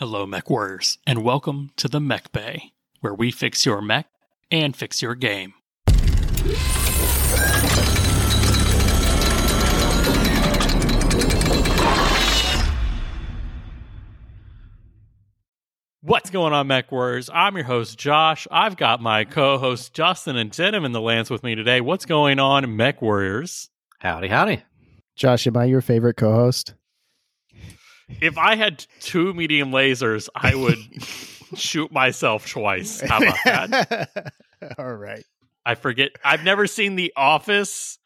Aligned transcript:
Hello, 0.00 0.24
Mech 0.26 0.48
Warriors, 0.48 0.96
and 1.08 1.24
welcome 1.24 1.72
to 1.76 1.88
the 1.88 1.98
Mech 1.98 2.30
Bay, 2.30 2.70
where 3.00 3.12
we 3.12 3.32
fix 3.32 3.66
your 3.66 3.82
mech 3.82 4.06
and 4.48 4.76
fix 4.76 5.02
your 5.02 5.16
game. 5.16 5.54
What's 16.00 16.30
going 16.30 16.52
on, 16.52 16.68
Mech 16.68 16.92
Warriors? 16.92 17.28
I'm 17.34 17.56
your 17.56 17.64
host, 17.64 17.98
Josh. 17.98 18.46
I've 18.52 18.76
got 18.76 19.02
my 19.02 19.24
co 19.24 19.58
hosts, 19.58 19.88
Dustin 19.88 20.36
and 20.36 20.52
Denham, 20.52 20.84
in 20.84 20.92
the 20.92 21.00
lands 21.00 21.28
with 21.28 21.42
me 21.42 21.56
today. 21.56 21.80
What's 21.80 22.06
going 22.06 22.38
on, 22.38 22.76
Mech 22.76 23.02
Warriors? 23.02 23.68
Howdy, 23.98 24.28
howdy. 24.28 24.62
Josh, 25.16 25.48
am 25.48 25.56
I 25.56 25.64
your 25.64 25.80
favorite 25.80 26.16
co-host? 26.16 26.74
If 28.20 28.38
I 28.38 28.56
had 28.56 28.84
two 29.00 29.34
medium 29.34 29.70
lasers, 29.70 30.28
I 30.34 30.54
would 30.54 30.78
shoot 31.58 31.92
myself 31.92 32.46
twice. 32.48 33.00
How 33.00 33.18
about 33.18 33.36
that? 33.44 34.32
All 34.78 34.94
right. 34.94 35.24
I 35.64 35.74
forget. 35.74 36.10
I've 36.24 36.44
never 36.44 36.66
seen 36.66 36.96
The 36.96 37.12
Office 37.16 37.98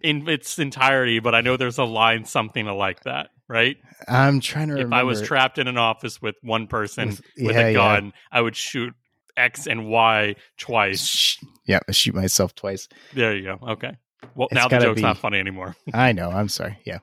in 0.00 0.28
its 0.28 0.58
entirety, 0.58 1.18
but 1.20 1.34
I 1.34 1.40
know 1.42 1.56
there's 1.56 1.78
a 1.78 1.84
line 1.84 2.24
something 2.24 2.66
like 2.66 3.02
that, 3.04 3.28
right? 3.48 3.76
I'm 4.08 4.40
trying 4.40 4.68
to 4.68 4.74
If 4.74 4.78
remember. 4.78 4.96
I 4.96 5.02
was 5.02 5.22
trapped 5.22 5.58
in 5.58 5.68
an 5.68 5.78
office 5.78 6.20
with 6.22 6.36
one 6.42 6.66
person 6.66 7.08
with, 7.08 7.20
With- 7.38 7.56
yeah, 7.56 7.60
a 7.62 7.68
yeah. 7.68 7.72
gun, 7.72 8.12
I 8.32 8.40
would 8.40 8.56
shoot 8.56 8.94
X 9.36 9.66
and 9.66 9.88
Y 9.88 10.34
twice. 10.58 11.36
Yeah, 11.66 11.80
I 11.88 11.92
shoot 11.92 12.14
myself 12.14 12.54
twice. 12.54 12.88
There 13.14 13.36
you 13.36 13.42
go. 13.44 13.58
Okay. 13.72 13.96
Well, 14.34 14.48
It's 14.50 14.54
now 14.60 14.68
the 14.68 14.78
joke's 14.78 14.96
be- 14.96 15.02
not 15.02 15.18
funny 15.18 15.38
anymore. 15.38 15.76
I 15.92 16.12
know. 16.12 16.30
I'm 16.30 16.48
sorry. 16.48 16.78
Yeah, 16.86 16.98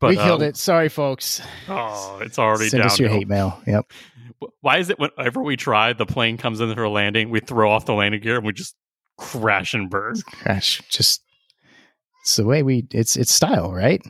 But 0.00 0.10
we 0.10 0.16
killed 0.16 0.42
um, 0.42 0.48
it. 0.48 0.56
Sorry, 0.56 0.88
folks. 0.88 1.40
Oh, 1.68 2.18
it's 2.22 2.38
already 2.38 2.68
Send 2.68 2.82
down. 2.82 2.90
us 2.90 2.98
your 2.98 3.08
hate 3.08 3.28
mail. 3.28 3.60
Yep. 3.66 3.92
Why 4.60 4.78
is 4.78 4.90
it 4.90 4.98
whenever 4.98 5.42
we 5.42 5.56
try, 5.56 5.92
the 5.92 6.06
plane 6.06 6.36
comes 6.36 6.60
in 6.60 6.74
for 6.74 6.82
a 6.82 6.90
landing, 6.90 7.30
we 7.30 7.40
throw 7.40 7.70
off 7.70 7.86
the 7.86 7.94
landing 7.94 8.20
gear 8.20 8.36
and 8.36 8.46
we 8.46 8.52
just 8.52 8.74
crash 9.16 9.72
and 9.72 9.88
burn? 9.88 10.16
Crash. 10.22 10.82
just 10.88 11.22
it's 12.22 12.36
the 12.36 12.44
way 12.44 12.62
we. 12.62 12.86
It's 12.92 13.16
it's 13.16 13.32
style, 13.32 13.72
right? 13.72 14.00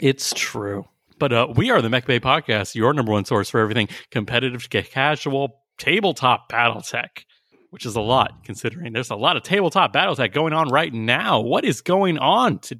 It's 0.00 0.32
true. 0.34 0.86
But 1.18 1.32
uh, 1.32 1.48
we 1.56 1.70
are 1.70 1.82
the 1.82 1.88
Mech 1.88 2.06
Bay 2.06 2.20
Podcast, 2.20 2.74
your 2.74 2.92
number 2.92 3.12
one 3.12 3.24
source 3.24 3.50
for 3.50 3.58
everything 3.60 3.88
competitive 4.10 4.68
to 4.68 4.82
casual 4.82 5.62
tabletop 5.78 6.50
BattleTech, 6.52 7.24
which 7.70 7.84
is 7.84 7.96
a 7.96 8.00
lot 8.00 8.44
considering 8.44 8.92
there's 8.92 9.10
a 9.10 9.16
lot 9.16 9.36
of 9.36 9.42
tabletop 9.42 9.92
BattleTech 9.92 10.32
going 10.32 10.52
on 10.52 10.68
right 10.68 10.92
now. 10.92 11.40
What 11.40 11.64
is 11.64 11.80
going 11.80 12.18
on 12.18 12.60
to 12.60 12.78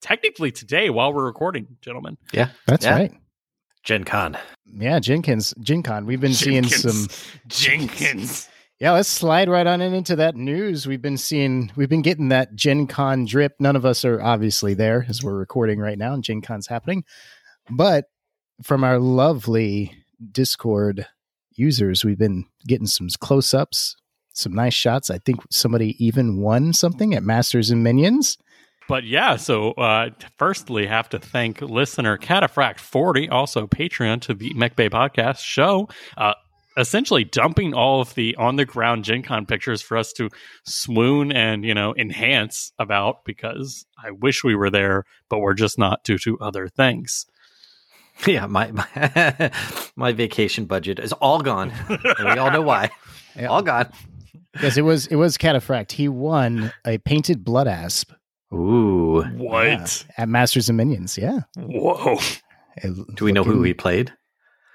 technically 0.00 0.50
today 0.50 0.90
while 0.90 1.12
we're 1.12 1.24
recording, 1.24 1.66
gentlemen? 1.80 2.16
Yeah, 2.32 2.48
that's 2.66 2.84
Yeah. 2.84 2.94
right. 2.96 3.12
Gen 3.82 4.04
Con. 4.04 4.36
Yeah, 4.66 4.98
Jenkins, 5.00 5.54
Gen 5.60 5.82
Con. 5.82 6.04
We've 6.06 6.20
been 6.20 6.34
seeing 6.34 6.64
some. 6.64 7.08
Jenkins. 7.48 8.48
Yeah, 8.78 8.92
let's 8.92 9.08
slide 9.08 9.48
right 9.48 9.66
on 9.66 9.80
in 9.80 9.92
into 9.92 10.16
that 10.16 10.36
news. 10.36 10.86
We've 10.86 11.02
been 11.02 11.18
seeing, 11.18 11.70
we've 11.76 11.88
been 11.88 12.00
getting 12.02 12.28
that 12.28 12.54
Gen 12.54 12.86
Con 12.86 13.24
drip. 13.26 13.52
None 13.58 13.76
of 13.76 13.84
us 13.84 14.04
are 14.04 14.20
obviously 14.22 14.72
there 14.74 15.04
as 15.08 15.22
we're 15.22 15.34
recording 15.36 15.78
right 15.80 15.98
now, 15.98 16.14
and 16.14 16.24
Gen 16.24 16.40
Con's 16.40 16.66
happening. 16.66 17.04
But 17.70 18.06
from 18.62 18.84
our 18.84 18.98
lovely 18.98 19.94
Discord 20.32 21.06
users, 21.52 22.04
we've 22.04 22.18
been 22.18 22.46
getting 22.66 22.86
some 22.86 23.08
close 23.20 23.52
ups, 23.52 23.96
some 24.32 24.54
nice 24.54 24.74
shots. 24.74 25.10
I 25.10 25.18
think 25.18 25.40
somebody 25.50 26.02
even 26.04 26.38
won 26.38 26.72
something 26.72 27.14
at 27.14 27.22
Masters 27.22 27.70
and 27.70 27.82
Minions. 27.82 28.38
But 28.90 29.04
yeah, 29.04 29.36
so 29.36 29.70
uh, 29.74 30.10
firstly, 30.36 30.84
have 30.84 31.08
to 31.10 31.20
thank 31.20 31.60
listener 31.60 32.18
Cataphract40, 32.18 33.30
also 33.30 33.68
Patreon 33.68 34.20
to 34.22 34.34
the 34.34 34.52
Mech 34.54 34.74
Bay 34.74 34.90
podcast 34.90 35.44
show, 35.44 35.88
uh, 36.16 36.34
essentially 36.76 37.22
dumping 37.22 37.72
all 37.72 38.00
of 38.00 38.12
the 38.16 38.34
on 38.34 38.56
the 38.56 38.64
ground 38.64 39.04
Gen 39.04 39.22
Con 39.22 39.46
pictures 39.46 39.80
for 39.80 39.96
us 39.96 40.12
to 40.14 40.28
swoon 40.64 41.30
and, 41.30 41.64
you 41.64 41.72
know, 41.72 41.94
enhance 41.96 42.72
about 42.80 43.24
because 43.24 43.86
I 43.96 44.10
wish 44.10 44.42
we 44.42 44.56
were 44.56 44.70
there, 44.70 45.04
but 45.28 45.38
we're 45.38 45.54
just 45.54 45.78
not 45.78 46.02
due 46.02 46.18
to 46.18 46.40
other 46.40 46.66
things. 46.66 47.26
Yeah, 48.26 48.46
my 48.46 48.72
my, 48.72 49.50
my 49.96 50.12
vacation 50.12 50.66
budget 50.66 50.98
is 50.98 51.12
all 51.12 51.40
gone. 51.40 51.72
we 51.88 52.38
all 52.38 52.50
know 52.50 52.60
why. 52.60 52.90
Yeah. 53.36 53.46
All 53.46 53.62
gone. 53.62 53.88
Yes, 54.60 54.76
it 54.76 54.82
was 54.82 55.06
it 55.06 55.14
was 55.14 55.38
Cataphract. 55.38 55.92
He 55.92 56.08
won 56.08 56.72
a 56.84 56.98
painted 56.98 57.44
blood 57.44 57.68
asp 57.68 58.10
Ooh. 58.52 59.22
What? 59.36 59.64
Yeah, 59.64 59.86
at 60.16 60.28
Masters 60.28 60.68
and 60.68 60.76
Minions. 60.76 61.16
Yeah. 61.18 61.40
Whoa. 61.56 62.18
It- 62.76 63.16
Do 63.16 63.24
we 63.24 63.32
know 63.32 63.44
who 63.44 63.62
he 63.62 63.74
played? 63.74 64.12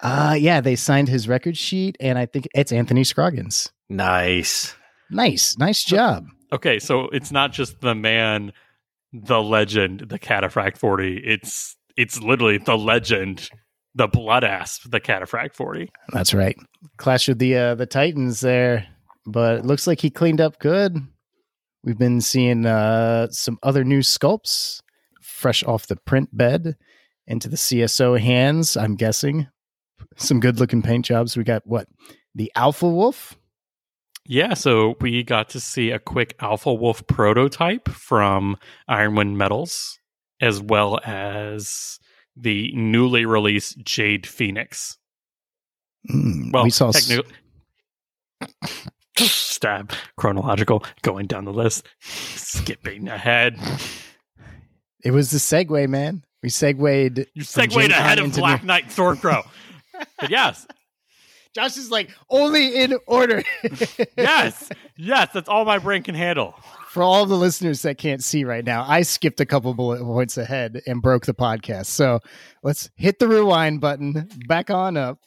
Uh 0.01 0.35
yeah, 0.37 0.61
they 0.61 0.75
signed 0.75 1.07
his 1.09 1.27
record 1.27 1.57
sheet, 1.57 1.95
and 1.99 2.17
I 2.19 2.25
think 2.25 2.47
it's 2.53 2.71
Anthony 2.71 3.03
Scroggins. 3.03 3.71
Nice. 3.89 4.75
Nice, 5.09 5.57
nice 5.57 5.83
job. 5.83 6.25
Okay, 6.51 6.79
so 6.79 7.03
it's 7.09 7.31
not 7.31 7.53
just 7.53 7.79
the 7.81 7.95
man, 7.95 8.51
the 9.13 9.41
legend, 9.41 10.01
the 10.09 10.19
Cataphract 10.19 10.77
40. 10.77 11.17
It's 11.25 11.75
it's 11.97 12.21
literally 12.21 12.57
the 12.57 12.77
legend, 12.77 13.49
the 13.95 14.07
blood 14.07 14.43
asp, 14.43 14.89
the 14.89 14.99
Cataphract 14.99 15.53
40. 15.55 15.89
That's 16.11 16.33
right. 16.33 16.57
Clash 16.97 17.29
of 17.29 17.39
the 17.39 17.55
uh, 17.55 17.75
the 17.75 17.85
Titans 17.85 18.41
there, 18.41 18.85
but 19.25 19.59
it 19.59 19.65
looks 19.65 19.87
like 19.87 20.01
he 20.01 20.09
cleaned 20.09 20.41
up 20.41 20.59
good. 20.59 20.97
We've 21.85 21.97
been 21.97 22.19
seeing 22.19 22.65
uh, 22.65 23.27
some 23.29 23.59
other 23.61 23.83
new 23.83 23.99
sculpts 23.99 24.81
fresh 25.21 25.63
off 25.63 25.85
the 25.85 25.95
print 25.95 26.35
bed 26.35 26.75
into 27.27 27.47
the 27.47 27.57
CSO 27.57 28.19
hands. 28.19 28.75
I'm 28.75 28.95
guessing 28.95 29.47
some 30.17 30.39
good 30.39 30.59
looking 30.59 30.81
paint 30.81 31.05
jobs. 31.05 31.37
We 31.37 31.43
got 31.43 31.61
what 31.65 31.87
the 32.33 32.51
Alpha 32.55 32.89
Wolf. 32.89 33.37
Yeah, 34.27 34.55
so 34.55 34.95
we 34.99 35.21
got 35.21 35.49
to 35.49 35.59
see 35.59 35.91
a 35.91 35.99
quick 35.99 36.35
Alpha 36.39 36.73
Wolf 36.73 37.05
prototype 37.05 37.87
from 37.89 38.57
Ironwind 38.89 39.35
Metals, 39.35 39.99
as 40.41 40.59
well 40.59 40.99
as 41.05 41.99
the 42.35 42.71
newly 42.73 43.27
released 43.27 43.77
Jade 43.83 44.25
Phoenix. 44.25 44.97
Mm, 46.09 46.51
Well, 46.51 46.63
we 46.63 46.71
saw 46.71 46.89
techni- 46.91 47.23
stab 49.17 49.91
chronological, 50.17 50.83
going 51.01 51.27
down 51.27 51.45
the 51.45 51.53
list, 51.53 51.87
skipping 52.01 53.07
ahead. 53.07 53.57
it 55.03 55.11
was 55.11 55.31
the 55.31 55.37
segue, 55.37 55.87
man. 55.89 56.23
We 56.43 56.49
segued. 56.49 57.25
You 57.33 57.43
segued 57.43 57.75
ahead 57.91 58.19
of 58.19 58.33
Black 58.33 58.61
new- 58.61 58.67
Knight 58.67 58.89
Stormcrow. 58.89 59.47
but 60.19 60.29
yes, 60.29 60.67
Josh 61.55 61.77
is 61.77 61.89
like 61.89 62.11
only 62.29 62.75
in 62.83 62.95
order. 63.07 63.41
yes, 64.17 64.69
yes, 64.97 65.29
that's 65.33 65.49
all 65.49 65.65
my 65.65 65.79
brain 65.79 66.03
can 66.03 66.15
handle. 66.15 66.53
For 66.89 67.01
all 67.03 67.25
the 67.25 67.35
listeners 67.35 67.81
that 67.81 67.97
can't 67.97 68.23
see 68.23 68.45
right 68.45 68.63
now, 68.63 68.85
I 68.87 69.01
skipped 69.01 69.41
a 69.41 69.45
couple 69.45 69.73
bullet 69.73 70.01
points 70.01 70.37
ahead 70.37 70.81
and 70.87 71.01
broke 71.01 71.25
the 71.25 71.33
podcast. 71.33 71.87
So 71.87 72.19
let's 72.63 72.89
hit 72.95 73.19
the 73.19 73.27
rewind 73.27 73.81
button. 73.81 74.29
Back 74.47 74.69
on 74.69 74.95
up. 74.95 75.19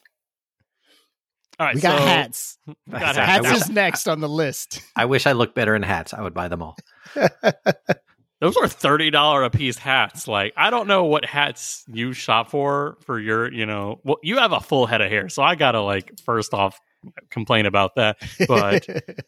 All 1.59 1.67
right, 1.67 1.75
We 1.75 1.81
got 1.81 1.99
so 1.99 2.05
hats. 2.05 2.59
got 2.91 3.01
hats. 3.01 3.19
Hats 3.19 3.49
wish- 3.49 3.57
is 3.63 3.71
next 3.71 4.09
on 4.09 4.21
the 4.21 4.29
list. 4.29 4.81
I 4.97 5.07
wish 5.07 5.27
I 5.27 5.33
looked 5.33 5.55
better 5.55 5.75
in 5.75 5.83
hats. 5.83 6.15
I 6.15 6.23
would 6.23 6.35
buy 6.35 6.49
them 6.49 6.63
all. 6.63 6.77
Those 8.41 8.57
are 8.57 8.69
thirty 8.69 9.11
dollar 9.11 9.43
a 9.43 9.51
piece 9.51 9.79
hats. 9.79 10.29
Like 10.29 10.53
I 10.57 10.71
don't 10.71 10.87
know 10.87 11.05
what 11.05 11.25
hats 11.25 11.85
you 11.89 12.13
shop 12.13 12.51
for 12.51 12.97
for 13.05 13.19
your, 13.19 13.53
you 13.53 13.67
know. 13.67 14.01
Well, 14.05 14.19
you 14.23 14.39
have 14.39 14.53
a 14.53 14.61
full 14.61 14.87
head 14.87 15.01
of 15.01 15.11
hair, 15.11 15.29
so 15.29 15.43
I 15.43 15.57
gotta 15.57 15.81
like 15.81 16.13
first 16.25 16.55
off 16.55 16.79
complain 17.31 17.67
about 17.67 17.97
that. 17.97 18.19
But 18.47 18.87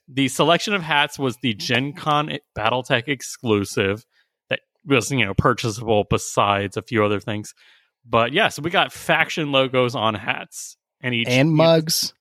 the 0.08 0.28
selection 0.28 0.74
of 0.74 0.82
hats 0.82 1.18
was 1.18 1.36
the 1.42 1.54
Gen 1.54 1.94
Con 1.94 2.38
BattleTech 2.56 3.08
exclusive 3.08 4.04
that 4.48 4.60
was 4.86 5.10
you 5.10 5.24
know 5.24 5.34
purchasable 5.34 6.04
besides 6.08 6.76
a 6.76 6.82
few 6.82 7.04
other 7.04 7.18
things. 7.18 7.52
But 8.08 8.32
yeah, 8.32 8.46
so 8.46 8.62
we 8.62 8.70
got 8.70 8.92
faction 8.92 9.50
logos 9.50 9.96
on 9.96 10.14
hats 10.14 10.76
and 11.00 11.14
each 11.14 11.28
and 11.28 11.52
mugs. 11.52 12.14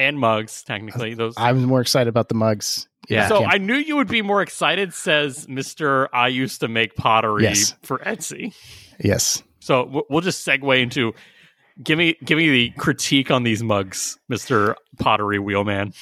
And 0.00 0.18
mugs. 0.18 0.62
Technically, 0.62 1.14
those. 1.14 1.34
I 1.36 1.52
was 1.52 1.62
more 1.64 1.80
excited 1.80 2.08
about 2.08 2.28
the 2.28 2.34
mugs. 2.34 2.88
Yeah. 3.08 3.28
so 3.28 3.44
I 3.44 3.58
knew 3.58 3.74
you 3.74 3.96
would 3.96 4.08
be 4.08 4.22
more 4.22 4.40
excited. 4.42 4.94
Says 4.94 5.48
Mister, 5.48 6.14
I 6.14 6.28
used 6.28 6.60
to 6.60 6.68
make 6.68 6.94
pottery 6.96 7.44
Yes. 7.44 7.74
for 7.82 7.98
Etsy. 7.98 8.54
yes. 9.02 9.42
So 9.60 10.04
we'll 10.08 10.20
just 10.22 10.46
segue 10.46 10.80
into 10.82 11.12
give 11.82 11.98
me 11.98 12.16
give 12.24 12.38
me 12.38 12.48
the 12.50 12.70
critique 12.78 13.30
on 13.30 13.42
these 13.42 13.62
mugs, 13.62 14.18
Mister 14.28 14.76
Pottery 14.98 15.38
Wheelman. 15.38 15.92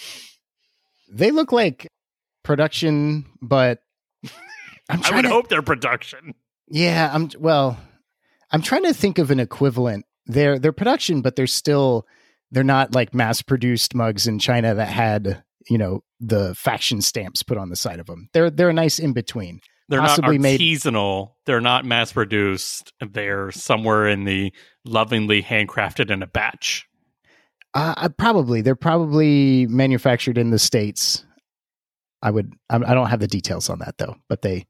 They 1.11 1.31
look 1.31 1.50
like 1.53 1.89
production, 2.43 3.25
but 3.41 3.81
I'm 4.89 5.03
I 5.05 5.15
would 5.17 5.23
to, 5.23 5.29
hope 5.29 5.49
they're 5.49 5.62
production. 5.62 6.35
Yeah, 6.69 7.11
I'm 7.12 7.31
well. 7.39 7.79
I'm 8.50 8.62
trying 8.62 8.85
to 8.85 8.95
think 8.95 9.19
of 9.19 9.31
an 9.31 9.41
equivalent. 9.41 10.05
They're 10.27 10.59
they're 10.59 10.73
production, 10.73 11.23
but 11.23 11.37
they're 11.37 11.47
still 11.47 12.06
they're 12.50 12.65
not 12.65 12.95
like 12.95 13.15
mass 13.15 13.43
produced 13.43 13.95
mugs 13.95 14.27
in 14.27 14.39
China 14.39 14.75
that 14.75 14.89
had 14.89 15.43
you 15.69 15.79
know 15.79 16.03
the 16.21 16.55
faction 16.55 17.00
stamps 17.00 17.43
put 17.43 17.59
on 17.59 17.69
the 17.71 17.77
side 17.77 18.00
of 18.00 18.06
them. 18.06 18.29
They're 18.33 18.50
they're 18.50 18.71
a 18.71 18.75
nice 18.75 18.99
in 18.99 19.12
between. 19.12 19.61
they're 19.89 20.00
possibly 20.00 20.39
not 20.39 20.43
made- 20.43 20.61
artisanal. 20.61 21.33
They're 21.47 21.61
not 21.61 21.85
mass 21.85 22.12
produced. 22.12 22.93
They're 23.00 23.50
somewhere 23.53 24.09
in 24.09 24.25
the 24.25 24.53
lovingly 24.85 25.43
handcrafted 25.43 26.11
in 26.11 26.23
a 26.23 26.27
batch. 26.27 26.87
Uh, 27.75 27.95
I- 27.97 28.09
probably 28.09 28.62
they're 28.62 28.75
probably 28.77 29.67
manufactured 29.67 30.39
in 30.39 30.50
the 30.50 30.59
states. 30.59 31.25
I 32.23 32.31
would. 32.31 32.53
I, 32.69 32.77
I 32.77 32.95
don't 32.95 33.09
have 33.11 33.21
the 33.21 33.29
details 33.29 33.69
on 33.71 33.79
that 33.81 33.97
though, 33.99 34.17
but 34.29 34.43
they 34.43 34.67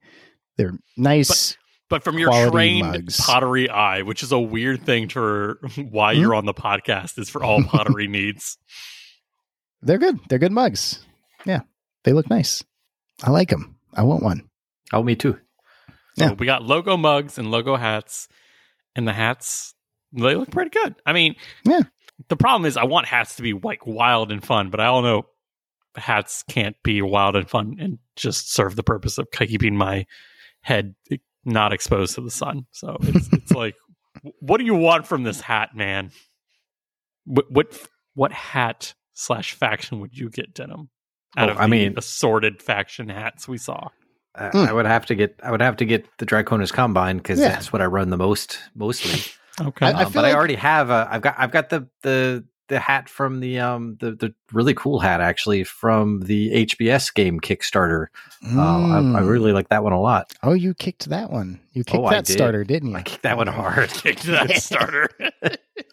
they're 0.56 0.78
nice. 0.96 1.28
But 1.52 1.58
from 2.04 2.18
your 2.18 2.28
Quality 2.28 2.50
trained 2.50 2.86
mugs. 2.86 3.20
pottery 3.20 3.68
eye, 3.70 4.02
which 4.02 4.22
is 4.22 4.32
a 4.32 4.38
weird 4.38 4.84
thing 4.84 5.08
for 5.08 5.58
why 5.76 6.14
Hmm? 6.14 6.20
you're 6.20 6.34
on 6.34 6.44
the 6.46 6.54
podcast, 6.54 7.18
is 7.18 7.28
for 7.30 7.42
all 7.42 7.62
pottery 7.62 8.06
needs. 8.08 8.58
they're 9.82 9.98
good. 9.98 10.18
They're 10.28 10.38
good 10.38 10.52
mugs. 10.52 11.04
Yeah, 11.44 11.60
they 12.04 12.12
look 12.12 12.28
nice. 12.30 12.62
I 13.22 13.30
like 13.30 13.48
them. 13.50 13.76
I 13.94 14.02
want 14.02 14.22
one. 14.22 14.48
Oh, 14.92 15.02
me 15.02 15.16
too. 15.16 15.38
So 16.18 16.24
Yeah. 16.24 16.32
we 16.32 16.46
got 16.46 16.62
logo 16.62 16.96
mugs 16.96 17.38
and 17.38 17.50
logo 17.50 17.76
hats, 17.76 18.28
and 18.96 19.06
the 19.06 19.12
hats 19.12 19.74
they 20.12 20.34
look 20.34 20.50
pretty 20.50 20.70
good. 20.70 20.94
I 21.06 21.12
mean, 21.12 21.36
Yeah. 21.64 21.82
The 22.28 22.36
problem 22.36 22.66
is, 22.66 22.76
I 22.76 22.82
want 22.84 23.06
hats 23.06 23.36
to 23.36 23.42
be 23.42 23.52
like 23.52 23.86
wild 23.86 24.32
and 24.32 24.44
fun, 24.44 24.70
but 24.70 24.80
I 24.80 24.86
all 24.86 25.02
know 25.02 25.26
hats 25.94 26.42
can't 26.50 26.74
be 26.82 27.00
wild 27.00 27.36
and 27.36 27.48
fun 27.48 27.76
and 27.78 27.98
just 28.16 28.52
serve 28.52 28.74
the 28.74 28.82
purpose 28.82 29.18
of 29.18 29.30
keeping 29.30 29.76
my 29.76 30.04
head 30.62 30.96
not 31.48 31.72
exposed 31.72 32.14
to 32.16 32.20
the 32.20 32.30
sun. 32.30 32.66
So 32.72 32.96
it's 33.00 33.28
it's 33.32 33.52
like, 33.62 33.74
what 34.40 34.58
do 34.58 34.64
you 34.64 34.74
want 34.74 35.06
from 35.06 35.22
this 35.24 35.40
hat, 35.40 35.70
man? 35.74 36.10
What 37.24 37.50
what 37.50 37.88
what 38.14 38.32
hat 38.32 38.94
slash 39.14 39.54
faction 39.54 40.00
would 40.00 40.16
you 40.16 40.30
get, 40.30 40.54
Denham? 40.54 40.90
Out 41.36 41.48
Oh, 41.48 41.52
of 41.52 41.58
I 41.58 41.62
the 41.64 41.68
mean- 41.68 41.94
assorted 41.96 42.62
faction 42.62 43.08
hats 43.08 43.46
we 43.48 43.58
saw. 43.58 43.88
I, 44.34 44.48
Hmm. 44.50 44.58
I 44.58 44.72
would 44.72 44.86
have 44.86 45.06
to 45.06 45.14
get. 45.14 45.38
I 45.42 45.50
would 45.50 45.60
have 45.62 45.76
to 45.78 45.84
get 45.84 46.06
the 46.18 46.26
Draconis 46.26 46.72
Combine 46.72 47.16
because 47.18 47.40
Yeah. 47.40 47.48
that's 47.48 47.72
what 47.72 47.82
I 47.82 47.86
run 47.86 48.10
the 48.10 48.16
most, 48.18 48.58
mostly. 48.74 49.20
Okay. 49.60 49.86
I- 49.86 49.90
I 49.90 50.04
Um, 50.04 50.12
feel 50.12 50.22
but 50.22 50.24
I 50.24 50.34
already 50.34 50.54
have. 50.54 50.88
A, 50.90 51.08
I've 51.10 51.20
got. 51.20 51.34
I've 51.36 51.50
got 51.50 51.68
the 51.70 51.88
the 52.04 52.44
the 52.68 52.78
hat 52.78 53.08
from 53.08 53.40
the 53.40 53.58
um 53.58 53.96
the 54.00 54.12
the 54.12 54.34
really 54.52 54.74
cool 54.74 54.98
hat 55.00 55.20
actually 55.20 55.64
from 55.64 56.20
the 56.20 56.66
HBS 56.66 57.12
game 57.12 57.40
Kickstarter. 57.40 58.06
Uh, 58.44 58.60
I, 58.60 58.98
I 58.98 59.00
Mm. 59.00 59.28
really 59.28 59.52
like 59.52 59.68
that 59.70 59.82
one 59.82 59.92
a 59.92 60.00
lot. 60.00 60.32
Oh, 60.42 60.52
you 60.52 60.74
kicked 60.74 61.08
that 61.08 61.30
one. 61.30 61.60
You 61.72 61.82
kicked 61.84 62.04
Oh, 62.04 62.10
that 62.10 62.24
did. 62.26 62.32
starter, 62.34 62.64
didn't 62.64 62.90
you? 62.90 62.96
I 62.96 63.02
kicked 63.02 63.22
that 63.22 63.36
one 63.36 63.46
hard. 63.48 63.88
Kicked 63.94 64.24
that 64.24 64.50
starter. 64.62 65.08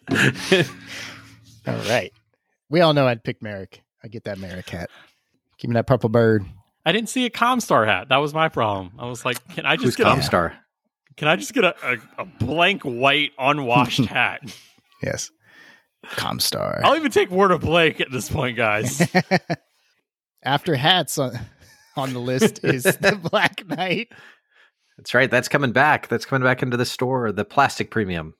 All 1.66 1.74
right. 1.88 2.12
We 2.68 2.80
all 2.80 2.94
know 2.94 3.06
I'd 3.06 3.24
pick 3.24 3.42
Marik. 3.42 3.82
I 4.04 4.08
get 4.08 4.24
that 4.24 4.38
Marik 4.38 4.68
hat. 4.68 4.90
Give 5.58 5.68
me 5.70 5.74
that 5.74 5.86
purple 5.86 6.08
bird. 6.08 6.44
I 6.84 6.92
didn't 6.92 7.08
see 7.08 7.26
a 7.26 7.30
Comstar 7.30 7.86
hat. 7.86 8.08
That 8.10 8.18
was 8.18 8.32
my 8.34 8.48
problem. 8.48 8.92
I 8.98 9.06
was 9.06 9.24
like, 9.24 9.36
can 9.54 9.66
I 9.66 9.76
Who's 9.76 9.84
just 9.86 9.98
get 9.98 10.06
a, 10.06 10.10
Comstar? 10.10 10.54
can 11.16 11.26
I 11.28 11.36
just 11.36 11.52
get 11.52 11.64
a, 11.64 11.74
a, 11.82 11.96
a 12.22 12.24
blank 12.24 12.82
white 12.82 13.32
unwashed 13.38 14.04
hat? 14.06 14.42
Yes. 15.02 15.30
Comstar. 16.10 16.80
I'll 16.84 16.96
even 16.96 17.10
take 17.10 17.30
word 17.30 17.50
of 17.50 17.60
Blake 17.60 18.00
at 18.00 18.10
this 18.10 18.28
point, 18.30 18.56
guys. 18.56 19.02
After 20.42 20.76
hats 20.76 21.18
on, 21.18 21.38
on 21.96 22.12
the 22.12 22.18
list 22.20 22.62
is 22.64 22.82
the 23.00 23.18
Black 23.30 23.66
Knight. 23.66 24.08
That's 24.96 25.12
right. 25.12 25.30
That's 25.30 25.48
coming 25.48 25.72
back. 25.72 26.08
That's 26.08 26.24
coming 26.24 26.42
back 26.46 26.62
into 26.62 26.76
the 26.78 26.86
store. 26.86 27.30
The 27.32 27.44
plastic 27.44 27.90
premium. 27.90 28.32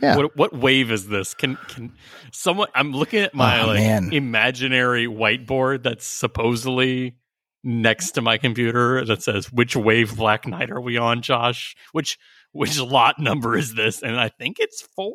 Yeah. 0.00 0.16
What 0.16 0.36
what 0.36 0.56
wave 0.56 0.92
is 0.92 1.08
this? 1.08 1.34
Can 1.34 1.56
can 1.68 1.92
someone? 2.32 2.68
I'm 2.74 2.92
looking 2.92 3.20
at 3.20 3.34
my 3.34 3.60
Oh, 3.62 3.66
like 3.68 3.80
man. 3.80 4.12
imaginary 4.12 5.06
whiteboard 5.06 5.82
that's 5.82 6.06
supposedly 6.06 7.16
next 7.64 8.12
to 8.12 8.20
my 8.22 8.38
computer 8.38 9.04
that 9.06 9.22
says 9.24 9.50
which 9.50 9.74
wave 9.74 10.16
Black 10.16 10.46
Knight 10.46 10.70
are 10.70 10.80
we 10.80 10.96
on, 10.98 11.20
Josh? 11.20 11.74
Which 11.90 12.16
which 12.52 12.78
lot 12.78 13.18
number 13.18 13.56
is 13.56 13.74
this? 13.74 14.00
And 14.00 14.20
I 14.20 14.28
think 14.28 14.58
it's 14.60 14.82
four. 14.94 15.14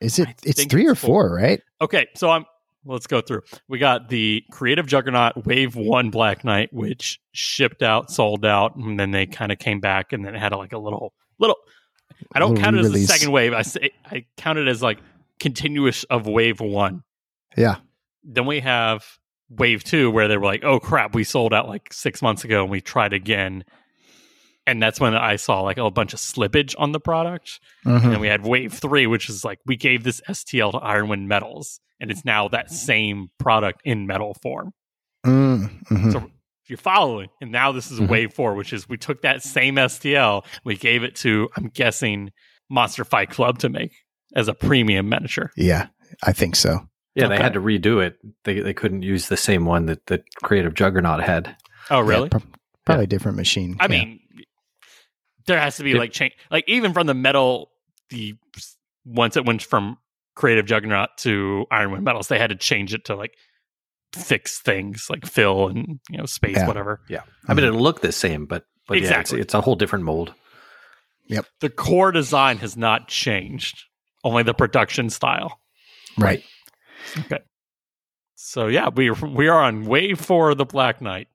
Is 0.00 0.18
it? 0.18 0.28
I 0.28 0.34
It's 0.44 0.64
three 0.64 0.86
or 0.86 0.92
it's 0.92 1.00
four, 1.00 1.34
right? 1.34 1.60
Okay, 1.80 2.06
so 2.14 2.30
I'm 2.30 2.44
let's 2.84 3.06
go 3.06 3.20
through. 3.20 3.42
We 3.68 3.78
got 3.78 4.08
the 4.08 4.44
Creative 4.50 4.86
Juggernaut 4.86 5.46
Wave 5.46 5.76
One 5.76 6.10
Black 6.10 6.44
Knight, 6.44 6.72
which 6.72 7.20
shipped 7.32 7.82
out, 7.82 8.10
sold 8.10 8.44
out, 8.44 8.76
and 8.76 8.98
then 8.98 9.10
they 9.10 9.26
kind 9.26 9.52
of 9.52 9.58
came 9.58 9.80
back, 9.80 10.12
and 10.12 10.24
then 10.24 10.34
it 10.34 10.38
had 10.38 10.52
like 10.52 10.72
a 10.72 10.78
little 10.78 11.12
little. 11.38 11.56
I 12.32 12.38
don't 12.38 12.56
count 12.56 12.76
it 12.76 12.84
as 12.84 12.92
the 12.92 13.06
second 13.06 13.32
wave. 13.32 13.52
I 13.52 13.62
say 13.62 13.90
I 14.04 14.24
count 14.36 14.58
it 14.58 14.68
as 14.68 14.82
like 14.82 14.98
continuous 15.38 16.04
of 16.04 16.26
Wave 16.26 16.60
One. 16.60 17.02
Yeah. 17.56 17.76
Then 18.24 18.46
we 18.46 18.60
have 18.60 19.04
Wave 19.48 19.84
Two, 19.84 20.10
where 20.10 20.28
they 20.28 20.36
were 20.36 20.46
like, 20.46 20.64
"Oh 20.64 20.80
crap, 20.80 21.14
we 21.14 21.24
sold 21.24 21.54
out 21.54 21.68
like 21.68 21.92
six 21.92 22.22
months 22.22 22.44
ago, 22.44 22.62
and 22.62 22.70
we 22.70 22.80
tried 22.80 23.12
again." 23.12 23.64
And 24.68 24.82
that's 24.82 25.00
when 25.00 25.14
I 25.14 25.36
saw 25.36 25.62
like 25.62 25.78
a 25.78 25.90
bunch 25.90 26.12
of 26.12 26.18
slippage 26.20 26.74
on 26.78 26.92
the 26.92 27.00
product. 27.00 27.58
And 27.84 28.02
Mhm. 28.02 28.10
then 28.10 28.20
we 28.20 28.28
had 28.28 28.44
wave 28.44 28.74
three, 28.74 29.06
which 29.06 29.28
is 29.30 29.44
like 29.44 29.58
we 29.66 29.76
gave 29.76 30.04
this 30.04 30.20
STL 30.28 30.72
to 30.72 30.78
Ironwind 30.78 31.26
Metals, 31.26 31.80
and 32.00 32.10
it's 32.10 32.24
now 32.24 32.48
that 32.48 32.70
same 32.70 33.28
product 33.38 33.80
in 33.84 34.06
metal 34.06 34.34
form. 34.42 34.72
Mm, 35.26 35.84
mhm. 35.86 36.12
So 36.12 36.18
if 36.18 36.68
you're 36.70 36.76
following, 36.76 37.28
and 37.40 37.50
now 37.50 37.72
this 37.72 37.90
is 37.90 37.98
Mhm. 38.00 38.08
wave 38.08 38.32
four, 38.34 38.54
which 38.54 38.72
is 38.72 38.88
we 38.88 38.96
took 38.98 39.22
that 39.22 39.42
same 39.42 39.78
STL, 39.78 40.44
we 40.64 40.76
gave 40.76 41.02
it 41.02 41.16
to, 41.16 41.48
I'm 41.56 41.68
guessing, 41.68 42.30
Monster 42.70 43.04
Fight 43.04 43.30
Club 43.30 43.58
to 43.60 43.68
make 43.70 43.92
as 44.36 44.48
a 44.48 44.54
premium 44.54 45.08
miniature. 45.08 45.50
yeah, 45.56 45.86
I 46.22 46.32
think 46.32 46.54
so. 46.56 46.88
Yeah, 47.14 47.26
they 47.28 47.38
had 47.38 47.54
to 47.54 47.60
redo 47.60 48.04
it. 48.04 48.18
They 48.44 48.60
they 48.60 48.74
couldn't 48.74 49.02
use 49.02 49.28
the 49.28 49.36
same 49.36 49.64
one 49.64 49.86
that 49.86 50.06
the 50.06 50.22
Creative 50.44 50.74
Juggernaut 50.74 51.22
had. 51.22 51.56
Oh, 51.90 52.02
Yeah, 52.02 52.08
really? 52.08 52.28
pro- 52.28 52.42
probably 52.84 53.04
a 53.04 53.08
different 53.08 53.36
machine. 53.38 53.76
I 53.80 53.84
Yeah. 53.84 53.88
mean, 53.88 54.20
there 55.48 55.60
has 55.60 55.76
to 55.78 55.82
be 55.82 55.92
Did- 55.92 55.98
like 55.98 56.12
change, 56.12 56.34
like 56.50 56.64
even 56.68 56.92
from 56.92 57.06
the 57.08 57.14
metal, 57.14 57.70
the 58.10 58.36
once 59.04 59.36
it 59.36 59.44
went 59.44 59.62
from 59.62 59.98
Creative 60.36 60.64
Juggernaut 60.64 61.10
to 61.18 61.66
Ironwind 61.72 62.02
Metals, 62.02 62.28
they 62.28 62.38
had 62.38 62.50
to 62.50 62.56
change 62.56 62.94
it 62.94 63.06
to 63.06 63.16
like 63.16 63.34
fix 64.14 64.60
things 64.60 65.08
like 65.10 65.26
fill 65.26 65.68
and 65.68 66.00
you 66.08 66.18
know 66.18 66.26
space, 66.26 66.56
Yeah. 66.56 66.66
whatever. 66.66 67.00
Yeah, 67.08 67.22
I 67.48 67.54
mean 67.54 67.64
it'll 67.64 67.76
mm-hmm. 67.76 67.82
look 67.82 68.00
the 68.00 68.12
same, 68.12 68.46
but 68.46 68.64
but 68.86 68.96
Exactly. 68.98 69.38
yeah, 69.38 69.42
it's, 69.42 69.46
it's 69.48 69.54
a 69.54 69.60
whole 69.60 69.74
different 69.74 70.04
mold. 70.04 70.32
Yep, 71.26 71.44
the 71.60 71.68
core 71.68 72.12
design 72.12 72.58
has 72.58 72.76
not 72.76 73.08
changed, 73.08 73.84
only 74.24 74.44
the 74.44 74.54
production 74.54 75.10
style. 75.10 75.60
right. 76.16 76.42
Okay. 77.18 77.40
So 78.36 78.68
yeah, 78.68 78.88
we 78.88 79.10
we 79.10 79.48
are 79.48 79.62
on 79.62 79.84
wave 79.84 80.20
four 80.20 80.50
of 80.50 80.58
the 80.58 80.64
Black 80.64 81.00
Knight. 81.02 81.28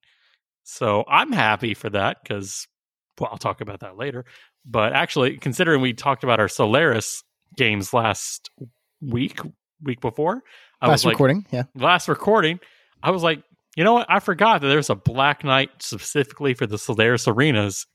So 0.64 1.04
I'm 1.08 1.32
happy 1.32 1.74
for 1.74 1.90
that 1.90 2.18
because 2.24 2.68
well, 3.20 3.30
I'll 3.32 3.38
talk 3.38 3.62
about 3.62 3.82
that 3.82 3.98
later. 3.98 4.26
But 4.66 4.94
actually, 4.94 5.38
considering 5.38 5.82
we 5.82 5.94
talked 5.94 6.24
about 6.24 6.40
our 6.40 6.48
Solaris 6.48 7.24
games 7.58 7.94
last 7.94 8.50
week, 9.02 9.40
week 9.82 10.02
before, 10.02 10.42
I 10.82 10.88
Last 10.88 11.00
was 11.00 11.06
like, 11.06 11.14
recording. 11.14 11.46
Yeah. 11.52 11.64
last 11.76 12.08
recording, 12.08 12.60
I 13.02 13.12
was 13.12 13.24
like, 13.24 13.44
you 13.76 13.84
know 13.84 13.94
what? 13.94 14.06
I 14.10 14.20
forgot 14.20 14.62
that 14.62 14.68
there's 14.68 14.90
a 14.90 14.96
Black 14.96 15.44
Knight 15.44 15.70
specifically 15.80 16.54
for 16.54 16.68
the 16.68 16.78
Solaris 16.78 17.28
arenas. 17.28 17.86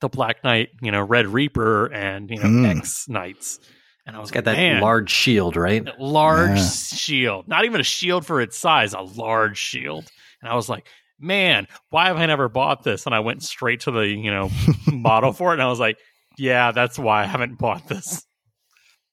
The 0.00 0.08
Black 0.08 0.44
Knight, 0.44 0.70
you 0.82 0.90
know, 0.90 1.00
Red 1.02 1.26
Reaper 1.28 1.86
and 1.86 2.28
you 2.30 2.36
know 2.36 2.44
Mm. 2.44 2.78
X 2.78 3.08
Knights, 3.08 3.58
and 4.06 4.14
I 4.14 4.18
was 4.18 4.28
It's 4.28 4.34
got 4.34 4.40
like, 4.46 4.56
that 4.56 4.60
man, 4.60 4.82
large 4.82 5.08
shield, 5.10 5.56
right? 5.56 5.86
large 5.98 6.58
Yeah. 6.58 6.64
shield. 6.66 7.48
Not 7.48 7.64
even 7.64 7.80
a 7.80 7.84
shield 7.84 8.26
for 8.26 8.40
its 8.40 8.58
size, 8.58 8.92
a 8.92 9.00
large 9.00 9.56
shield. 9.56 10.10
And 10.42 10.50
I 10.50 10.54
was 10.56 10.68
like, 10.68 10.86
man, 11.24 11.66
why 11.90 12.06
have 12.06 12.16
I 12.16 12.26
never 12.26 12.48
bought 12.48 12.82
this? 12.84 13.06
And 13.06 13.14
I 13.14 13.20
went 13.20 13.42
straight 13.42 13.80
to 13.80 13.90
the, 13.90 14.06
you 14.06 14.30
know, 14.30 14.50
model 14.92 15.32
for 15.32 15.50
it 15.50 15.54
and 15.54 15.62
I 15.62 15.68
was 15.68 15.80
like, 15.80 15.98
yeah, 16.38 16.72
that's 16.72 16.98
why 16.98 17.22
I 17.22 17.26
haven't 17.26 17.58
bought 17.58 17.88
this. 17.88 18.24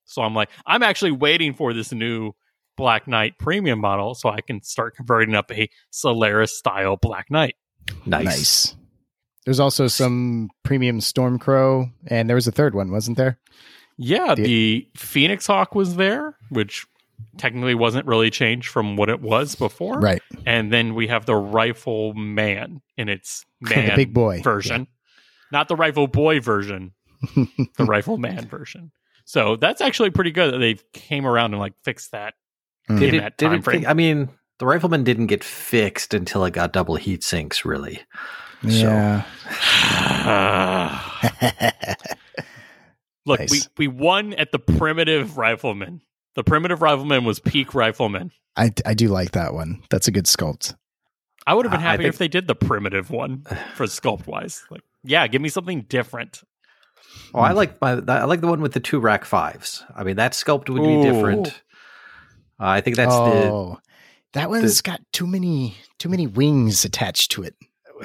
So 0.06 0.22
I'm 0.22 0.34
like, 0.36 0.50
I'm 0.66 0.84
actually 0.84 1.12
waiting 1.14 1.54
for 1.54 1.74
this 1.74 1.92
new 1.94 2.34
Black 2.78 3.08
Knight 3.08 3.38
premium 3.38 3.80
model 3.80 4.14
so 4.16 4.30
I 4.30 4.42
can 4.42 4.62
start 4.64 4.96
converting 4.96 5.36
up 5.36 5.52
a 5.52 5.70
Solaris 5.92 6.58
style 6.58 6.98
Black 6.98 7.32
Knight. 7.32 7.56
Nice. 8.06 8.26
Nice. 8.26 8.76
There's 9.46 9.60
also 9.60 9.88
some 9.88 10.50
premium 10.64 11.00
Stormcrow, 11.00 11.92
and 12.08 12.30
there 12.30 12.36
was 12.36 12.48
a 12.48 12.52
third 12.52 12.76
one, 12.76 12.92
wasn't 12.92 13.18
there? 13.18 13.40
Yeah, 13.98 14.36
The- 14.36 14.44
the 14.44 14.88
Phoenix 14.96 15.48
Hawk 15.48 15.74
was 15.76 15.96
there, 15.96 16.36
which 16.50 16.86
technically 17.38 17.76
wasn't 17.76 18.06
really 18.06 18.30
changed 18.30 18.70
from 18.70 18.96
what 18.96 19.10
it 19.10 19.22
was 19.22 19.56
before. 19.56 20.00
Right. 20.00 20.22
and 20.46 20.72
then 20.72 20.96
we 20.96 21.08
have 21.08 21.26
the 21.26 21.36
rifle 21.36 22.14
man 22.14 22.82
in 22.98 23.10
its 23.10 23.46
the 23.62 23.76
man 23.76 23.96
big 23.96 24.14
boy 24.14 24.42
version 24.42 24.88
not 25.52 25.68
the 25.68 25.76
rifle 25.76 26.08
boy 26.08 26.40
version 26.40 26.94
the 27.36 27.86
rifle 27.86 28.18
man 28.18 28.48
version 28.48 28.92
so 29.26 29.56
that's 29.56 29.82
actually 29.82 30.10
pretty 30.10 30.32
good 30.32 30.54
that 30.54 30.58
they 30.58 30.76
came 30.94 31.26
around 31.26 31.54
and 31.54 31.60
like 31.60 31.74
fixed 31.84 32.12
that 32.12 32.34
Mm. 32.90 33.00
Did 33.00 33.10
in 33.10 33.16
it, 33.16 33.20
that 33.22 33.38
did 33.38 33.52
it 33.54 33.64
frame. 33.64 33.86
I 33.88 33.94
mean, 33.94 34.30
the 34.60 34.66
rifleman 34.66 35.04
didn't 35.04 35.28
get 35.28 35.44
fixed 35.44 36.14
until 36.14 36.44
it 36.46 36.52
got 36.52 36.74
double 36.74 36.96
heat 36.96 37.24
sinks, 37.24 37.66
really. 37.66 38.02
Yeah. 38.64 39.24
look 43.26 43.40
Nice. 43.40 43.50
we, 43.50 43.60
we 43.78 43.88
won 43.88 44.34
at 44.34 44.52
the 44.52 44.60
primitive 44.60 45.38
rifleman 45.38 46.02
the 46.36 46.44
primitive 46.44 46.82
rifleman 46.82 47.26
was 47.26 47.40
peak 47.40 47.74
rifleman 47.74 48.32
I, 48.58 48.72
I 48.86 48.94
do 48.96 49.08
like 49.08 49.32
that 49.32 49.54
one. 49.54 49.82
That's 49.90 50.10
a 50.10 50.12
good 50.12 50.26
sculpt. 50.26 50.76
i 51.48 51.54
would 51.54 51.66
have 51.66 51.72
been 51.72 51.80
I- 51.80 51.84
I 51.84 51.92
happy 51.92 52.04
think- 52.04 52.14
if 52.14 52.20
they 52.20 52.28
did 52.28 52.48
the 52.48 52.56
primitive 52.56 53.10
one 53.10 53.44
for 53.76 53.86
sculpt 53.86 54.28
wise 54.28 54.64
like 54.70 54.82
yeah, 55.04 55.26
give 55.28 55.42
me 55.42 55.50
something 55.50 55.82
different. 55.90 56.42
Oh, 57.34 57.40
I 57.40 57.54
like 57.54 57.82
my 57.82 57.94
I 58.08 58.26
like 58.26 58.42
the 58.42 58.48
one 58.48 58.62
with 58.62 58.74
the 58.74 58.80
two 58.80 59.00
rack 59.00 59.26
fives. 59.26 59.84
I 59.96 60.04
mean, 60.04 60.18
that 60.18 60.34
sculpt 60.34 60.70
would 60.70 60.84
be 60.84 60.94
Ooh. 60.96 61.04
different. 61.04 61.48
Uh, 62.60 62.68
I 62.68 62.82
think 62.82 62.96
that's 62.98 63.12
oh, 63.14 63.80
that 64.34 64.50
one's 64.50 64.82
got 64.82 65.02
too 65.12 65.26
many 65.26 65.76
too 65.98 66.10
many 66.10 66.28
wings 66.28 66.86
attached 66.86 67.32
to 67.32 67.44
it. 67.44 67.56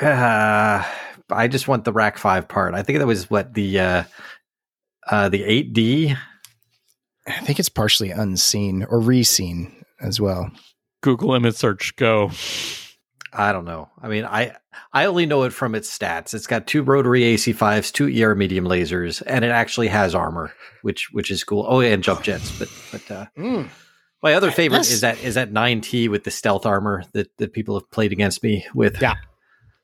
Uh, 0.01 0.83
I 1.31 1.49
just 1.49 1.69
want 1.69 1.85
the 1.85 1.93
rack 1.93 2.19
five 2.19 2.49
part. 2.49 2.75
I 2.75 2.83
think 2.83 2.99
that 2.99 3.07
was 3.07 3.29
what 3.29 3.53
the 3.53 3.79
uh, 3.81 4.05
uh, 5.09 5.29
the 5.29 5.45
eight 5.45 5.73
D. 5.73 6.15
I 7.27 7.41
think 7.41 7.59
it's 7.59 7.69
partially 7.69 8.11
unseen 8.11 8.85
or 8.85 9.01
reseen 9.01 9.73
as 10.01 10.21
well. 10.21 10.51
Google 11.03 11.35
image 11.35 11.55
search, 11.57 11.95
go. 11.97 12.31
I 13.33 13.53
don't 13.53 13.65
know. 13.65 13.91
I 14.01 14.09
mean, 14.09 14.25
I 14.25 14.57
I 14.93 15.05
only 15.07 15.27
know 15.27 15.43
it 15.43 15.53
from 15.53 15.75
its 15.75 15.97
stats. 15.97 16.33
It's 16.33 16.47
got 16.47 16.67
two 16.67 16.83
rotary 16.83 17.23
AC5s, 17.23 17.93
two 17.93 18.07
ER 18.25 18.35
medium 18.35 18.65
lasers, 18.65 19.23
and 19.27 19.45
it 19.45 19.51
actually 19.51 19.89
has 19.89 20.15
armor, 20.15 20.53
which 20.83 21.09
which 21.13 21.31
is 21.31 21.45
cool. 21.45 21.67
Oh, 21.69 21.81
yeah, 21.81 21.91
and 21.93 22.03
jump 22.03 22.23
jets. 22.23 22.57
But 22.59 22.69
but 22.93 23.11
uh, 23.11 23.27
Mm. 23.37 23.69
my 24.23 24.35
other 24.35 24.51
favorite 24.51 24.79
That's- 24.79 24.93
is 24.93 25.01
that 25.03 25.23
is 25.23 25.35
that 25.35 25.53
9T 25.53 26.09
with 26.09 26.25
the 26.25 26.31
stealth 26.31 26.65
armor 26.65 27.05
that, 27.13 27.29
that 27.39 27.53
people 27.53 27.79
have 27.79 27.91
played 27.91 28.13
against 28.13 28.43
me 28.43 28.65
with. 28.75 29.01
Yeah. 29.03 29.15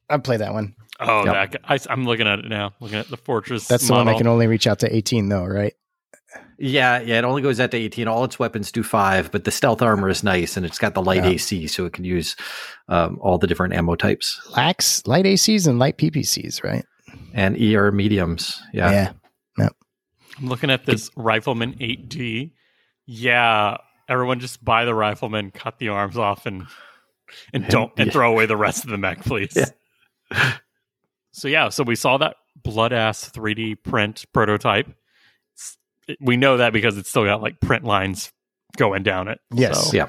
I'd 0.08 0.24
play 0.24 0.38
that 0.38 0.52
one. 0.54 0.74
Oh, 1.00 1.24
Yep. 1.24 1.52
that, 1.52 1.60
I, 1.88 1.92
am 1.92 2.04
looking 2.06 2.26
at 2.28 2.38
it 2.38 2.48
now. 2.48 2.72
Looking 2.80 2.98
at 2.98 3.08
the 3.08 3.16
fortress. 3.16 3.66
That's 3.66 3.86
the 3.86 3.94
one 3.94 4.08
I 4.08 4.16
can 4.16 4.26
only 4.28 4.46
reach 4.46 4.66
out 4.66 4.78
to 4.80 4.94
18, 4.94 5.28
though, 5.28 5.44
right? 5.44 5.72
Yeah, 6.58 7.00
yeah, 7.00 7.18
it 7.18 7.24
only 7.24 7.42
goes 7.42 7.58
out 7.60 7.70
to 7.72 7.76
18. 7.76 8.06
All 8.08 8.22
its 8.24 8.38
weapons 8.38 8.70
do 8.70 8.82
five, 8.82 9.32
but 9.32 9.44
the 9.44 9.50
stealth 9.50 9.82
armor 9.82 10.08
is 10.08 10.22
nice 10.22 10.56
and 10.56 10.64
it's 10.64 10.78
got 10.78 10.94
the 10.94 11.02
light 11.02 11.24
Yeah. 11.24 11.30
AC, 11.30 11.66
so 11.66 11.84
it 11.86 11.92
can 11.92 12.04
use 12.04 12.36
um, 12.88 13.18
all 13.20 13.36
the 13.38 13.46
different 13.48 13.74
ammo 13.74 13.94
types 13.96 14.40
Lax, 14.56 15.04
light 15.06 15.24
ACs 15.24 15.66
and 15.66 15.78
light 15.78 15.98
PPCs, 15.98 16.62
right? 16.62 16.84
and 17.34 17.56
ER 17.60 17.90
mediums. 17.90 18.60
Yeah. 18.72 19.12
Yeah. 19.58 19.68
I'm 20.38 20.48
looking 20.48 20.70
at 20.70 20.86
this 20.86 21.10
Rifleman 21.16 21.74
8D. 21.74 22.52
Yeah, 23.06 23.76
everyone 24.08 24.40
just 24.40 24.64
buy 24.64 24.84
the 24.84 24.94
Rifleman, 24.94 25.50
cut 25.50 25.78
the 25.78 25.88
arms 25.88 26.16
off, 26.16 26.46
and 26.46 26.66
and 27.52 27.66
don't 27.68 27.92
and 27.98 28.06
Yeah. 28.06 28.12
throw 28.12 28.30
away 28.32 28.46
the 28.46 28.56
rest 28.56 28.84
of 28.84 28.90
the 28.90 28.98
mech, 28.98 29.20
please. 29.24 29.56
Yeah. 30.30 30.52
so 31.32 31.48
yeah, 31.48 31.68
so 31.68 31.82
we 31.82 31.96
saw 31.96 32.18
that 32.18 32.36
blood 32.62 32.92
ass 32.92 33.28
3D 33.30 33.82
print 33.82 34.24
prototype. 34.32 34.88
It's- 36.08 36.08
it- 36.08 36.18
we 36.20 36.36
know 36.36 36.56
that 36.58 36.72
because 36.72 36.96
it's 36.98 37.08
still 37.08 37.24
got 37.24 37.42
like 37.42 37.60
print 37.60 37.84
lines 37.84 38.32
going 38.76 39.02
down 39.02 39.28
it. 39.28 39.38
Yes. 39.54 39.90
So- 39.90 39.96
Yeah. 39.96 40.08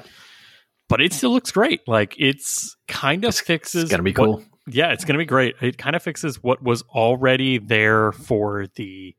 but 0.88 1.00
it 1.00 1.12
still 1.12 1.30
looks 1.32 1.50
great. 1.50 1.80
Like 1.86 2.14
it's 2.18 2.76
kind 2.88 3.24
of 3.24 3.30
It's, 3.30 3.40
fixes. 3.40 3.84
it's 3.84 3.90
going 3.90 3.98
to 3.98 4.02
be 4.04 4.12
what- 4.12 4.26
cool. 4.26 4.44
yeah, 4.66 4.92
it's 4.92 5.04
going 5.04 5.14
to 5.14 5.18
be 5.18 5.24
great. 5.26 5.54
It 5.62 5.78
kind 5.78 5.94
of 5.96 6.02
fixes 6.02 6.42
what 6.42 6.62
was 6.62 6.82
already 6.94 7.58
there 7.58 8.12
for 8.12 8.66
the 8.76 9.14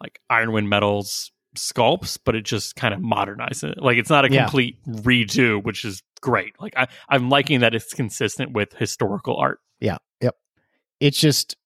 like 0.00 0.20
Ironwind 0.30 0.66
Metals 0.68 1.30
sculpts, 1.56 2.18
but 2.24 2.34
it 2.34 2.44
just 2.44 2.74
kind 2.76 2.92
of 2.92 3.00
modernizes 3.00 3.72
it. 3.72 3.78
Like 3.82 3.96
it's 3.96 4.10
not 4.10 4.24
a 4.24 4.30
Yeah. 4.32 4.42
complete 4.44 4.76
redo, 4.86 5.62
which 5.62 5.84
is 5.84 6.02
great. 6.20 6.54
Like 6.60 6.74
I, 6.76 6.88
I'm 7.08 7.28
liking 7.30 7.60
that 7.60 7.74
it's 7.74 7.92
consistent 7.94 8.52
with 8.52 8.72
historical 8.74 9.36
art. 9.36 9.60
Yeah. 9.80 9.98
Yep. 10.20 10.34
It's 11.00 11.18
just 11.18 11.56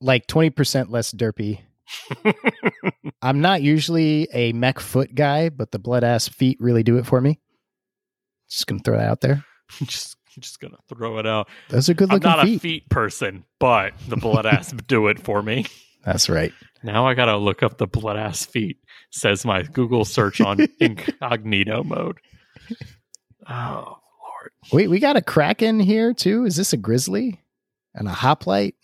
like 0.00 0.26
20% 0.26 0.90
less 0.90 1.12
derpy. 1.12 1.60
I'm 3.22 3.40
not 3.40 3.62
usually 3.62 4.28
a 4.32 4.52
mech 4.52 4.80
foot 4.80 5.14
guy, 5.14 5.48
but 5.48 5.70
the 5.72 5.78
blood 5.78 6.04
ass 6.04 6.28
feet 6.28 6.58
really 6.60 6.82
do 6.82 6.98
it 6.98 7.06
for 7.06 7.20
me. 7.20 7.38
Just 8.50 8.66
gonna 8.66 8.82
throw 8.84 8.98
that 8.98 9.08
out 9.08 9.20
there. 9.20 9.44
just 9.84 10.16
just 10.38 10.60
gonna 10.60 10.78
throw 10.88 11.18
it 11.18 11.26
out. 11.26 11.48
Those 11.68 11.88
are 11.88 11.94
good 11.94 12.10
look. 12.10 12.24
I'm 12.24 12.36
not 12.36 12.44
feet. 12.44 12.56
a 12.56 12.60
feet 12.60 12.88
person, 12.88 13.44
but 13.60 13.94
the 14.08 14.16
blood 14.16 14.46
ass 14.46 14.72
do 14.86 15.08
it 15.08 15.18
for 15.20 15.42
me. 15.42 15.66
That's 16.04 16.28
right. 16.28 16.52
Now 16.82 17.06
I 17.06 17.14
gotta 17.14 17.36
look 17.36 17.62
up 17.62 17.78
the 17.78 17.86
blood 17.86 18.16
ass 18.16 18.44
feet. 18.44 18.78
Says 19.10 19.44
my 19.44 19.62
Google 19.62 20.04
search 20.04 20.40
on 20.40 20.66
incognito 20.80 21.84
mode. 21.84 22.18
Oh 23.48 23.98
lord. 24.20 24.50
Wait, 24.72 24.88
we 24.88 24.98
got 24.98 25.16
a 25.16 25.22
Kraken 25.22 25.80
here 25.80 26.12
too. 26.12 26.44
Is 26.44 26.56
this 26.56 26.72
a 26.72 26.76
Grizzly 26.76 27.40
and 27.94 28.08
a 28.08 28.12
Hoplite? 28.12 28.74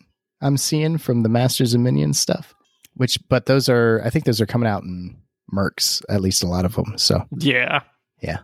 I'm 0.41 0.57
seeing 0.57 0.99
from 0.99 1.23
the 1.23 1.29
Masters 1.29 1.75
and 1.75 1.83
Minions 1.83 2.19
stuff. 2.19 2.55
Which, 2.99 3.19
but 3.29 3.47
those 3.47 3.69
are, 3.69 4.03
I 4.05 4.11
think 4.11 4.27
those 4.27 4.41
are 4.41 4.47
coming 4.47 4.69
out 4.69 4.83
in 4.83 5.17
Mercs, 5.53 6.03
at 6.11 6.21
least 6.21 6.43
a 6.43 6.47
lot 6.47 6.65
of 6.65 6.75
them. 6.75 6.99
So 6.99 7.25
Yeah. 7.39 7.81
Yeah, 8.21 8.39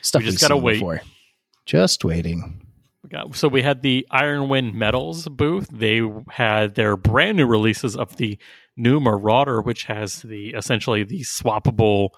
stuff 0.00 0.22
We 0.22 0.30
just 0.30 0.40
gotta 0.40 0.56
wait. 0.56 0.74
Before. 0.74 1.00
Just 1.66 2.04
waiting. 2.04 2.64
We 3.02 3.08
got, 3.08 3.34
so 3.34 3.48
we 3.48 3.60
had 3.62 3.82
the 3.82 4.06
Ironwind 4.12 4.74
Metals 4.74 5.26
booth. 5.28 5.68
They 5.72 6.00
had 6.30 6.76
their 6.76 6.96
brand 6.96 7.36
new 7.36 7.46
releases 7.46 7.96
of 7.96 8.16
the 8.16 8.38
new 8.76 9.00
Marauder, 9.00 9.60
which 9.60 9.84
has 9.84 10.22
the 10.22 10.50
essentially 10.50 11.02
the 11.02 11.20
swappable 11.22 12.10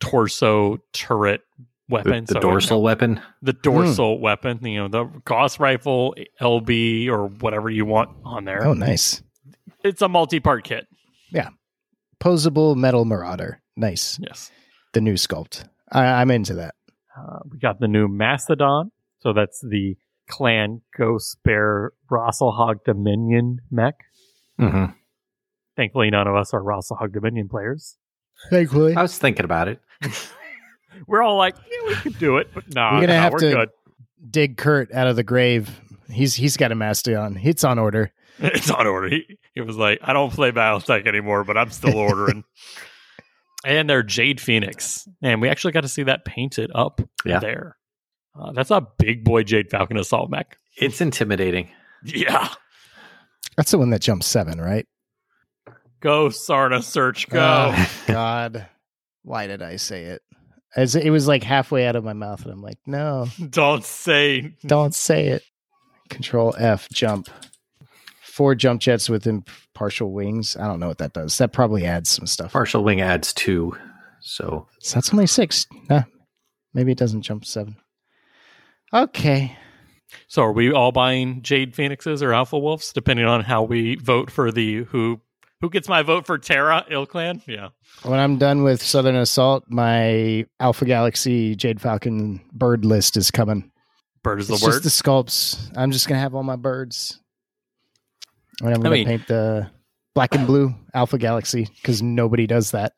torso 0.00 0.78
turret 0.92 1.40
The, 1.88 1.94
weapon. 1.94 2.24
the 2.26 2.34
So, 2.34 2.40
dorsal 2.40 2.82
weapon. 2.82 3.20
the 3.40 3.54
dorsal 3.54 4.16
hmm. 4.16 4.22
weapon. 4.22 4.58
You 4.62 4.86
know, 4.86 4.88
the 4.88 5.04
Gauss 5.24 5.58
rifle, 5.58 6.14
LB, 6.40 7.08
or 7.08 7.28
whatever 7.28 7.70
you 7.70 7.86
want 7.86 8.10
on 8.24 8.44
there. 8.44 8.66
Oh, 8.66 8.74
nice. 8.74 9.22
It's 9.82 10.02
a 10.02 10.08
multi-part 10.08 10.64
kit. 10.64 10.86
Posable 12.20 12.74
metal 12.76 13.04
marauder. 13.04 13.60
Nice. 13.76 14.18
Yes. 14.20 14.50
The 14.92 15.00
new 15.00 15.14
sculpt. 15.14 15.68
I, 15.92 16.04
I'm 16.04 16.30
into 16.32 16.54
that. 16.54 16.74
Uh, 17.16 17.38
we 17.50 17.58
got 17.58 17.78
the 17.78 17.86
new 17.88 18.08
Mastodon. 18.08 18.90
So 19.20 19.32
that's 19.32 19.60
the 19.60 19.96
Clan 20.28 20.80
Ghost 20.96 21.38
Bear 21.44 21.92
Rasalhague 22.10 22.84
Dominion 22.84 23.60
mech. 23.70 23.94
hmm 24.58 24.86
Thankfully, 25.76 26.10
none 26.10 26.26
of 26.26 26.34
us 26.34 26.52
are 26.52 26.60
Rasalhague 26.60 27.12
Dominion 27.12 27.48
players. 27.48 27.96
Thankfully. 28.50 28.96
I 28.96 29.02
was 29.02 29.16
thinking 29.16 29.44
about 29.44 29.68
it. 29.68 29.80
We're 31.06 31.22
all 31.22 31.36
like, 31.36 31.54
yeah, 31.56 31.88
we 31.88 31.94
could 31.94 32.18
do 32.18 32.38
it, 32.38 32.48
but 32.52 32.64
nah, 32.74 32.94
We're 32.94 33.02
gonna 33.02 33.12
nah, 33.14 33.22
have 33.22 33.32
we're 33.32 33.38
to- 33.38 33.50
good. 33.54 33.68
Dig 34.28 34.56
Kurt 34.56 34.92
out 34.92 35.06
of 35.06 35.14
the 35.14 35.22
grave. 35.22 35.80
He's 36.10 36.34
he's 36.34 36.56
got 36.56 36.72
a 36.72 36.74
mastodon. 36.74 37.38
It's 37.40 37.62
on 37.62 37.78
order. 37.78 38.10
It's 38.54 38.70
on 38.70 38.86
order. 38.86 39.08
He, 39.08 39.38
he 39.54 39.60
was 39.60 39.76
like, 39.76 39.98
I 40.02 40.12
don't 40.12 40.32
play 40.32 40.52
Battletech 40.52 41.06
anymore, 41.06 41.44
but 41.44 41.56
I'm 41.58 41.70
still 41.70 41.96
ordering. 41.96 42.44
and 43.64 43.90
their 43.90 44.02
Jade 44.02 44.40
Phoenix. 44.40 45.08
And 45.22 45.40
we 45.40 45.48
actually 45.48 45.72
got 45.72 45.80
to 45.80 45.88
see 45.88 46.04
that 46.04 46.24
painted 46.24 46.70
up 46.74 47.00
Yeah. 47.24 47.40
there. 47.40 47.76
Uh, 48.38 48.52
that's 48.52 48.70
a 48.70 48.86
big 48.98 49.24
boy 49.24 49.42
Jade 49.42 49.70
Falcon 49.70 49.96
assault 49.96 50.30
mech. 50.30 50.56
It's 50.76 51.00
intimidating. 51.00 51.70
Yeah. 52.04 52.48
That's 53.56 53.72
the 53.72 53.78
one 53.78 53.90
that 53.90 54.00
jumps 54.02 54.26
seven, 54.26 54.60
right? 54.60 54.86
Go, 56.00 56.28
Sarna 56.28 56.80
Search, 56.82 57.28
go. 57.28 57.72
Oh, 57.74 57.90
God. 58.06 58.68
Why 59.24 59.48
did 59.48 59.62
I 59.62 59.76
say 59.76 60.04
it? 60.04 60.22
As 60.76 60.94
it 60.94 61.10
was 61.10 61.26
like 61.26 61.42
halfway 61.42 61.86
out 61.86 61.96
of 61.96 62.04
my 62.04 62.12
mouth, 62.12 62.44
and 62.44 62.52
I'm 62.52 62.62
like, 62.62 62.78
no, 62.86 63.26
don't 63.50 63.82
say. 63.82 64.54
don't 64.64 64.94
say 64.94 65.28
it. 65.28 65.42
Control 66.08 66.54
F, 66.56 66.88
jump. 66.92 67.28
Four 68.38 68.54
jump 68.54 68.80
jets 68.80 69.08
with 69.08 69.26
partial 69.74 70.12
wings. 70.12 70.56
I 70.56 70.68
don't 70.68 70.78
know 70.78 70.86
what 70.86 70.98
that 70.98 71.12
does. 71.12 71.36
That 71.38 71.52
probably 71.52 71.84
adds 71.84 72.08
some 72.08 72.28
stuff. 72.28 72.52
Partial 72.52 72.84
wing 72.84 73.00
adds 73.00 73.32
two. 73.32 73.76
So 74.20 74.68
So 74.78 74.94
that's 74.94 75.12
only 75.12 75.26
six. 75.26 75.66
Nah, 75.90 76.04
maybe 76.72 76.92
it 76.92 76.98
doesn't 76.98 77.22
jump 77.22 77.44
seven. 77.44 77.74
Okay. 78.94 79.56
So 80.28 80.42
are 80.42 80.52
we 80.52 80.70
all 80.72 80.92
buying 80.92 81.42
Jade 81.42 81.74
Phoenixes 81.74 82.22
or 82.22 82.32
Alpha 82.32 82.56
Wolves, 82.56 82.92
depending 82.92 83.26
on 83.26 83.42
how 83.42 83.64
we 83.64 83.96
vote 83.96 84.30
for 84.30 84.52
the 84.52 84.84
who 84.84 85.20
who 85.60 85.68
gets 85.68 85.88
my 85.88 86.02
vote 86.02 86.24
for 86.24 86.38
Terra 86.38 86.86
ilClan? 86.88 87.42
Yeah. 87.44 87.70
When 88.04 88.20
I'm 88.20 88.38
done 88.38 88.62
with 88.62 88.80
Southern 88.80 89.16
Assault, 89.16 89.64
my 89.66 90.46
Alpha 90.60 90.84
Galaxy 90.84 91.56
Jade 91.56 91.80
Falcon 91.80 92.40
bird 92.52 92.84
list 92.84 93.16
is 93.16 93.32
coming. 93.32 93.72
Bird 94.22 94.38
is 94.38 94.48
It's 94.48 94.60
the 94.60 94.66
just 94.66 94.82
the 94.84 94.90
sculpts. 94.90 95.76
I'm 95.76 95.90
just 95.90 96.06
gonna 96.06 96.20
have 96.20 96.36
all 96.36 96.44
my 96.44 96.54
birds. 96.54 97.20
And 98.60 98.74
I'm 98.74 98.80
I 98.80 98.82
gonna 98.82 99.04
paint 99.04 99.26
the 99.28 99.70
black 100.14 100.34
and 100.34 100.46
blue 100.46 100.74
Alpha 100.94 101.18
Galaxy 101.18 101.68
because 101.76 102.02
nobody 102.02 102.46
does 102.46 102.72
that. 102.72 102.94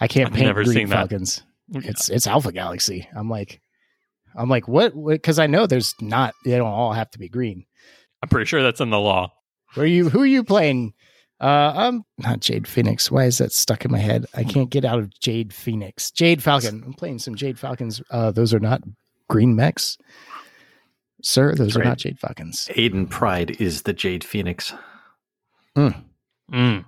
I 0.00 0.08
can't 0.08 0.28
I've 0.28 0.34
paint 0.34 0.46
never 0.46 0.64
green 0.64 0.74
seen 0.74 0.88
that. 0.88 0.96
falcons. 0.96 1.42
It's 1.74 2.08
it's 2.08 2.26
Alpha 2.26 2.52
Galaxy. 2.52 3.08
I'm 3.14 3.28
like, 3.28 3.60
I'm 4.34 4.48
like, 4.48 4.68
what? 4.68 4.92
Because 5.06 5.38
I 5.38 5.46
know 5.46 5.66
there's 5.66 5.94
not. 6.00 6.34
They 6.44 6.56
don't 6.56 6.66
all 6.66 6.92
have 6.92 7.10
to 7.12 7.18
be 7.18 7.28
green. 7.28 7.64
I'm 8.22 8.28
pretty 8.28 8.46
sure 8.46 8.62
that's 8.62 8.80
in 8.80 8.90
the 8.90 9.00
law. 9.00 9.32
Who 9.74 9.82
are 9.82 9.86
you? 9.86 10.08
Who 10.08 10.20
are 10.22 10.26
you 10.26 10.44
playing? 10.44 10.94
Uh, 11.40 11.72
I'm 11.74 12.04
not 12.18 12.40
Jade 12.40 12.68
Phoenix. 12.68 13.10
Why 13.10 13.24
is 13.24 13.38
that 13.38 13.52
stuck 13.52 13.84
in 13.84 13.90
my 13.90 13.98
head? 13.98 14.26
I 14.32 14.44
can't 14.44 14.70
get 14.70 14.84
out 14.84 15.00
of 15.00 15.18
Jade 15.18 15.52
Phoenix. 15.52 16.10
Jade 16.12 16.40
Falcon. 16.42 16.82
I'm 16.86 16.92
playing 16.94 17.18
some 17.18 17.34
Jade 17.34 17.58
Falcons. 17.58 18.00
Uh, 18.10 18.30
those 18.30 18.54
are 18.54 18.60
not 18.60 18.82
green 19.28 19.56
mechs, 19.56 19.98
sir. 21.22 21.54
Those 21.54 21.74
That's 21.74 21.76
are 21.78 21.84
not 21.84 21.98
Jade 21.98 22.18
Falcons. 22.20 22.70
Aidan 22.76 23.08
Pryde 23.08 23.60
is 23.60 23.82
the 23.82 23.92
Jade 23.92 24.22
Phoenix. 24.22 24.72
Mm. 25.76 26.04
That's 26.50 26.84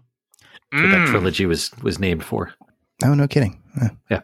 what 0.83 0.91
that 0.91 1.07
Mm. 1.09 1.11
trilogy 1.11 1.47
was 1.47 1.71
was 1.83 1.99
named 1.99 2.25
for. 2.25 2.53
Oh, 3.05 3.15
no 3.15 3.27
kidding. 3.29 3.63
Uh, 3.81 3.89
Yeah. 4.11 4.21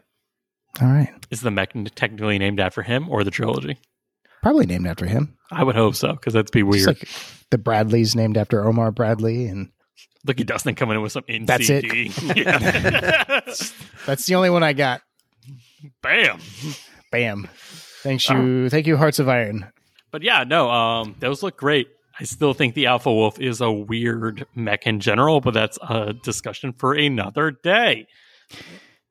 All 0.81 0.89
right. 0.89 1.11
Is 1.31 1.41
the 1.41 1.51
mech 1.51 1.73
technically 1.95 2.39
named 2.39 2.61
after 2.61 2.83
him 2.83 3.09
or 3.09 3.25
the 3.25 3.31
trilogy? 3.31 3.79
Probably 4.43 4.67
named 4.67 4.87
after 4.87 5.07
him. 5.07 5.37
I 5.51 5.65
would 5.65 5.75
hope 5.77 5.95
so 5.97 6.13
because 6.13 6.35
that'd 6.35 6.51
be 6.53 6.63
weird. 6.63 6.87
like 6.87 7.09
the 7.51 7.59
Bradleys 7.59 8.15
named 8.17 8.37
after 8.37 8.65
Omar 8.67 8.91
Bradley, 8.93 9.47
and 9.47 9.71
Look 10.27 10.39
at 10.41 10.47
Dustin 10.47 10.75
coming 10.75 10.97
in 10.97 11.03
with 11.03 11.13
some 11.13 11.25
NCD. 11.29 11.47
That's 11.47 11.71
it. 11.71 12.37
Yeah. 12.37 13.41
that's 14.07 14.27
the 14.27 14.35
only 14.35 14.51
one 14.51 14.63
I 14.63 14.73
got. 14.75 15.01
Bam. 16.03 16.39
Bam. 17.11 17.49
Thanks 18.03 18.29
you. 18.29 18.69
Thank 18.71 18.87
you, 18.87 18.97
Hearts 18.97 19.19
of 19.19 19.29
Iron. 19.29 19.67
But 20.11 20.23
yeah, 20.23 20.45
no, 20.45 20.71
um, 20.71 21.17
those 21.21 21.43
look 21.43 21.57
great. 21.57 21.89
I 22.21 22.25
still 22.25 22.53
think 22.53 22.75
the 22.75 22.85
Alpha 22.85 23.11
Wolf 23.11 23.41
is 23.41 23.63
a 23.63 23.73
weird 23.73 24.47
mech 24.55 24.87
in 24.87 25.01
general, 25.01 25.41
but 25.41 25.55
that's 25.55 25.79
a 25.89 26.13
discussion 26.13 26.75
for 26.75 26.93
another 26.93 27.51
day. 27.51 28.09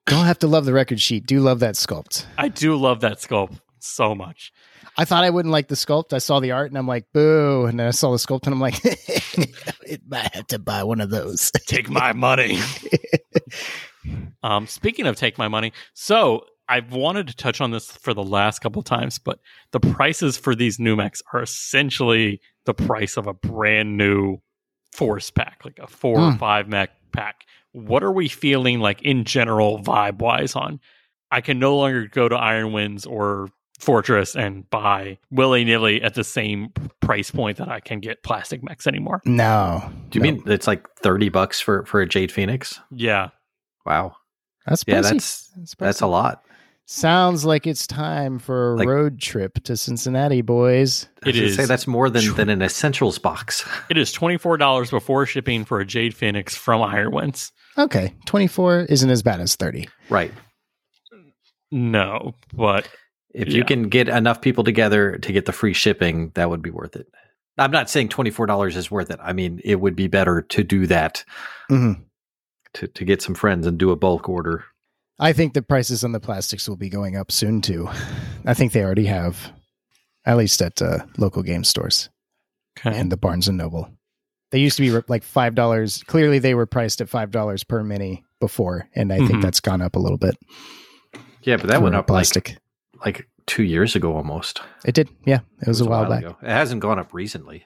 Don't 0.06 0.26
have 0.26 0.38
to 0.40 0.48
love 0.48 0.66
the 0.66 0.74
record 0.74 1.02
sheet. 1.02 1.26
Do 1.26 1.40
love 1.40 1.60
that 1.62 1.74
sculpt. 1.74 2.28
I 2.38 2.50
do 2.50 2.76
love 2.76 3.00
that 3.00 3.18
sculpt 3.18 3.60
so 3.80 4.14
much. 4.14 4.54
I 4.96 5.06
thought 5.06 5.24
I 5.24 5.32
wouldn't 5.32 5.52
like 5.52 5.70
the 5.70 5.76
sculpt. 5.76 6.14
I 6.14 6.20
saw 6.20 6.40
the 6.40 6.52
art 6.52 6.70
and 6.70 6.78
I'm 6.78 6.88
like, 6.88 7.06
boo. 7.12 7.66
And 7.66 7.80
then 7.80 7.88
I 7.88 7.92
saw 7.92 8.12
the 8.12 8.18
sculpt 8.18 8.46
and 8.46 8.54
I'm 8.54 8.62
like, 8.62 8.80
it 8.84 10.02
might 10.08 10.36
have 10.36 10.46
to 10.48 10.60
buy 10.60 10.84
one 10.84 11.02
of 11.02 11.10
those. 11.10 11.52
Take 11.66 11.90
my 11.90 12.14
money. 12.14 12.60
um, 14.44 14.68
speaking 14.68 15.08
of 15.08 15.16
take 15.16 15.40
my 15.40 15.48
money, 15.48 15.74
so 15.96 16.46
I've 16.70 16.92
wanted 16.94 17.28
to 17.28 17.36
touch 17.36 17.60
on 17.62 17.72
this 17.72 17.92
for 17.92 18.14
the 18.14 18.24
last 18.24 18.60
couple 18.60 18.82
times, 18.84 19.18
but 19.18 19.40
the 19.72 19.80
prices 19.80 20.38
for 20.38 20.54
these 20.56 20.80
new 20.80 20.96
mechs 20.96 21.22
are 21.34 21.42
essentially 21.42 22.40
the 22.66 22.74
price 22.76 23.18
of 23.18 23.26
a 23.28 23.34
brand 23.34 23.98
new 23.98 24.38
force 24.94 25.32
pack, 25.32 25.62
like 25.66 25.80
a 25.80 25.88
four 25.88 26.20
or 26.20 26.32
Hmm. 26.32 26.38
five 26.38 26.68
mech 26.70 26.92
pack. 27.12 27.46
What 27.72 28.04
are 28.04 28.12
we 28.12 28.28
feeling 28.28 28.80
like 28.80 29.02
in 29.02 29.24
general 29.26 29.80
vibe 29.80 30.20
wise 30.20 30.56
on? 30.56 30.80
I 31.32 31.42
can 31.42 31.60
no 31.60 31.76
longer 31.78 32.08
go 32.08 32.30
to 32.30 32.36
Iron 32.36 32.72
Winds 32.72 33.06
or 33.06 33.50
Fortress 33.80 34.36
and 34.36 34.70
buy 34.70 35.18
willy 35.32 35.64
nilly 35.64 36.02
at 36.02 36.14
the 36.14 36.24
same 36.26 36.74
price 37.00 37.32
point 37.32 37.58
that 37.60 37.70
I 37.70 37.80
can 37.80 38.02
get 38.02 38.24
plastic 38.24 38.62
mechs 38.62 38.86
anymore. 38.88 39.22
No. 39.24 39.90
Do 40.10 40.20
you 40.20 40.26
No. 40.26 40.32
mean 40.34 40.44
it's 40.48 40.68
like 40.68 40.86
thirty 41.02 41.30
bucks 41.30 41.62
for 41.62 41.86
for 41.86 42.02
a 42.02 42.06
Jade 42.08 42.30
Phoenix? 42.32 42.82
Yeah. 42.92 43.30
Wow. 43.86 44.18
that's 44.66 44.84
Yeah, 44.86 45.00
pricey. 45.00 45.02
that's 45.14 45.48
That's 45.56 45.76
that's 45.76 46.02
a 46.02 46.08
lot. 46.08 46.44
Sounds 46.92 47.46
like 47.46 47.68
it's 47.68 47.86
time 47.86 48.40
for 48.40 48.74
a 48.74 48.78
Like- 48.78 48.88
road 48.88 49.20
trip 49.22 49.64
to 49.66 49.78
Cincinnati, 49.78 50.42
boys. 50.42 51.08
I 51.24 51.30
It 51.30 51.36
should 51.36 51.44
is. 51.44 51.56
say 51.56 51.66
that's 51.66 51.86
more 51.86 52.10
than 52.10 52.34
than 52.34 52.50
an 52.50 52.64
essentials 52.64 53.20
box. 53.20 53.64
It 53.92 53.98
is 54.00 54.12
$24 54.12 54.90
before 54.90 55.28
shipping 55.28 55.66
for 55.66 55.80
a 55.80 55.86
Jade 55.86 56.16
Phoenix 56.16 56.56
from 56.56 56.82
Iron 56.82 57.12
Winds. 57.12 57.52
Okay, 57.78 58.16
24 58.26 58.88
isn't 58.90 59.10
as 59.10 59.22
bad 59.22 59.40
as 59.40 59.56
30. 59.56 59.88
right. 60.10 60.34
No, 61.72 62.34
but 62.54 62.90
If 63.36 63.50
Yeah. 63.50 63.58
you 63.58 63.64
can 63.66 63.90
get 63.90 64.10
enough 64.10 64.42
people 64.42 64.64
together 64.64 65.20
to 65.20 65.32
get 65.32 65.46
the 65.46 65.52
free 65.52 65.74
shipping, 65.74 66.32
that 66.34 66.50
would 66.50 66.64
be 66.64 66.72
worth 66.72 66.96
it. 66.96 67.06
I'm 67.60 67.70
not 67.70 67.88
saying 67.88 68.10
twenty 68.10 68.32
four 68.32 68.48
dollars 68.48 68.76
is 68.76 68.90
worth 68.90 69.12
it. 69.12 69.20
I 69.22 69.34
mean, 69.34 69.62
it 69.64 69.80
would 69.80 69.96
be 69.96 70.08
better 70.08 70.42
to 70.42 70.64
do 70.64 70.88
that 70.88 71.24
Mhm. 71.70 72.02
to 72.74 72.88
to 72.88 73.06
get 73.06 73.22
some 73.22 73.36
friends 73.36 73.68
and 73.68 73.78
do 73.78 73.92
a 73.92 73.96
bulk 73.96 74.28
order. 74.28 74.64
I 75.20 75.34
think 75.34 75.54
the 75.54 75.62
prices 75.62 76.04
on 76.04 76.12
the 76.14 76.20
plastics 76.20 76.68
will 76.70 76.78
be 76.78 76.90
going 76.90 77.16
up 77.18 77.32
soon 77.32 77.62
too. 77.62 77.90
I 78.46 78.54
think 78.54 78.72
they 78.72 78.84
already 78.84 79.06
have, 79.06 79.52
at 80.26 80.38
least 80.38 80.62
at 80.62 80.82
uh, 80.82 81.00
local 81.18 81.44
game 81.44 81.64
stores 81.64 82.10
okay. 82.80 82.98
and 82.98 83.12
the 83.12 83.18
Barnes 83.18 83.48
and 83.48 83.58
Noble. 83.58 83.90
They 84.52 84.60
used 84.60 84.78
to 84.78 84.82
be 84.82 84.92
like 85.08 85.24
five 85.24 85.54
dollars. 85.56 86.04
Clearly, 86.08 86.40
they 86.40 86.56
were 86.56 86.66
priced 86.66 87.02
at 87.02 87.10
five 87.10 87.32
dollars 87.32 87.64
per 87.64 87.84
mini 87.84 88.24
before, 88.40 88.88
and 88.96 89.12
I 89.14 89.20
Mhm. 89.20 89.28
think 89.28 89.42
that's 89.44 89.60
gone 89.60 89.82
up 89.82 89.96
a 89.96 90.00
little 90.00 90.18
bit. 90.18 90.36
Yeah, 91.44 91.58
but 91.58 91.68
that 91.68 91.78
for 91.78 91.84
went 91.84 91.96
up 91.96 92.08
plastic. 92.08 92.58
like 93.06 93.28
two 93.46 93.64
years 93.64 93.96
ago 93.96 94.16
almost. 94.16 94.62
it 94.86 94.94
did, 94.96 95.10
yeah. 95.26 95.40
It 95.62 95.68
was, 95.68 95.82
a 95.82 95.86
while, 95.86 96.08
back. 96.10 96.20
ago. 96.24 96.38
It 96.42 96.50
hasn't 96.50 96.82
gone 96.82 96.98
up 97.00 97.14
recently. 97.14 97.66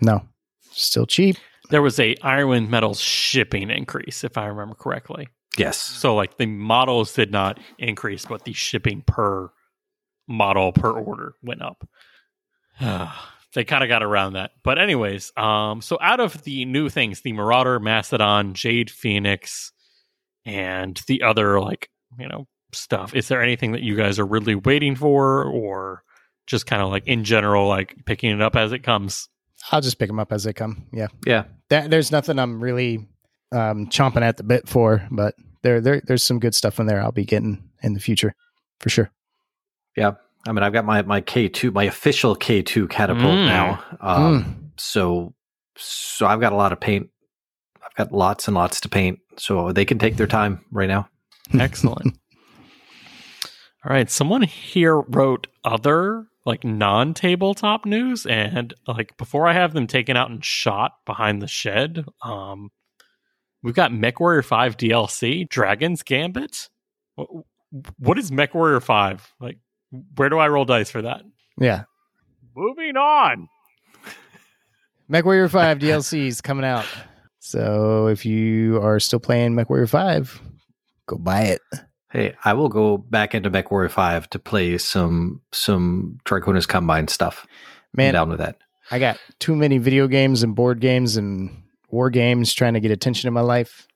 No, 0.00 0.22
still 0.70 1.06
cheap. 1.06 1.36
there 1.70 1.82
was 1.82 1.98
a 2.00 2.14
Ironwind 2.16 2.68
Metals 2.68 3.00
shipping 3.00 3.70
increase, 3.70 4.22
if 4.24 4.36
I 4.38 4.46
remember 4.46 4.74
correctly. 4.74 5.28
Yes. 5.58 5.78
So, 5.80 6.14
like, 6.14 6.36
the 6.36 6.46
models 6.46 7.12
did 7.14 7.32
not 7.32 7.58
increase, 7.78 8.24
but 8.24 8.44
the 8.44 8.52
shipping 8.52 9.02
per 9.06 9.50
model 10.28 10.72
per 10.72 10.90
order 10.92 11.34
went 11.42 11.62
up. 11.62 11.86
they 13.54 13.64
kind 13.64 13.82
of 13.82 13.88
got 13.88 14.02
around 14.02 14.34
that. 14.34 14.52
But, 14.62 14.78
anyways, 14.78 15.32
um, 15.36 15.82
so 15.82 15.98
out 16.00 16.20
of 16.20 16.42
the 16.44 16.64
new 16.64 16.88
things, 16.88 17.20
the 17.22 17.32
Marauder, 17.32 17.80
Mastodon, 17.80 18.54
Jade 18.54 18.90
Phoenix, 18.90 19.72
and 20.44 21.00
the 21.06 21.22
other, 21.22 21.60
like, 21.60 21.90
you 22.18 22.28
know, 22.28 22.46
stuff, 22.72 23.14
is 23.14 23.28
there 23.28 23.42
anything 23.42 23.72
that 23.72 23.82
you 23.82 23.96
guys 23.96 24.18
are 24.18 24.26
really 24.26 24.54
waiting 24.54 24.94
for 24.94 25.44
or 25.44 26.02
just 26.46 26.66
kind 26.66 26.80
of 26.82 26.88
like 26.90 27.06
in 27.06 27.24
general, 27.24 27.66
like 27.68 27.94
picking 28.06 28.30
it 28.30 28.40
up 28.40 28.54
as 28.56 28.72
it 28.72 28.80
comes? 28.84 29.28
I'll 29.72 29.80
just 29.80 29.98
pick 29.98 30.08
them 30.08 30.18
up 30.20 30.32
as 30.32 30.44
they 30.44 30.52
come. 30.52 30.86
Yeah, 30.92 31.08
Yeah. 31.26 31.44
that, 31.68 31.90
there's 31.90 32.10
nothing 32.12 32.38
I'm 32.38 32.62
really 32.62 33.06
um, 33.52 33.86
chomping 33.88 34.22
at 34.22 34.36
the 34.36 34.42
bit 34.42 34.68
for, 34.68 35.06
but 35.10 35.34
there, 35.62 35.80
there, 35.80 36.00
there's 36.06 36.22
some 36.22 36.38
good 36.38 36.54
stuff 36.54 36.78
in 36.80 36.86
there. 36.86 37.00
I'll 37.02 37.12
be 37.12 37.24
getting 37.24 37.62
in 37.82 37.94
the 37.94 38.00
future 38.00 38.34
for 38.78 38.88
sure. 38.88 39.10
Yeah. 39.96 40.12
I 40.46 40.52
mean, 40.52 40.62
I've 40.62 40.72
got 40.72 40.86
my 40.86 41.02
my 41.02 41.20
K 41.20 41.48
two, 41.48 41.70
my 41.70 41.84
official 41.84 42.34
K 42.34 42.62
two 42.62 42.88
catapult 42.88 43.34
Mm. 43.34 43.46
now. 43.46 43.84
Um, 44.00 44.72
So 44.78 45.34
so 45.76 46.26
I've 46.26 46.40
got 46.40 46.52
a 46.52 46.56
lot 46.56 46.72
of 46.72 46.80
paint. 46.80 47.10
I've 47.84 47.94
got 47.94 48.12
lots 48.12 48.46
and 48.48 48.54
lots 48.54 48.80
to 48.82 48.88
paint, 48.88 49.18
so 49.36 49.72
they 49.72 49.84
can 49.84 49.98
take 49.98 50.16
their 50.16 50.26
time 50.26 50.64
right 50.70 50.88
now. 50.88 51.08
Excellent. 51.58 52.16
All 53.84 53.92
right. 53.92 54.10
Someone 54.10 54.42
here 54.42 55.00
wrote 55.00 55.46
other 55.64 56.26
like 56.46 56.64
non 56.64 57.12
tabletop 57.14 57.84
news. 57.84 58.24
And 58.26 58.72
like 58.86 59.16
before 59.18 59.46
I 59.46 59.52
have 59.52 59.72
them 59.74 59.86
taken 59.86 60.16
out 60.16 60.30
and 60.30 60.44
shot 60.44 60.92
behind 61.06 61.42
the 61.42 61.48
shed, 61.48 62.04
um, 62.22 62.70
we've 63.62 63.74
got 63.74 63.90
MechWarrior 63.90 64.44
5 64.44 64.76
DLC, 64.76 65.48
Dragon's 65.48 66.02
Gambit. 66.02 66.68
What, 67.14 67.28
what 67.98 68.18
is 68.18 68.30
MechWarrior 68.30 68.82
5? 68.82 69.34
Like, 69.40 69.58
where 70.16 70.28
do 70.28 70.38
I 70.38 70.48
roll 70.48 70.64
dice 70.64 70.90
for 70.90 71.02
that? 71.02 71.22
Yeah, 71.58 71.84
Moving 72.56 72.96
on. 72.96 73.48
MechWarrior 75.10 75.50
5 75.50 75.78
DLC 75.78 76.26
is 76.26 76.40
coming 76.40 76.64
out. 76.64 76.86
So 77.38 78.08
if 78.08 78.26
you 78.26 78.80
are 78.82 79.00
still 79.00 79.20
playing 79.20 79.54
MechWarrior 79.54 79.88
5, 79.88 80.42
go 81.06 81.16
buy 81.16 81.42
it. 81.42 81.60
Hey, 82.10 82.34
I 82.44 82.54
will 82.54 82.68
go 82.68 82.98
back 82.98 83.34
into 83.34 83.50
MechWarrior 83.50 83.90
five 83.90 84.28
to 84.30 84.38
play 84.40 84.78
some 84.78 85.42
some 85.52 86.18
Draconis 86.24 86.66
Combine 86.66 87.06
stuff. 87.06 87.46
I'm 87.48 87.98
Man, 87.98 88.14
down 88.14 88.30
with 88.30 88.38
that. 88.38 88.56
I 88.90 88.98
got 88.98 89.16
too 89.38 89.54
many 89.54 89.78
video 89.78 90.08
games 90.08 90.42
and 90.42 90.56
board 90.56 90.80
games 90.80 91.16
and 91.16 91.62
war 91.92 92.10
games 92.10 92.52
trying 92.52 92.74
to 92.74 92.80
get 92.80 92.90
attention 92.90 93.28
in 93.28 93.34
my 93.34 93.40
life. 93.40 93.86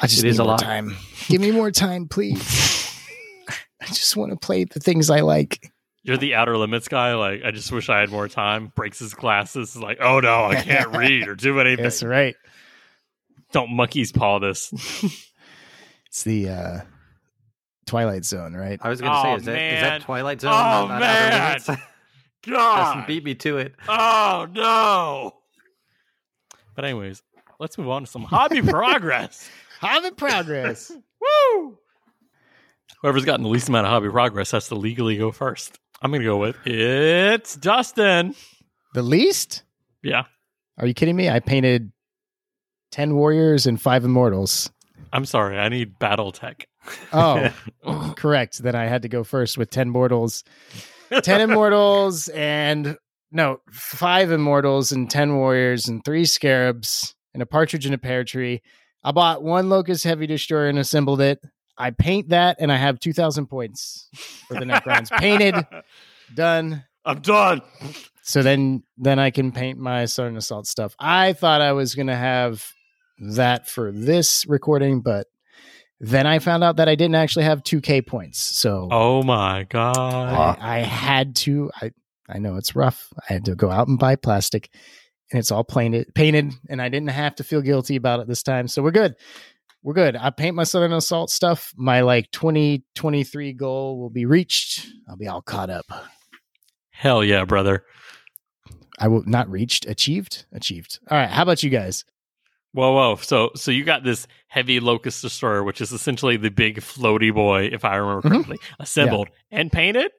I 0.00 0.06
just 0.06 0.24
It 0.24 0.28
is 0.28 0.38
need 0.38 0.42
a 0.42 0.44
more 0.44 0.52
lot. 0.52 0.60
time. 0.60 0.96
Give 1.28 1.40
me 1.40 1.50
more 1.50 1.70
time, 1.70 2.08
please. 2.08 2.40
I 3.80 3.86
just 3.86 4.16
want 4.16 4.30
to 4.32 4.36
play 4.38 4.64
the 4.64 4.80
things 4.80 5.10
I 5.10 5.20
like. 5.20 5.70
You're 6.04 6.16
the 6.16 6.34
outer 6.34 6.56
limits 6.56 6.88
guy. 6.88 7.14
Like, 7.14 7.42
I 7.44 7.50
just 7.52 7.70
wish 7.70 7.88
I 7.88 8.00
had 8.00 8.10
more 8.10 8.26
time. 8.28 8.72
Breaks 8.74 8.98
his 8.98 9.14
glasses. 9.14 9.76
Is 9.76 9.82
like, 9.82 9.98
oh 10.00 10.20
no, 10.20 10.44
I 10.46 10.56
can't 10.56 10.90
read 10.96 11.28
or 11.28 11.34
do 11.34 11.60
anything. 11.60 11.82
That's 11.82 12.02
right. 12.02 12.34
Don't 13.52 13.70
monkey's 13.72 14.10
paw 14.12 14.38
this. 14.38 14.72
It's 16.06 16.22
the 16.24 16.48
uh, 16.48 16.80
Twilight 17.86 18.24
Zone, 18.24 18.54
right? 18.54 18.78
I 18.82 18.88
was 18.88 19.00
going 19.00 19.12
to 19.12 19.18
Oh, 19.18 19.22
say, 19.22 19.34
is 19.36 19.44
that, 19.44 19.58
is 19.74 19.80
that 19.82 20.00
Twilight 20.02 20.40
Zone? 20.40 20.52
Oh, 20.52 20.54
not 20.54 20.90
Outer 20.90 21.00
man. 21.00 21.48
Limits? 21.50 21.66
Dustin 21.66 22.52
God. 22.54 23.06
beat 23.06 23.24
me 23.24 23.34
to 23.36 23.58
it. 23.58 23.74
Oh 23.88 24.48
no. 24.50 25.34
But 26.74 26.84
anyways, 26.84 27.22
let's 27.60 27.76
move 27.78 27.88
on 27.88 28.04
to 28.04 28.10
some 28.10 28.22
hobby 28.22 28.62
progress. 28.62 29.48
Hobby 29.80 30.10
progress. 30.12 30.90
Woo! 31.20 31.78
Whoever's 33.02 33.24
gotten 33.24 33.42
the 33.42 33.48
least 33.48 33.68
amount 33.68 33.86
of 33.86 33.90
hobby 33.92 34.08
progress 34.10 34.50
has 34.52 34.68
to 34.68 34.74
legally 34.74 35.16
go 35.16 35.32
first. 35.32 35.78
I'm 36.00 36.10
gonna 36.12 36.24
go 36.24 36.36
with 36.36 36.56
it's 36.66 37.56
Dustin. 37.56 38.34
the 38.94 39.02
least? 39.02 39.62
Yeah, 40.02 40.24
Are 40.78 40.86
you 40.86 40.94
kidding 40.94 41.14
me? 41.14 41.28
I 41.30 41.38
painted 41.40 41.92
10 42.90 43.14
warriors 43.14 43.66
and 43.66 43.80
5 43.80 44.04
immortals. 44.04 44.68
I'm 45.12 45.24
sorry. 45.24 45.56
I 45.58 45.68
need 45.68 45.98
BattleTech. 46.00 46.64
Oh, 47.12 47.52
correct. 48.16 48.58
Then 48.62 48.74
I 48.74 48.86
had 48.86 49.02
to 49.02 49.08
go 49.08 49.22
first 49.22 49.56
with 49.58 49.70
10 49.70 49.90
mortals. 49.90 50.42
10 51.22 51.40
immortals 51.42 52.28
and 52.30 52.96
no, 53.32 53.60
5 53.70 54.30
immortals 54.30 54.92
and 54.92 55.10
10 55.10 55.36
warriors 55.36 55.88
and 55.88 56.04
3 56.04 56.24
scarabs 56.24 57.14
and 57.34 57.42
a 57.42 57.46
partridge 57.46 57.86
in 57.86 57.94
a 57.94 57.98
pear 57.98 58.24
tree. 58.24 58.62
I 59.02 59.10
bought 59.12 59.42
one 59.42 59.66
Lokhust 59.68 60.04
heavy 60.04 60.26
destroyer 60.26 60.68
and 60.68 60.78
assembled 60.78 61.20
it. 61.20 61.40
I 61.76 61.90
paint 61.90 62.28
that 62.28 62.56
and 62.60 62.70
I 62.70 62.76
have 62.76 63.00
2000 63.00 63.46
points 63.46 64.08
for 64.46 64.54
the 64.54 64.64
Necrons. 64.66 65.10
Painted, 65.18 65.54
done. 66.34 66.84
I'm 67.04 67.20
done. 67.20 67.62
So 68.22 68.42
then 68.42 68.84
then 68.96 69.18
I 69.18 69.30
can 69.30 69.50
paint 69.50 69.78
my 69.78 70.04
Southern 70.04 70.36
Assault 70.36 70.66
stuff. 70.68 70.94
I 71.00 71.32
thought 71.32 71.60
I 71.60 71.72
was 71.72 71.94
going 71.96 72.06
to 72.06 72.14
have 72.14 72.70
that 73.18 73.66
for 73.68 73.90
this 73.90 74.46
recording, 74.46 75.00
but 75.00 75.26
Then 75.98 76.26
I 76.26 76.38
found 76.40 76.62
out 76.62 76.76
that 76.76 76.88
I 76.88 76.94
didn't 76.94 77.14
actually 77.14 77.44
have 77.46 77.62
2K 77.62 78.06
points. 78.06 78.38
So 78.40 78.88
Oh 78.90 79.22
my 79.22 79.64
god. 79.68 80.58
I, 80.60 80.78
I 80.78 80.78
had 80.80 81.34
to. 81.36 81.70
I 81.80 81.92
I 82.28 82.38
know 82.38 82.56
it's 82.56 82.76
rough. 82.76 83.12
I 83.28 83.32
had 83.32 83.44
to 83.46 83.54
go 83.54 83.70
out 83.70 83.88
and 83.88 83.98
buy 83.98 84.16
plastic, 84.16 84.70
and 85.30 85.38
it's 85.38 85.50
all 85.50 85.64
painted, 85.64 86.14
painted, 86.14 86.52
and 86.68 86.80
I 86.80 86.88
didn't 86.88 87.10
have 87.10 87.34
to 87.36 87.44
feel 87.44 87.60
guilty 87.62 87.96
about 87.96 88.20
it 88.20 88.28
this 88.28 88.42
time. 88.42 88.68
So 88.68 88.82
we're 88.82 88.90
good. 88.92 89.14
We're 89.82 89.94
good. 89.94 90.14
I 90.14 90.30
paint 90.30 90.54
my 90.54 90.62
Southern 90.64 90.92
Assault 90.92 91.28
stuff. 91.30 91.72
My 91.76 92.02
like 92.02 92.30
2023 92.30 93.52
goal 93.54 93.98
will 93.98 94.10
be 94.10 94.26
reached. 94.26 94.86
I'll 95.08 95.16
be 95.16 95.26
all 95.26 95.42
caught 95.42 95.70
up. 95.70 95.86
Hell 96.90 97.24
yeah, 97.24 97.44
brother. 97.44 97.84
I 99.00 99.08
will 99.08 99.24
not 99.26 99.50
reached, 99.50 99.86
achieved, 99.86 100.44
achieved. 100.52 101.00
All 101.10 101.18
right. 101.18 101.28
How 101.28 101.42
about 101.42 101.64
you 101.64 101.70
guys? 101.70 102.04
Whoa, 102.72 102.92
whoa. 102.92 103.16
So 103.16 103.50
so 103.56 103.70
you 103.72 103.82
got 103.84 104.04
this 104.04 104.28
heavy 104.46 104.78
Lokhust 104.78 105.20
destroyer, 105.20 105.64
which 105.64 105.80
is 105.80 105.90
essentially 105.90 106.36
the 106.36 106.50
big 106.50 106.76
floaty 106.76 107.34
boy, 107.34 107.64
if 107.72 107.84
I 107.84 107.96
remember 107.96 108.28
Mhm. 108.28 108.32
correctly, 108.32 108.58
assembled 108.78 109.28
and 109.50 109.72
painted? 109.72 110.12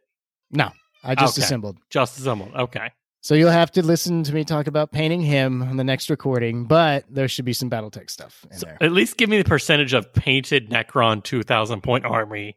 No, 0.52 0.72
I 1.04 1.16
just 1.16 1.38
Okay. 1.38 1.46
assembled. 1.46 1.78
Just 1.89 2.18
assembled. 2.20 2.54
Okay. 2.56 2.89
So 3.22 3.36
you'll 3.36 3.52
have 3.52 3.72
to 3.72 3.82
listen 3.86 4.24
to 4.24 4.34
me 4.34 4.44
talk 4.44 4.68
about 4.68 4.92
painting 4.92 5.22
him 5.22 5.62
on 5.63 5.78
the 5.78 5.84
next 5.84 6.10
recording, 6.10 6.66
but 6.66 7.06
there 7.10 7.28
should 7.30 7.46
be 7.46 7.54
some 7.54 7.70
BattleTech 7.70 8.10
stuff 8.10 8.46
in 8.52 8.58
So 8.58 8.66
there. 8.66 8.78
at 8.82 8.92
least 8.92 9.16
give 9.18 9.30
me 9.30 9.38
the 9.38 9.46
percentage 9.48 9.94
of 9.94 10.12
painted 10.13 10.70
Necron 10.70 11.24
2000 11.24 11.82
point 11.82 12.04
army 12.06 12.56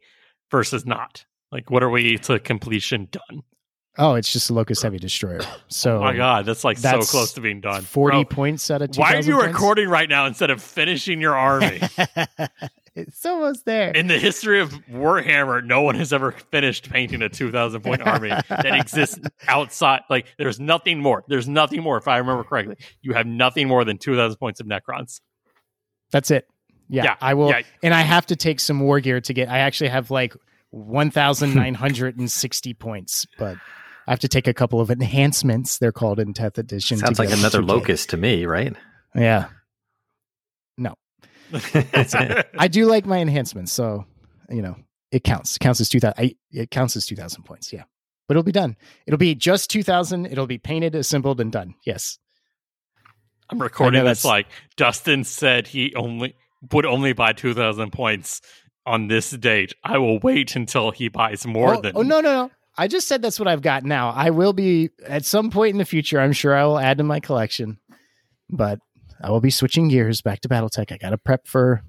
versus 0.51 0.85
not. 0.85 1.23
Like, 1.53 1.69
what 1.71 1.83
are 1.83 1.89
we 1.89 2.17
to 2.19 2.39
completion 2.39 3.07
done? 3.11 3.43
Oh, 3.99 4.13
it's 4.15 4.31
just 4.31 4.49
a 4.49 4.53
Lokhust 4.53 4.83
Heavy 4.83 4.99
Destroyer. 4.99 5.39
So 5.69 5.97
oh 5.97 6.01
my 6.01 6.15
god, 6.15 6.45
that's 6.45 6.63
like 6.63 6.77
that's 6.77 7.07
so 7.07 7.11
close 7.11 7.33
to 7.33 7.41
being 7.41 7.61
done. 7.61 7.81
40 7.81 8.15
Bro, 8.15 8.25
points 8.25 8.69
out 8.69 8.81
of 8.83 8.91
2,000 8.91 9.01
why 9.01 9.13
are 9.17 9.21
you 9.23 9.33
points? 9.41 9.53
recording 9.55 9.89
right 9.89 10.07
now 10.09 10.25
instead 10.27 10.49
of 10.51 10.61
finishing 10.61 11.19
your 11.21 11.35
army? 11.35 11.79
it's 12.97 13.25
almost 13.25 13.65
there. 13.65 13.91
In 13.91 14.07
the 14.07 14.17
history 14.19 14.59
of 14.59 14.71
Warhammer, 14.91 15.63
no 15.63 15.81
one 15.81 15.95
has 15.95 16.11
ever 16.13 16.31
finished 16.31 16.89
painting 16.89 17.21
a 17.21 17.29
2000 17.29 17.81
point 17.81 18.01
army 18.01 18.29
that 18.29 18.65
exists 18.79 19.19
outside. 19.47 20.01
Like, 20.09 20.27
there's 20.37 20.59
nothing 20.59 20.99
more. 21.01 21.23
There's 21.27 21.47
nothing 21.47 21.81
more, 21.83 21.97
if 21.97 22.07
I 22.07 22.17
remember 22.17 22.43
correctly. 22.43 22.75
You 23.01 23.13
have 23.13 23.27
nothing 23.27 23.67
more 23.67 23.83
than 23.85 23.97
2000 23.97 24.37
points 24.37 24.59
of 24.59 24.67
Necrons. 24.67 25.21
That's 26.11 26.31
it. 26.31 26.47
Yeah, 26.89 27.03
Yeah, 27.03 27.15
I 27.21 27.33
will. 27.33 27.49
yeah. 27.49 27.61
And 27.83 27.93
I 27.93 28.01
have 28.01 28.25
to 28.27 28.35
take 28.35 28.59
some 28.59 28.79
war 28.79 28.99
gear 28.99 29.19
to 29.21 29.33
get. 29.33 29.49
I 29.49 29.59
actually 29.59 29.89
have 29.89 30.09
like 30.11 30.35
1,960 30.71 32.73
points, 32.75 33.25
but 33.37 33.57
I 34.07 34.11
have 34.11 34.19
to 34.19 34.27
take 34.27 34.47
a 34.47 34.53
couple 34.53 34.79
of 34.79 34.89
enhancements. 34.89 35.79
They're 35.79 35.91
called 35.91 36.19
in 36.19 36.33
10th 36.33 36.57
edition. 36.57 36.97
to 36.99 37.05
Sounds 37.05 37.19
like 37.19 37.31
another 37.31 37.61
2K. 37.61 37.67
locust 37.67 38.09
to 38.11 38.17
me, 38.17 38.45
right? 38.45 38.73
Yeah. 39.15 39.47
I 41.53 42.67
do 42.67 42.85
like 42.85 43.05
my 43.05 43.19
enhancements, 43.19 43.71
so 43.71 44.05
you 44.49 44.61
know 44.61 44.75
it 45.11 45.23
counts. 45.23 45.55
It 45.55 45.59
counts 45.59 45.81
as 45.81 45.89
two 45.89 45.99
thousand. 45.99 46.35
It 46.51 46.71
counts 46.71 46.95
as 46.95 47.05
two 47.05 47.15
thousand 47.15 47.43
points. 47.43 47.71
Yeah, 47.71 47.83
but 48.27 48.33
it'll 48.33 48.43
be 48.43 48.51
done. 48.51 48.75
It'll 49.05 49.17
be 49.17 49.35
just 49.35 49.69
two 49.69 49.83
thousand. 49.83 50.27
It'll 50.27 50.47
be 50.47 50.57
painted, 50.57 50.95
assembled, 50.95 51.39
and 51.39 51.51
done. 51.51 51.75
Yes. 51.85 52.19
I'm 53.49 53.61
recording 53.61 54.03
this 54.03 54.25
like 54.25 54.47
Dustin 54.75 55.23
said 55.23 55.67
he 55.67 55.95
only 55.95 56.35
would 56.71 56.85
only 56.85 57.13
buy 57.13 57.33
2000 57.33 57.91
points 57.91 58.41
on 58.85 59.07
this 59.07 59.31
date. 59.31 59.73
I 59.83 59.97
will 59.97 60.19
wait 60.19 60.55
until 60.55 60.91
he 60.91 61.07
buys 61.07 61.45
more 61.45 61.75
oh, 61.75 61.81
than 61.81 61.93
oh 61.95 62.01
no 62.01 62.19
no 62.19 62.33
no! 62.33 62.51
I 62.77 62.87
just 62.87 63.07
said 63.07 63.21
that's 63.21 63.39
what 63.39 63.47
I've 63.47 63.61
got 63.61 63.83
now. 63.83 64.09
I 64.09 64.31
will 64.31 64.53
be 64.53 64.89
at 65.05 65.25
some 65.25 65.49
point 65.49 65.71
in 65.71 65.77
the 65.77 65.85
future. 65.85 66.19
I'm 66.19 66.33
sure 66.33 66.55
I 66.55 66.65
will 66.65 66.79
add 66.79 66.97
to 66.97 67.03
my 67.03 67.19
collection, 67.19 67.79
but 68.49 68.79
I 69.21 69.31
will 69.31 69.41
be 69.41 69.49
switching 69.49 69.87
gears 69.87 70.21
back 70.21 70.41
to 70.41 70.49
BattleTech. 70.49 70.91
I 70.91 70.97
got 70.97 71.09
to 71.11 71.17
prep 71.17 71.47
for. 71.47 71.81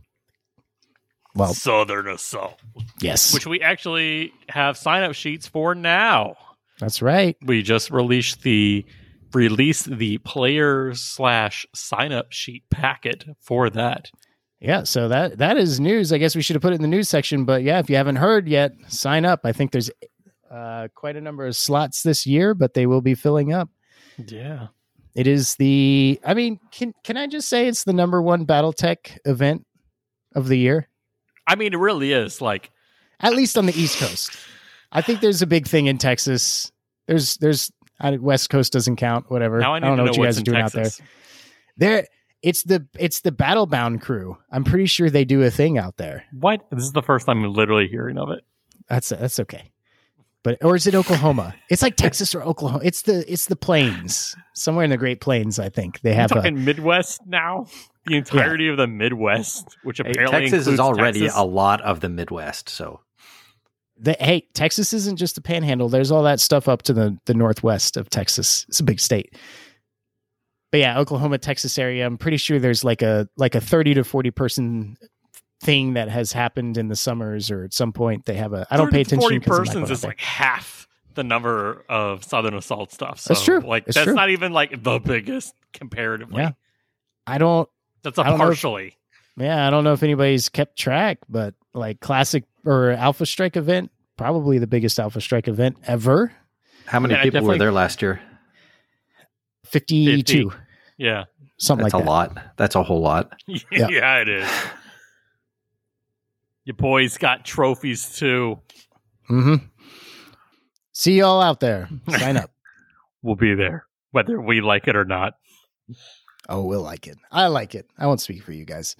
Well, 1.35 1.55
Southern 1.55 2.09
Assault, 2.09 2.59
yes, 3.01 3.33
which 3.33 3.47
we 3.47 3.61
actually 3.61 4.33
have 4.49 4.77
sign 4.77 5.05
up 5.05 5.15
sheets 5.15 5.47
for 5.47 5.75
now. 5.75 6.37
that's 6.81 7.01
right. 7.03 7.37
We 7.43 7.63
just 7.63 7.91
released 7.91 8.43
the 8.43 8.85
release 9.33 9.85
the 9.85 10.19
player 10.19 10.95
slash 10.95 11.67
sign 11.75 12.13
up 12.13 12.33
sheet 12.33 12.65
packet 12.71 13.25
for 13.41 13.69
that. 13.71 14.11
Yeah, 14.59 14.83
so 14.83 15.07
that 15.09 15.39
that 15.39 15.57
is 15.59 15.79
news. 15.79 16.13
I 16.13 16.19
guess 16.19 16.35
we 16.35 16.43
should 16.43 16.57
have 16.57 16.63
put 16.63 16.73
it 16.73 16.77
in 16.77 16.83
the 16.83 16.89
news 16.89 17.09
section, 17.09 17.45
but 17.45 17.63
yeah, 17.63 17.79
if 17.79 17.89
you 17.89 17.97
haven't 17.97 18.17
heard 18.17 18.49
yet, 18.49 18.73
sign 18.89 19.25
up. 19.25 19.41
I 19.45 19.53
think 19.53 19.71
there's 19.71 19.91
uh, 20.51 20.89
quite 20.95 21.15
a 21.15 21.21
number 21.21 21.47
of 21.47 21.55
slots 21.55 22.03
this 22.03 22.27
year, 22.27 22.55
but 22.55 22.75
they 22.75 22.87
will 22.87 23.03
be 23.03 23.15
filling 23.15 23.53
up. 23.53 23.69
Yeah. 24.17 24.69
It 25.15 25.27
is 25.27 25.57
the. 25.57 26.21
I 26.25 26.35
mean, 26.35 26.61
can 26.71 26.95
can 27.05 27.17
I 27.17 27.27
just 27.27 27.49
say 27.49 27.67
it's 27.67 27.85
the 27.85 27.93
number 27.93 28.23
one 28.23 28.47
BattleTech 28.47 29.19
event 29.25 29.67
of 30.35 30.49
the 30.49 30.59
year, 30.59 30.89
I 31.47 31.57
mean, 31.57 31.73
it 31.73 31.79
really 31.79 32.13
is 32.13 32.41
like 32.41 32.71
at 33.21 33.35
least 33.35 33.57
on 33.59 33.67
the 33.67 33.79
East 33.79 33.99
Coast. 33.99 34.37
I 34.93 35.03
think 35.03 35.21
there's 35.21 35.43
a 35.43 35.47
big 35.47 35.67
thing 35.67 35.87
in 35.87 35.99
Texas. 35.99 36.71
There's 37.07 37.37
there's 37.39 37.73
West 38.01 38.51
Coast 38.51 38.73
doesn't 38.73 38.97
count. 38.97 39.31
Whatever. 39.31 39.59
now 39.59 39.75
I 39.75 39.79
need 39.79 39.87
don't 39.87 39.97
know 39.97 40.05
know 40.05 40.11
what 40.11 40.19
you 40.19 40.25
guys 40.25 40.37
are 40.37 40.41
in 40.41 40.45
doing 40.45 40.61
out 40.61 40.73
there. 40.73 40.91
There, 41.79 42.07
it's 42.43 42.63
the 42.65 42.87
it's 42.99 43.21
the 43.21 43.33
Battlebound 43.33 44.03
crew. 44.03 44.37
I'm 44.51 44.65
pretty 44.65 44.87
sure 44.87 45.11
they 45.11 45.25
do 45.25 45.43
a 45.43 45.51
thing 45.51 45.79
out 45.79 45.97
there. 45.97 46.25
What? 46.33 46.67
This 46.71 46.85
is 46.85 46.93
the 46.93 47.03
first 47.03 47.27
time 47.27 47.45
I'm 47.45 47.53
literally 47.53 47.89
hearing 47.89 48.19
of 48.19 48.31
it. 48.31 48.45
That's 48.89 49.09
that's 49.09 49.41
okay. 49.41 49.73
But 50.49 50.65
or 50.65 50.77
is 50.77 50.87
it 50.87 50.95
Oklahoma? 50.95 51.55
It's 51.69 51.83
like 51.83 51.97
Texas 51.97 52.35
or 52.35 52.43
Oklahoma. 52.43 52.83
It's 52.83 53.03
the 53.03 53.31
it's 53.31 53.47
the 53.47 53.57
plains 53.57 54.35
somewhere 54.55 54.83
in 54.83 54.89
the 54.89 54.97
Great 54.97 55.21
Plains. 55.21 55.59
I 55.59 55.69
think 55.69 56.01
they 56.01 56.13
I'm 56.13 56.31
have 56.31 56.33
a, 56.33 56.51
Midwest 56.51 57.21
now. 57.27 57.67
The 58.07 58.17
entirety 58.17 58.69
of 58.69 58.79
the 58.79 58.87
Midwest, 58.87 59.77
which 59.83 59.99
Hey, 59.99 60.11
apparently 60.11 60.49
Texas 60.49 60.67
is 60.67 60.81
already 60.81 61.21
Texas. 61.21 61.39
a 61.39 61.45
lot 61.45 61.83
of 61.83 62.01
the 62.01 62.09
Midwest, 62.09 62.71
so 62.71 63.01
the, 64.01 64.17
hey 64.19 64.49
Texas 64.55 64.95
isn't 64.95 65.17
just 65.17 65.37
a 65.37 65.43
panhandle. 65.43 65.91
There's 65.91 66.11
all 66.11 66.23
that 66.23 66.41
stuff 66.41 66.67
up 66.67 66.81
to 66.85 66.95
the 66.95 67.19
the 67.27 67.35
northwest 67.35 67.99
of 67.99 68.09
Texas. 68.09 68.65
It's 68.69 68.81
a 68.81 68.85
big 68.85 69.01
state. 69.01 69.37
But 70.73 70.81
yeah, 70.81 70.99
Oklahoma, 70.99 71.37
Texas 71.37 71.77
area. 71.79 72.07
I'm 72.07 72.17
pretty 72.17 72.39
sure 72.39 72.59
there's 72.59 72.85
like 72.85 73.03
a 73.03 73.29
like 73.37 73.55
a 73.55 73.61
30 73.61 73.95
to 73.95 74.05
40 74.05 74.31
person 74.31 74.97
thing 75.61 75.95
that 75.95 76.09
has 76.09 76.33
happened 76.33 76.77
in 76.79 76.89
the 76.89 76.97
summers 76.97 77.51
or 77.51 77.65
at 77.65 77.73
some 77.73 77.93
point 77.93 78.25
they 78.27 78.35
have 78.35 78.53
a. 78.53 78.67
I 78.71 78.77
don't 78.77 78.91
pay 78.93 79.01
attention. 79.01 79.21
40 79.21 79.41
'cause 79.41 79.59
I'm 79.59 79.65
persons 79.65 79.91
is 79.91 80.05
like 80.05 80.21
half 80.21 80.87
the 81.15 81.25
number 81.25 81.85
of 81.89 82.23
Southern 82.25 82.55
Assault 82.55 82.93
stuff. 82.93 83.19
So, 83.19 83.35
That's 83.35 83.45
true. 83.45 83.59
Like 83.61 83.85
It's 83.89 83.97
that's 83.97 84.05
true. 84.07 84.15
not 84.15 84.31
even 84.31 84.53
like 84.53 84.83
the 84.83 84.99
biggest 85.01 85.55
comparatively. 85.73 86.43
Yeah. 86.43 86.53
I 87.27 87.39
don't 87.39 87.69
That's 88.03 88.19
a 88.19 88.23
I 88.23 88.25
don't 88.31 88.39
know 88.39 88.45
if- 88.45 88.49
partially. 88.51 88.95
Yeah, 89.37 89.67
I 89.67 89.71
don't 89.71 89.85
know 89.85 89.93
if 89.93 90.03
anybody's 90.03 90.49
kept 90.49 90.77
track, 90.79 91.19
but 91.29 91.55
like 91.75 92.01
classic 92.01 92.45
or 92.65 92.91
Alpha 92.91 93.25
Strike 93.27 93.57
event, 93.57 93.91
probably 94.17 94.59
the 94.59 94.67
biggest 94.67 94.99
Alpha 94.99 95.21
Strike 95.21 95.47
event 95.49 95.77
ever. 95.87 96.33
how 96.87 96.99
many 97.01 97.15
Yeah, 97.15 97.23
people 97.23 97.43
were 97.43 97.59
there 97.59 97.71
last 97.73 98.01
year? 98.03 98.21
52, 99.67 100.53
Yeah. 100.97 101.25
something 101.59 101.85
That's 101.85 101.95
like 101.95 102.05
that. 102.05 102.11
That's 102.11 102.35
a 102.35 102.35
that. 102.35 102.45
lot. 102.45 102.57
That's 102.57 102.75
a 102.77 102.83
whole 102.83 103.01
lot. 103.01 103.33
Yeah. 103.47 103.61
yeah, 103.91 104.21
it 104.21 104.29
is. 104.29 104.49
Your 106.69 106.75
boys 106.75 107.17
got 107.17 107.47
trophies 107.47 108.15
too. 108.19 108.61
Mm-hmm. 109.31 109.65
See 110.93 111.17
y'all 111.17 111.41
out 111.41 111.61
there. 111.61 111.89
Sign 112.11 112.37
up. 112.37 112.51
We'll 113.21 113.35
be 113.35 113.55
there, 113.57 113.85
whether 114.13 114.41
we 114.41 114.61
like 114.61 114.87
it 114.87 114.95
or 114.95 115.05
not. 115.05 115.35
oh, 116.49 116.63
we'll 116.63 116.83
like 116.85 117.09
it. 117.09 117.19
I 117.33 117.49
like 117.49 117.75
it. 117.75 117.87
I 117.99 118.07
won't 118.07 118.21
speak 118.21 118.45
for 118.45 118.53
you 118.53 118.65
guys. 118.65 118.95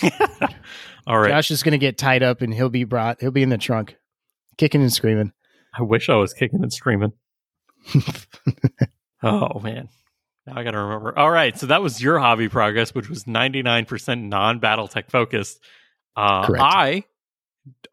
All 1.06 1.18
right. 1.18 1.28
Josh 1.28 1.50
is 1.50 1.62
going 1.62 1.72
to 1.72 1.78
get 1.78 1.98
tied 1.98 2.22
up 2.22 2.40
and 2.40 2.54
he'll 2.54 2.70
be 2.70 2.84
brought, 2.84 3.20
he'll 3.20 3.32
be 3.32 3.42
in 3.42 3.50
the 3.50 3.58
trunk, 3.58 3.96
kicking 4.56 4.80
and 4.80 4.90
screaming. 4.90 5.32
I 5.78 5.82
wish 5.82 6.08
I 6.08 6.14
was 6.14 6.32
kicking 6.32 6.62
and 6.62 6.72
screaming. 6.72 7.12
oh 9.22 9.60
man. 9.60 9.90
Now 10.46 10.54
I 10.56 10.64
gotta 10.64 10.78
remember. 10.78 11.18
All 11.18 11.30
right, 11.30 11.56
so 11.58 11.66
that 11.66 11.82
was 11.82 12.00
your 12.00 12.18
hobby 12.18 12.48
progress, 12.48 12.94
which 12.94 13.10
was 13.10 13.26
ninety 13.26 13.62
nine 13.62 13.84
percent 13.84 14.22
non 14.22 14.58
BattleTech 14.58 15.10
focused. 15.10 15.60
Uh, 16.16 16.46
Correct. 16.46 16.62
I 16.64 17.04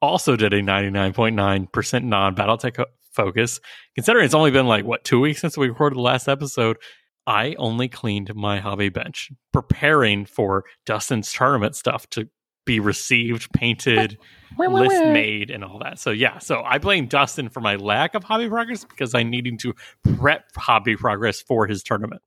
also 0.01 0.35
did 0.35 0.53
a 0.53 0.61
ninety 0.61 0.89
nine 0.89 1.13
point 1.13 1.35
nine 1.35 1.67
percent 1.67 2.05
non 2.05 2.35
BattleTech 2.35 2.83
focus. 3.11 3.59
Considering 3.95 4.25
it's 4.25 4.33
only 4.33 4.51
been 4.51 4.67
like 4.67 4.85
what 4.85 5.03
two 5.03 5.19
weeks 5.19 5.41
since 5.41 5.57
we 5.57 5.69
recorded 5.69 5.97
the 5.97 6.01
last 6.01 6.27
episode, 6.27 6.77
I 7.25 7.55
only 7.57 7.89
cleaned 7.89 8.33
my 8.35 8.59
hobby 8.59 8.89
bench, 8.89 9.31
preparing 9.51 10.25
for 10.25 10.63
Dustin's 10.85 11.31
tournament 11.31 11.75
stuff 11.75 12.09
to 12.11 12.29
be 12.65 12.79
received, 12.79 13.51
painted, 13.53 14.17
list 14.59 15.03
made 15.05 15.49
and 15.49 15.63
all 15.63 15.79
that. 15.79 15.99
So 15.99 16.11
yeah, 16.11 16.37
so 16.37 16.61
I 16.61 16.77
blame 16.77 17.07
Dustin 17.07 17.49
for 17.49 17.59
my 17.59 17.75
lack 17.75 18.13
of 18.13 18.23
hobby 18.23 18.47
progress 18.47 18.85
because 18.85 19.15
I 19.15 19.23
needing 19.23 19.57
to 19.59 19.73
prep 20.17 20.45
hobby 20.55 20.95
progress 20.95 21.41
for 21.41 21.65
his 21.65 21.81
tournament. 21.81 22.21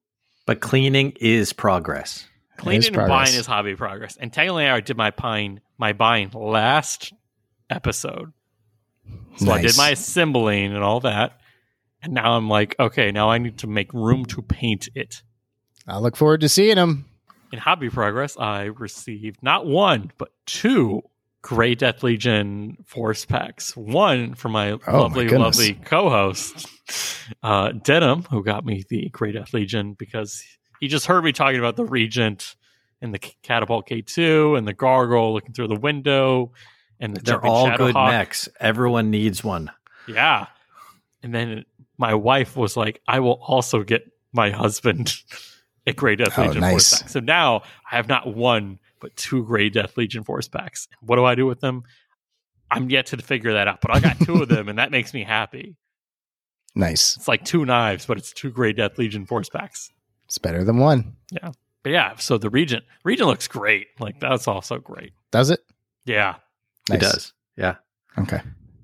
But 0.47 0.61
cleaning 0.61 1.13
is 1.21 1.53
progress. 1.53 2.27
Cleaning 2.57 2.89
and 2.89 2.95
progress. 2.95 3.29
buying 3.29 3.39
is 3.39 3.47
hobby 3.47 3.77
progress. 3.77 4.17
And 4.17 4.33
technically 4.33 4.67
I 4.67 4.81
did 4.81 4.97
my 4.97 5.11
buying 5.11 5.61
my 5.81 5.93
buying 5.95 6.31
last 6.35 7.13
episode. 7.71 8.33
So 9.39 9.51
I 9.51 9.63
did 9.63 9.77
my 9.77 9.91
assembling 9.91 10.75
and 10.75 10.85
all 10.85 11.01
that. 11.01 11.41
And 12.03 12.13
now 12.13 12.33
I'm 12.37 12.49
like, 12.49 12.77
okay, 12.79 13.11
now 13.11 13.31
I 13.31 13.39
need 13.39 13.59
to 13.59 13.67
make 13.67 13.93
room 13.93 14.25
to 14.27 14.43
paint 14.43 14.89
it. 14.95 15.23
I 15.89 15.99
look 15.99 16.17
forward 16.17 16.43
to 16.43 16.49
seeing 16.49 16.77
him. 16.77 17.07
In 17.53 17.59
hobby 17.59 17.89
progress, 17.91 18.37
I 18.39 18.65
received 18.65 19.43
not 19.43 19.67
one, 19.67 20.13
but 20.19 20.29
two 20.47 21.03
Grey 21.43 21.75
Death 21.75 22.03
Legion 22.03 22.77
force 22.87 23.25
packs. 23.25 23.75
One 23.77 24.35
for 24.35 24.49
my 24.51 24.73
Oh, 24.87 25.01
lovely, 25.03 25.27
goodness. 25.27 25.59
lovely 25.59 25.75
co-host, 25.85 26.67
uh, 27.43 27.73
Denham, 27.73 28.23
who 28.31 28.45
got 28.45 28.65
me 28.65 28.85
the 28.89 29.09
Grey 29.09 29.33
Death 29.33 29.53
Legion 29.55 29.95
because 29.95 30.45
he 30.81 30.89
just 30.89 31.07
heard 31.07 31.25
me 31.25 31.33
talking 31.33 31.59
about 31.59 31.77
the 31.77 31.85
Regent 31.85 32.55
and 33.03 33.15
the 33.15 33.19
Catapult 33.19 33.89
K2 33.89 34.57
and 34.59 34.67
the 34.69 34.73
Gargoyle 34.75 35.33
looking 35.33 35.53
through 35.53 35.69
the 35.69 35.77
window 35.79 36.53
and 37.01 37.17
the 37.17 37.21
They're 37.21 37.45
all 37.45 37.75
good 37.77 37.95
Shadowhawk. 37.95 38.11
mechs. 38.11 38.49
Everyone 38.61 39.11
needs 39.11 39.43
one. 39.43 39.71
Yeah. 40.07 40.47
And 41.23 41.35
then 41.35 41.65
my 41.99 42.15
wife 42.15 42.57
was 42.57 42.77
like, 42.77 43.01
I 43.09 43.21
will 43.21 43.41
also 43.47 43.83
get 43.83 44.11
my 44.33 44.51
husband 44.51 45.15
a 45.87 45.93
Grey 45.93 46.17
Death 46.17 46.39
Oh, 46.39 46.43
Legion 46.43 46.61
nice. 46.61 46.71
force 46.73 47.03
pack. 47.03 47.09
So 47.11 47.21
now 47.21 47.63
I 47.91 47.97
have 47.97 48.09
not 48.09 48.35
one, 48.35 48.79
but 49.01 49.17
two 49.17 49.45
Grey 49.45 49.71
Death 49.71 49.97
Legion 49.97 50.25
force 50.25 50.49
packs. 50.49 50.89
What 51.01 51.17
do 51.17 51.25
I 51.25 51.35
do 51.35 51.47
with 51.47 51.61
them? 51.61 51.85
I'm 52.71 52.89
yet 52.91 53.07
to 53.07 53.17
figure 53.17 53.55
that 53.55 53.67
out, 53.67 53.81
but 53.81 53.91
I 53.95 53.99
got 54.01 54.19
two 54.21 54.43
of 54.43 54.49
them, 54.49 54.69
and 54.69 54.79
that 54.79 54.91
makes 54.93 55.13
me 55.13 55.25
happy. 55.25 55.77
Nice. 56.77 57.17
It's 57.17 57.27
like 57.27 57.45
two 57.45 57.65
knives, 57.65 58.07
but 58.07 58.17
it's 58.17 58.33
two 58.33 58.51
Grey 58.51 58.73
Death 58.73 58.97
Legion 58.97 59.27
force 59.27 59.49
packs. 59.49 59.91
It's 60.27 60.39
better 60.39 60.63
than 60.63 60.79
one. 60.79 61.17
But 61.83 61.93
yeah, 61.93 62.17
so 62.17 62.39
the 62.39 62.51
Regent 62.51 62.85
Regent 63.05 63.29
looks 63.29 63.49
great. 63.49 63.89
Like 63.99 64.21
that's 64.21 64.47
also 64.47 64.79
great. 64.79 65.13
Does 65.31 65.51
it? 65.51 65.61
Yeah. 66.05 66.37
Nice. 66.89 66.99
It 66.99 67.01
does. 67.01 67.33
Yeah. 67.57 67.75
Okay. 68.19 68.41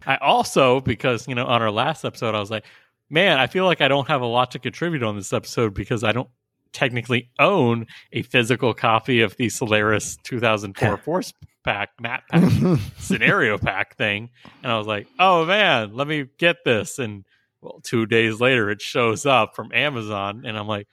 I 0.07 0.17
also, 0.19 0.81
because, 0.81 1.27
you 1.27 1.35
know, 1.35 1.47
on 1.47 1.63
our 1.63 1.71
last 1.71 2.05
episode, 2.05 2.35
I 2.35 2.41
was 2.41 2.51
like, 2.51 2.65
man, 3.11 3.39
I 3.39 3.49
feel 3.49 3.65
like 3.65 3.81
I 3.81 3.89
don't 3.89 4.07
have 4.09 4.21
a 4.21 4.27
lot 4.27 4.53
to 4.53 4.59
contribute 4.59 5.03
on 5.03 5.17
this 5.17 5.33
episode 5.33 5.75
because 5.75 6.05
I 6.05 6.13
don't 6.13 6.29
technically 6.73 7.31
own 7.39 7.87
a 8.13 8.23
physical 8.23 8.75
copy 8.75 9.23
of 9.23 9.37
the 9.37 9.49
Solaris 9.49 10.17
2004 10.25 10.97
Force 10.99 11.33
Pack 11.65 11.91
map 12.01 12.23
pack 12.31 12.49
scenario 12.99 13.59
pack 13.59 13.97
thing. 13.97 14.31
And 14.63 14.71
I 14.71 14.79
was 14.79 14.87
like, 14.87 15.09
oh 15.19 15.45
man, 15.45 15.95
let 15.95 16.07
me 16.07 16.27
get 16.39 16.59
this. 16.65 17.01
And 17.01 17.25
well, 17.61 17.81
two 17.83 18.07
days 18.07 18.41
later, 18.41 18.71
it 18.71 18.81
shows 18.81 19.27
up 19.27 19.57
from 19.57 19.73
Amazon. 19.75 20.45
And 20.47 20.57
I'm 20.57 20.69
like, 20.69 20.87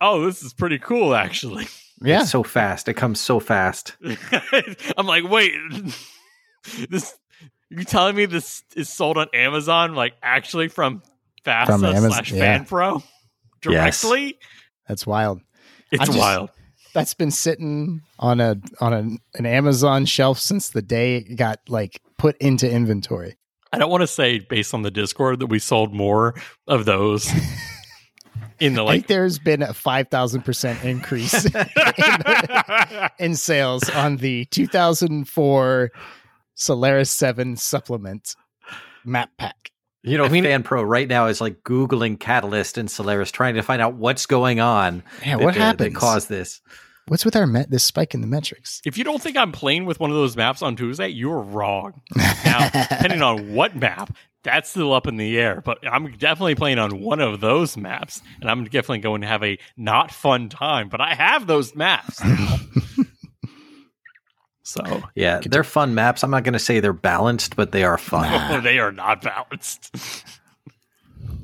oh, 0.00 0.24
this 0.26 0.42
is 0.42 0.52
pretty 0.52 0.78
cool, 0.78 1.14
actually. 1.14 1.66
yeah. 2.02 2.22
It's 2.22 2.30
so 2.30 2.42
fast. 2.42 2.88
It 2.88 2.94
comes 2.94 3.20
so 3.20 3.40
fast. 3.40 3.96
I'm 4.96 5.06
like, 5.06 5.24
wait, 5.24 5.52
this 6.90 7.14
you 7.70 7.84
telling 7.84 8.14
me 8.14 8.26
this 8.26 8.62
is 8.76 8.88
sold 8.88 9.18
on 9.18 9.26
Amazon, 9.34 9.94
like 9.94 10.14
actually 10.22 10.68
from 10.68 11.02
FASA 11.44 11.66
From 11.66 11.84
Amazon, 11.84 12.10
slash 12.10 12.32
yeah. 12.32 12.58
FanPro 12.58 13.02
Yes. 13.68 14.00
directly? 14.02 14.38
That's 14.88 15.06
wild. 15.06 15.40
It's 15.90 16.06
just- 16.06 16.18
wild. 16.18 16.50
That's 16.94 17.12
been 17.12 17.30
sitting 17.30 18.00
on 18.18 18.40
a 18.40 18.56
on 18.80 18.92
a, 18.94 18.98
an 19.38 19.44
Amazon 19.44 20.06
shelf 20.06 20.38
since 20.38 20.70
the 20.70 20.80
day 20.80 21.16
it 21.16 21.36
got 21.36 21.60
like 21.68 22.00
put 22.16 22.38
into 22.38 22.70
inventory. 22.70 23.36
I 23.70 23.78
don't 23.78 23.90
want 23.90 24.00
to 24.00 24.06
say 24.06 24.38
based 24.38 24.72
on 24.72 24.80
the 24.80 24.90
Discord 24.90 25.40
that 25.40 25.48
we 25.48 25.58
sold 25.58 25.92
more 25.92 26.34
of 26.66 26.86
those 26.86 27.30
in 28.60 28.74
the 28.74 28.84
I 28.84 28.92
think 28.92 29.02
like. 29.04 29.06
there's 29.08 29.38
been 29.38 29.62
a 29.62 29.74
five 29.74 30.08
thousand 30.08 30.42
percent 30.42 30.82
increase 30.84 31.46
in 33.18 33.34
sales 33.36 33.88
on 33.90 34.16
the 34.18 34.44
2004 34.46 35.90
Solaris 36.54 37.10
7 37.10 37.56
supplement 37.56 38.34
map 39.04 39.30
pack. 39.38 39.70
You 40.02 40.18
know, 40.18 40.24
I 40.24 40.28
mean- 40.28 40.44
FanPro 40.44 40.86
right 40.88 41.08
now 41.08 41.26
is 41.26 41.40
like 41.40 41.62
Googling 41.64 42.18
Catalyst 42.18 42.78
and 42.78 42.90
Solaris, 42.90 43.30
trying 43.32 43.56
to 43.56 43.62
find 43.62 43.82
out 43.82 43.94
what's 43.94 44.26
going 44.26 44.60
on. 44.60 45.02
Yeah, 45.24 45.36
that- 45.36 45.44
what 45.44 45.54
happened? 45.56 45.94
That 45.94 45.98
caused 45.98 46.28
this. 46.28 46.60
What's 47.08 47.24
with 47.24 47.36
our 47.36 47.46
met 47.46 47.70
this 47.70 47.84
spike 47.84 48.14
in 48.14 48.20
the 48.20 48.26
metrics? 48.26 48.82
if 48.84 48.98
you 48.98 49.04
don't 49.04 49.22
think 49.22 49.36
I'm 49.36 49.52
playing 49.52 49.84
with 49.84 50.00
one 50.00 50.10
of 50.10 50.16
those 50.16 50.36
maps 50.36 50.60
on 50.60 50.74
Tuesday, 50.74 51.08
you're 51.08 51.40
wrong. 51.40 52.00
Now, 52.44 52.68
depending 52.70 53.22
on 53.22 53.52
what 53.54 53.76
map, 53.76 54.16
that's 54.46 54.70
still 54.70 54.94
up 54.94 55.06
in 55.06 55.18
the 55.18 55.38
air. 55.38 55.60
But 55.64 55.86
I'm 55.86 56.10
definitely 56.16 56.54
playing 56.54 56.78
on 56.78 57.00
one 57.00 57.20
of 57.20 57.40
those 57.40 57.76
maps, 57.76 58.22
and 58.40 58.50
I'm 58.50 58.64
definitely 58.64 59.00
going 59.00 59.20
to 59.20 59.26
have 59.26 59.44
a 59.44 59.58
not 59.76 60.10
fun 60.10 60.48
time. 60.48 60.88
But 60.88 61.02
I 61.02 61.14
have 61.14 61.46
those 61.46 61.74
maps. 61.74 62.22
so 64.62 65.02
Yeah, 65.14 65.40
they're 65.44 65.64
fun 65.64 65.94
maps. 65.94 66.24
I'm 66.24 66.30
not 66.30 66.44
going 66.44 66.54
to 66.54 66.58
say 66.58 66.80
they're 66.80 66.92
balanced, 66.92 67.56
but 67.56 67.72
they 67.72 67.84
are 67.84 67.98
fun. 67.98 68.62
they 68.62 68.78
are 68.78 68.92
not 68.92 69.22
balanced. 69.22 69.94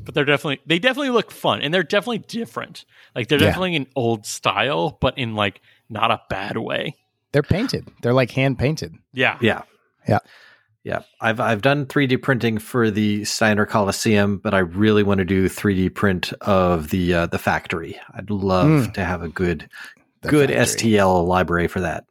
but 0.04 0.14
they're 0.14 0.24
definitely 0.24 0.60
they 0.66 0.78
definitely 0.78 1.10
look 1.10 1.30
fun, 1.30 1.60
and 1.62 1.72
they're 1.72 1.82
definitely 1.82 2.18
different. 2.18 2.84
Like 3.14 3.28
they're 3.28 3.38
Yeah. 3.38 3.46
definitely 3.46 3.76
an 3.76 3.86
old 3.94 4.26
style, 4.26 4.98
but 5.00 5.18
in 5.18 5.34
like 5.34 5.60
not 5.88 6.10
a 6.10 6.20
bad 6.30 6.56
way. 6.56 6.96
They're 7.32 7.42
painted. 7.42 7.88
They're 8.02 8.14
like 8.14 8.30
hand 8.30 8.58
painted. 8.58 8.94
Yeah. 9.12 9.38
yeah. 9.40 9.62
Yeah. 10.08 10.18
Yeah. 10.84 11.02
I've 11.20 11.38
I've 11.38 11.62
done 11.62 11.86
3D 11.86 12.20
printing 12.22 12.58
for 12.58 12.90
the 12.90 13.24
Steiner 13.24 13.66
Coliseum, 13.66 14.38
but 14.38 14.52
I 14.54 14.58
really 14.58 15.02
want 15.04 15.18
to 15.18 15.24
do 15.24 15.48
3D 15.48 15.94
print 15.94 16.32
of 16.40 16.90
the 16.90 17.14
uh, 17.14 17.26
the 17.26 17.38
factory. 17.38 18.00
I'd 18.14 18.30
love 18.30 18.66
Mm. 18.68 18.94
to 18.94 19.04
have 19.04 19.22
a 19.22 19.28
good 19.28 19.68
The 20.22 20.28
good 20.28 20.50
factory. 20.50 20.90
STL 20.92 21.24
library 21.26 21.68
for 21.68 21.80
that. 21.80 22.04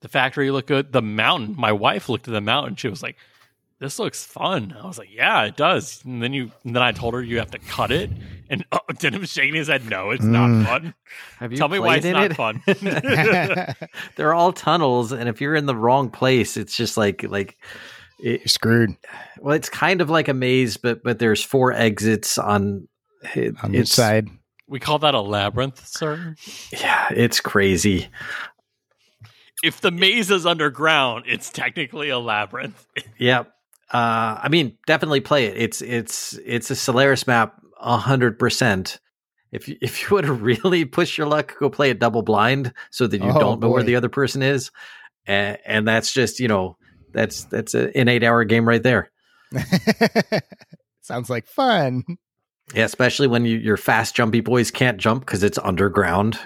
The 0.00 0.08
factory 0.08 0.50
looked 0.50 0.68
good. 0.68 0.92
The 0.92 1.02
mountain. 1.02 1.54
My 1.56 1.72
wife 1.72 2.08
looked 2.08 2.26
at 2.28 2.34
the 2.34 2.40
mountain. 2.40 2.74
She 2.76 2.88
was 2.88 3.00
like, 3.02 3.16
"This 3.78 3.98
looks 4.00 4.24
fun." 4.24 4.76
I 4.80 4.86
was 4.86 4.98
like, 4.98 5.08
"Yeah, 5.12 5.44
it 5.44 5.56
does." 5.56 6.02
And 6.04 6.20
then 6.22 6.32
you, 6.32 6.50
and 6.64 6.74
then 6.74 6.82
I 6.82 6.90
told 6.92 7.14
her 7.14 7.22
you 7.22 7.38
have 7.38 7.52
to 7.52 7.58
cut 7.60 7.92
it, 7.92 8.10
and 8.50 8.64
oh, 8.72 8.80
Denham 8.98 9.24
shaking 9.24 9.54
his 9.54 9.68
head. 9.68 9.88
No, 9.88 10.10
it's 10.10 10.24
Mm. 10.24 10.30
not 10.30 10.66
fun. 10.66 10.94
Have 11.38 11.52
you 11.52 11.58
Tell 11.58 11.68
me 11.68 11.78
why 11.78 11.96
it's 11.96 12.06
not 12.06 12.24
it? 12.24 12.34
fun. 12.36 12.60
They're 14.16 14.34
all 14.34 14.52
tunnels, 14.52 15.12
and 15.12 15.28
if 15.28 15.40
you're 15.40 15.54
in 15.54 15.66
the 15.66 15.76
wrong 15.76 16.10
place, 16.10 16.56
it's 16.56 16.76
just 16.76 16.96
like 16.96 17.22
like 17.28 17.56
it, 18.18 18.40
You're 18.40 18.48
screwed 18.48 18.96
well, 19.40 19.54
it's 19.54 19.68
kind 19.68 20.00
of 20.00 20.08
like 20.10 20.28
a 20.28 20.34
maze, 20.34 20.76
but 20.76 21.02
but 21.02 21.18
there's 21.18 21.42
four 21.42 21.72
exits 21.72 22.38
on. 22.38 22.88
It, 23.34 23.54
on 23.62 23.74
each 23.74 23.88
side. 23.88 24.28
we 24.68 24.78
call 24.78 24.98
that 25.00 25.14
a 25.14 25.20
labyrinth, 25.20 25.84
sir. 25.86 26.36
yeah, 26.72 27.08
it's 27.10 27.40
crazy. 27.40 28.08
If 29.64 29.80
the 29.80 29.90
maze 29.90 30.30
is 30.30 30.46
underground, 30.46 31.24
it's 31.26 31.50
technically 31.50 32.08
a 32.10 32.18
labyrinth. 32.18 32.86
Yeah. 33.18 33.44
Uh, 33.90 34.38
I 34.42 34.48
mean, 34.50 34.76
definitely 34.86 35.20
play 35.20 35.46
it. 35.46 35.56
It's 35.56 35.80
it's 35.80 36.34
it's 36.44 36.70
a 36.70 36.76
Solaris 36.76 37.26
map, 37.26 37.60
a 37.80 37.96
hundred 37.96 38.38
percent. 38.38 38.98
If 39.52 39.68
you, 39.68 39.76
if 39.80 40.02
you 40.02 40.08
want 40.14 40.26
to 40.26 40.32
really 40.32 40.84
push 40.84 41.16
your 41.16 41.26
luck, 41.28 41.54
go 41.58 41.70
play 41.70 41.90
it 41.90 41.98
double 42.00 42.22
blind 42.22 42.72
so 42.90 43.06
that 43.06 43.22
you 43.22 43.30
Oh, 43.30 43.38
don't 43.38 43.60
know 43.60 43.70
where 43.70 43.84
the 43.84 43.94
other 43.96 44.08
person 44.08 44.42
is, 44.42 44.70
and, 45.26 45.56
and 45.64 45.86
that's 45.88 46.12
just 46.12 46.40
you 46.40 46.48
know 46.48 46.76
that's 47.16 47.44
that's 47.44 47.74
a, 47.74 47.96
an 47.96 48.08
eight 48.08 48.22
hour 48.22 48.44
game 48.44 48.68
right 48.68 48.82
there. 48.82 49.10
Sounds 51.00 51.30
like 51.30 51.46
fun. 51.46 52.04
Yeah, 52.74 52.84
especially 52.84 53.26
when 53.26 53.44
you, 53.44 53.58
your 53.58 53.76
fast 53.76 54.14
jumpy 54.14 54.40
boys 54.40 54.70
can't 54.70 54.98
jump 54.98 55.24
because 55.24 55.42
it's 55.42 55.58
underground. 55.58 56.38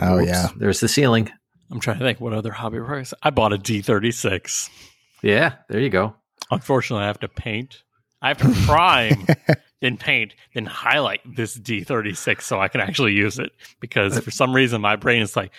Oh, 0.00 0.16
Whoops, 0.16 0.28
yeah. 0.28 0.48
there's 0.56 0.80
the 0.80 0.88
ceiling. 0.88 1.30
I'm 1.70 1.80
trying 1.80 1.98
to 1.98 2.04
think 2.04 2.20
what 2.20 2.32
other 2.32 2.50
hobby 2.50 2.78
works. 2.80 3.14
I 3.22 3.30
bought 3.30 3.52
a 3.52 3.58
D36. 3.58 4.68
Yeah, 5.22 5.54
there 5.68 5.80
you 5.80 5.88
go. 5.88 6.14
Unfortunately, 6.50 7.04
I 7.04 7.08
have 7.08 7.20
to 7.20 7.28
paint. 7.28 7.82
I 8.20 8.28
have 8.28 8.38
to 8.38 8.50
prime, 8.66 9.26
then 9.80 9.96
paint, 9.96 10.34
then 10.54 10.66
highlight 10.66 11.20
this 11.36 11.56
D36 11.56 12.42
so 12.42 12.60
I 12.60 12.68
can 12.68 12.80
actually 12.80 13.12
use 13.12 13.38
it. 13.38 13.52
Because 13.80 14.18
for 14.18 14.30
some 14.32 14.54
reason, 14.54 14.80
my 14.80 14.96
brain 14.96 15.22
is 15.22 15.36
like, 15.36 15.52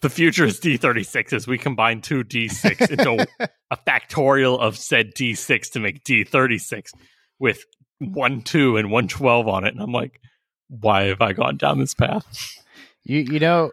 the 0.00 0.10
future 0.10 0.44
is 0.44 0.60
D36s. 0.60 1.46
We 1.46 1.58
combine 1.58 2.00
two 2.00 2.24
D6 2.24 2.90
into 2.98 3.26
a 3.70 3.76
factorial 3.76 4.58
of 4.58 4.76
said 4.76 5.14
D6 5.14 5.72
to 5.72 5.80
make 5.80 6.04
D36 6.04 6.90
with 7.38 7.64
one 7.98 8.42
two 8.42 8.76
and 8.76 8.90
one 8.90 9.08
twelve 9.08 9.48
on 9.48 9.64
it. 9.64 9.72
And 9.72 9.82
I'm 9.82 9.92
like, 9.92 10.20
why 10.68 11.04
have 11.04 11.20
I 11.20 11.32
gone 11.32 11.56
down 11.56 11.78
this 11.78 11.94
path? 11.94 12.26
You 13.04 13.20
you 13.20 13.38
know, 13.38 13.72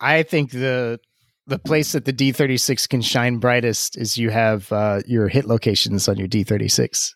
I 0.00 0.22
think 0.22 0.50
the 0.50 1.00
the 1.46 1.58
place 1.58 1.92
that 1.92 2.04
the 2.04 2.12
D36 2.12 2.88
can 2.88 3.02
shine 3.02 3.38
brightest 3.38 3.98
is 3.98 4.16
you 4.16 4.30
have 4.30 4.70
uh, 4.70 5.00
your 5.06 5.28
hit 5.28 5.46
locations 5.46 6.08
on 6.08 6.16
your 6.16 6.28
D36. 6.28 7.12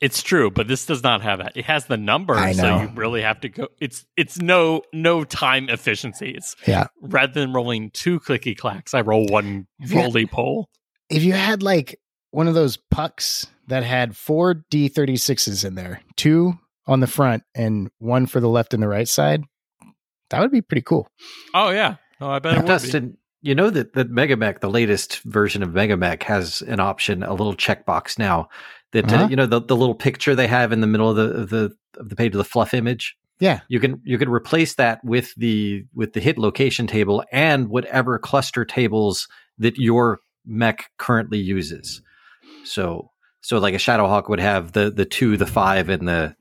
It's 0.00 0.22
true, 0.22 0.50
but 0.50 0.68
this 0.68 0.84
does 0.86 1.02
not 1.02 1.22
have 1.22 1.38
that. 1.38 1.52
It 1.56 1.64
has 1.66 1.86
the 1.86 1.96
number, 1.96 2.34
I 2.34 2.52
so 2.52 2.80
you 2.82 2.88
really 2.94 3.22
have 3.22 3.40
to 3.40 3.48
go. 3.48 3.68
It's 3.80 4.04
it's 4.16 4.38
no 4.38 4.82
no 4.92 5.24
time 5.24 5.68
efficiency. 5.70 6.30
It's 6.36 6.56
Yeah. 6.66 6.88
rather 7.00 7.32
than 7.32 7.52
rolling 7.52 7.90
two 7.90 8.20
clicky 8.20 8.56
clacks, 8.56 8.92
I 8.92 9.00
roll 9.00 9.26
one 9.26 9.66
Yeah. 9.78 10.02
roly 10.02 10.26
pole. 10.26 10.68
If 11.08 11.22
you 11.22 11.32
had 11.32 11.62
like 11.62 11.98
one 12.32 12.48
of 12.48 12.54
those 12.54 12.76
pucks 12.90 13.46
that 13.68 13.82
had 13.84 14.16
four 14.16 14.64
D36s 14.70 15.64
in 15.64 15.74
there, 15.74 16.00
two 16.16 16.54
on 16.86 17.00
the 17.00 17.06
front 17.06 17.44
and 17.54 17.90
one 17.98 18.26
for 18.26 18.40
the 18.40 18.48
left 18.48 18.74
and 18.74 18.82
the 18.82 18.88
right 18.88 19.08
side, 19.08 19.42
that 20.30 20.40
would 20.40 20.50
be 20.50 20.60
pretty 20.60 20.82
cool. 20.82 21.08
Oh 21.54 21.70
yeah, 21.70 21.96
oh 22.20 22.28
I 22.28 22.40
bet 22.40 22.54
it 22.54 22.56
would 22.56 22.62
be. 22.64 22.68
Dustin, 22.68 23.16
you 23.40 23.54
know 23.54 23.70
that 23.70 23.94
that 23.94 24.10
MegaMek, 24.10 24.60
the 24.60 24.68
latest 24.68 25.22
version 25.22 25.62
of 25.62 25.70
MegaMek, 25.70 26.24
has 26.24 26.60
an 26.62 26.80
option, 26.80 27.22
a 27.22 27.32
little 27.32 27.54
checkbox 27.54 28.18
now 28.18 28.48
that 28.94 29.12
uh, 29.12 29.14
Uh-huh. 29.16 29.28
you 29.28 29.36
know 29.36 29.46
the, 29.46 29.60
the 29.60 29.76
little 29.76 29.94
picture 29.94 30.34
they 30.34 30.46
have 30.46 30.72
in 30.72 30.80
the 30.80 30.86
middle 30.86 31.10
of 31.10 31.16
the 31.16 31.30
of 31.42 31.50
the 31.50 31.76
of 31.98 32.08
the 32.08 32.16
page 32.16 32.32
of 32.32 32.38
the 32.38 32.44
fluff 32.44 32.72
image. 32.74 33.14
Yeah. 33.40 33.60
You 33.68 33.78
can 33.80 34.00
you 34.04 34.16
can 34.16 34.28
replace 34.30 34.74
that 34.76 35.04
with 35.04 35.34
the 35.36 35.84
with 35.94 36.14
the 36.14 36.20
hit 36.20 36.38
location 36.38 36.86
table 36.86 37.22
and 37.30 37.68
whatever 37.68 38.18
cluster 38.18 38.64
tables 38.64 39.28
that 39.58 39.76
your 39.76 40.20
mech 40.46 40.90
currently 40.98 41.38
uses. 41.38 42.00
So 42.64 43.10
so 43.42 43.58
like 43.58 43.74
a 43.74 43.78
Shadowhawk 43.78 44.28
would 44.30 44.40
have 44.40 44.72
the 44.72 44.90
the 44.90 45.04
two, 45.04 45.36
the 45.36 45.46
five, 45.46 45.88
and 45.90 46.08
the 46.08 46.34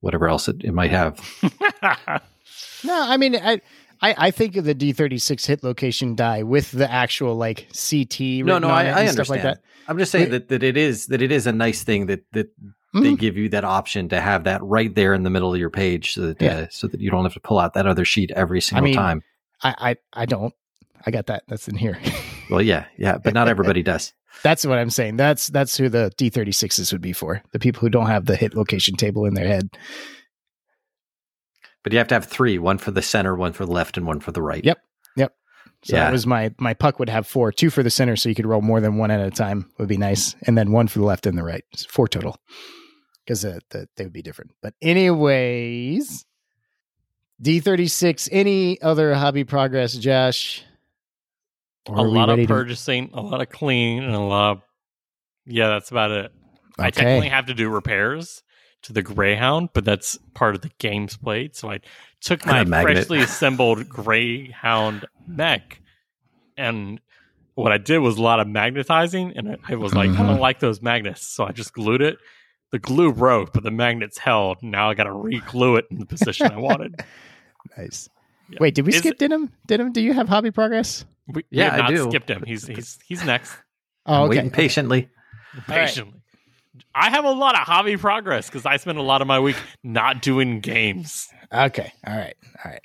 whatever 0.00 0.26
else 0.28 0.48
it, 0.48 0.56
it 0.64 0.72
might 0.72 0.90
have. 0.90 1.20
No, 2.84 3.02
I 3.02 3.16
mean, 3.16 3.34
I, 3.34 3.62
I, 4.04 4.14
I 4.26 4.30
think 4.30 4.56
of 4.56 4.64
the 4.64 4.74
D 4.74 4.92
thirty 4.92 5.18
six 5.18 5.46
hit 5.46 5.62
location 5.64 6.14
die 6.14 6.42
with 6.42 6.70
the 6.72 6.90
actual 6.90 7.34
like 7.36 7.68
CT. 7.72 8.20
No, 8.44 8.58
no, 8.58 8.68
I, 8.68 8.82
I 8.84 9.00
and 9.00 9.10
stuff 9.10 9.30
understand. 9.30 9.30
like 9.30 9.42
that. 9.42 9.60
I'm 9.88 9.98
just 9.98 10.12
saying 10.12 10.30
Wait. 10.30 10.30
that, 10.32 10.48
that 10.48 10.62
it 10.62 10.76
is 10.76 11.06
that 11.06 11.22
it 11.22 11.32
is 11.32 11.46
a 11.46 11.52
nice 11.52 11.82
thing 11.84 12.06
that 12.06 12.24
that 12.32 12.48
they 12.92 13.00
Mhm. 13.12 13.18
give 13.18 13.36
you 13.36 13.48
that 13.48 13.64
option 13.64 14.08
to 14.10 14.20
have 14.20 14.44
that 14.44 14.62
right 14.62 14.94
there 14.94 15.14
in 15.14 15.22
the 15.24 15.30
middle 15.30 15.52
of 15.52 15.58
your 15.58 15.70
page, 15.70 16.12
so 16.14 16.20
that 16.28 16.40
Yeah. 16.42 16.56
uh, 16.58 16.66
so 16.70 16.86
that 16.86 17.00
you 17.00 17.10
don't 17.10 17.24
have 17.24 17.34
to 17.34 17.40
pull 17.40 17.58
out 17.58 17.74
that 17.74 17.86
other 17.86 18.04
sheet 18.04 18.30
every 18.36 18.60
single 18.60 18.84
mean- 18.84 18.94
time. 18.94 19.22
I, 19.62 19.74
I, 19.90 19.96
I 20.22 20.26
don't. 20.26 20.52
I 21.06 21.10
got 21.10 21.26
that. 21.26 21.42
That's 21.48 21.66
in 21.68 21.76
here. 21.76 21.98
Well, 22.50 22.60
yeah, 22.60 22.84
yeah, 22.98 23.16
but 23.16 23.32
not 23.32 23.48
everybody 23.48 23.82
does. 23.82 24.12
that's 24.42 24.66
what 24.66 24.78
I'm 24.78 24.90
saying. 24.90 25.16
That's 25.16 25.48
that's 25.48 25.78
who 25.78 25.88
the 25.88 26.12
D 26.18 26.28
thirty 26.28 26.52
sixes 26.52 26.92
would 26.92 27.00
be 27.00 27.14
for. 27.14 27.42
The 27.52 27.58
people 27.58 27.80
who 27.80 27.88
don't 27.88 28.06
have 28.08 28.26
the 28.26 28.36
hit 28.36 28.54
location 28.54 28.96
table 28.96 29.24
in 29.24 29.32
their 29.32 29.46
head. 29.48 29.70
But 31.84 31.92
you 31.92 31.98
have 31.98 32.08
to 32.08 32.14
have 32.14 32.24
three: 32.24 32.58
one 32.58 32.78
for 32.78 32.90
the 32.90 33.02
center, 33.02 33.36
one 33.36 33.52
for 33.52 33.64
the 33.64 33.70
left, 33.72 33.96
and 33.96 34.06
one 34.06 34.18
for 34.18 34.32
the 34.32 34.42
right. 34.42 34.64
Yep. 34.64 34.78
Yep. 35.16 35.32
So 35.84 35.94
Yeah. 35.96 36.04
that 36.04 36.12
was 36.12 36.26
my 36.26 36.52
my 36.58 36.74
puck 36.74 36.98
would 36.98 37.08
have 37.10 37.26
four, 37.26 37.52
two 37.52 37.70
for 37.70 37.82
the 37.84 37.90
center, 37.90 38.16
so 38.16 38.28
you 38.28 38.34
could 38.34 38.46
roll 38.46 38.62
more 38.62 38.80
than 38.80 38.96
one 38.96 39.10
at 39.12 39.20
a 39.20 39.30
time 39.30 39.70
would 39.78 39.88
be 39.88 39.96
nice, 39.98 40.34
and 40.46 40.58
then 40.58 40.72
one 40.72 40.88
for 40.88 40.98
the 40.98 41.04
left 41.04 41.26
and 41.26 41.38
the 41.38 41.44
right, 41.44 41.62
So 41.76 41.86
four 41.90 42.08
total, 42.08 42.36
because 43.24 43.44
uh, 43.44 43.58
the, 43.70 43.86
they 43.96 44.04
would 44.04 44.12
be 44.14 44.22
different. 44.22 44.52
But 44.62 44.72
anyways, 44.80 46.24
D 47.40 47.60
thirty 47.60 47.86
six. 47.88 48.28
Any 48.32 48.80
other 48.80 49.14
hobby 49.14 49.44
progress, 49.44 49.94
Josh? 49.94 50.62
Or 51.86 51.98
a 51.98 52.02
lot 52.02 52.30
of 52.30 52.36
ready 52.38 52.46
to- 52.46 52.54
purchasing, 52.54 53.10
a 53.12 53.20
lot 53.20 53.42
of 53.42 53.50
cleaning, 53.50 54.04
and 54.04 54.14
a 54.14 54.18
lot 54.20 54.52
of 54.52 54.62
yeah, 55.44 55.68
that's 55.68 55.90
about 55.90 56.10
it. 56.12 56.32
I 56.78 56.88
Okay. 56.88 56.90
technically 57.02 57.28
have 57.28 57.46
to 57.46 57.54
do 57.54 57.68
repairs 57.68 58.42
to 58.84 58.92
the 58.92 59.02
Greyhound, 59.02 59.70
but 59.72 59.84
that's 59.84 60.18
part 60.34 60.54
of 60.54 60.60
the 60.62 60.70
game's 60.78 61.16
played. 61.16 61.56
So 61.56 61.70
I 61.70 61.80
took 62.20 62.44
my 62.46 62.64
freshly 62.64 63.20
assembled 63.20 63.88
Greyhound 63.88 65.06
mech, 65.26 65.80
and 66.56 67.00
what 67.54 67.72
I 67.72 67.78
did 67.78 67.98
was 67.98 68.16
a 68.18 68.22
lot 68.22 68.40
of 68.40 68.46
magnetizing, 68.48 69.32
and 69.36 69.52
I- 69.52 69.58
I 69.72 69.74
was 69.76 69.94
like, 69.94 70.10
I 70.10 70.14
Mhm. 70.14 70.26
don't 70.28 70.40
like 70.40 70.58
those 70.60 70.82
magnets, 70.82 71.26
so 71.34 71.44
I 71.44 71.52
just 71.52 71.72
glued 71.72 72.02
it. 72.02 72.18
The 72.72 72.78
glue 72.78 73.12
broke, 73.12 73.52
but 73.52 73.62
the 73.62 73.70
magnets 73.70 74.18
held. 74.18 74.62
Now 74.62 74.90
I 74.90 74.94
got 74.94 75.04
to 75.04 75.12
re-glue 75.12 75.76
it 75.76 75.86
in 75.90 75.98
the 75.98 76.06
position 76.06 76.50
I 76.50 76.56
wanted. 76.58 76.94
Nice. 77.78 78.10
Yeah. 78.50 78.58
Wait, 78.60 78.74
did 78.74 78.84
we 78.84 78.92
Is 78.92 78.98
skip 78.98 79.16
Denham? 79.16 79.50
Denham, 79.66 79.90
do 79.92 80.02
you 80.02 80.12
have 80.12 80.28
hobby 80.28 80.50
progress? 80.50 81.06
We, 81.26 81.36
we 81.36 81.44
Yeah, 81.50 81.70
have 81.76 81.86
I 81.86 81.88
do. 81.88 82.10
skipped 82.10 82.28
him. 82.28 82.44
He's 82.46 82.66
he's 82.66 82.98
he's 83.06 83.24
next. 83.24 83.56
Oh, 84.04 84.14
I'm 84.14 84.20
okay. 84.24 84.36
waiting 84.36 84.50
patiently. 84.50 85.08
Patiently. 85.66 86.20
I 86.94 87.10
have 87.10 87.24
a 87.24 87.30
lot 87.32 87.54
of 87.54 87.60
hobby 87.66 87.96
progress 87.96 88.46
because 88.48 88.64
I 88.66 88.76
spend 88.76 88.98
a 88.98 89.02
lot 89.02 89.20
of 89.20 89.26
my 89.26 89.40
week 89.40 89.56
not 89.82 90.22
doing 90.22 90.60
games. 90.60 91.28
Okay. 91.52 91.92
All 92.06 92.16
right. 92.16 92.34
All 92.64 92.70
right. 92.70 92.80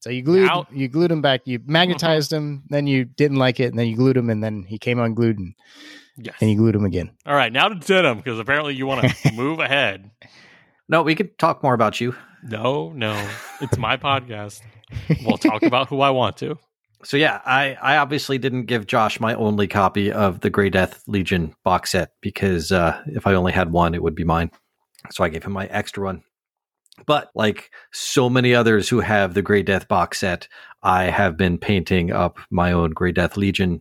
So 0.00 0.08
you 0.10 0.22
glued 0.22 0.48
Out. 0.48 0.68
you 0.72 0.88
glued 0.88 1.10
him 1.12 1.20
back. 1.20 1.42
You 1.44 1.60
magnetized 1.66 2.32
him. 2.32 2.62
Then 2.70 2.86
you 2.86 3.04
didn't 3.04 3.36
like 3.38 3.60
it, 3.60 3.66
and 3.66 3.78
then 3.78 3.86
you 3.86 3.96
glued 3.96 4.16
him, 4.16 4.30
and 4.30 4.42
then 4.42 4.62
he 4.62 4.78
came 4.78 4.98
unglued, 4.98 5.38
and, 5.38 5.54
Yes. 6.16 6.36
and 6.40 6.50
you 6.50 6.56
glued 6.56 6.74
him 6.74 6.84
again. 6.84 7.10
All 7.26 7.34
right, 7.34 7.52
now 7.52 7.68
to 7.68 7.74
Denham 7.74 8.16
because 8.18 8.38
apparently 8.38 8.74
you 8.74 8.86
want 8.86 9.06
to 9.06 9.32
move 9.34 9.58
ahead. 9.58 10.10
No, 10.88 11.02
we 11.02 11.14
could 11.14 11.38
talk 11.38 11.62
more 11.62 11.74
about 11.74 12.00
you. 12.00 12.14
No, 12.42 12.92
no, 12.94 13.12
it's 13.60 13.76
my 13.78 13.96
podcast. 14.08 14.62
We'll 15.24 15.36
talk 15.38 15.62
about 15.62 15.88
who 15.88 16.00
I 16.00 16.10
want 16.10 16.36
to. 16.38 16.56
So 17.02 17.16
yeah, 17.16 17.40
I, 17.46 17.74
I 17.80 17.96
obviously 17.96 18.36
didn't 18.38 18.66
give 18.66 18.86
Josh 18.86 19.20
my 19.20 19.34
only 19.34 19.66
copy 19.66 20.12
of 20.12 20.40
the 20.40 20.50
Grey 20.50 20.68
Death 20.70 21.02
Legion 21.06 21.54
box 21.64 21.92
set 21.92 22.12
because 22.20 22.72
uh, 22.72 23.02
if 23.06 23.26
I 23.26 23.34
only 23.34 23.52
had 23.52 23.72
one, 23.72 23.94
it 23.94 24.02
would 24.02 24.14
be 24.14 24.24
mine. 24.24 24.50
So 25.10 25.24
I 25.24 25.30
gave 25.30 25.44
him 25.44 25.52
my 25.52 25.66
extra 25.66 26.04
one. 26.04 26.22
But 27.06 27.30
like 27.34 27.70
so 27.92 28.28
many 28.28 28.54
others 28.54 28.88
who 28.88 29.00
have 29.00 29.32
the 29.32 29.40
Grey 29.40 29.62
Death 29.62 29.88
box 29.88 30.18
set, 30.18 30.46
I 30.82 31.04
have 31.04 31.36
been 31.38 31.56
painting 31.56 32.12
up 32.12 32.38
my 32.50 32.72
own 32.72 32.90
Grey 32.90 33.12
Death 33.12 33.38
Legion, 33.38 33.80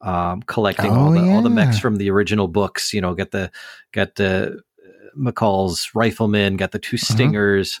um, 0.00 0.42
collecting 0.42 0.94
all 0.94 1.10
Oh, 1.10 1.12
the 1.12 1.26
all 1.26 1.42
the 1.42 1.50
mechs 1.50 1.78
from 1.78 1.96
the 1.96 2.10
original 2.10 2.46
books. 2.46 2.92
You 2.92 3.00
know, 3.00 3.14
get 3.14 3.32
the 3.32 3.50
get 3.92 4.14
the 4.14 4.60
uh, 4.86 5.18
McCall's 5.18 5.90
riflemen, 5.94 6.56
got 6.56 6.70
the 6.70 6.78
two 6.78 6.96
Uh-huh. 6.96 7.04
stingers. 7.14 7.80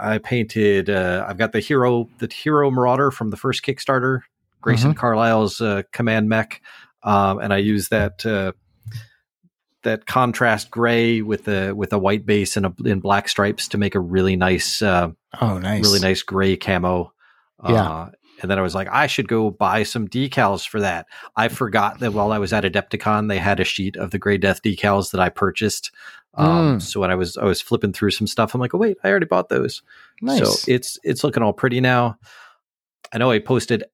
I 0.00 0.18
painted. 0.18 0.90
Uh, 0.90 1.24
I've 1.28 1.38
got 1.38 1.52
the 1.52 1.60
hero, 1.60 2.08
the 2.18 2.28
hero 2.32 2.70
marauder 2.70 3.10
from 3.10 3.30
the 3.30 3.36
first 3.36 3.62
Kickstarter, 3.62 4.20
Grayson 4.60 4.94
Carlyle's 4.94 5.60
uh, 5.60 5.82
command 5.92 6.28
mech, 6.28 6.60
um, 7.02 7.38
and 7.38 7.52
I 7.52 7.58
used 7.58 7.90
that 7.90 8.24
uh, 8.26 8.52
that 9.82 10.06
contrast 10.06 10.70
gray 10.70 11.22
with 11.22 11.48
a 11.48 11.72
with 11.72 11.92
a 11.92 11.98
white 11.98 12.26
base 12.26 12.56
and 12.56 12.66
a 12.66 12.74
in 12.84 13.00
black 13.00 13.28
stripes 13.28 13.68
to 13.68 13.78
make 13.78 13.94
a 13.94 14.00
really 14.00 14.36
nice, 14.36 14.82
uh, 14.82 15.10
Oh, 15.40 15.58
nice. 15.58 15.82
really 15.82 16.00
nice 16.00 16.22
gray 16.22 16.56
camo. 16.56 17.12
Yeah. 17.66 18.08
And 18.40 18.50
then 18.50 18.58
I 18.58 18.62
was 18.62 18.74
like, 18.74 18.88
I 18.90 19.06
should 19.06 19.28
go 19.28 19.50
buy 19.50 19.82
some 19.82 20.08
decals 20.08 20.66
for 20.66 20.80
that. 20.80 21.06
I 21.36 21.48
forgot 21.48 22.00
that 22.00 22.12
while 22.12 22.32
I 22.32 22.38
was 22.38 22.52
at 22.52 22.64
Adepticon, 22.64 23.28
they 23.28 23.38
had 23.38 23.60
a 23.60 23.64
sheet 23.64 23.96
of 23.96 24.10
the 24.10 24.18
Gray 24.18 24.38
Death 24.38 24.62
decals 24.62 25.10
that 25.12 25.20
I 25.20 25.28
purchased. 25.28 25.90
Um, 26.34 26.78
Mm. 26.78 26.82
So 26.82 27.00
when 27.00 27.10
I 27.10 27.16
was 27.16 27.36
I 27.36 27.44
was 27.44 27.60
flipping 27.60 27.92
through 27.92 28.12
some 28.12 28.26
stuff, 28.26 28.54
I'm 28.54 28.60
like, 28.60 28.74
oh 28.74 28.78
wait, 28.78 28.98
I 29.02 29.10
already 29.10 29.26
bought 29.26 29.48
those. 29.48 29.82
Nice. 30.22 30.38
So 30.38 30.72
it's 30.72 30.98
it's 31.02 31.24
looking 31.24 31.42
all 31.42 31.52
pretty 31.52 31.80
now. 31.80 32.18
I 33.12 33.18
know 33.18 33.30
I 33.30 33.40
posted 33.40 33.84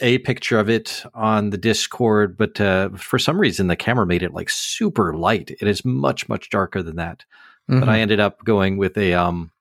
a 0.00 0.18
picture 0.18 0.58
of 0.58 0.68
it 0.68 1.04
on 1.14 1.50
the 1.50 1.56
Discord, 1.58 2.36
but 2.36 2.60
uh, 2.60 2.88
for 2.96 3.18
some 3.20 3.40
reason 3.40 3.68
the 3.68 3.76
camera 3.76 4.06
made 4.06 4.24
it 4.24 4.34
like 4.34 4.50
super 4.50 5.14
light. 5.14 5.52
It 5.60 5.68
is 5.68 5.84
much 5.84 6.28
much 6.28 6.50
darker 6.50 6.82
than 6.82 6.96
that. 6.96 7.24
Mhm. 7.70 7.78
But 7.80 7.88
I 7.88 8.00
ended 8.00 8.18
up 8.18 8.44
going 8.44 8.76
with 8.76 8.98
a 8.98 9.14
um 9.14 9.52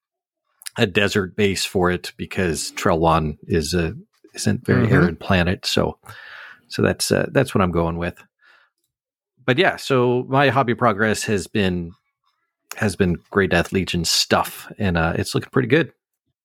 a 0.76 0.88
desert 0.88 1.36
base 1.36 1.64
for 1.66 1.92
it 1.92 2.14
because 2.18 2.72
Trellwan 2.72 3.38
is 3.44 3.76
a 3.76 3.96
isn't 4.34 4.66
very 4.66 4.88
Mhm. 4.88 4.92
arid 4.92 5.20
planet. 5.20 5.66
So 5.66 5.98
so 6.68 6.82
that's 6.82 7.12
uh, 7.12 7.28
that's 7.32 7.54
what 7.54 7.62
I'm 7.62 7.72
going 7.72 7.98
with. 7.98 8.22
But 9.46 9.58
yeah, 9.58 9.76
so 9.76 10.26
my 10.30 10.50
hobby 10.50 10.74
progress 10.76 11.24
has 11.26 11.48
been 11.48 11.92
has 12.78 12.96
been 12.96 13.18
Grey 13.30 13.48
Death 13.48 13.72
Legion 13.72 14.06
stuff, 14.06 14.72
and 14.80 14.98
uh, 14.98 15.14
it's 15.16 15.36
looking 15.36 15.50
pretty 15.52 15.68
good. 15.68 15.92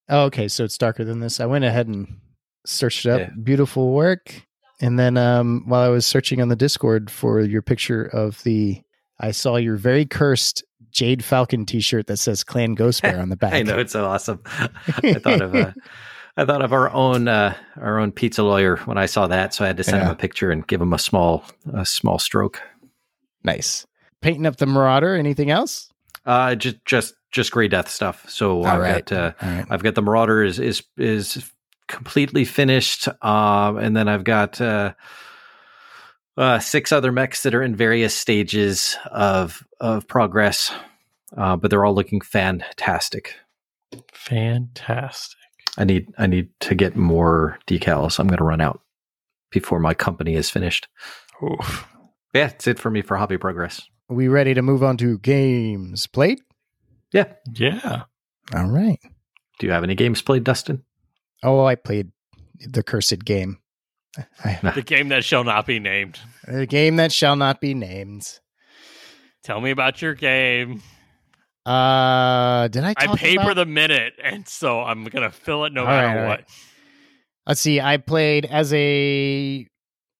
Oh, 0.08 0.24
okay, 0.24 0.48
so 0.48 0.64
it's 0.64 0.76
darker 0.78 1.04
than 1.04 1.20
this. 1.20 1.38
I 1.40 1.46
went 1.46 1.64
ahead 1.64 1.86
and 1.86 2.18
searched 2.66 3.06
it 3.06 3.10
up. 3.10 3.20
Yeah. 3.20 3.30
Beautiful 3.42 3.92
work. 3.92 4.42
And 4.80 4.98
then 4.98 5.16
um, 5.16 5.64
while 5.66 5.82
I 5.82 5.88
was 5.88 6.06
searching 6.06 6.40
on 6.40 6.48
the 6.48 6.56
Discord 6.56 7.10
for 7.10 7.40
your 7.40 7.62
picture 7.62 8.04
of 8.04 8.42
the, 8.44 8.80
I 9.20 9.32
saw 9.32 9.56
your 9.56 9.76
very 9.76 10.04
cursed 10.06 10.62
Jade 10.92 11.24
Falcon 11.24 11.66
T-shirt 11.66 12.06
that 12.06 12.16
says 12.18 12.44
Clan 12.44 12.74
Ghost 12.74 13.02
Bear 13.02 13.20
on 13.20 13.28
the 13.28 13.36
back. 13.44 13.52
I 13.54 13.62
know 13.62 13.78
it's 13.78 13.92
so 13.92 14.04
awesome. 14.06 14.40
I 14.46 15.14
thought 15.14 15.40
of 15.40 15.54
uh, 15.54 15.72
I 16.38 16.44
thought 16.44 16.62
of 16.62 16.72
our 16.72 16.88
own 16.92 17.26
uh, 17.26 17.52
our 17.80 17.98
own 17.98 18.12
pizza 18.12 18.44
lawyer 18.44 18.76
when 18.84 18.96
I 18.96 19.06
saw 19.06 19.26
that, 19.26 19.52
so 19.52 19.64
I 19.64 19.66
had 19.66 19.76
to 19.78 19.82
send 19.82 20.04
him 20.04 20.08
a 20.08 20.14
picture 20.14 20.52
and 20.52 20.64
give 20.64 20.80
him 20.80 20.92
a 20.92 20.98
small 20.98 21.44
a 21.74 21.84
small 21.84 22.20
stroke. 22.20 22.62
Nice. 23.42 23.88
Painting 24.22 24.46
up 24.46 24.56
the 24.56 24.66
Marauder. 24.66 25.16
Anything 25.16 25.50
else? 25.50 25.90
Uh, 26.24 26.54
just 26.54 26.76
just 26.84 27.14
just 27.32 27.50
Grey 27.50 27.66
Death 27.66 27.88
stuff. 27.88 28.24
So 28.30 28.58
All 28.58 28.66
I've 28.66 28.80
right. 28.80 29.04
got 29.04 29.16
uh, 29.16 29.32
All 29.42 29.48
right. 29.48 29.66
I've 29.68 29.82
got 29.82 29.96
the 29.96 30.02
Marauder 30.02 30.44
is 30.44 30.60
is 30.60 30.84
is 30.96 31.50
completely 31.88 32.44
finished, 32.44 33.08
um, 33.20 33.76
and 33.78 33.96
then 33.96 34.06
I've 34.06 34.24
got 34.24 34.60
uh, 34.60 34.94
uh, 36.36 36.60
six 36.60 36.92
other 36.92 37.10
mechs 37.10 37.42
that 37.42 37.54
are 37.54 37.64
in 37.64 37.74
various 37.74 38.14
stages 38.14 38.96
of 39.10 39.66
of 39.80 40.06
progress, 40.06 40.70
uh, 41.36 41.56
but 41.56 41.72
they're 41.72 41.84
all 41.84 41.96
looking 41.96 42.20
fantastic. 42.20 43.34
Fantastic. 44.12 45.38
I 45.78 45.84
need 45.84 46.12
I 46.18 46.26
need 46.26 46.50
to 46.60 46.74
get 46.74 46.96
more 46.96 47.58
decals. 47.66 48.18
I'm 48.18 48.26
going 48.26 48.38
to 48.38 48.44
run 48.44 48.60
out 48.60 48.80
before 49.50 49.78
my 49.78 49.94
company 49.94 50.34
is 50.34 50.50
finished. 50.50 50.88
Oof. 51.42 51.86
Yeah, 52.34 52.48
that's 52.48 52.66
it 52.66 52.78
for 52.78 52.90
me 52.90 53.00
for 53.00 53.16
hobby 53.16 53.38
progress. 53.38 53.80
Are 54.10 54.16
we 54.16 54.28
ready 54.28 54.52
to 54.54 54.60
move 54.62 54.82
on 54.82 54.96
to 54.98 55.18
games 55.18 56.06
played? 56.06 56.40
Yeah. 57.12 57.32
Yeah. 57.54 58.02
All 58.54 58.66
right. 58.68 58.98
Do 59.58 59.66
you 59.66 59.72
have 59.72 59.84
any 59.84 59.94
games 59.94 60.20
played, 60.20 60.44
Dustin? 60.44 60.82
Oh, 61.42 61.64
I 61.64 61.74
played 61.76 62.10
the 62.66 62.82
cursed 62.82 63.24
game. 63.24 63.58
I, 64.44 64.58
The 64.74 64.82
game 64.82 65.08
that 65.10 65.24
shall 65.24 65.44
not 65.44 65.64
be 65.64 65.78
named. 65.78 66.18
the 66.46 66.66
game 66.66 66.96
that 66.96 67.12
shall 67.12 67.36
not 67.36 67.60
be 67.60 67.72
named. 67.72 68.40
Tell 69.44 69.60
me 69.60 69.70
about 69.70 70.02
your 70.02 70.14
game. 70.14 70.82
Uh, 71.68 72.68
did 72.68 72.84
I? 72.84 72.94
I 72.96 73.16
pay 73.16 73.34
about- 73.34 73.46
per 73.46 73.54
the 73.54 73.66
minute, 73.66 74.14
and 74.22 74.46
so 74.48 74.80
I'm 74.80 75.04
gonna 75.04 75.30
fill 75.30 75.64
it 75.64 75.72
no 75.72 75.82
All 75.82 75.86
matter 75.86 76.06
right, 76.06 76.28
what. 76.28 76.38
right. 76.40 76.44
Let's 77.46 77.60
see. 77.60 77.80
I 77.80 77.96
played 77.96 78.44
as 78.46 78.72
a 78.74 79.66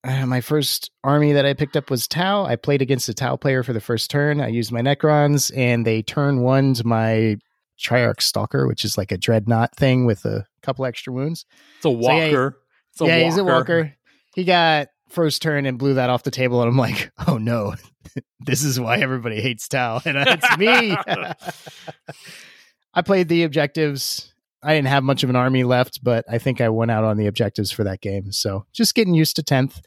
uh, 0.04 0.26
my 0.26 0.40
first 0.40 0.90
army 1.02 1.32
that 1.32 1.44
I 1.44 1.54
picked 1.54 1.76
up 1.76 1.90
was 1.90 2.06
Tau. 2.06 2.44
I 2.44 2.56
played 2.56 2.82
against 2.82 3.08
a 3.08 3.14
Tau 3.14 3.36
player 3.36 3.62
for 3.62 3.72
the 3.72 3.80
first 3.80 4.10
turn. 4.10 4.40
I 4.40 4.48
used 4.48 4.72
my 4.72 4.80
Necrons, 4.80 5.50
and 5.56 5.84
they 5.86 6.02
turn 6.02 6.40
one 6.40 6.74
to 6.74 6.86
my 6.86 7.36
Triarch 7.80 8.22
Stalker, 8.22 8.66
which 8.66 8.84
is 8.84 8.96
like 8.96 9.12
a 9.12 9.18
dreadnought 9.18 9.74
thing 9.76 10.04
with 10.06 10.24
a 10.24 10.46
couple 10.62 10.84
extra 10.84 11.12
wounds. 11.12 11.44
It's 11.76 11.86
a 11.86 11.90
yeah, 11.90 11.96
walker. 11.96 12.58
it's 12.92 13.00
a 13.00 13.04
yeah, 13.06 13.10
walker. 13.16 13.24
he's 13.24 13.36
a 13.38 13.44
walker. 13.44 13.94
He 14.34 14.44
got 14.44 14.88
first 15.08 15.42
turn 15.42 15.66
and 15.66 15.78
blew 15.78 15.94
that 15.94 16.10
off 16.10 16.22
the 16.22 16.30
table, 16.30 16.60
and 16.60 16.70
I'm 16.70 16.76
like, 16.76 17.10
oh 17.26 17.38
no, 17.38 17.74
this 18.40 18.62
is 18.62 18.78
why 18.78 18.98
everybody 18.98 19.40
hates 19.40 19.68
Tau, 19.68 20.00
and 20.04 20.16
it's 20.18 20.58
me. 20.58 20.96
I 22.94 23.02
played 23.02 23.28
the 23.28 23.44
objectives. 23.44 24.32
I 24.62 24.74
didn't 24.74 24.88
have 24.88 25.04
much 25.04 25.22
of 25.22 25.30
an 25.30 25.36
army 25.36 25.62
left, 25.62 26.02
but 26.02 26.24
I 26.28 26.38
think 26.38 26.60
I 26.60 26.68
went 26.68 26.90
out 26.90 27.04
on 27.04 27.16
the 27.16 27.26
objectives 27.26 27.70
for 27.70 27.84
that 27.84 28.00
game. 28.00 28.32
So 28.32 28.66
just 28.72 28.94
getting 28.94 29.14
used 29.14 29.36
to 29.36 29.42
tenth. 29.42 29.80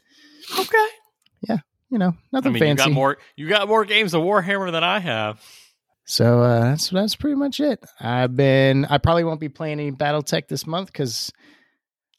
Okay. 0.58 0.86
Yeah. 1.46 1.58
You 1.90 1.98
know, 1.98 2.08
I 2.08 2.16
nothing 2.32 2.54
mean, 2.54 2.60
fancy. 2.60 2.84
you 2.84 2.88
got 2.88 2.94
more. 2.94 3.18
You 3.36 3.48
got 3.50 3.68
more 3.68 3.84
games 3.84 4.14
of 4.14 4.22
Warhammer 4.22 4.72
than 4.72 4.82
I 4.82 4.98
have. 4.98 5.42
So 6.06 6.40
uh, 6.42 6.60
that's 6.60 6.88
that's 6.88 7.16
pretty 7.16 7.36
much 7.36 7.60
it. 7.60 7.84
I've 8.00 8.34
been. 8.34 8.86
I 8.86 8.96
probably 8.96 9.24
won't 9.24 9.40
be 9.40 9.50
playing 9.50 9.78
any 9.78 9.92
BattleTech 9.92 10.48
this 10.48 10.66
month 10.66 10.86
because 10.86 11.30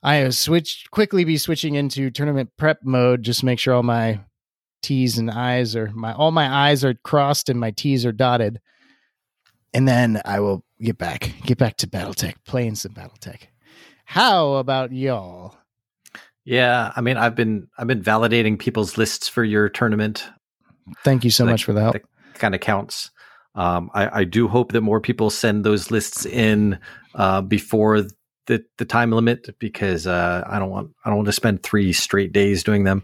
I 0.03 0.15
have 0.15 0.35
switched 0.35 0.91
quickly 0.91 1.23
be 1.23 1.37
switching 1.37 1.75
into 1.75 2.11
tournament 2.11 2.51
prep 2.57 2.79
mode. 2.83 3.23
Just 3.23 3.43
make 3.43 3.57
sure 3.59 3.73
all 3.73 3.83
my 3.83 4.19
T's 4.81 5.17
and 5.17 5.31
I's 5.31 5.75
are 5.75 5.89
my 5.93 6.13
all 6.13 6.31
my 6.31 6.69
I's 6.69 6.83
are 6.83 6.93
crossed 7.03 7.47
and 7.49 7.59
my 7.59 7.71
T's 7.71 8.05
are 8.05 8.11
dotted, 8.11 8.59
and 9.73 9.87
then 9.87 10.21
I 10.25 10.39
will 10.41 10.63
get 10.81 10.97
back 10.97 11.33
get 11.45 11.57
back 11.57 11.77
to 11.77 11.87
BattleTech, 11.87 12.35
playing 12.45 12.75
some 12.75 12.91
BattleTech. 12.93 13.43
How 14.05 14.55
about 14.55 14.91
y'all? 14.91 15.55
Yeah, 16.45 16.91
I 16.95 16.99
mean, 16.99 17.15
I've 17.15 17.35
been 17.35 17.69
I've 17.77 17.87
been 17.87 18.03
validating 18.03 18.59
people's 18.59 18.97
lists 18.97 19.29
for 19.29 19.45
your 19.45 19.69
tournament. 19.69 20.27
Thank 21.05 21.23
you 21.23 21.29
so 21.29 21.45
That- 21.45 21.51
much 21.51 21.63
for 21.63 21.73
help. 21.79 21.93
That 21.93 22.03
kind 22.33 22.53
of 22.53 22.59
counts. 22.59 23.09
Um, 23.55 23.89
I, 23.93 24.21
I 24.21 24.23
do 24.25 24.47
hope 24.47 24.71
that 24.71 24.81
more 24.81 24.99
people 24.99 25.29
send 25.29 25.63
those 25.63 25.91
lists 25.91 26.25
in 26.25 26.79
uh, 27.13 27.41
before 27.41 28.01
the 28.47 28.63
the 28.77 28.85
time 28.85 29.11
limit 29.11 29.57
because 29.59 30.05
uh, 30.07 30.43
I 30.47 30.59
don't 30.59 30.69
want 30.69 30.91
I 31.05 31.09
don't 31.09 31.17
want 31.17 31.27
to 31.27 31.33
spend 31.33 31.63
three 31.63 31.93
straight 31.93 32.31
days 32.33 32.63
doing 32.63 32.83
them. 32.83 33.03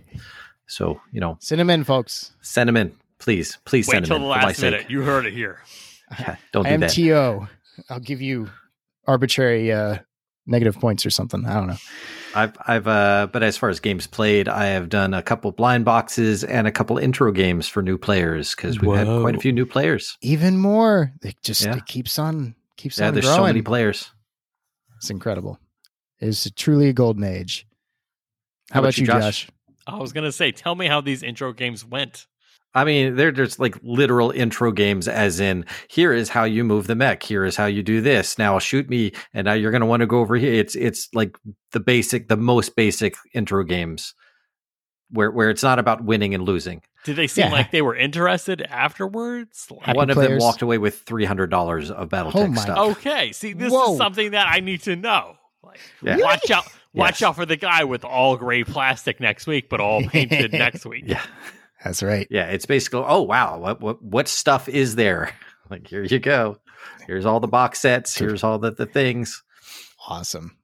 So 0.67 0.99
you 1.11 1.19
know, 1.19 1.37
Send 1.41 1.59
them 1.59 1.69
in, 1.69 1.83
folks. 1.83 2.31
send 2.41 2.67
them 2.67 2.77
in, 2.77 2.95
please, 3.19 3.57
please 3.65 3.87
Wait 3.87 3.95
send 3.95 4.05
till 4.05 4.19
them 4.19 4.27
the 4.27 4.33
in 4.33 4.39
for 4.41 4.45
last 4.47 4.61
minute. 4.61 4.81
sake. 4.81 4.89
You 4.89 5.01
heard 5.01 5.25
it 5.25 5.33
here. 5.33 5.59
Yeah, 6.19 6.37
don't 6.51 6.63
do 6.65 6.75
that. 6.77 6.89
MTO. 6.89 7.47
I'll 7.89 7.99
give 7.99 8.19
you 8.19 8.49
arbitrary 9.07 9.71
uh, 9.71 9.99
negative 10.47 10.79
points 10.79 11.05
or 11.05 11.11
something. 11.11 11.45
I 11.45 11.53
don't 11.53 11.67
know. 11.67 11.77
I've 12.35 12.57
I've 12.67 12.87
uh 12.87 13.27
but 13.31 13.43
as 13.43 13.57
far 13.57 13.69
as 13.69 13.79
games 13.79 14.07
played, 14.07 14.47
I 14.47 14.65
have 14.67 14.89
done 14.89 15.13
a 15.13 15.21
couple 15.21 15.51
blind 15.51 15.85
boxes 15.85 16.43
and 16.43 16.67
a 16.67 16.71
couple 16.71 16.97
intro 16.97 17.31
games 17.31 17.67
for 17.67 17.81
new 17.83 17.97
players 17.97 18.55
because 18.55 18.79
we've 18.79 18.97
had 18.97 19.05
quite 19.21 19.35
a 19.35 19.39
few 19.39 19.51
new 19.51 19.65
players. 19.67 20.17
Even 20.21 20.57
more. 20.57 21.11
It 21.23 21.35
just 21.43 21.63
Yeah. 21.63 21.75
it 21.77 21.85
keeps 21.85 22.17
on 22.19 22.55
keeps 22.75 22.97
Yeah, 22.99 23.07
on 23.09 23.13
there's 23.13 23.25
growing. 23.25 23.37
so 23.39 23.43
many 23.43 23.61
players. 23.61 24.11
It's 24.99 25.09
incredible. 25.09 25.59
It's 26.19 26.49
truly 26.51 26.89
a 26.89 26.93
golden 26.93 27.23
age. 27.23 27.65
How, 28.71 28.81
about, 28.81 28.97
you, 28.97 29.05
Josh? 29.05 29.49
I 29.87 29.97
was 29.97 30.13
gonna 30.13 30.31
say, 30.31 30.51
tell 30.51 30.75
me 30.75 30.87
how 30.87 31.01
these 31.01 31.23
intro 31.23 31.53
games 31.53 31.85
went. 31.85 32.27
I 32.75 32.83
mean, 32.83 33.15
there, 33.15 33.31
there's 33.31 33.57
like 33.57 33.79
literal 33.81 34.29
intro 34.29 34.71
games, 34.71 35.07
as 35.07 35.39
in, 35.39 35.65
here 35.89 36.13
is 36.13 36.29
how 36.29 36.43
you 36.43 36.63
move 36.63 36.85
the 36.85 36.95
mech. 36.95 37.23
Here 37.23 37.43
is 37.43 37.55
how 37.55 37.65
you 37.65 37.81
do 37.81 37.99
this. 37.99 38.37
Now 38.37 38.59
shoot 38.59 38.89
me, 38.89 39.13
and 39.33 39.45
now 39.45 39.53
you're 39.53 39.71
going 39.71 39.81
to 39.81 39.87
want 39.87 40.01
to 40.01 40.07
go 40.07 40.19
over 40.19 40.35
here. 40.35 40.53
It's 40.53 40.75
it's 40.75 41.09
like 41.13 41.35
the 41.71 41.79
basic, 41.79 42.27
the 42.27 42.37
most 42.37 42.75
basic 42.75 43.15
intro 43.33 43.63
games, 43.63 44.13
where 45.11 45.31
where 45.31 45.49
it's 45.49 45.63
not 45.63 45.79
about 45.79 46.03
winning 46.03 46.33
and 46.35 46.43
losing. 46.43 46.81
Did 47.05 47.15
they 47.15 47.27
seem 47.27 47.45
Yeah. 47.45 47.51
like 47.51 47.71
they 47.71 47.81
were 47.81 47.95
interested 47.95 48.61
afterwards? 48.61 49.67
Like, 49.71 49.81
Happy 49.83 49.97
One 49.97 50.09
of 50.09 50.17
them 50.17 50.37
walked 50.37 50.61
away 50.61 50.77
with 50.77 50.99
three 51.01 51.25
hundred 51.25 51.49
dollars 51.49 51.89
of 51.91 52.09
BattleTech 52.09 52.35
Oh 52.35 52.47
my- 52.47 52.61
stuff. 52.61 52.77
okay, 52.97 53.31
see, 53.31 53.53
this 53.53 53.71
Whoa. 53.71 53.93
is 53.93 53.97
something 53.97 54.31
that 54.31 54.47
I 54.47 54.59
need 54.59 54.81
to 54.83 54.95
know. 54.95 55.35
Like, 55.63 55.79
Yeah. 56.01 56.17
watch 56.17 56.49
out, 56.51 56.65
watch 56.93 57.21
Yes. 57.21 57.27
out 57.29 57.35
for 57.35 57.45
the 57.45 57.55
guy 57.57 57.83
with 57.83 58.03
all 58.05 58.37
gray 58.37 58.63
plastic 58.63 59.19
next 59.19 59.47
week, 59.47 59.69
but 59.69 59.79
all 59.79 60.01
painted 60.03 60.51
next 60.53 60.85
week. 60.85 61.03
Yeah, 61.07 61.21
That's 61.83 62.01
right. 62.03 62.27
yeah. 62.29 62.47
It's 62.47 62.65
basically, 62.65 63.03
oh 63.07 63.21
wow, 63.23 63.57
what 63.59 63.81
what 63.81 64.01
what 64.03 64.27
stuff 64.27 64.67
is 64.69 64.95
there? 64.95 65.31
Like 65.69 65.85
here 65.87 66.03
you 66.03 66.17
go. 66.17 66.57
Here's 67.05 67.27
all 67.27 67.39
the 67.39 67.47
box 67.47 67.79
sets. 67.79 68.17
Here's 68.17 68.43
all 68.43 68.57
the 68.57 68.71
the 68.71 68.87
things. 68.87 69.43
Awesome. 70.07 70.57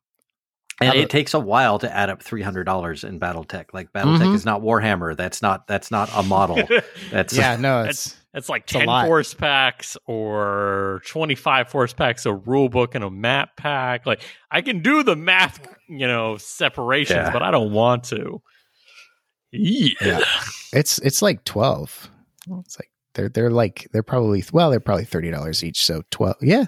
And 0.81 0.89
How 0.89 0.95
it 0.99 1.09
takes 1.09 1.33
a 1.33 1.39
while 1.39 1.79
to 1.79 1.95
add 1.95 2.09
up 2.09 2.21
three 2.21 2.41
hundred 2.41 2.65
dollars 2.65 3.03
in 3.05 3.17
BattleTech. 3.19 3.67
Like 3.73 3.93
BattleTech 3.93 4.19
Mhm. 4.19 4.35
is 4.35 4.43
not 4.45 4.61
Warhammer. 4.61 5.15
That's 5.15 5.41
not 5.41 5.67
that's 5.67 5.89
not 5.89 6.09
a 6.13 6.21
model. 6.21 6.61
That's 7.11 7.35
Yeah, 7.37 7.55
no, 7.55 7.83
it's 7.83 8.17
It's 8.33 8.49
like 8.49 8.63
a 8.63 8.79
10 8.79 8.85
lot. 8.87 9.05
force 9.07 9.33
packs 9.33 9.95
or 10.05 11.01
25 11.07 11.69
force 11.69 11.93
packs, 11.93 12.25
a 12.25 12.33
rule 12.33 12.67
book 12.67 12.93
and 12.93 13.05
a 13.05 13.09
map 13.09 13.55
pack. 13.55 14.05
Like 14.05 14.21
I 14.51 14.61
can 14.61 14.81
do 14.81 15.01
the 15.03 15.15
math, 15.15 15.65
you 15.87 16.07
know, 16.07 16.35
separations, 16.35 17.19
Yeah. 17.27 17.31
but 17.31 17.41
I 17.41 17.51
don't 17.51 17.71
want 17.71 18.03
to. 18.05 18.41
Yeah. 19.53 19.89
Yeah. 20.01 20.19
it's 20.73 20.97
it's 20.99 21.21
like 21.21 21.45
twelve. 21.45 22.09
It's 22.65 22.77
like 22.77 22.89
they're 23.13 23.29
they're 23.29 23.49
like 23.49 23.87
they're 23.93 24.03
probably 24.03 24.43
well 24.51 24.69
they're 24.69 24.81
probably 24.81 25.05
thirty 25.05 25.31
dollars 25.31 25.63
each. 25.63 25.85
So 25.85 26.01
twelve. 26.11 26.35
Yeah, 26.41 26.65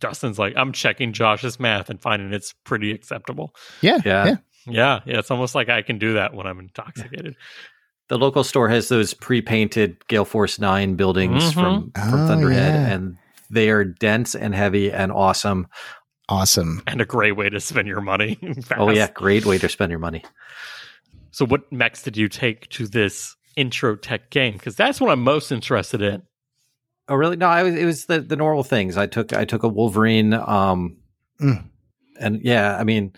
Justin's 0.00 0.38
like, 0.38 0.54
I'm 0.56 0.72
checking 0.72 1.12
Josh's 1.12 1.60
math 1.60 1.90
and 1.90 2.00
finding 2.00 2.32
it's 2.32 2.52
pretty 2.64 2.90
acceptable. 2.92 3.54
yeah, 3.80 3.98
Yeah. 4.04 4.26
yeah. 4.26 4.36
Yeah. 4.68 5.00
Yeah. 5.06 5.18
It's 5.20 5.30
almost 5.30 5.54
like 5.54 5.68
I 5.68 5.82
can 5.82 5.98
do 5.98 6.14
that 6.14 6.34
when 6.34 6.46
I'm 6.46 6.58
intoxicated. 6.58 7.36
the 8.08 8.18
local 8.18 8.44
store 8.44 8.68
has 8.68 8.88
those 8.88 9.14
pre-painted 9.14 9.96
Gale 10.08 10.24
Force 10.24 10.58
Nine 10.60 10.94
buildings 10.96 11.42
Mhm. 11.44 11.54
from 11.54 11.90
from 11.92 12.20
Oh, 12.20 12.26
Thunderhead, 12.28 12.74
yeah. 12.74 12.92
and 12.94 13.16
they 13.50 13.70
are 13.70 13.84
dense 13.84 14.34
and 14.34 14.54
heavy 14.54 14.92
and 14.92 15.10
awesome. 15.12 15.66
Awesome. 16.28 16.82
And 16.88 17.00
a 17.00 17.04
great 17.04 17.36
way 17.36 17.48
to 17.48 17.60
spend 17.60 17.86
your 17.86 18.00
money. 18.00 18.38
Oh 18.76 18.90
yeah, 18.90 19.08
great 19.12 19.44
way 19.46 19.58
to 19.58 19.68
spend 19.68 19.90
your 19.90 19.98
money. 20.00 20.24
So, 21.30 21.46
what 21.46 21.70
mechs 21.72 22.02
did 22.02 22.16
you 22.16 22.28
take 22.28 22.68
to 22.70 22.86
this 22.86 23.36
intro 23.56 23.94
tech 23.96 24.30
game? 24.30 24.54
Because 24.54 24.74
that's 24.76 25.00
what 25.00 25.10
I'm 25.10 25.22
most 25.22 25.52
interested 25.52 26.02
in. 26.02 26.22
Oh 27.08 27.14
really? 27.14 27.36
No, 27.36 27.46
I 27.46 27.62
was. 27.62 27.74
It 27.74 27.84
was 27.84 28.06
the 28.06 28.20
the 28.20 28.36
normal 28.36 28.64
things. 28.64 28.96
I 28.96 29.06
took 29.06 29.32
I 29.32 29.44
took 29.44 29.62
a 29.62 29.68
Wolverine. 29.68 30.32
Um, 30.34 30.96
Mm. 31.40 31.68
and 32.18 32.40
yeah, 32.42 32.78
I 32.78 32.84
mean, 32.84 33.12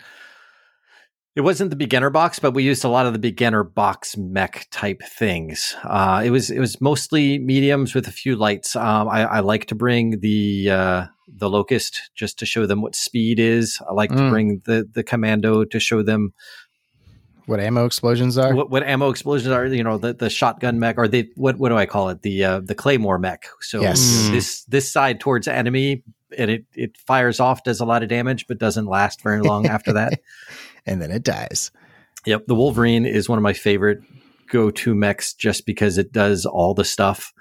it 1.35 1.41
wasn't 1.41 1.69
the 1.69 1.75
beginner 1.77 2.09
box, 2.09 2.37
but 2.39 2.51
we 2.51 2.63
used 2.63 2.83
a 2.83 2.89
lot 2.89 3.05
of 3.05 3.13
the 3.13 3.19
beginner 3.19 3.63
box 3.63 4.17
mech 4.17 4.67
type 4.71 5.01
things. 5.03 5.75
Uh, 5.83 6.21
it 6.25 6.31
was 6.31 6.49
it 6.51 6.59
was 6.59 6.81
mostly 6.81 7.39
mediums 7.39 7.95
with 7.95 8.07
a 8.07 8.11
few 8.11 8.35
lights. 8.35 8.75
Um, 8.75 9.07
I, 9.07 9.23
I 9.25 9.39
like 9.39 9.65
to 9.67 9.75
bring 9.75 10.19
the 10.19 10.69
uh, 10.69 11.05
the 11.33 11.49
locust 11.49 12.11
just 12.13 12.37
to 12.39 12.45
show 12.45 12.65
them 12.65 12.81
what 12.81 12.93
speed 12.95 13.39
is. 13.39 13.79
I 13.89 13.93
like 13.93 14.09
to 14.11 14.15
Mm. 14.17 14.29
bring 14.29 14.61
the 14.65 14.87
the 14.91 15.03
commando 15.03 15.63
to 15.63 15.79
show 15.79 16.03
them 16.03 16.33
What 17.49 17.59
ammo 17.59 17.85
explosions 17.85 18.37
are? 18.37 18.53
what, 18.53 18.69
what 18.69 18.83
ammo 18.83 19.09
explosions 19.09 19.51
are. 19.51 19.65
You 19.65 19.83
know, 19.83 19.97
the, 19.97 20.13
the 20.13 20.29
shotgun 20.29 20.79
mech 20.79 20.97
or 20.97 21.07
the 21.07 21.29
what 21.35 21.57
what 21.57 21.69
do 21.69 21.77
I 21.77 21.85
call 21.85 22.09
it? 22.09 22.21
The 22.21 22.43
uh, 22.43 22.59
the 22.63 22.75
claymore 22.75 23.17
mech. 23.17 23.47
So 23.61 23.81
Yes. 23.81 23.99
Mm. 23.99 24.31
this 24.31 24.63
this 24.65 24.91
side 24.91 25.19
towards 25.19 25.47
enemy. 25.47 26.03
And 26.37 26.51
it, 26.51 26.65
it 26.75 26.95
fires 27.07 27.39
off, 27.39 27.63
does 27.63 27.79
a 27.79 27.85
lot 27.85 28.03
of 28.03 28.09
damage, 28.09 28.45
but 28.45 28.59
doesn't 28.59 28.85
last 28.85 29.23
very 29.23 29.41
long 29.41 29.65
after 29.65 29.93
that. 29.93 30.21
and 30.85 31.01
then 31.01 31.09
it 31.09 31.23
dies. 31.23 31.71
Yep, 32.27 32.45
the 32.45 32.53
Wolverine 32.53 33.07
is 33.07 33.27
one 33.27 33.39
of 33.39 33.43
my 33.43 33.53
favorite 33.53 34.01
go-to 34.51 34.93
mechs 34.93 35.33
just 35.33 35.65
because 35.65 35.97
it 35.97 36.11
does 36.11 36.45
all 36.45 36.75
the 36.75 36.85
stuff, 36.85 37.33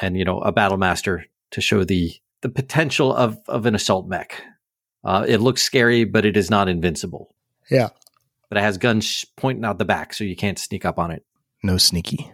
and 0.00 0.16
you 0.16 0.24
know, 0.24 0.40
a 0.40 0.50
battle 0.50 0.78
master 0.78 1.26
to 1.52 1.60
show 1.60 1.84
the 1.84 2.12
the 2.40 2.48
potential 2.48 3.14
of 3.14 3.38
of 3.46 3.66
an 3.66 3.76
assault 3.76 4.08
mech. 4.08 4.42
Uh, 5.04 5.24
it 5.28 5.40
looks 5.40 5.62
scary, 5.62 6.02
but 6.02 6.24
it 6.24 6.36
is 6.36 6.50
not 6.50 6.68
invincible. 6.68 7.32
Yeah. 7.70 7.90
But 8.48 8.58
it 8.58 8.62
has 8.62 8.78
guns 8.78 9.24
pointing 9.36 9.64
out 9.64 9.78
the 9.78 9.84
back, 9.84 10.14
so 10.14 10.24
you 10.24 10.36
can't 10.36 10.58
sneak 10.58 10.84
up 10.84 10.98
on 10.98 11.10
it. 11.10 11.24
No 11.62 11.76
sneaky. 11.78 12.32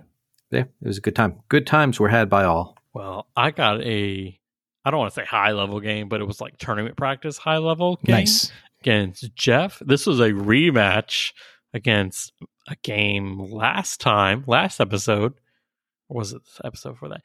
Yeah, 0.50 0.60
it 0.60 0.86
was 0.86 0.98
a 0.98 1.00
good 1.00 1.16
time. 1.16 1.40
Good 1.48 1.66
times 1.66 1.98
were 1.98 2.08
had 2.08 2.28
by 2.28 2.44
all. 2.44 2.76
Well, 2.92 3.26
I 3.36 3.50
got 3.52 3.80
a, 3.82 4.38
I 4.84 4.90
don't 4.90 5.00
want 5.00 5.14
to 5.14 5.20
say 5.20 5.24
high 5.24 5.52
level 5.52 5.80
game, 5.80 6.08
but 6.08 6.20
it 6.20 6.24
was 6.26 6.40
like 6.40 6.58
tournament 6.58 6.96
practice 6.96 7.38
high 7.38 7.56
level 7.58 7.96
game 8.04 8.16
Nice. 8.16 8.52
against 8.82 9.34
Jeff. 9.34 9.80
This 9.84 10.06
was 10.06 10.20
a 10.20 10.30
rematch 10.30 11.32
against 11.72 12.32
a 12.68 12.76
game 12.82 13.38
last 13.40 14.00
time, 14.00 14.44
last 14.46 14.80
episode. 14.80 15.32
Or 16.10 16.18
was 16.18 16.34
it 16.34 16.44
this 16.44 16.60
episode 16.64 16.98
for 16.98 17.08
that? 17.08 17.22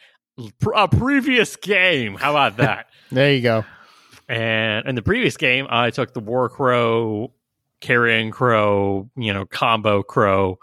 A 0.75 0.87
previous 0.87 1.55
game. 1.57 2.15
How 2.15 2.31
about 2.31 2.57
that? 2.57 2.87
There 3.11 3.33
you 3.33 3.41
go. 3.41 3.65
And 4.29 4.85
in 4.87 4.95
the 4.95 5.01
previous 5.01 5.35
game, 5.37 5.65
I 5.69 5.89
took 5.91 6.13
the 6.13 6.19
War 6.19 6.47
Crow, 6.49 7.31
Carrion 7.81 8.31
Crow, 8.31 9.09
you 9.15 9.33
know, 9.33 9.45
combo 9.45 10.03
Crow, 10.03 10.57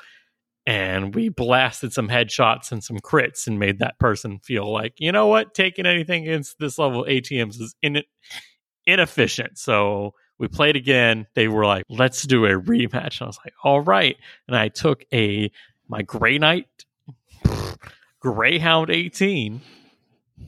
and 0.66 1.14
we 1.14 1.28
blasted 1.28 1.92
some 1.92 2.08
headshots 2.08 2.72
and 2.72 2.82
some 2.82 2.98
crits 2.98 3.46
and 3.46 3.58
made 3.58 3.80
that 3.80 3.98
person 3.98 4.38
feel 4.38 4.72
like, 4.72 4.94
you 4.98 5.12
know 5.12 5.26
what, 5.26 5.54
taking 5.54 5.86
anything 5.86 6.22
against 6.22 6.58
this 6.58 6.78
level 6.78 7.04
ATMs 7.04 7.60
is 7.60 7.74
in- 7.82 8.02
inefficient. 8.86 9.58
So 9.58 10.14
we 10.38 10.48
played 10.48 10.76
again. 10.76 11.26
They 11.34 11.48
were 11.48 11.66
like, 11.66 11.84
let's 11.88 12.22
do 12.22 12.46
a 12.46 12.60
rematch. 12.60 13.20
And 13.20 13.22
I 13.22 13.26
was 13.26 13.38
like, 13.44 13.54
all 13.62 13.80
right. 13.80 14.16
And 14.48 14.56
I 14.56 14.68
took 14.68 15.04
a 15.12 15.50
my 15.86 16.00
Grey 16.02 16.38
Knight 16.38 16.66
Greyhound 18.20 18.88
18 18.88 19.60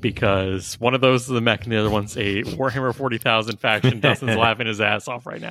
because 0.00 0.78
one 0.80 0.94
of 0.94 1.00
those 1.00 1.24
is 1.24 1.30
a 1.30 1.40
mech 1.40 1.64
and 1.64 1.72
the 1.72 1.78
other 1.78 1.90
one's 1.90 2.16
a 2.16 2.42
Warhammer 2.42 2.94
40,000 2.94 3.58
faction. 3.58 4.00
Dustin's 4.00 4.36
laughing 4.36 4.66
his 4.66 4.80
ass 4.80 5.08
off 5.08 5.26
right 5.26 5.40
now. 5.40 5.50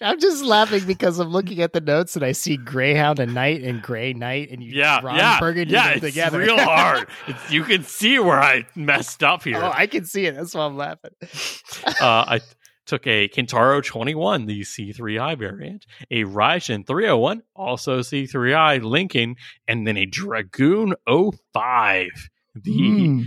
I'm 0.00 0.20
just 0.20 0.42
laughing 0.44 0.84
because 0.86 1.18
I'm 1.18 1.28
looking 1.28 1.62
at 1.62 1.72
the 1.72 1.80
notes 1.80 2.16
and 2.16 2.24
I 2.24 2.32
see 2.32 2.56
Greyhound 2.56 3.18
and 3.18 3.34
Knight 3.34 3.62
and 3.62 3.80
Gray 3.80 4.12
Knight 4.12 4.50
and 4.50 4.62
you 4.62 4.72
Yeah, 4.74 5.00
Ron 5.02 5.16
yeah, 5.16 5.40
Burgundy 5.40 5.72
yeah. 5.74 5.90
It's 5.90 6.00
together. 6.00 6.38
real 6.38 6.58
hard. 6.60 7.08
It's, 7.28 7.50
you 7.52 7.62
can 7.64 7.82
see 7.84 8.18
where 8.18 8.40
I 8.40 8.66
messed 8.74 9.22
up 9.22 9.44
here. 9.44 9.58
oh, 9.62 9.70
I 9.72 9.86
can 9.86 10.04
see 10.04 10.26
it. 10.26 10.34
That's 10.34 10.54
why 10.54 10.66
I'm 10.66 10.76
laughing. 10.76 11.12
uh, 11.86 11.92
I 12.00 12.40
took 12.84 13.06
a 13.06 13.28
Kintaro 13.28 13.82
21, 13.84 14.46
the 14.46 14.62
C3i 14.62 15.38
variant, 15.38 15.86
a 16.10 16.24
Raijin 16.24 16.86
301, 16.86 17.42
also 17.54 18.00
C3i 18.00 18.82
Lincoln, 18.82 19.36
and 19.66 19.86
then 19.86 19.96
a 19.96 20.06
Dragoon 20.06 20.94
05, 21.06 22.08
the 22.54 22.70
Mm. 22.72 23.24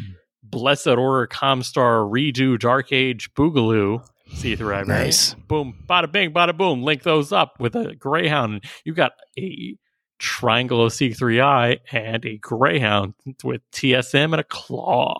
Blessed 0.51 0.87
Order 0.87 1.27
Comstar 1.27 2.09
Redo 2.11 2.59
Dark 2.59 2.91
Age 2.91 3.33
Boogaloo 3.33 4.05
C3i 4.35 4.57
variant. 4.57 4.87
Nice. 4.87 5.33
Boom, 5.33 5.75
bada 5.87 6.09
bing, 6.11 6.31
bada 6.33 6.55
boom. 6.55 6.83
Link 6.83 7.03
those 7.03 7.31
up 7.31 7.59
with 7.59 7.75
a 7.75 7.95
Greyhound. 7.95 8.63
You've 8.85 8.95
got 8.95 9.13
a 9.37 9.75
triangle 10.19 10.85
of 10.85 10.93
C3i 10.93 11.79
and 11.91 12.25
a 12.25 12.37
Greyhound 12.37 13.13
with 13.43 13.61
TSM 13.71 14.25
and 14.31 14.35
a 14.39 14.43
Claw. 14.43 15.19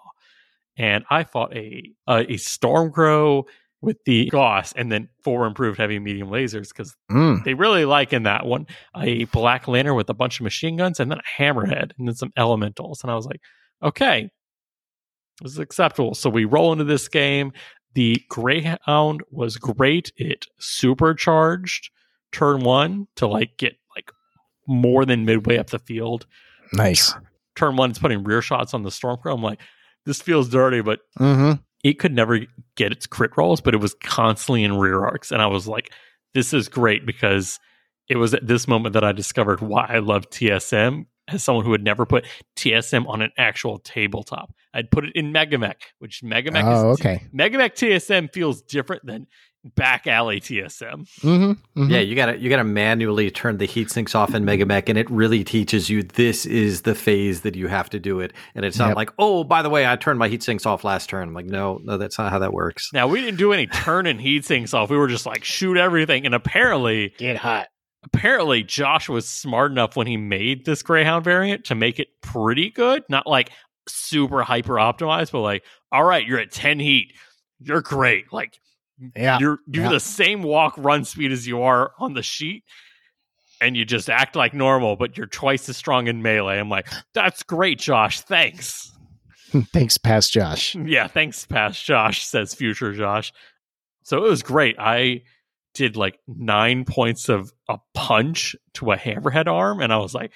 And 0.78 1.04
I 1.10 1.24
fought 1.26 1.56
a 1.56 1.92
uh, 2.08 2.24
a 2.30 2.36
Stormcrow 2.36 3.44
with 3.82 3.98
the 4.06 4.30
Gauss 4.30 4.74
and 4.74 4.92
then 4.92 5.10
four 5.24 5.46
improved 5.48 5.78
heavy 5.80 6.00
medium 6.00 6.30
lasers 6.30 6.70
because 6.70 6.96
Mm. 7.12 7.44
they 7.44 7.54
really 7.56 7.84
like 7.84 8.14
in 8.14 8.24
that 8.24 8.46
one 8.46 8.68
a 8.96 9.26
Black 9.26 9.68
Lantern 9.68 9.96
with 9.96 10.10
a 10.10 10.14
bunch 10.14 10.40
of 10.40 10.44
machine 10.44 10.78
guns 10.78 11.00
and 11.00 11.12
then 11.12 11.18
a 11.20 11.42
Hammerhead 11.42 11.92
and 11.98 12.08
then 12.08 12.16
some 12.16 12.32
elementals. 12.38 13.02
And 13.04 13.12
I 13.12 13.16
was 13.16 13.26
like, 13.26 13.42
okay, 13.84 14.30
is 15.44 15.58
acceptable. 15.60 16.14
So 16.16 16.30
we 16.30 16.46
roll 16.46 16.72
into 16.72 16.84
this 16.86 17.08
game. 17.08 17.52
The 17.94 18.22
Greyhound 18.30 19.22
was 19.32 19.58
great. 19.58 20.12
It 20.18 20.46
supercharged 20.60 21.90
turn 22.32 22.62
one 22.62 23.08
to 23.18 23.28
like 23.28 23.58
get 23.58 23.76
like 23.96 24.12
more 24.68 25.06
than 25.06 25.26
midway 25.26 25.58
up 25.58 25.70
the 25.70 25.80
field. 25.80 26.26
Nice. 26.74 27.14
Turn 27.56 27.76
one 27.76 27.92
is 27.92 28.00
putting 28.00 28.24
rear 28.24 28.42
shots 28.42 28.74
on 28.74 28.84
the 28.84 28.90
Stormcrow. 28.90 29.34
I'm 29.34 29.44
like, 29.44 29.60
this 30.06 30.22
feels 30.22 30.48
dirty, 30.50 30.82
but 30.82 31.00
Mm-hmm. 31.20 31.62
it 31.84 32.00
could 32.00 32.14
never 32.16 32.40
get 32.78 32.92
its 32.94 33.06
crit 33.06 33.32
rolls, 33.36 33.60
but 33.60 33.74
it 33.74 33.82
was 33.82 33.94
constantly 34.04 34.64
in 34.64 34.78
rear 34.78 35.04
arcs. 35.04 35.32
And 35.32 35.42
I 35.42 35.48
was 35.48 35.68
like, 35.68 35.92
this 36.34 36.54
is 36.54 36.70
great 36.70 37.06
because 37.06 37.60
it 38.08 38.16
was 38.16 38.34
at 38.34 38.48
this 38.48 38.68
moment 38.68 38.94
that 38.94 39.04
I 39.04 39.12
discovered 39.12 39.60
why 39.60 39.86
I 39.90 40.00
love 40.00 40.30
TSM 40.30 41.06
as 41.34 41.44
someone 41.44 41.66
who 41.66 41.72
had 41.72 41.84
never 41.84 42.06
put 42.06 42.26
TSM 42.56 43.08
on 43.08 43.22
an 43.22 43.32
actual 43.38 43.80
tabletop. 43.80 44.54
I'd 44.74 44.90
put 44.92 45.06
it 45.06 45.12
in 45.16 45.34
MegaMek, 45.34 45.76
which 46.00 46.22
MegaMek 46.24 46.64
Oh, 46.64 46.92
is 46.92 47.00
okay. 47.00 47.24
MegaMek 47.36 47.72
TSM 47.76 48.32
feels 48.34 48.62
different 48.62 49.06
than 49.06 49.28
back 49.76 50.08
alley 50.08 50.40
TSM. 50.40 51.08
Mm-hmm. 51.22 51.90
Yeah, 51.92 52.00
you 52.00 52.16
gotta 52.16 52.38
you 52.40 52.50
gotta 52.50 52.64
manually 52.64 53.30
turn 53.30 53.58
the 53.58 53.66
heat 53.68 53.92
sinks 53.92 54.16
off 54.16 54.34
in 54.34 54.44
MegaMek, 54.44 54.90
and 54.90 54.98
it 54.98 55.10
really 55.12 55.44
teaches 55.44 55.90
you 55.90 56.02
this 56.04 56.46
is 56.48 56.82
the 56.82 56.96
phase 56.96 57.42
that 57.42 57.56
you 57.56 57.68
have 57.68 57.90
to 57.92 58.00
do 58.00 58.20
it. 58.22 58.34
And 58.56 58.66
it's 58.66 58.80
not 58.80 58.88
Yep. 58.90 58.96
like, 58.96 59.10
oh, 59.20 59.44
by 59.44 59.62
the 59.62 59.70
way, 59.70 59.86
I 59.86 59.96
turned 59.98 60.18
my 60.18 60.30
heat 60.30 60.42
sinks 60.42 60.66
off 60.66 60.84
last 60.84 61.10
turn. 61.10 61.28
I'm 61.28 61.34
like, 61.36 61.46
no, 61.46 61.80
no, 61.84 61.98
that's 61.98 62.18
not 62.18 62.32
how 62.32 62.40
that 62.40 62.54
works. 62.54 62.90
Now 62.94 63.08
we 63.08 63.22
didn't 63.22 63.38
do 63.38 63.54
any 63.54 63.68
turn 63.68 64.08
and 64.08 64.20
heat 64.20 64.46
sinks 64.46 64.74
off. 64.74 64.90
We 64.90 64.98
were 64.98 65.08
just 65.08 65.26
like 65.28 65.44
shoot 65.44 65.78
everything. 65.78 66.26
And 66.26 66.34
apparently 66.34 67.14
Get 67.18 67.38
hot. 67.38 67.68
Apparently 68.04 68.64
Josh 68.64 69.10
was 69.10 69.28
smart 69.28 69.72
enough 69.72 69.96
when 69.96 70.08
he 70.08 70.18
made 70.18 70.66
this 70.66 70.82
Greyhound 70.84 71.24
variant 71.24 71.66
to 71.66 71.76
make 71.76 72.00
it 72.00 72.08
pretty 72.22 72.70
good, 72.70 73.04
not 73.10 73.28
like 73.28 73.52
super 73.88 74.44
hyper 74.44 74.74
optimized, 74.76 75.32
but 75.32 75.42
like, 75.42 75.64
all 75.92 76.04
right, 76.04 76.26
you're 76.26 76.40
at 76.40 76.52
10 76.52 76.80
heat. 76.80 77.14
You're 77.60 77.82
great. 77.82 78.32
Like 78.34 78.60
Yeah. 79.16 79.38
you're 79.40 79.60
you're 79.68 79.86
yeah. 79.86 79.92
the 79.92 80.00
same 80.00 80.44
walk 80.44 80.76
run 80.78 81.06
speed 81.06 81.32
as 81.32 81.48
you 81.48 81.62
are 81.62 81.92
on 82.00 82.14
the 82.14 82.24
sheet. 82.24 82.64
And 83.60 83.78
you 83.78 83.86
just 83.86 84.10
act 84.10 84.36
like 84.36 84.56
normal, 84.56 84.96
but 84.96 85.16
you're 85.16 85.28
twice 85.28 85.70
as 85.70 85.78
strong 85.78 86.08
in 86.08 86.24
melee. 86.24 86.58
I'm 86.58 86.70
like, 86.70 86.88
that's 87.14 87.44
great, 87.44 87.78
Josh. 87.78 88.22
Thanks. 88.22 88.92
Thanks, 89.72 89.98
past 90.00 90.32
Josh. 90.32 90.76
Yeah, 90.86 91.08
thanks, 91.08 91.46
past 91.46 91.84
Josh, 91.86 92.26
says 92.26 92.56
future 92.56 92.94
Josh. 92.94 93.32
So 94.04 94.18
it 94.26 94.28
was 94.30 94.42
great. 94.42 94.78
I 94.80 95.22
did 95.74 95.96
like 95.96 96.20
nine 96.28 96.86
points 96.86 97.30
of 97.30 97.52
a 97.70 97.78
punch 97.94 98.56
to 98.76 98.92
a 98.92 98.98
hammerhead 98.98 99.48
arm, 99.48 99.80
and 99.82 99.92
I 99.94 99.98
was 99.98 100.14
like, 100.14 100.32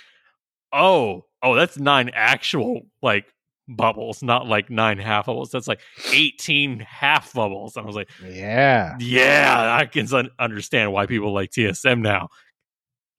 oh, 0.73 1.25
oh, 1.43 1.55
that's 1.55 1.77
nine 1.77 2.09
actual 2.13 2.81
like 3.01 3.25
bubbles, 3.67 4.21
not 4.21 4.47
like 4.47 4.69
nine 4.69 4.97
half 4.99 5.25
bubbles. 5.25 5.49
That's 5.51 5.67
like 5.67 5.79
18 6.11 6.79
half 6.79 7.33
bubbles. 7.33 7.75
And 7.75 7.83
I 7.83 7.87
was 7.87 7.95
like, 7.95 8.09
Yeah. 8.23 8.95
yeah, 8.99 9.75
I 9.79 9.85
can 9.85 10.11
un- 10.13 10.29
understand 10.37 10.91
why 10.93 11.05
people 11.07 11.33
like 11.33 11.49
TSM 11.51 12.01
now. 12.01 12.29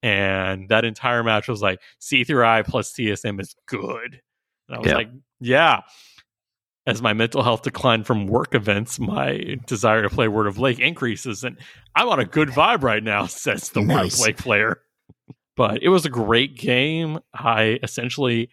And 0.03 0.69
that 0.69 0.85
entire 0.85 1.23
match 1.23 1.47
was 1.47 1.61
like 1.61 1.79
C3I 2.01 2.65
plus 2.65 2.93
TSM 2.93 3.41
is 3.41 3.55
good. 3.67 4.21
And 4.69 4.77
I 4.77 4.79
was 4.79 4.87
Yeah. 4.87 4.95
like, 4.95 5.09
yeah. 5.39 5.81
As 6.87 7.01
my 7.01 7.11
mental 7.13 7.43
health 7.43 7.61
declined 7.63 8.07
from 8.07 8.25
work 8.27 8.55
events, 8.55 8.97
my 8.97 9.57
desire 9.67 10.01
to 10.01 10.09
play 10.09 10.27
Word 10.29 10.47
of 10.47 10.55
Blake 10.55 10.79
increases. 10.79 11.43
And 11.43 11.57
I'm 11.95 12.07
on 12.09 12.19
a 12.19 12.25
good 12.25 12.47
vibe 12.49 12.81
right 12.81 13.03
now, 13.03 13.25
says 13.27 13.69
the 13.69 13.81
Word 13.81 14.05
of 14.05 14.15
Blake 14.17 14.37
player. 14.37 14.79
But 15.55 15.83
it 15.83 15.89
was 15.89 16.05
a 16.05 16.09
great 16.09 16.55
game. 16.57 17.19
I 17.33 17.79
essentially 17.83 18.49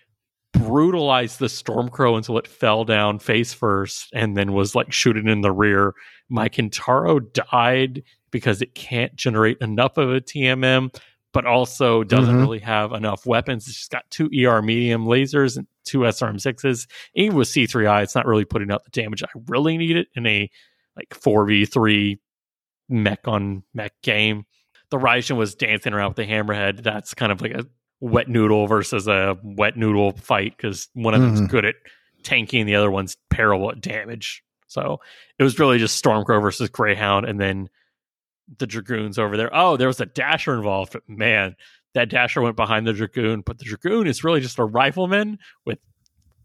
brutalized 0.52 1.38
the 1.38 1.46
Stormcrow 1.46 2.16
until 2.16 2.38
it 2.38 2.46
fell 2.48 2.84
down 2.84 3.18
face 3.18 3.52
first 3.52 4.08
and 4.12 4.36
then 4.36 4.52
was 4.52 4.74
like 4.74 4.92
shooting 4.92 5.28
in 5.28 5.40
the 5.40 5.52
rear. 5.52 5.94
My 6.28 6.48
Kintaro 6.48 7.20
died 7.32 8.02
because 8.30 8.62
it 8.62 8.74
can't 8.74 9.14
generate 9.16 9.58
enough 9.60 9.96
of 9.96 10.10
a 10.12 10.20
TMM, 10.20 10.92
but 11.32 11.44
also 11.46 12.02
doesn't 12.04 12.34
Mhm. 12.36 12.40
really 12.40 12.58
have 12.60 12.92
enough 12.92 13.26
weapons. 13.26 13.68
It's 13.68 13.76
just 13.78 13.90
got 13.90 14.10
two 14.10 14.28
ER 14.32 14.62
medium 14.62 15.04
lasers 15.06 15.56
and 15.56 15.66
two 15.84 16.00
SRM6s. 16.00 16.86
Even 17.14 17.36
with 17.36 17.48
C3I, 17.48 18.02
it's 18.02 18.14
not 18.14 18.26
really 18.26 18.44
putting 18.44 18.70
out 18.70 18.84
the 18.84 18.90
damage 18.90 19.22
I 19.22 19.28
really 19.48 19.76
need 19.76 19.96
it 19.96 20.08
in 20.14 20.26
a 20.26 20.50
like 20.96 21.10
4v3 21.10 22.18
mech 22.88 23.26
on 23.26 23.62
mech 23.74 23.92
game. 24.02 24.44
The 24.90 24.98
Raijin 24.98 25.36
was 25.36 25.54
dancing 25.54 25.92
around 25.92 26.10
with 26.10 26.16
the 26.18 26.26
hammerhead. 26.26 26.82
That's 26.82 27.14
kind 27.14 27.32
of 27.32 27.40
like 27.40 27.52
a 27.52 27.66
wet 28.00 28.28
noodle 28.28 28.66
versus 28.66 29.08
a 29.08 29.36
wet 29.42 29.76
noodle 29.76 30.12
fight 30.12 30.56
because 30.56 30.88
one 30.94 31.14
of 31.14 31.20
them's 31.20 31.40
Mhm. 31.40 31.48
good 31.48 31.64
at 31.64 31.76
tanking 32.22 32.60
and 32.60 32.68
the 32.68 32.74
other 32.74 32.90
one's 32.90 33.16
terrible 33.32 33.70
at 33.70 33.80
damage. 33.80 34.42
So 34.66 35.00
it 35.38 35.42
was 35.42 35.58
really 35.58 35.78
just 35.78 36.02
Stormcrow 36.04 36.40
versus 36.42 36.68
Greyhound 36.68 37.26
and 37.26 37.40
then 37.40 37.68
the 38.58 38.66
Dragoons 38.66 39.18
over 39.18 39.36
there. 39.36 39.50
Oh, 39.54 39.76
there 39.76 39.88
was 39.88 40.00
a 40.00 40.06
Dasher 40.06 40.54
involved. 40.54 40.92
But 40.92 41.08
man, 41.08 41.56
that 41.94 42.10
Dasher 42.10 42.42
went 42.42 42.56
behind 42.56 42.86
the 42.86 42.92
Dragoon, 42.92 43.42
but 43.44 43.58
the 43.58 43.64
Dragoon 43.64 44.06
is 44.06 44.24
really 44.24 44.40
just 44.40 44.58
a 44.58 44.64
rifleman 44.64 45.38
with 45.64 45.78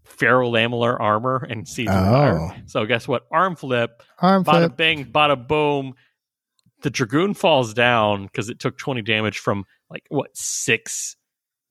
ferrolamellar 0.08 1.00
armor 1.00 1.46
and 1.50 1.68
seeds 1.68 1.90
of 1.92 1.96
fire. 1.96 2.40
Oh. 2.40 2.52
So 2.66 2.86
guess 2.86 3.08
what? 3.08 3.24
Arm 3.32 3.56
flip, 3.56 4.02
Arm 4.20 4.44
bada 4.44 4.58
flip. 4.68 4.78
bing, 4.78 5.06
bada 5.06 5.48
boom. 5.48 5.94
The 6.82 6.90
Dragoon 6.90 7.34
falls 7.34 7.74
down 7.74 8.24
because 8.24 8.50
it 8.50 8.60
took 8.60 8.78
20 8.78 9.02
damage 9.02 9.40
from 9.40 9.66
like 9.90 10.04
what 10.10 10.30
six 10.34 11.16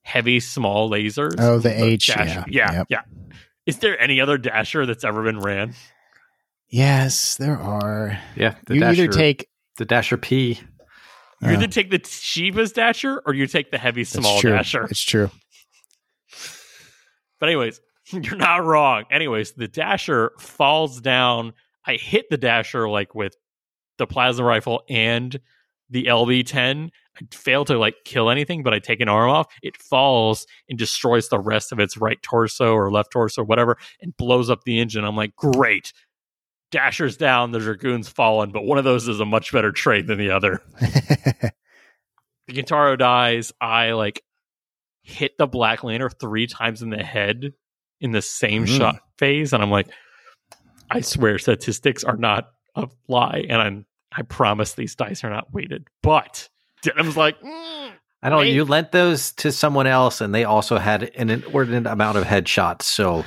heavy 0.03 0.41
small 0.41 0.91
lasers. 0.91 1.35
Oh, 1.39 1.59
the 1.59 1.73
H, 1.85 2.09
Dasher. 2.09 2.45
yeah. 2.49 2.71
Yeah. 2.71 2.73
Yep. 2.79 2.87
Yeah. 2.91 3.01
Is 3.67 3.79
there 3.79 4.01
any 4.01 4.21
other 4.21 4.39
Dasher 4.39 4.87
that's 4.87 5.05
ever 5.05 5.23
been 5.23 5.39
ran? 5.41 5.75
Yes, 6.69 7.37
there 7.37 7.59
are. 7.59 8.19
Yeah, 8.37 8.55
the 8.67 8.75
you 8.75 8.81
Dasher, 8.81 9.03
either 9.05 9.13
take 9.13 9.49
the 9.79 9.85
Dasher 9.85 10.17
P. 10.17 10.61
You 11.41 11.51
either 11.51 11.69
take 11.69 11.91
the 11.91 12.01
Shiva's 12.05 12.73
Dasher 12.73 13.23
or 13.25 13.33
you 13.33 13.47
take 13.47 13.71
the 13.71 13.79
heavy 13.79 14.05
small. 14.05 14.41
Dasher. 14.41 14.85
It's 14.85 15.03
true. 15.03 15.31
But 17.39 17.49
anyways, 17.49 17.81
you're 18.13 18.37
not 18.37 18.65
wrong. 18.65 19.05
Anyways, 19.11 19.53
the 19.53 19.69
Dasher 19.69 20.33
falls 20.39 21.01
down. 21.01 21.53
I 21.87 21.95
hit 21.95 22.29
the 22.31 22.37
Dasher 22.37 22.89
like 22.89 23.15
with 23.15 23.37
the 23.99 24.07
plasma 24.07 24.45
rifle 24.45 24.83
and 24.89 25.39
the 25.91 26.05
LB10. 26.05 26.91
I 27.17 27.21
failed 27.35 27.69
to 27.69 27.79
like 27.79 27.97
kill 28.05 28.31
anything, 28.31 28.63
but 28.63 28.75
I 28.75 28.79
take 28.79 29.01
an 29.01 29.09
arm 29.09 29.31
off. 29.31 29.47
It 29.63 29.77
falls 29.77 30.47
and 30.69 30.79
destroys 30.79 31.29
the 31.29 31.39
rest 31.39 31.73
of 31.73 31.81
its 31.81 31.97
right 31.97 32.21
torso 32.23 32.75
or 32.75 32.91
left 32.91 33.11
torso, 33.11 33.43
or 33.43 33.45
whatever, 33.45 33.77
and 34.01 34.17
blows 34.17 34.51
up 34.51 34.65
the 34.65 34.79
engine. 34.79 35.05
I'm 35.05 35.17
like, 35.17 35.35
great. 35.37 35.93
Dasher's 36.71 37.17
down, 37.17 37.53
the 37.53 37.59
Dragoon's 37.61 38.09
fallen, 38.09 38.51
but 38.53 38.65
one 38.65 38.79
of 38.79 38.85
those 38.85 39.09
is 39.09 39.21
a 39.21 39.25
much 39.25 39.53
better 39.53 39.73
trade 39.73 40.07
than 40.07 40.19
the 40.19 40.31
other. 40.31 40.63
the 40.81 41.53
Kintaro 42.49 42.99
dies. 42.99 43.53
I 43.61 43.93
like 43.93 44.23
hit 45.03 45.39
the 45.39 45.47
Black 45.47 45.83
Lantern 45.85 46.11
three 46.21 46.47
times 46.47 46.83
in 46.83 46.91
the 46.91 47.03
head 47.03 47.53
in 48.01 48.13
the 48.13 48.23
same 48.23 48.65
Mm. 48.67 48.77
shot 48.77 49.01
phase, 49.19 49.53
and 49.53 49.63
I'm 49.63 49.71
like, 49.71 49.89
I 50.91 51.01
swear 51.01 51.39
statistics 51.39 52.05
are 52.05 52.17
not 52.17 52.51
a 52.75 52.89
lie, 53.09 53.45
and 53.49 53.61
I'm 53.61 53.87
I 54.13 54.23
promise 54.23 54.73
these 54.75 54.95
dice 54.95 55.23
are 55.25 55.31
not 55.31 55.53
weighted. 55.53 55.87
But 56.03 56.49
Denham's 56.83 57.17
like, 57.17 57.39
"Mm, 57.41 57.88
I 58.21 58.31
know 58.31 58.39
Wait. 58.39 58.53
you 58.53 58.65
lent 58.65 58.91
those 58.91 59.31
to 59.33 59.53
someone 59.53 59.87
else, 59.87 60.21
and 60.21 60.35
they 60.35 60.43
also 60.43 60.77
had 60.79 61.05
an 61.15 61.31
inordinate 61.31 61.87
amount 61.87 62.19
of 62.19 62.25
headshots. 62.25 62.83
So 62.83 63.25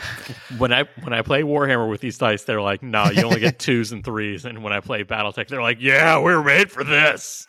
when 0.57 0.73
I 0.73 0.83
when 1.03 1.13
I 1.13 1.21
play 1.21 1.43
Warhammer 1.43 1.89
with 1.89 2.01
these 2.01 2.17
dice, 2.17 2.43
they're 2.43 2.61
like, 2.61 2.83
"No, 2.83 3.05
you 3.05 3.23
only 3.23 3.39
get 3.39 3.57
twos 3.59 3.93
and 3.93 4.03
threes. 4.03 4.43
And 4.43 4.63
when 4.63 4.73
I 4.73 4.81
play 4.81 5.05
BattleTech, 5.05 5.47
they're 5.47 5.61
like, 5.61 5.77
"Yeah, 5.79 6.19
we're 6.19 6.43
made 6.43 6.69
for 6.71 6.83
this." 6.83 7.47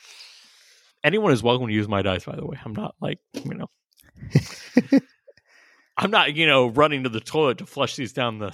Anyone 1.02 1.32
is 1.32 1.42
welcome 1.42 1.66
to 1.66 1.72
use 1.72 1.88
my 1.88 2.02
dice. 2.02 2.24
By 2.24 2.36
the 2.36 2.46
way, 2.46 2.58
I'm 2.64 2.74
not 2.74 2.94
like 3.00 3.18
you 3.32 3.54
know, 3.54 3.66
I'm 5.98 6.12
not 6.12 6.36
you 6.36 6.46
know 6.46 6.68
running 6.68 7.02
to 7.02 7.08
the 7.08 7.18
toilet 7.18 7.58
to 7.58 7.66
flush 7.66 7.96
these 7.96 8.12
down 8.12 8.38
the 8.38 8.50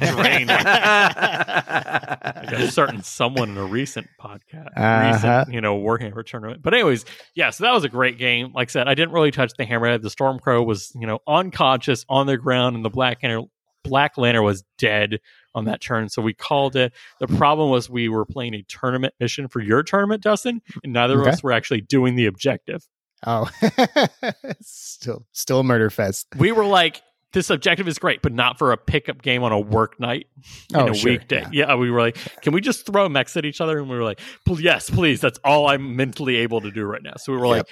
drain. 0.00 0.48
like 2.52 2.60
a 2.60 2.70
certain 2.70 3.02
someone 3.02 3.50
in 3.50 3.56
a 3.56 3.64
recent 3.64 4.08
podcast, 4.20 4.68
Uh-huh. 4.76 5.00
recent 5.06 5.52
you 5.54 5.60
know 5.60 5.78
Warhammer 5.78 6.24
tournament. 6.24 6.62
But 6.62 6.74
anyways, 6.74 7.04
yeah, 7.34 7.50
so 7.50 7.64
that 7.64 7.72
was 7.72 7.84
a 7.84 7.88
great 7.88 8.18
game. 8.18 8.52
Like 8.54 8.68
I 8.68 8.72
said, 8.72 8.88
I 8.88 8.94
didn't 8.94 9.12
really 9.12 9.30
touch 9.30 9.52
the 9.58 9.64
hammerhead. 9.66 10.02
The 10.02 10.08
Stormcrow 10.08 10.64
was 10.64 10.92
you 10.94 11.06
know 11.06 11.18
unconscious 11.26 12.04
on 12.08 12.26
the 12.26 12.36
ground, 12.36 12.76
and 12.76 12.84
the 12.84 12.90
Black 12.90 13.18
Lantern, 13.22 13.46
Black 13.84 14.16
Lantern 14.18 14.44
was 14.44 14.64
dead 14.78 15.20
on 15.54 15.64
that 15.64 15.80
turn. 15.80 16.08
So 16.08 16.22
we 16.22 16.34
called 16.34 16.76
it. 16.76 16.92
The 17.20 17.26
problem 17.26 17.70
was 17.70 17.88
we 17.90 18.08
were 18.08 18.24
playing 18.26 18.54
a 18.54 18.62
tournament 18.62 19.14
mission 19.18 19.48
for 19.48 19.60
your 19.60 19.82
tournament, 19.82 20.22
Dustin, 20.22 20.60
and 20.84 20.92
neither 20.92 21.20
Okay. 21.20 21.30
of 21.30 21.34
us 21.34 21.42
were 21.42 21.52
actually 21.52 21.80
doing 21.80 22.14
the 22.14 22.26
objective. 22.26 22.86
Oh, 23.26 23.50
still, 24.60 25.26
still 25.32 25.60
a 25.60 25.64
murder 25.64 25.90
fest. 25.90 26.26
We 26.36 26.52
were 26.52 26.64
like. 26.64 27.02
This 27.34 27.50
objective 27.50 27.86
is 27.86 27.98
great, 27.98 28.22
but 28.22 28.32
not 28.32 28.58
for 28.58 28.72
a 28.72 28.76
pickup 28.78 29.20
game 29.20 29.42
on 29.42 29.52
a 29.52 29.60
work 29.60 30.00
night 30.00 30.28
in 30.72 30.80
Oh, 30.80 30.88
a 30.88 30.94
sure, 30.94 31.12
weekday. 31.12 31.42
yeah. 31.52 31.66
Yeah. 31.68 31.74
we 31.74 31.90
were 31.90 32.00
like, 32.00 32.16
can 32.42 32.54
we 32.54 32.60
just 32.62 32.86
throw 32.86 33.08
mechs 33.08 33.36
at 33.36 33.44
each 33.44 33.60
other? 33.60 33.78
And 33.78 33.88
we 33.90 33.96
were 33.96 34.04
like, 34.04 34.20
yes, 34.46 34.88
please. 34.88 35.20
That's 35.20 35.38
all 35.44 35.68
I'm 35.68 35.94
mentally 35.94 36.36
able 36.36 36.62
to 36.62 36.70
do 36.70 36.84
right 36.84 37.02
now. 37.02 37.14
So 37.18 37.32
we 37.32 37.38
were 37.38 37.46
like, 37.48 37.66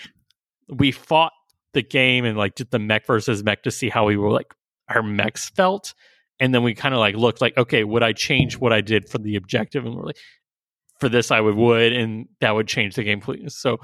we 0.69 0.93
fought 0.93 1.33
the 1.73 1.83
game 1.83 2.25
and 2.27 2.37
like 2.37 2.55
did 2.55 2.71
the 2.71 2.79
mech 2.79 3.07
versus 3.07 3.43
mech 3.45 3.63
to 3.63 3.71
see 3.71 3.89
how 3.89 4.07
we 4.07 4.17
were 4.17 4.31
like 4.31 4.53
our 4.89 5.03
mechs 5.03 5.49
felt. 5.49 5.95
And 6.39 6.55
then 6.55 6.63
we 6.63 6.75
kind 6.75 6.95
of 6.95 7.01
like 7.01 7.15
looked 7.17 7.41
like, 7.41 7.57
okay, 7.57 7.83
would 7.83 8.03
I 8.03 8.13
change 8.13 8.59
what 8.59 8.73
I 8.73 8.83
did 8.83 9.09
for 9.09 9.17
the 9.19 9.37
objective? 9.37 9.87
And 9.87 9.95
we're 9.95 10.05
like, 10.05 10.19
for 11.01 11.09
this, 11.09 11.31
I 11.31 11.41
would 11.41 11.55
would, 11.57 11.93
and 11.93 12.27
that 12.41 12.55
would 12.55 12.69
change 12.69 12.95
the 12.95 13.05
game, 13.05 13.21
please. 13.21 13.55
So 13.57 13.79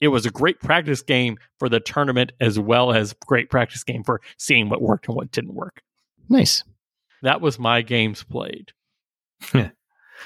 it 0.00 0.08
was 0.08 0.26
a 0.26 0.30
great 0.30 0.60
practice 0.60 1.02
game 1.02 1.38
for 1.58 1.68
the 1.68 1.80
tournament 1.80 2.32
as 2.40 2.58
well 2.58 2.92
as 2.92 3.14
great 3.26 3.50
practice 3.50 3.82
game 3.84 4.04
for 4.04 4.20
seeing 4.36 4.68
what 4.68 4.82
worked 4.82 5.08
and 5.08 5.16
what 5.16 5.30
didn't 5.32 5.54
work. 5.54 5.82
Nice. 6.28 6.62
That 7.22 7.40
was 7.40 7.58
my 7.58 7.82
games 7.82 8.22
played. 8.22 8.72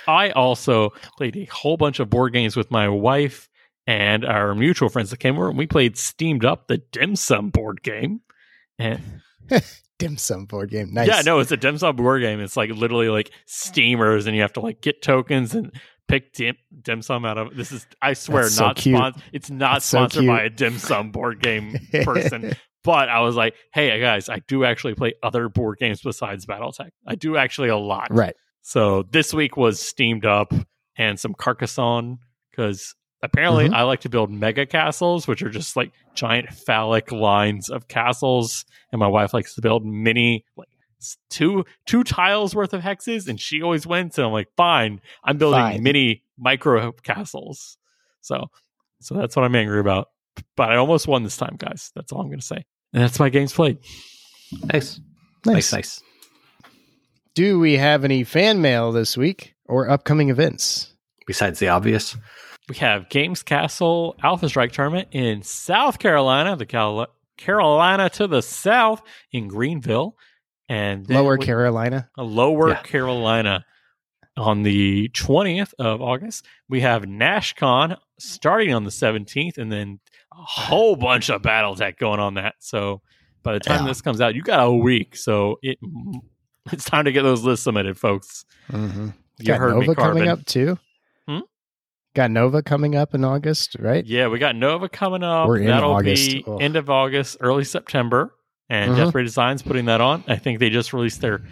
I 0.06 0.30
also 0.30 0.90
played 1.16 1.36
a 1.36 1.44
whole 1.46 1.76
bunch 1.76 2.00
of 2.00 2.10
board 2.10 2.32
games 2.32 2.56
with 2.56 2.70
my 2.70 2.88
wife 2.88 3.48
and 3.86 4.24
our 4.24 4.54
mutual 4.54 4.88
friends 4.88 5.10
that 5.10 5.18
came 5.18 5.36
over, 5.36 5.48
and 5.48 5.58
we 5.58 5.66
played 5.66 5.96
Steamed 5.96 6.44
Up, 6.44 6.68
the 6.68 6.78
dim 6.78 7.16
sum 7.16 7.50
board 7.50 7.82
game. 7.82 8.20
And 8.78 9.00
Dim 9.98 10.16
sum 10.16 10.46
board 10.46 10.70
game. 10.70 10.92
Nice. 10.92 11.06
yeah, 11.06 11.22
no, 11.24 11.38
it's 11.38 11.52
a 11.52 11.56
dim 11.56 11.78
sum 11.78 11.94
board 11.94 12.22
game. 12.22 12.40
It's 12.40 12.56
like 12.56 12.70
literally 12.70 13.08
like 13.08 13.30
steamers, 13.46 14.26
and 14.26 14.34
you 14.34 14.42
have 14.42 14.52
to 14.54 14.60
like 14.60 14.80
get 14.80 15.02
tokens 15.02 15.54
and 15.54 15.70
pick 16.12 16.32
dim, 16.34 16.56
dim 16.82 17.00
sum 17.02 17.24
out 17.24 17.38
of. 17.38 17.56
This 17.56 17.72
is, 17.72 17.86
I 18.02 18.12
swear, 18.12 18.42
That's 18.44 18.54
so 18.56 18.66
not 18.66 18.78
spon- 18.78 19.22
It's 19.32 19.50
not 19.50 19.72
That's 19.74 19.86
sponsored 19.86 20.20
cute. 20.20 20.28
by 20.30 20.42
a 20.42 20.50
dim 20.50 20.78
sum 20.78 21.10
board 21.10 21.40
game 21.42 21.76
person. 22.04 22.52
But 22.84 23.08
I 23.08 23.20
was 23.20 23.34
like, 23.36 23.54
hey 23.72 23.98
guys, 24.00 24.28
I 24.28 24.40
do 24.48 24.64
actually 24.64 24.94
play 24.94 25.14
other 25.22 25.48
board 25.48 25.78
games 25.78 26.00
besides 26.02 26.46
BattleTech. 26.46 26.90
I 27.06 27.14
do 27.14 27.36
actually 27.36 27.68
a 27.70 27.76
lot. 27.76 28.08
Right. 28.10 28.34
So 28.62 29.04
this 29.10 29.32
week 29.32 29.56
was 29.56 29.80
steamed 29.80 30.26
up 30.26 30.52
and 30.96 31.18
some 31.18 31.32
Carcassonne 31.34 32.18
because 32.50 32.94
apparently 33.22 33.68
Mhm. 33.68 33.74
I 33.74 33.82
like 33.84 34.00
to 34.00 34.08
build 34.08 34.30
mega 34.30 34.66
castles, 34.66 35.26
which 35.28 35.42
are 35.42 35.48
just 35.50 35.76
like 35.76 35.92
giant 36.14 36.52
phallic 36.52 37.10
lines 37.12 37.70
of 37.70 37.88
castles, 37.88 38.64
and 38.90 38.98
my 38.98 39.06
wife 39.06 39.32
likes 39.32 39.54
to 39.54 39.62
build 39.62 39.86
mini 39.86 40.44
like 40.56 40.68
two 41.30 41.64
two 41.86 42.04
tiles 42.04 42.54
worth 42.54 42.72
of 42.74 42.82
hexes, 42.82 43.28
and 43.28 43.40
she 43.40 43.62
always 43.62 43.86
wins. 43.86 44.18
And 44.18 44.26
I'm 44.26 44.32
like, 44.32 44.48
fine, 44.56 45.00
I'm 45.24 45.38
building 45.38 45.60
Fine. 45.60 45.82
mini 45.82 46.22
micro 46.38 46.92
castles. 47.02 47.76
So 48.20 48.46
so 49.00 49.14
that's 49.14 49.34
what 49.36 49.44
I'm 49.44 49.54
angry 49.54 49.80
about. 49.80 50.08
But 50.56 50.70
I 50.70 50.76
almost 50.76 51.06
won 51.08 51.22
this 51.24 51.36
time, 51.36 51.56
guys. 51.58 51.90
That's 51.94 52.12
all 52.12 52.20
I'm 52.20 52.28
going 52.28 52.38
to 52.40 52.44
say. 52.46 52.64
And 52.92 53.02
that's 53.02 53.18
my 53.20 53.28
games 53.28 53.52
played. 53.52 53.78
nice, 54.72 55.00
Nice. 55.44 55.70
nice, 55.70 55.72
nice. 55.72 56.02
Do 57.34 57.58
we 57.58 57.76
have 57.76 58.04
any 58.04 58.24
fan 58.24 58.60
mail 58.60 58.92
this 58.92 59.16
week 59.16 59.54
or 59.66 59.88
upcoming 59.88 60.28
events? 60.30 60.94
Besides 61.26 61.58
the 61.58 61.68
obvious, 61.68 62.16
we 62.68 62.76
have 62.76 63.08
Games 63.08 63.42
Castle 63.42 64.16
Alpha 64.22 64.48
Strike 64.48 64.72
tournament 64.72 65.08
in 65.12 65.42
South 65.42 65.98
Carolina, 65.98 66.56
the 66.56 66.66
Cal- 66.66 67.06
Carolina 67.38 68.10
to 68.10 68.26
the 68.26 68.42
south 68.42 69.02
in 69.32 69.48
Greenville, 69.48 70.16
and 70.68 71.08
Lower 71.08 71.36
we- 71.38 71.44
Carolina. 71.44 72.08
uh, 72.18 72.22
Lower 72.22 72.70
Yeah. 72.70 72.82
Carolina 72.82 73.64
on 74.36 74.62
the 74.62 75.08
20th 75.10 75.74
of 75.78 76.00
August. 76.00 76.46
We 76.68 76.80
have 76.80 77.02
NashCon 77.02 77.96
starting 78.18 78.72
on 78.72 78.84
the 78.84 78.90
17th, 78.90 79.58
and 79.58 79.70
then 79.70 80.00
a 80.32 80.36
whole 80.42 80.96
bunch 80.96 81.28
of 81.28 81.42
BattleTech 81.42 81.98
going 81.98 82.18
on 82.20 82.34
that. 82.34 82.54
So 82.60 83.02
by 83.42 83.52
the 83.54 83.60
time 83.60 83.82
Yeah. 83.82 83.88
this 83.88 84.00
comes 84.00 84.20
out, 84.20 84.34
you 84.34 84.42
got 84.42 84.64
a 84.64 84.72
week. 84.72 85.16
So 85.16 85.58
it 85.62 85.78
it's 86.72 86.84
time 86.84 87.04
to 87.06 87.12
get 87.12 87.22
those 87.22 87.42
lists 87.44 87.64
submitted, 87.64 87.98
folks. 87.98 88.44
Mm-hmm. 88.70 89.08
You 89.38 89.44
Got 89.46 89.58
heard 89.60 89.74
Nova 89.74 89.80
me, 89.88 89.94
Carbon. 89.94 90.14
coming 90.16 90.28
up 90.28 90.44
too. 90.46 90.78
Hmm? 91.28 91.40
Got 92.14 92.30
Nova 92.30 92.62
coming 92.62 92.94
up 92.94 93.14
in 93.14 93.24
August, 93.24 93.76
right? 93.80 94.04
Yeah, 94.06 94.28
we 94.28 94.38
got 94.38 94.54
Nova 94.56 94.88
coming 94.88 95.22
up. 95.24 95.48
We're 95.48 95.58
in 95.58 95.66
That'll 95.66 95.92
August. 95.92 96.30
be 96.30 96.44
end 96.60 96.76
of 96.76 96.88
August, 96.88 97.38
early 97.40 97.64
September. 97.64 98.32
And 98.68 98.92
Mhm. 98.92 98.96
Death 98.96 99.14
Ray 99.14 99.22
Designs 99.24 99.62
putting 99.62 99.84
that 99.86 100.00
on. 100.00 100.24
I 100.28 100.36
think 100.36 100.58
they 100.58 100.70
just 100.70 100.92
released 100.92 101.20
their 101.20 101.42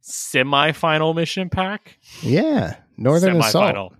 semi-final 0.00 1.14
mission 1.14 1.48
pack. 1.50 1.98
Yeah. 2.22 2.76
Northern 2.96 3.36
Assault. 3.36 3.52
Semi-final. 3.52 3.94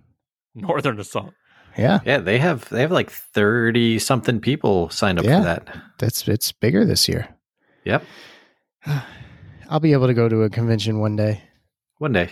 Northern 0.55 0.99
Assault. 0.99 1.33
Yeah. 1.77 1.99
yeah, 2.07 2.17
they 2.17 2.39
have 2.39 2.67
they 2.69 2.81
have 2.81 2.91
like 2.91 3.11
thirty 3.11 3.99
something 3.99 4.39
people 4.39 4.89
signed 4.89 5.19
up 5.19 5.25
Yeah. 5.25 5.39
for 5.41 5.43
that. 5.45 5.67
That's 5.99 6.27
it's 6.27 6.51
bigger 6.51 6.83
this 6.85 7.07
year. 7.07 7.27
Yep, 7.85 8.03
I'll 9.69 9.79
be 9.79 9.93
able 9.93 10.07
to 10.07 10.15
go 10.15 10.27
to 10.27 10.41
a 10.41 10.49
convention 10.49 10.99
one 10.99 11.15
day. 11.15 11.43
one 11.99 12.13
day. 12.13 12.29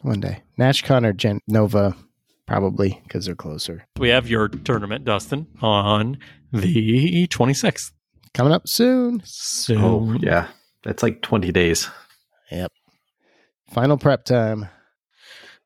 One 0.00 0.20
day. 0.20 0.42
NashCon 0.58 1.04
or 1.04 1.12
Gen- 1.12 1.40
Nova, 1.46 1.94
probably 2.46 3.00
because 3.02 3.26
they're 3.26 3.34
closer. 3.34 3.86
We 3.98 4.08
have 4.08 4.26
your 4.28 4.48
tournament, 4.48 5.04
Dustin, 5.04 5.48
on 5.60 6.16
the 6.52 7.26
26th. 7.26 7.92
Coming 8.38 8.52
up 8.52 8.68
soon. 8.68 9.20
So 9.24 9.74
Oh 9.76 10.16
yeah, 10.20 10.46
that's 10.84 11.02
like 11.02 11.22
twenty 11.22 11.50
days. 11.50 11.90
Yep. 12.52 12.70
Final 13.72 13.98
prep 13.98 14.22
time. 14.22 14.68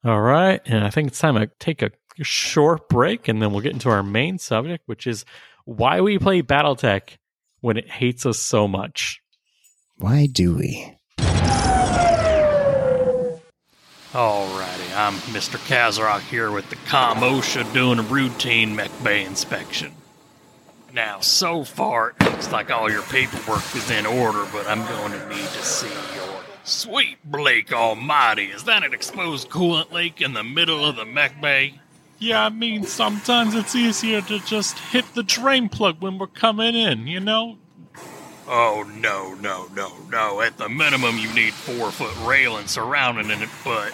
All 0.02 0.22
right. 0.22 0.58
And 0.64 0.82
I 0.82 0.88
think 0.88 1.08
it's 1.08 1.18
time 1.18 1.34
to 1.34 1.50
take 1.60 1.82
a 1.82 1.90
short 2.22 2.88
break 2.88 3.28
and 3.28 3.42
then 3.42 3.52
we'll 3.52 3.60
get 3.60 3.74
into 3.74 3.90
our 3.90 4.02
main 4.02 4.38
subject, 4.38 4.84
which 4.86 5.06
is 5.06 5.26
why 5.66 6.00
we 6.00 6.18
play 6.18 6.40
Battletech 6.40 7.18
when 7.60 7.76
it 7.76 7.90
hates 7.90 8.24
us 8.24 8.38
so 8.38 8.66
much. 8.66 9.20
Why 9.98 10.24
do 10.24 10.54
we? 10.54 10.96
Alrighty, 14.12 14.96
I'm 14.96 15.16
Mr. 15.34 15.58
Kazrock 15.68 16.22
here 16.22 16.50
with 16.50 16.70
the 16.70 16.76
Comosha 16.76 17.70
doing 17.74 17.98
a 17.98 18.02
routine 18.02 18.74
mech 18.74 18.90
bay 19.04 19.26
inspection. 19.26 19.92
Now, 20.92 21.20
so 21.20 21.64
far, 21.64 22.10
it 22.10 22.24
looks 22.24 22.52
like 22.52 22.70
all 22.70 22.90
your 22.90 23.02
paperwork 23.02 23.64
is 23.74 23.90
in 23.90 24.04
order, 24.04 24.46
but 24.52 24.66
I'm 24.66 24.86
going 24.86 25.12
to 25.12 25.28
need 25.30 25.38
to 25.38 25.64
see 25.64 25.88
your. 26.14 26.28
Sweet 26.64 27.18
Blake 27.24 27.72
Almighty, 27.72 28.46
is 28.46 28.64
that 28.64 28.84
an 28.84 28.92
exposed 28.92 29.48
coolant 29.48 29.90
leak 29.90 30.20
in 30.20 30.34
the 30.34 30.44
middle 30.44 30.84
of 30.84 30.96
the 30.96 31.06
mech 31.06 31.40
bay? 31.40 31.80
Yeah, 32.18 32.44
I 32.44 32.50
mean, 32.50 32.84
sometimes 32.84 33.54
it's 33.54 33.74
easier 33.74 34.20
to 34.20 34.38
just 34.40 34.78
hit 34.78 35.06
the 35.14 35.22
drain 35.22 35.70
plug 35.70 36.00
when 36.00 36.18
we're 36.18 36.26
coming 36.28 36.76
in, 36.76 37.06
you 37.06 37.20
know? 37.20 37.56
Oh, 38.46 38.88
no, 38.94 39.34
no, 39.34 39.68
no, 39.74 39.92
no. 40.10 40.40
At 40.40 40.58
the 40.58 40.68
minimum, 40.68 41.16
you 41.16 41.32
need 41.32 41.54
four 41.54 41.90
foot 41.90 42.14
railing 42.26 42.66
surrounding 42.66 43.30
it, 43.30 43.48
but. 43.64 43.92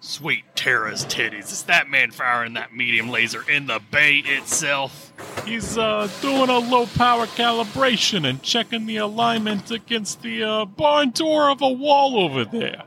Sweet 0.00 0.44
Tara's 0.54 1.04
titties. 1.04 1.50
Is 1.50 1.64
that 1.64 1.88
man 1.88 2.12
firing 2.12 2.52
that 2.54 2.74
medium 2.74 3.08
laser 3.08 3.48
in 3.50 3.66
the 3.66 3.80
bay 3.90 4.18
itself? 4.18 5.12
He's, 5.44 5.76
uh, 5.76 6.08
doing 6.22 6.48
a 6.48 6.58
low 6.58 6.86
power 6.86 7.26
calibration 7.26 8.28
and 8.28 8.40
checking 8.42 8.86
the 8.86 8.98
alignment 8.98 9.70
against 9.72 10.22
the, 10.22 10.44
uh, 10.44 10.64
barn 10.66 11.10
door 11.10 11.50
of 11.50 11.62
a 11.62 11.68
wall 11.68 12.18
over 12.18 12.44
there. 12.44 12.84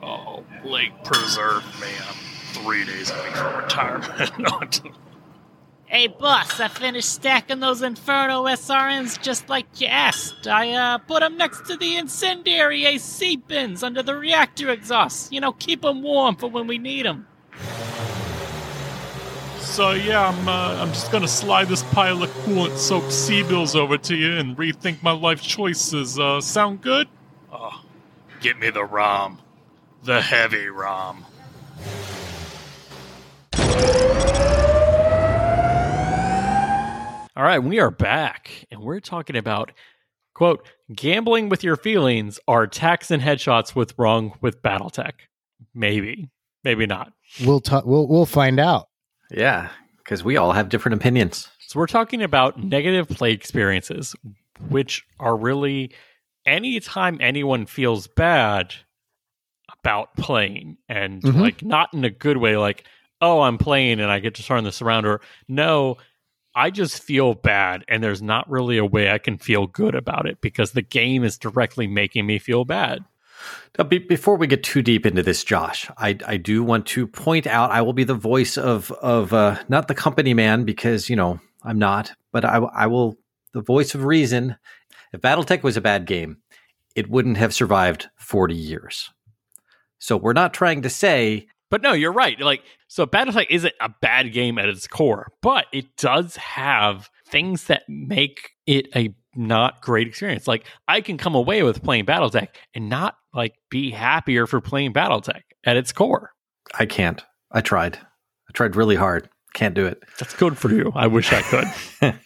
Oh, 0.00 0.44
Blake 0.62 0.92
preserve 1.04 1.64
me. 1.80 1.88
I'm 2.08 2.14
three 2.62 2.84
days 2.84 3.10
away 3.10 3.30
from 3.32 3.56
retirement. 3.56 4.80
Hey, 5.92 6.06
boss, 6.06 6.58
I 6.58 6.68
finished 6.68 7.10
stacking 7.10 7.60
those 7.60 7.82
Inferno 7.82 8.44
SRMs 8.44 9.20
just 9.20 9.50
like 9.50 9.66
you 9.78 9.88
asked. 9.88 10.46
I, 10.46 10.72
uh, 10.72 10.96
put 10.96 11.20
them 11.20 11.36
next 11.36 11.66
to 11.66 11.76
the 11.76 11.98
incendiary 11.98 12.86
AC 12.86 13.36
bins 13.36 13.82
under 13.82 14.02
the 14.02 14.16
reactor 14.16 14.70
exhaust. 14.70 15.30
You 15.30 15.42
know, 15.42 15.52
keep 15.52 15.82
them 15.82 16.02
warm 16.02 16.36
for 16.36 16.48
when 16.48 16.66
we 16.66 16.78
need 16.78 17.04
them. 17.04 17.26
boss. 19.72 19.78
Uh, 19.78 19.90
yeah, 19.92 20.28
I'm. 20.28 20.48
Uh, 20.48 20.82
I'm 20.82 20.88
just 20.88 21.10
gonna 21.10 21.28
slide 21.28 21.68
this 21.68 21.82
pile 21.82 22.22
of 22.22 22.30
coolant-soaked 22.44 23.12
C-bills 23.12 23.74
over 23.74 23.98
to 23.98 24.14
you 24.14 24.36
and 24.36 24.56
rethink 24.56 25.02
my 25.02 25.12
life 25.12 25.42
choices. 25.42 26.18
Uh, 26.18 26.40
sound 26.40 26.82
good? 26.82 27.08
Oh, 27.52 27.82
get 28.40 28.58
me 28.58 28.70
the 28.70 28.84
ROM. 28.84 29.38
the 30.04 30.20
heavy 30.20 30.68
rum. 30.68 31.24
All 37.34 37.42
right, 37.42 37.62
we 37.62 37.80
are 37.80 37.90
back, 37.90 38.66
and 38.70 38.80
we're 38.80 39.00
talking 39.00 39.36
about 39.36 39.72
quote 40.34 40.66
gambling 40.94 41.48
with 41.48 41.64
your 41.64 41.76
feelings 41.76 42.38
are 42.46 42.64
attacks 42.64 43.10
and 43.10 43.22
headshots 43.22 43.74
with 43.74 43.94
wrong 43.98 44.34
with 44.40 44.60
BattleTech. 44.62 45.12
Maybe, 45.74 46.28
maybe 46.64 46.86
not. 46.86 47.12
We'll 47.44 47.60
talk. 47.60 47.86
We'll 47.86 48.06
we'll 48.06 48.26
find 48.26 48.60
out. 48.60 48.88
Yeah, 49.30 49.70
because 49.98 50.22
we 50.22 50.36
all 50.36 50.52
have 50.52 50.68
different 50.68 50.96
opinions. 51.00 51.48
So 51.68 51.78
we're 51.80 51.86
talking 51.86 52.22
about 52.22 52.62
negative 52.62 53.08
play 53.08 53.32
experiences, 53.32 54.14
which 54.68 55.02
are 55.18 55.36
really 55.36 55.92
anytime 56.44 57.16
anyone 57.20 57.64
feels 57.64 58.08
bad 58.08 58.74
about 59.82 60.14
playing 60.16 60.76
and 60.88 61.22
Mhm. 61.22 61.40
like 61.40 61.62
not 61.62 61.94
in 61.94 62.04
a 62.04 62.10
good 62.10 62.36
way, 62.36 62.58
like, 62.58 62.84
oh, 63.22 63.40
I'm 63.40 63.56
playing 63.56 64.00
and 64.00 64.10
I 64.10 64.18
get 64.18 64.34
to 64.34 64.42
turn 64.44 64.64
this 64.64 64.82
around, 64.82 65.06
or 65.06 65.22
no, 65.48 65.96
I 66.54 66.70
just 66.70 67.02
feel 67.02 67.34
bad 67.34 67.84
and 67.88 68.02
there's 68.02 68.22
not 68.22 68.50
really 68.50 68.78
a 68.78 68.84
way 68.84 69.10
I 69.10 69.18
can 69.18 69.38
feel 69.38 69.66
good 69.66 69.94
about 69.94 70.26
it 70.26 70.40
because 70.40 70.72
the 70.72 70.82
game 70.82 71.24
is 71.24 71.38
directly 71.38 71.86
making 71.86 72.26
me 72.26 72.38
feel 72.38 72.64
bad. 72.64 73.04
Now, 73.78 73.84
be, 73.84 73.98
before 73.98 74.36
we 74.36 74.46
get 74.46 74.62
too 74.62 74.82
deep 74.82 75.06
into 75.06 75.22
this, 75.22 75.42
Josh, 75.42 75.90
I, 75.96 76.16
I 76.26 76.36
do 76.36 76.62
want 76.62 76.86
to 76.88 77.06
point 77.06 77.46
out 77.46 77.70
I 77.70 77.82
will 77.82 77.92
be 77.92 78.04
the 78.04 78.14
voice 78.14 78.56
of 78.56 78.92
of 78.92 79.32
uh, 79.32 79.58
not 79.68 79.88
the 79.88 79.94
company 79.94 80.34
man 80.34 80.64
because 80.64 81.10
you 81.10 81.16
know 81.16 81.40
I'm 81.62 81.78
not, 81.78 82.12
but 82.32 82.44
I, 82.44 82.58
I 82.58 82.86
will 82.86 83.16
the 83.52 83.62
voice 83.62 83.94
of 83.94 84.04
reason. 84.04 84.56
If 85.12 85.20
BattleTech 85.20 85.62
was 85.62 85.76
a 85.76 85.82
bad 85.82 86.06
game, 86.06 86.38
it 86.94 87.10
wouldn't 87.10 87.36
have 87.36 87.54
survived 87.54 88.08
40 88.16 88.54
years. 88.54 89.10
So 89.98 90.16
we're 90.16 90.32
not 90.32 90.54
trying 90.54 90.82
to 90.82 90.90
say 90.90 91.48
But 91.72 91.80
no, 91.80 91.94
you're 91.94 92.12
right. 92.12 92.38
Like, 92.38 92.62
so 92.86 93.06
BattleTech 93.06 93.46
isn't 93.48 93.72
a 93.80 93.88
bad 94.02 94.34
game 94.34 94.58
at 94.58 94.68
its 94.68 94.86
core, 94.86 95.32
but 95.40 95.64
it 95.72 95.96
does 95.96 96.36
have 96.36 97.08
things 97.26 97.64
that 97.64 97.84
make 97.88 98.50
it 98.66 98.88
a 98.94 99.14
not 99.34 99.80
great 99.80 100.06
experience. 100.06 100.46
Like, 100.46 100.66
I 100.86 101.00
can 101.00 101.16
come 101.16 101.34
away 101.34 101.62
with 101.62 101.82
playing 101.82 102.04
BattleTech 102.04 102.48
and 102.74 102.90
not 102.90 103.14
like 103.32 103.54
be 103.70 103.90
happier 103.90 104.46
for 104.46 104.60
playing 104.60 104.92
BattleTech 104.92 105.40
at 105.64 105.78
its 105.78 105.92
core. 105.92 106.32
I 106.78 106.84
can't. 106.84 107.24
I 107.50 107.62
tried. 107.62 107.96
I 107.96 108.52
tried 108.52 108.76
really 108.76 108.96
hard. 108.96 109.30
Can't 109.54 109.74
do 109.74 109.86
it. 109.86 110.02
That's 110.18 110.34
good 110.34 110.58
for 110.58 110.70
you. 110.70 110.92
I 110.94 111.06
wish 111.06 111.32
I 111.32 111.40
could. 111.40 112.18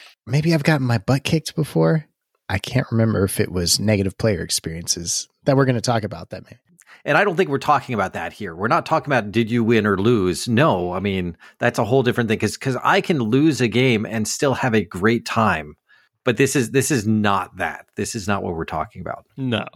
Maybe 0.26 0.54
I've 0.54 0.64
gotten 0.64 0.86
my 0.86 0.96
butt 0.96 1.22
kicked 1.22 1.54
before. 1.54 2.06
I 2.48 2.56
can't 2.56 2.86
remember 2.90 3.24
if 3.24 3.40
it 3.40 3.52
was 3.52 3.78
negative 3.78 4.16
player 4.16 4.40
experiences 4.40 5.28
that 5.44 5.54
we're 5.54 5.66
going 5.66 5.74
to 5.74 5.82
talk 5.82 6.02
about. 6.02 6.30
That 6.30 6.44
maybe. 6.44 6.60
And 7.04 7.16
I 7.16 7.24
don't 7.24 7.36
think 7.36 7.50
we're 7.50 7.58
talking 7.58 7.94
about 7.94 8.12
that 8.14 8.32
here. 8.32 8.54
We're 8.54 8.68
not 8.68 8.86
talking 8.86 9.12
about 9.12 9.30
did 9.32 9.50
you 9.50 9.62
win 9.64 9.86
or 9.86 9.96
lose. 9.96 10.48
No, 10.48 10.92
I 10.92 11.00
mean 11.00 11.36
that's 11.58 11.78
a 11.78 11.84
whole 11.84 12.02
different 12.02 12.28
thing 12.28 12.36
because 12.36 12.56
because 12.56 12.76
I 12.82 13.00
can 13.00 13.18
lose 13.18 13.60
a 13.60 13.68
game 13.68 14.06
and 14.06 14.26
still 14.26 14.54
have 14.54 14.74
a 14.74 14.84
great 14.84 15.24
time. 15.24 15.76
But 16.24 16.36
this 16.36 16.56
is 16.56 16.72
this 16.72 16.90
is 16.90 17.06
not 17.06 17.56
that. 17.58 17.86
This 17.96 18.14
is 18.14 18.26
not 18.26 18.42
what 18.42 18.54
we're 18.54 18.64
talking 18.64 19.00
about. 19.00 19.26
no, 19.36 19.66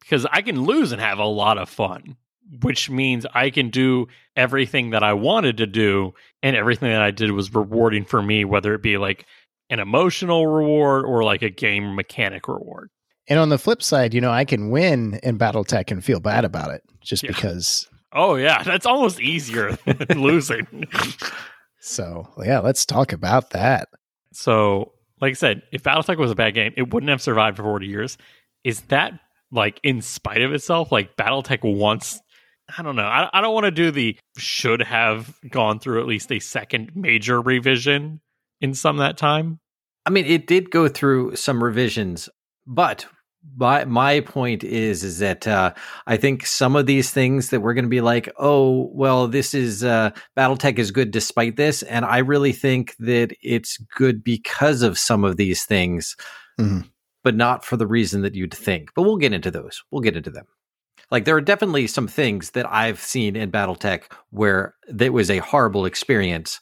because 0.00 0.26
I 0.32 0.42
can 0.42 0.62
lose 0.62 0.92
and 0.92 1.00
have 1.00 1.18
a 1.18 1.24
lot 1.24 1.58
of 1.58 1.68
fun, 1.68 2.16
which 2.62 2.90
means 2.90 3.24
I 3.32 3.50
can 3.50 3.70
do 3.70 4.08
everything 4.36 4.90
that 4.90 5.04
I 5.04 5.12
wanted 5.12 5.58
to 5.58 5.66
do, 5.66 6.14
and 6.42 6.56
everything 6.56 6.90
that 6.90 7.02
I 7.02 7.12
did 7.12 7.30
was 7.30 7.54
rewarding 7.54 8.04
for 8.04 8.20
me, 8.20 8.44
whether 8.44 8.74
it 8.74 8.82
be 8.82 8.98
like 8.98 9.26
an 9.70 9.78
emotional 9.78 10.46
reward 10.46 11.04
or 11.04 11.22
like 11.24 11.42
a 11.42 11.50
game 11.50 11.94
mechanic 11.94 12.48
reward. 12.48 12.90
And 13.28 13.38
on 13.38 13.48
the 13.50 13.58
flip 13.58 13.82
side, 13.82 14.14
you 14.14 14.20
know, 14.20 14.30
I 14.32 14.44
can 14.44 14.70
win 14.70 15.20
in 15.22 15.38
BattleTech 15.38 15.90
and 15.90 16.04
feel 16.04 16.20
bad 16.20 16.44
about 16.44 16.70
it 16.72 16.82
just 17.00 17.22
Yeah. 17.22 17.28
because. 17.30 17.88
Oh 18.12 18.34
yeah, 18.34 18.62
that's 18.64 18.84
almost 18.86 19.20
easier 19.20 19.72
than 19.86 20.20
losing. 20.22 20.86
So 21.80 22.28
yeah, 22.44 22.60
let's 22.60 22.84
talk 22.86 23.12
about 23.12 23.50
that. 23.50 23.88
So, 24.32 24.92
like 25.20 25.30
I 25.30 25.34
said, 25.34 25.62
if 25.72 25.82
BattleTech 25.82 26.16
was 26.18 26.30
a 26.30 26.34
bad 26.34 26.54
game, 26.54 26.72
it 26.76 26.92
wouldn't 26.92 27.10
have 27.10 27.22
survived 27.22 27.56
for 27.56 27.62
40 27.64 27.86
years. 27.86 28.18
Is 28.64 28.80
that 28.82 29.12
like 29.50 29.80
in 29.82 30.00
spite 30.02 30.42
of 30.42 30.52
itself? 30.52 30.90
Like 30.92 31.16
BattleTech 31.16 31.60
wants 31.62 32.20
I 32.78 32.82
don't 32.82 32.96
know. 32.96 33.02
I, 33.04 33.28
I 33.34 33.40
don't 33.40 33.52
want 33.54 33.64
to 33.64 33.70
do 33.70 33.90
the 33.90 34.16
should 34.38 34.80
have 34.80 35.34
gone 35.50 35.78
through 35.78 36.00
at 36.00 36.06
least 36.06 36.30
a 36.32 36.38
second 36.38 36.92
major 36.94 37.40
revision 37.40 38.20
in 38.60 38.72
some 38.72 38.96
that 38.98 39.18
time. 39.18 39.58
I 40.06 40.10
mean, 40.10 40.24
it 40.24 40.46
did 40.46 40.70
go 40.70 40.88
through 40.88 41.36
some 41.36 41.62
revisions, 41.62 42.28
but 42.66 43.06
my 43.56 43.84
my 43.84 44.20
point 44.20 44.62
is 44.62 45.02
is 45.02 45.18
that 45.18 45.46
uh, 45.48 45.72
I 46.06 46.16
think 46.16 46.46
some 46.46 46.76
of 46.76 46.86
these 46.86 47.10
things 47.10 47.50
that 47.50 47.60
we're 47.60 47.74
going 47.74 47.84
to 47.84 47.88
be 47.88 48.00
like, 48.00 48.32
oh, 48.38 48.88
well, 48.92 49.26
this 49.26 49.52
is 49.52 49.82
uh, 49.82 50.10
BattleTech 50.36 50.78
is 50.78 50.90
good 50.90 51.10
despite 51.10 51.56
this, 51.56 51.82
and 51.82 52.04
I 52.04 52.18
really 52.18 52.52
think 52.52 52.94
that 52.98 53.34
it's 53.42 53.78
good 53.96 54.22
because 54.22 54.82
of 54.82 54.98
some 54.98 55.24
of 55.24 55.36
these 55.36 55.64
things, 55.64 56.16
Mhm. 56.60 56.88
but 57.24 57.34
not 57.34 57.64
for 57.64 57.76
the 57.76 57.86
reason 57.86 58.22
that 58.22 58.34
you'd 58.34 58.54
think. 58.54 58.90
But 58.94 59.02
we'll 59.02 59.16
get 59.16 59.32
into 59.32 59.50
those. 59.50 59.82
We'll 59.90 60.02
get 60.02 60.16
into 60.16 60.30
them. 60.30 60.46
Like 61.10 61.24
there 61.24 61.36
are 61.36 61.40
definitely 61.42 61.88
some 61.88 62.06
things 62.08 62.50
that 62.50 62.70
I've 62.72 63.00
seen 63.00 63.34
in 63.36 63.50
BattleTech 63.50 64.04
where 64.30 64.74
that 64.88 65.12
was 65.12 65.30
a 65.30 65.38
horrible 65.38 65.84
experience, 65.84 66.60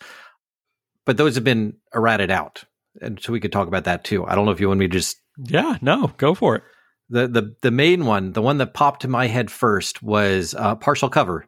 but 1.04 1.18
those 1.18 1.34
have 1.36 1.44
been 1.44 1.74
errated 1.94 2.30
out 2.30 2.64
and 3.00 3.20
so 3.22 3.32
we 3.32 3.40
could 3.40 3.52
talk 3.52 3.68
about 3.68 3.84
that 3.84 4.04
too. 4.04 4.26
I 4.26 4.34
don't 4.34 4.44
know 4.44 4.50
if 4.50 4.60
you 4.60 4.68
want 4.68 4.80
me 4.80 4.88
to 4.88 4.92
just 4.92 5.19
Yeah, 5.38 5.78
no, 5.80 6.12
go 6.18 6.34
for 6.34 6.56
it. 6.56 6.62
the 7.10 7.26
the 7.28 7.54
the 7.60 7.70
main 7.70 8.06
one, 8.06 8.32
the 8.32 8.42
one 8.42 8.58
that 8.58 8.72
popped 8.72 9.02
to 9.02 9.08
my 9.08 9.26
head 9.26 9.50
first 9.50 10.02
was 10.02 10.54
uh, 10.54 10.76
partial 10.76 11.08
cover 11.10 11.44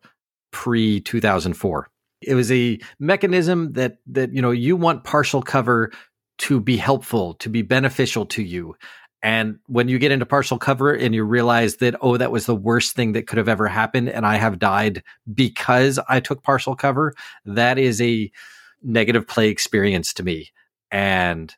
pre 0.50 1.00
two 1.00 1.20
thousand 1.20 1.54
four. 1.54 1.88
It 2.20 2.34
was 2.34 2.50
a 2.52 2.78
mechanism 2.98 3.72
that 3.72 3.98
that 4.08 4.32
you 4.34 4.42
know 4.42 4.50
you 4.50 4.76
want 4.76 5.04
partial 5.04 5.42
cover 5.42 5.92
to 6.38 6.60
be 6.60 6.76
helpful, 6.76 7.34
to 7.34 7.48
be 7.48 7.62
beneficial 7.62 8.26
to 8.26 8.42
you. 8.42 8.74
And 9.24 9.58
when 9.66 9.86
you 9.88 10.00
get 10.00 10.10
into 10.10 10.26
partial 10.26 10.58
cover 10.58 10.92
and 10.92 11.14
you 11.14 11.22
realize 11.22 11.76
that, 11.76 11.94
oh, 12.00 12.16
that 12.16 12.32
was 12.32 12.46
the 12.46 12.56
worst 12.56 12.96
thing 12.96 13.12
that 13.12 13.28
could 13.28 13.38
have 13.38 13.48
ever 13.48 13.68
happened, 13.68 14.08
and 14.08 14.26
I 14.26 14.34
have 14.36 14.58
died 14.58 15.04
because 15.32 16.00
I 16.08 16.18
took 16.18 16.42
partial 16.42 16.74
cover, 16.74 17.14
that 17.44 17.78
is 17.78 18.00
a 18.00 18.32
negative 18.82 19.28
play 19.28 19.48
experience 19.48 20.12
to 20.14 20.24
me. 20.24 20.50
And 20.90 21.54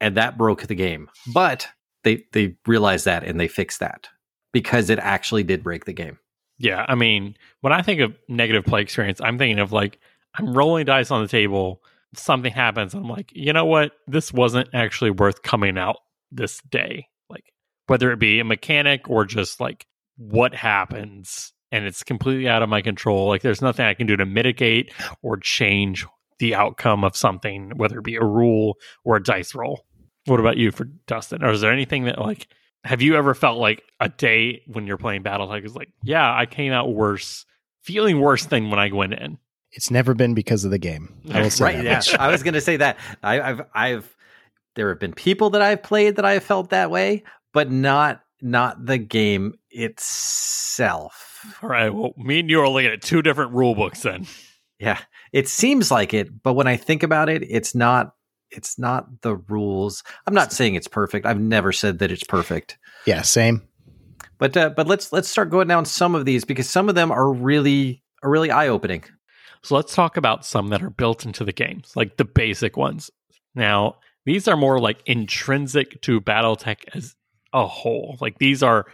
and 0.00 0.16
that 0.16 0.38
broke 0.38 0.66
the 0.66 0.74
game. 0.74 1.08
But 1.32 1.68
they 2.04 2.24
they 2.32 2.56
realized 2.66 3.04
that 3.06 3.24
and 3.24 3.38
they 3.38 3.48
fixed 3.48 3.80
that 3.80 4.08
because 4.52 4.90
it 4.90 4.98
actually 4.98 5.42
did 5.42 5.62
break 5.62 5.84
the 5.84 5.92
game. 5.92 6.18
Yeah, 6.58 6.86
I 6.88 6.94
mean, 6.94 7.36
when 7.60 7.72
I 7.72 7.82
think 7.82 8.00
of 8.00 8.16
negative 8.28 8.64
play 8.64 8.80
experience, 8.80 9.20
I'm 9.20 9.38
thinking 9.38 9.58
of 9.58 9.72
like 9.72 9.98
I'm 10.34 10.54
rolling 10.54 10.86
dice 10.86 11.10
on 11.10 11.22
the 11.22 11.28
table, 11.28 11.82
something 12.14 12.52
happens, 12.52 12.94
I'm 12.94 13.08
like, 13.08 13.30
you 13.34 13.52
know 13.52 13.64
what? 13.64 13.92
This 14.06 14.32
wasn't 14.32 14.68
actually 14.74 15.10
worth 15.10 15.42
coming 15.42 15.78
out 15.78 15.96
this 16.30 16.60
day. 16.70 17.08
Like 17.28 17.52
whether 17.86 18.10
it 18.12 18.18
be 18.18 18.40
a 18.40 18.44
mechanic 18.44 19.08
or 19.08 19.24
just 19.24 19.60
like 19.60 19.86
what 20.16 20.54
happens 20.54 21.52
and 21.72 21.84
it's 21.84 22.02
completely 22.02 22.48
out 22.48 22.62
of 22.62 22.68
my 22.68 22.82
control. 22.82 23.28
Like 23.28 23.42
there's 23.42 23.62
nothing 23.62 23.86
I 23.86 23.94
can 23.94 24.06
do 24.06 24.16
to 24.16 24.26
mitigate 24.26 24.92
or 25.22 25.36
change 25.36 26.06
the 26.38 26.54
outcome 26.54 27.04
of 27.04 27.16
something, 27.16 27.72
whether 27.76 27.98
it 27.98 28.04
be 28.04 28.16
a 28.16 28.24
rule 28.24 28.76
or 29.04 29.16
a 29.16 29.22
dice 29.22 29.54
roll. 29.54 29.85
What 30.26 30.40
about 30.40 30.56
you 30.56 30.70
for 30.70 30.84
Dustin? 31.06 31.42
Or 31.42 31.50
is 31.50 31.60
there 31.60 31.72
anything 31.72 32.04
that 32.04 32.18
like 32.18 32.48
have 32.86 33.02
you 33.02 33.16
ever 33.16 33.34
felt 33.34 33.58
like 33.58 33.82
a 34.00 34.08
day 34.08 34.62
when 34.66 34.86
you're 34.86 34.96
playing 34.96 35.24
BattleTech 35.24 35.64
is 35.64 35.74
like, 35.74 35.90
yeah, 36.04 36.32
I 36.32 36.46
came 36.46 36.72
out 36.72 36.94
worse, 36.94 37.44
feeling 37.82 38.20
worse 38.20 38.46
than 38.46 38.70
when 38.70 38.78
I 38.78 38.92
went 38.92 39.14
in? 39.14 39.38
It's 39.72 39.90
never 39.90 40.14
been 40.14 40.34
because 40.34 40.64
of 40.64 40.70
the 40.70 40.78
game. 40.78 41.12
I 41.32 41.42
will 41.42 41.50
say 41.50 41.64
right? 41.64 41.84
that 41.84 42.08
Yeah. 42.08 42.16
I 42.20 42.28
was 42.30 42.42
going 42.42 42.54
to 42.54 42.60
say 42.60 42.76
that. 42.78 42.96
I, 43.22 43.40
I've 43.40 43.62
I've 43.74 44.16
there 44.74 44.88
have 44.90 45.00
been 45.00 45.12
people 45.12 45.50
that 45.50 45.62
I've 45.62 45.82
played 45.82 46.16
that 46.16 46.24
I 46.24 46.34
have 46.34 46.44
felt 46.44 46.70
that 46.70 46.90
way, 46.90 47.24
but 47.52 47.70
not 47.70 48.22
not 48.40 48.86
the 48.86 48.98
game 48.98 49.54
itself. 49.70 51.44
All 51.62 51.68
right. 51.68 51.90
Well, 51.90 52.12
me 52.16 52.40
and 52.40 52.50
you 52.50 52.60
are 52.60 52.68
looking 52.68 52.90
at 52.90 53.02
two 53.02 53.22
different 53.22 53.52
rule 53.52 53.74
books 53.74 54.02
then. 54.02 54.26
Yeah, 54.78 55.00
it 55.32 55.48
seems 55.48 55.90
like 55.90 56.14
it, 56.14 56.42
but 56.42 56.52
when 56.52 56.66
I 56.66 56.76
think 56.76 57.02
about 57.02 57.28
it, 57.28 57.42
it's 57.48 57.74
not. 57.74 58.14
It's 58.50 58.78
not 58.78 59.22
the 59.22 59.36
rules. 59.36 60.02
I'm 60.26 60.34
not 60.34 60.52
saying 60.52 60.74
it's 60.74 60.88
perfect. 60.88 61.26
I've 61.26 61.40
never 61.40 61.72
said 61.72 61.98
that 61.98 62.10
it's 62.10 62.24
perfect. 62.24 62.78
Yeah, 63.06 63.22
same. 63.22 63.62
But 64.38 64.56
uh, 64.56 64.70
but 64.70 64.86
let's 64.86 65.12
let's 65.12 65.28
start 65.28 65.50
going 65.50 65.68
down 65.68 65.84
some 65.84 66.14
of 66.14 66.24
these 66.24 66.44
because 66.44 66.68
some 66.68 66.88
of 66.88 66.94
them 66.94 67.10
are 67.10 67.32
really 67.32 68.02
are 68.22 68.30
really 68.30 68.50
eye 68.50 68.68
opening. 68.68 69.04
So 69.62 69.74
let's 69.74 69.94
talk 69.94 70.16
about 70.16 70.44
some 70.44 70.68
that 70.68 70.82
are 70.82 70.90
built 70.90 71.24
into 71.24 71.44
the 71.44 71.52
games, 71.52 71.92
like 71.96 72.18
the 72.18 72.24
basic 72.24 72.76
ones. 72.76 73.10
Now, 73.54 73.96
these 74.24 74.46
are 74.46 74.56
more 74.56 74.78
like 74.78 75.02
intrinsic 75.06 76.00
to 76.02 76.20
Battletech 76.20 76.84
as 76.94 77.16
a 77.52 77.66
whole. 77.66 78.16
Like 78.20 78.38
these 78.38 78.62
are 78.62 78.86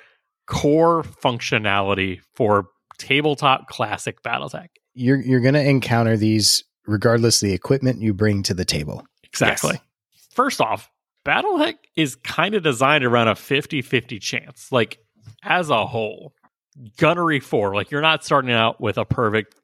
core 0.46 1.02
functionality 1.02 2.20
for 2.34 2.68
tabletop 2.98 3.66
classic 3.68 4.22
Battletech. 4.22 4.68
You're 4.94 5.20
you're 5.20 5.40
going 5.40 5.54
to 5.54 5.68
encounter 5.68 6.16
these 6.16 6.64
regardless 6.86 7.42
of 7.42 7.48
the 7.48 7.54
equipment 7.54 8.00
you 8.00 8.14
bring 8.14 8.42
to 8.44 8.54
the 8.54 8.64
table. 8.64 9.04
Exactly. 9.32 9.80
First 10.30 10.60
off, 10.60 10.90
Battletech 11.24 11.76
is 11.96 12.16
kind 12.16 12.54
of 12.54 12.62
designed 12.62 13.04
around 13.04 13.28
a 13.28 13.34
50 13.34 13.82
50 13.82 14.18
chance. 14.18 14.70
Like, 14.72 14.98
as 15.42 15.70
a 15.70 15.86
whole, 15.86 16.34
Gunnery 16.96 17.40
4, 17.40 17.74
like, 17.74 17.90
you're 17.90 18.00
not 18.00 18.24
starting 18.24 18.52
out 18.52 18.80
with 18.80 18.98
a 18.98 19.04
perfect 19.04 19.54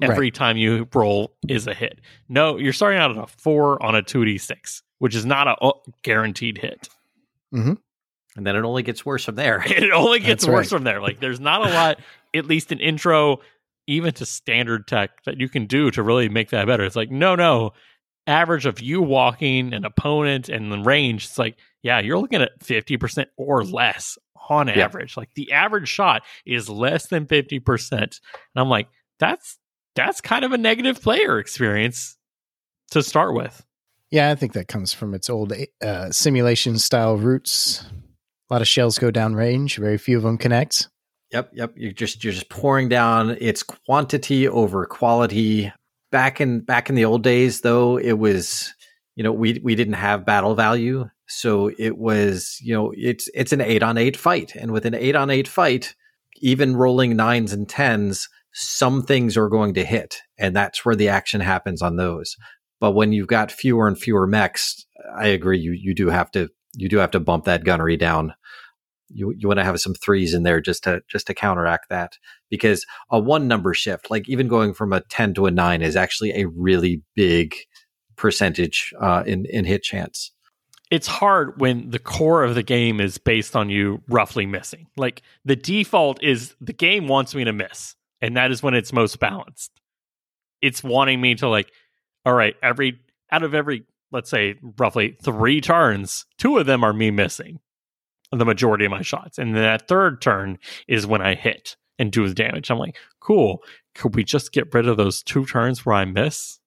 every 0.00 0.30
time 0.30 0.56
you 0.56 0.88
roll 0.92 1.34
is 1.48 1.66
a 1.66 1.74
hit. 1.74 2.00
No, 2.28 2.56
you're 2.58 2.72
starting 2.72 2.98
out 2.98 3.10
at 3.12 3.18
a 3.18 3.26
4 3.26 3.82
on 3.82 3.94
a 3.94 4.02
2d6, 4.02 4.82
which 4.98 5.14
is 5.14 5.24
not 5.24 5.46
a 5.48 5.56
uh, 5.60 5.72
guaranteed 6.02 6.58
hit. 6.58 6.88
And 8.36 8.46
then 8.46 8.56
it 8.56 8.64
only 8.64 8.82
gets 8.82 9.04
worse 9.04 9.24
from 9.24 9.34
there. 9.36 9.62
It 9.66 9.92
only 9.92 10.18
gets 10.18 10.44
That's 10.44 10.46
worse 10.46 10.72
right. 10.72 10.78
from 10.78 10.84
there. 10.84 11.00
Like, 11.00 11.20
there's 11.20 11.40
not 11.40 11.68
a 11.68 11.72
lot, 11.72 12.00
at 12.34 12.46
least 12.46 12.72
an 12.72 12.80
intro, 12.80 13.40
even 13.86 14.12
to 14.14 14.26
standard 14.26 14.88
tech, 14.88 15.22
that 15.24 15.38
you 15.38 15.48
can 15.48 15.66
do 15.66 15.90
to 15.90 16.02
really 16.02 16.28
make 16.28 16.50
that 16.50 16.66
better. 16.66 16.84
It's 16.84 16.96
like, 16.96 17.10
no, 17.10 17.34
no. 17.34 17.72
Average 18.26 18.66
of 18.66 18.80
you 18.80 19.02
walking 19.02 19.72
an 19.74 19.84
opponent 19.84 20.48
and 20.48 20.70
the 20.70 20.78
range, 20.78 21.24
it's 21.24 21.38
like, 21.38 21.56
yeah, 21.82 21.98
you're 22.00 22.18
looking 22.18 22.40
at 22.42 22.60
50% 22.60 23.26
or 23.36 23.64
less 23.64 24.16
on 24.48 24.68
Yeah. 24.68 24.84
average. 24.84 25.16
Like 25.16 25.34
the 25.34 25.50
average 25.52 25.88
shot 25.88 26.22
is 26.46 26.68
less 26.68 27.06
than 27.08 27.26
50%. 27.26 27.92
And 27.92 28.10
I'm 28.56 28.68
like, 28.68 28.88
that's 29.18 29.58
that's 29.94 30.20
kind 30.20 30.44
of 30.44 30.52
a 30.52 30.58
negative 30.58 31.02
player 31.02 31.38
experience 31.38 32.16
to 32.92 33.02
start 33.02 33.34
with. 33.34 33.64
Yeah, 34.10 34.30
I 34.30 34.34
think 34.34 34.52
that 34.54 34.68
comes 34.68 34.92
from 34.92 35.14
its 35.14 35.28
old 35.30 35.52
uh, 35.82 36.10
simulation 36.10 36.78
style 36.78 37.16
roots. 37.16 37.84
A 38.50 38.54
lot 38.54 38.62
of 38.62 38.68
shells 38.68 38.98
go 38.98 39.10
down 39.10 39.34
range, 39.34 39.76
very 39.78 39.98
few 39.98 40.16
of 40.16 40.22
them 40.22 40.38
connect. 40.38 40.88
Yep, 41.32 41.50
yep. 41.54 41.72
You're 41.76 41.92
just 41.92 42.22
you're 42.22 42.32
just 42.34 42.50
pouring 42.50 42.88
down 42.88 43.30
its 43.40 43.62
quantity 43.62 44.46
over 44.46 44.84
quality. 44.86 45.72
Back 46.12 46.40
in 46.40 46.60
back 46.60 46.88
in 46.88 46.94
the 46.94 47.04
old 47.04 47.24
days, 47.24 47.62
though, 47.62 47.98
it 47.98 48.12
was 48.12 48.72
you 49.16 49.24
know 49.24 49.32
we 49.32 49.60
we 49.64 49.74
didn't 49.74 49.94
have 49.94 50.24
battle 50.24 50.54
value, 50.54 51.08
so 51.26 51.72
it 51.78 51.98
was 51.98 52.58
you 52.62 52.72
know 52.72 52.92
it's 52.96 53.28
it's 53.34 53.52
an 53.52 53.60
eight 53.60 53.82
on 53.82 53.98
eight 53.98 54.16
fight, 54.16 54.54
and 54.54 54.70
with 54.70 54.86
an 54.86 54.94
eight 54.94 55.16
on 55.16 55.30
eight 55.30 55.48
fight, 55.48 55.96
even 56.36 56.76
rolling 56.76 57.16
nines 57.16 57.52
and 57.52 57.68
tens, 57.68 58.28
some 58.52 59.02
things 59.02 59.36
are 59.36 59.48
going 59.48 59.74
to 59.74 59.84
hit, 59.84 60.20
and 60.38 60.54
that's 60.54 60.84
where 60.84 60.94
the 60.94 61.08
action 61.08 61.40
happens 61.40 61.82
on 61.82 61.96
those. 61.96 62.36
But 62.78 62.92
when 62.92 63.12
you've 63.12 63.28
got 63.28 63.50
fewer 63.50 63.88
and 63.88 63.98
fewer 63.98 64.26
mechs, 64.26 64.86
I 65.16 65.28
agree. 65.28 65.58
You 65.58 65.72
you 65.72 65.94
do 65.94 66.08
have 66.08 66.30
to 66.32 66.50
you 66.74 66.88
do 66.88 66.98
have 66.98 67.10
to 67.12 67.20
bump 67.20 67.44
that 67.44 67.64
gunnery 67.64 67.96
down 67.96 68.34
you 69.14 69.32
you 69.36 69.48
want 69.48 69.58
to 69.58 69.64
have 69.64 69.80
some 69.80 69.94
threes 69.94 70.34
in 70.34 70.42
there 70.42 70.60
just 70.60 70.84
to 70.84 71.02
just 71.08 71.26
to 71.26 71.34
counteract 71.34 71.88
that 71.88 72.18
because 72.50 72.84
a 73.10 73.18
one 73.18 73.48
number 73.48 73.74
shift 73.74 74.10
like 74.10 74.28
even 74.28 74.48
going 74.48 74.74
from 74.74 74.92
a 74.92 75.00
10 75.00 75.34
to 75.34 75.46
a 75.46 75.50
9 75.50 75.82
is 75.82 75.96
actually 75.96 76.32
a 76.32 76.46
really 76.48 77.02
big 77.14 77.54
percentage 78.16 78.92
uh, 79.00 79.22
in 79.26 79.46
in 79.46 79.64
hit 79.64 79.82
chance 79.82 80.32
it's 80.92 81.06
hard 81.06 81.58
when 81.58 81.88
the 81.88 81.98
core 81.98 82.44
of 82.44 82.54
the 82.54 82.62
game 82.62 83.00
is 83.00 83.16
based 83.16 83.56
on 83.56 83.70
you 83.70 84.02
roughly 84.08 84.44
missing. 84.44 84.88
Like 84.94 85.22
the 85.42 85.56
default 85.56 86.22
is 86.22 86.54
the 86.60 86.74
game 86.74 87.08
wants 87.08 87.34
me 87.34 87.44
to 87.44 87.52
miss, 87.54 87.96
and 88.20 88.36
that 88.36 88.50
is 88.50 88.62
when 88.62 88.74
it's 88.74 88.92
most 88.92 89.18
balanced. 89.18 89.70
It's 90.60 90.84
wanting 90.84 91.18
me 91.18 91.34
to 91.36 91.48
like, 91.48 91.72
all 92.26 92.34
right, 92.34 92.54
every 92.62 93.00
out 93.30 93.42
of 93.42 93.54
every 93.54 93.84
let's 94.10 94.28
say 94.28 94.56
roughly 94.76 95.16
three 95.22 95.62
turns, 95.62 96.26
two 96.36 96.58
of 96.58 96.66
them 96.66 96.84
are 96.84 96.92
me 96.92 97.10
missing 97.10 97.58
the 98.38 98.44
majority 98.44 98.84
of 98.84 98.90
my 98.90 99.02
shots, 99.02 99.38
and 99.38 99.54
then 99.54 99.62
that 99.62 99.88
third 99.88 100.20
turn 100.20 100.58
is 100.88 101.06
when 101.06 101.22
I 101.22 101.34
hit 101.34 101.76
and 101.98 102.10
do 102.10 102.26
the 102.26 102.34
damage. 102.34 102.70
I'm 102.70 102.78
like, 102.78 102.96
cool. 103.20 103.62
Could 103.94 104.14
we 104.14 104.24
just 104.24 104.52
get 104.52 104.72
rid 104.74 104.88
of 104.88 104.96
those 104.96 105.22
two 105.22 105.44
turns 105.44 105.84
where 105.84 105.94
I 105.94 106.04
miss? 106.04 106.58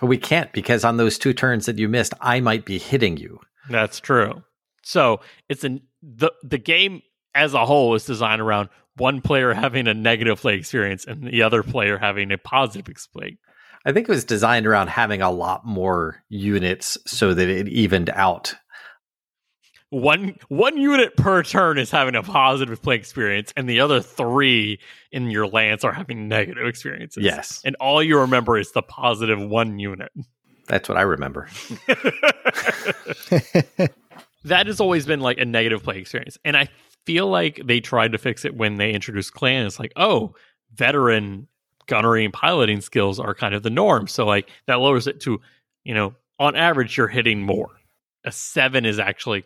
but 0.00 0.06
we 0.06 0.16
can't 0.18 0.50
because 0.52 0.82
on 0.82 0.96
those 0.96 1.18
two 1.18 1.32
turns 1.32 1.66
that 1.66 1.78
you 1.78 1.88
missed 1.88 2.14
i 2.20 2.40
might 2.40 2.64
be 2.64 2.78
hitting 2.78 3.16
you 3.16 3.38
That's 3.68 4.00
true. 4.00 4.42
So 4.82 5.20
it's 5.48 5.62
an 5.62 5.82
the 6.02 6.32
the 6.42 6.58
game 6.58 7.02
as 7.34 7.54
a 7.54 7.66
whole 7.66 7.94
is 7.94 8.06
designed 8.06 8.40
around 8.40 8.70
one 8.96 9.20
player 9.20 9.52
having 9.52 9.86
a 9.86 9.94
negative 9.94 10.40
play 10.40 10.54
experience 10.54 11.04
and 11.04 11.22
the 11.22 11.42
other 11.42 11.62
player 11.62 11.98
having 11.98 12.32
a 12.32 12.38
positive 12.38 12.88
experience. 12.88 13.38
i 13.84 13.92
think 13.92 14.08
it 14.08 14.12
was 14.12 14.24
designed 14.24 14.66
around 14.66 14.88
having 14.88 15.22
a 15.22 15.30
lot 15.30 15.64
more 15.66 16.24
units 16.30 16.98
so 17.06 17.34
that 17.34 17.48
it 17.48 17.68
evened 17.68 18.10
out 18.10 18.54
One 19.90 20.36
one 20.48 20.76
unit 20.76 21.16
per 21.16 21.42
turn 21.42 21.78
is 21.78 21.90
having 21.90 22.14
a 22.14 22.22
positive 22.22 22.80
play 22.80 22.94
experience, 22.94 23.52
and 23.56 23.68
the 23.68 23.80
other 23.80 24.00
three 24.00 24.78
in 25.10 25.30
your 25.30 25.46
lance 25.46 25.84
are 25.84 25.92
having 25.92 26.28
negative 26.28 26.66
experiences. 26.66 27.24
yes 27.24 27.60
and 27.64 27.76
all 27.80 28.02
you 28.02 28.20
remember 28.20 28.56
is 28.56 28.72
the 28.72 28.82
positive 28.82 29.40
one 29.40 29.80
unit. 29.80 30.12
that's 30.68 30.88
what 30.88 30.96
i 30.96 31.02
remember 31.02 31.48
that 34.44 34.66
has 34.66 34.80
always 34.80 35.06
been 35.06 35.20
like 35.20 35.38
a 35.38 35.44
negative 35.44 35.82
play 35.82 35.98
experience. 35.98 36.38
And 36.44 36.56
I 36.56 36.68
feel 37.04 37.26
like 37.26 37.60
they 37.64 37.80
tried 37.80 38.12
to 38.12 38.18
fix 38.18 38.44
it 38.44 38.56
when 38.56 38.76
they 38.76 38.92
introduced 38.92 39.34
clan. 39.34 39.66
It's 39.66 39.78
like, 39.78 39.92
oh, 39.96 40.34
veteran 40.74 41.46
gunnery 41.86 42.24
and 42.24 42.32
piloting 42.32 42.80
skills 42.80 43.18
are 43.18 43.34
kind 43.34 43.54
of 43.54 43.62
the 43.62 43.70
norm. 43.70 44.06
So 44.06 44.24
like 44.24 44.48
that 44.66 44.76
lowers 44.76 45.06
it 45.06 45.20
to, 45.22 45.40
you 45.84 45.94
know, 45.94 46.14
on 46.38 46.56
average 46.56 46.96
you're 46.96 47.08
hitting 47.08 47.42
more. 47.42 47.70
A 48.24 48.32
seven 48.32 48.84
is 48.84 48.98
actually 48.98 49.44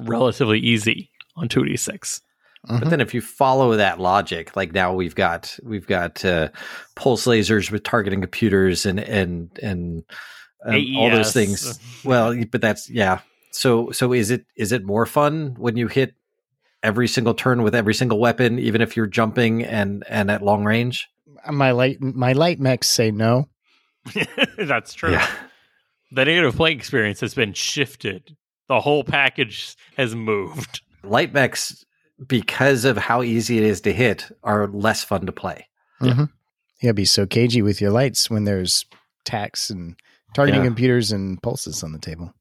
relatively 0.00 0.58
easy 0.58 1.10
on 1.36 1.48
2d6. 1.48 2.20
But 2.66 2.90
then 2.90 3.00
if 3.00 3.14
you 3.14 3.20
follow 3.20 3.76
that 3.76 3.98
logic, 3.98 4.54
like 4.56 4.72
now 4.72 4.92
we've 4.92 5.14
got 5.14 5.56
we've 5.62 5.86
got 5.86 6.22
uh, 6.24 6.48
pulse 6.96 7.24
lasers 7.24 7.70
with 7.70 7.82
targeting 7.82 8.20
computers 8.20 8.84
and 8.84 9.00
and 9.00 9.50
and 9.62 10.04
um, 10.64 10.96
all 10.96 11.08
those 11.08 11.32
things. 11.32 11.78
Well, 12.04 12.34
but 12.50 12.60
that's 12.60 12.90
yeah. 12.90 13.20
So 13.52 13.90
so 13.92 14.12
is 14.12 14.30
it 14.30 14.44
is 14.54 14.72
it 14.72 14.84
more 14.84 15.06
fun 15.06 15.54
when 15.56 15.76
you 15.76 15.86
hit 15.86 16.14
every 16.82 17.08
single 17.08 17.32
turn 17.32 17.62
with 17.62 17.74
every 17.74 17.94
single 17.94 18.18
weapon, 18.18 18.58
even 18.58 18.82
if 18.82 18.96
you're 18.96 19.06
jumping 19.06 19.64
and 19.64 20.04
and 20.06 20.30
at 20.30 20.42
long 20.42 20.64
range? 20.64 21.08
my 21.50 21.70
light 21.70 22.00
my 22.00 22.32
light 22.32 22.60
mechs 22.60 22.88
say 22.88 23.10
no. 23.10 23.48
That's 24.58 24.94
true. 24.94 25.12
Yeah. 25.12 25.30
The 26.10 26.24
negative 26.24 26.56
play 26.56 26.72
experience 26.72 27.20
has 27.20 27.34
been 27.34 27.52
shifted. 27.52 28.36
The 28.68 28.80
whole 28.80 29.04
package 29.04 29.76
has 29.96 30.14
moved. 30.14 30.80
Light 31.02 31.32
mechs, 31.32 31.84
because 32.26 32.84
of 32.84 32.96
how 32.96 33.22
easy 33.22 33.58
it 33.58 33.64
is 33.64 33.80
to 33.82 33.92
hit, 33.92 34.30
are 34.42 34.66
less 34.68 35.04
fun 35.04 35.26
to 35.26 35.32
play. 35.32 35.66
Yeah. 36.00 36.12
Mhm. 36.12 36.28
You 36.80 36.88
gotta 36.88 36.94
be 36.94 37.04
so 37.04 37.26
cagey 37.26 37.62
with 37.62 37.80
your 37.80 37.90
lights 37.90 38.28
when 38.30 38.44
there's 38.44 38.84
tacks 39.24 39.70
and 39.70 39.96
targeting 40.34 40.60
Yeah. 40.62 40.66
computers 40.66 41.10
and 41.12 41.40
pulses 41.42 41.82
on 41.82 41.92
the 41.92 41.98
table. 41.98 42.32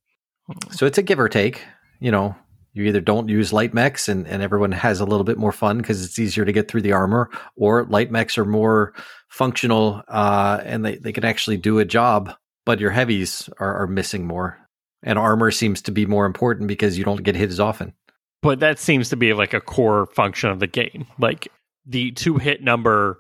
So 0.71 0.85
it's 0.85 0.97
a 0.97 1.03
give 1.03 1.19
or 1.19 1.29
take. 1.29 1.63
You 1.99 2.11
know, 2.11 2.35
you 2.73 2.83
either 2.83 3.01
don't 3.01 3.29
use 3.29 3.51
light 3.53 3.73
mechs 3.73 4.07
and, 4.07 4.27
and 4.27 4.43
everyone 4.43 4.71
has 4.71 4.99
a 4.99 5.05
little 5.05 5.23
bit 5.23 5.37
more 5.37 5.51
fun 5.51 5.77
because 5.77 6.03
it's 6.03 6.19
easier 6.19 6.45
to 6.45 6.51
get 6.51 6.67
through 6.67 6.81
the 6.83 6.91
armor, 6.91 7.29
or 7.55 7.85
light 7.85 8.11
mechs 8.11 8.37
are 8.37 8.45
more 8.45 8.93
functional 9.29 10.03
uh, 10.07 10.59
and 10.63 10.85
they, 10.85 10.97
they 10.97 11.11
can 11.11 11.25
actually 11.25 11.57
do 11.57 11.79
a 11.79 11.85
job, 11.85 12.33
but 12.65 12.79
your 12.79 12.91
heavies 12.91 13.49
are, 13.59 13.81
are 13.83 13.87
missing 13.87 14.25
more. 14.27 14.57
And 15.03 15.19
armor 15.19 15.51
seems 15.51 15.81
to 15.83 15.91
be 15.91 16.05
more 16.05 16.25
important 16.25 16.67
because 16.67 16.97
you 16.97 17.03
don't 17.03 17.23
get 17.23 17.35
hit 17.35 17.49
as 17.49 17.59
often. 17.59 17.93
but 18.41 18.59
that 18.59 18.79
seems 18.79 19.09
to 19.09 19.15
be 19.15 19.33
like 19.33 19.53
a 19.53 19.61
core 19.61 20.05
function 20.07 20.49
of 20.49 20.59
the 20.59 20.67
game. 20.67 21.05
Like 21.19 21.47
the 21.85 22.11
two 22.11 22.37
hit 22.37 22.61
number 22.63 23.19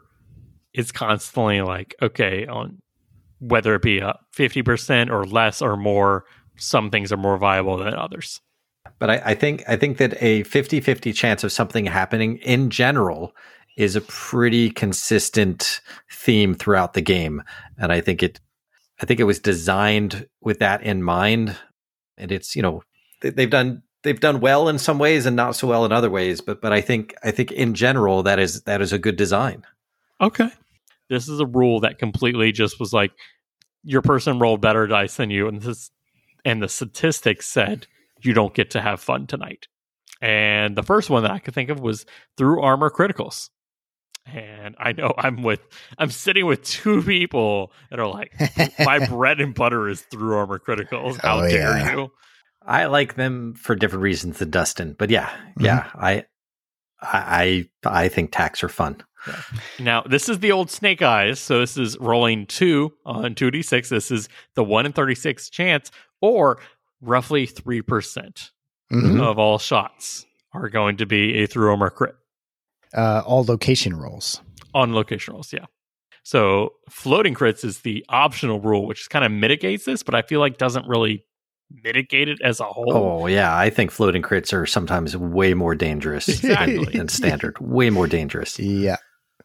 is 0.73 0.91
constantly 0.91 1.61
like 1.61 1.95
okay 2.01 2.45
on 2.47 2.79
whether 3.39 3.75
it 3.75 3.81
be 3.81 3.99
a 3.99 4.17
fifty 4.33 4.61
percent 4.63 5.09
or 5.09 5.23
less 5.25 5.61
or 5.61 5.77
more. 5.77 6.25
Some 6.57 6.89
things 6.89 7.11
are 7.11 7.17
more 7.17 7.37
viable 7.37 7.77
than 7.77 7.93
others. 7.93 8.41
But 8.99 9.09
I, 9.09 9.21
I 9.25 9.35
think 9.35 9.63
I 9.67 9.75
think 9.75 9.97
that 9.97 10.21
a 10.21 10.43
50-50 10.43 11.13
chance 11.13 11.43
of 11.43 11.51
something 11.51 11.85
happening 11.85 12.37
in 12.37 12.69
general 12.69 13.33
is 13.75 13.95
a 13.95 14.01
pretty 14.01 14.71
consistent 14.71 15.81
theme 16.11 16.55
throughout 16.55 16.93
the 16.93 17.01
game. 17.01 17.43
And 17.77 17.91
I 17.91 18.01
think 18.01 18.23
it 18.23 18.39
I 19.01 19.05
think 19.05 19.19
it 19.19 19.25
was 19.25 19.39
designed 19.39 20.27
with 20.41 20.59
that 20.59 20.83
in 20.83 21.03
mind. 21.03 21.55
And 22.17 22.31
it's, 22.31 22.55
you 22.55 22.61
know, 22.61 22.83
they- 23.21 23.29
they've 23.29 23.49
done 23.49 23.83
they've 24.03 24.19
done 24.19 24.39
well 24.39 24.69
in 24.69 24.77
some 24.79 24.99
ways 24.99 25.25
and 25.25 25.35
not 25.35 25.55
so 25.55 25.67
well 25.67 25.83
in 25.85 25.91
other 25.91 26.09
ways. 26.09 26.39
But 26.41 26.61
but 26.61 26.71
I 26.71 26.81
think 26.81 27.13
I 27.23 27.31
think 27.31 27.51
in 27.51 27.73
general 27.73 28.23
that 28.23 28.39
is 28.39 28.61
that 28.63 28.81
is 28.81 28.93
a 28.93 28.99
good 28.99 29.15
design. 29.17 29.63
Okay, 30.21 30.49
this 31.09 31.27
is 31.27 31.39
a 31.39 31.45
rule 31.45 31.81
that 31.81 31.99
completely 31.99 32.51
just 32.51 32.79
was 32.79 32.93
like 32.93 33.11
your 33.83 34.01
person 34.01 34.39
rolled 34.39 34.61
better 34.61 34.87
dice 34.87 35.15
than 35.15 35.29
you, 35.29 35.47
and 35.47 35.61
this 35.61 35.91
and 36.45 36.61
the 36.61 36.69
statistics 36.69 37.45
said 37.47 37.87
you 38.21 38.33
don't 38.33 38.53
get 38.53 38.71
to 38.71 38.81
have 38.81 38.99
fun 39.01 39.27
tonight. 39.27 39.67
And 40.21 40.75
the 40.75 40.83
first 40.83 41.09
one 41.11 41.21
that 41.23 41.31
I 41.31 41.39
could 41.39 41.53
think 41.53 41.69
of 41.69 41.79
was 41.79 42.05
through 42.37 42.61
armor 42.61 42.89
criticals. 42.89 43.49
And 44.33 44.75
I 44.79 44.91
know 44.91 45.13
I'm 45.17 45.41
with 45.43 45.61
I'm 45.97 46.09
sitting 46.11 46.45
with 46.45 46.63
two 46.63 47.01
people 47.03 47.71
that 47.89 47.99
are 47.99 48.07
like, 48.07 48.33
my 48.79 49.05
bread 49.09 49.39
and 49.39 49.53
butter 49.55 49.87
is 49.87 50.01
through 50.01 50.35
armor 50.35 50.59
criticals. 50.59 51.19
How 51.21 51.39
Oh, 51.39 51.47
dare 51.49 51.77
yeah. 51.77 51.95
you? 51.95 52.11
I 52.65 52.85
like 52.87 53.15
them 53.15 53.53
for 53.53 53.75
different 53.75 54.03
reasons 54.03 54.39
than 54.39 54.49
Dustin. 54.49 54.95
But 54.97 55.09
yeah, 55.09 55.29
yeah, 55.59 55.89
I 55.95 56.25
I 57.01 57.67
I, 57.85 58.03
I 58.03 58.07
think 58.09 58.31
tacks 58.31 58.63
are 58.63 58.69
fun. 58.69 58.97
Now, 59.79 60.03
this 60.03 60.29
is 60.29 60.39
the 60.39 60.51
old 60.51 60.69
snake 60.71 61.01
eyes. 61.01 61.39
So 61.39 61.59
this 61.59 61.77
is 61.77 61.97
rolling 61.99 62.45
two 62.45 62.93
on 63.05 63.35
2d6. 63.35 63.89
This 63.89 64.09
is 64.11 64.29
the 64.55 64.63
1 64.63 64.85
in 64.85 64.93
36 64.93 65.49
chance, 65.49 65.91
or 66.21 66.59
roughly 67.01 67.45
3% 67.45 68.51
Mhm. 68.91 69.19
of 69.21 69.37
all 69.37 69.57
shots 69.59 70.25
are 70.53 70.69
going 70.69 70.95
to 70.97 71.05
be 71.05 71.43
a 71.43 71.47
through 71.47 71.69
armor 71.71 71.89
crit 71.89 72.15
Uh, 72.97 73.21
all 73.25 73.43
location 73.45 73.95
rolls. 73.95 74.41
on 74.73 74.93
location 74.93 75.33
rolls. 75.33 75.53
Yeah. 75.53 75.65
So 76.23 76.73
floating 76.89 77.33
crits 77.35 77.63
is 77.63 77.79
the 77.81 78.03
optional 78.09 78.59
rule, 78.59 78.85
which 78.85 79.09
kind 79.09 79.23
of 79.23 79.31
mitigates 79.31 79.85
this, 79.85 80.03
but 80.03 80.13
I 80.15 80.21
feel 80.23 80.41
like 80.41 80.57
doesn't 80.57 80.85
really 80.87 81.23
mitigate 81.83 82.27
it 82.27 82.39
as 82.41 82.59
a 82.59 82.65
whole. 82.65 82.91
Oh 83.23 83.27
yeah, 83.27 83.55
I 83.55 83.69
think 83.69 83.91
floating 83.91 84.21
crits 84.21 84.51
are 84.51 84.65
sometimes 84.65 85.15
way 85.15 85.53
more 85.53 85.75
dangerous 85.75 86.27
Exactly. 86.27 86.85
than 86.97 87.07
standard. 87.07 87.57
Way 87.59 87.89
more 87.91 88.07
dangerous. 88.07 88.59
Yeah. 88.59 88.97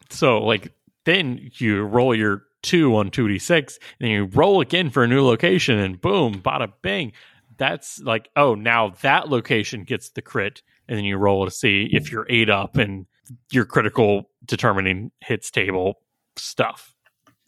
So 0.09 0.39
like 0.39 0.73
then 1.05 1.49
you 1.55 1.83
roll 1.83 2.13
your 2.15 2.43
two 2.63 2.95
on 2.95 3.11
2d6 3.11 3.77
and 3.99 4.09
you 4.09 4.25
roll 4.25 4.61
again 4.61 4.89
for 4.89 5.03
a 5.03 5.07
new 5.07 5.23
location 5.23 5.77
and 5.79 5.99
boom, 6.01 6.41
bada 6.41 6.71
bing. 6.81 7.11
That's 7.57 7.99
like, 7.99 8.29
oh, 8.35 8.55
now 8.55 8.89
that 9.03 9.29
location 9.29 9.83
gets 9.83 10.09
the 10.09 10.21
crit, 10.21 10.63
and 10.87 10.97
then 10.97 11.05
you 11.05 11.17
roll 11.17 11.45
to 11.45 11.51
see 11.51 11.87
if 11.91 12.11
you're 12.11 12.25
eight 12.29 12.49
up 12.49 12.77
and 12.77 13.05
your 13.51 13.65
critical 13.65 14.29
determining 14.45 15.11
hits 15.21 15.51
table 15.51 15.95
stuff. 16.35 16.93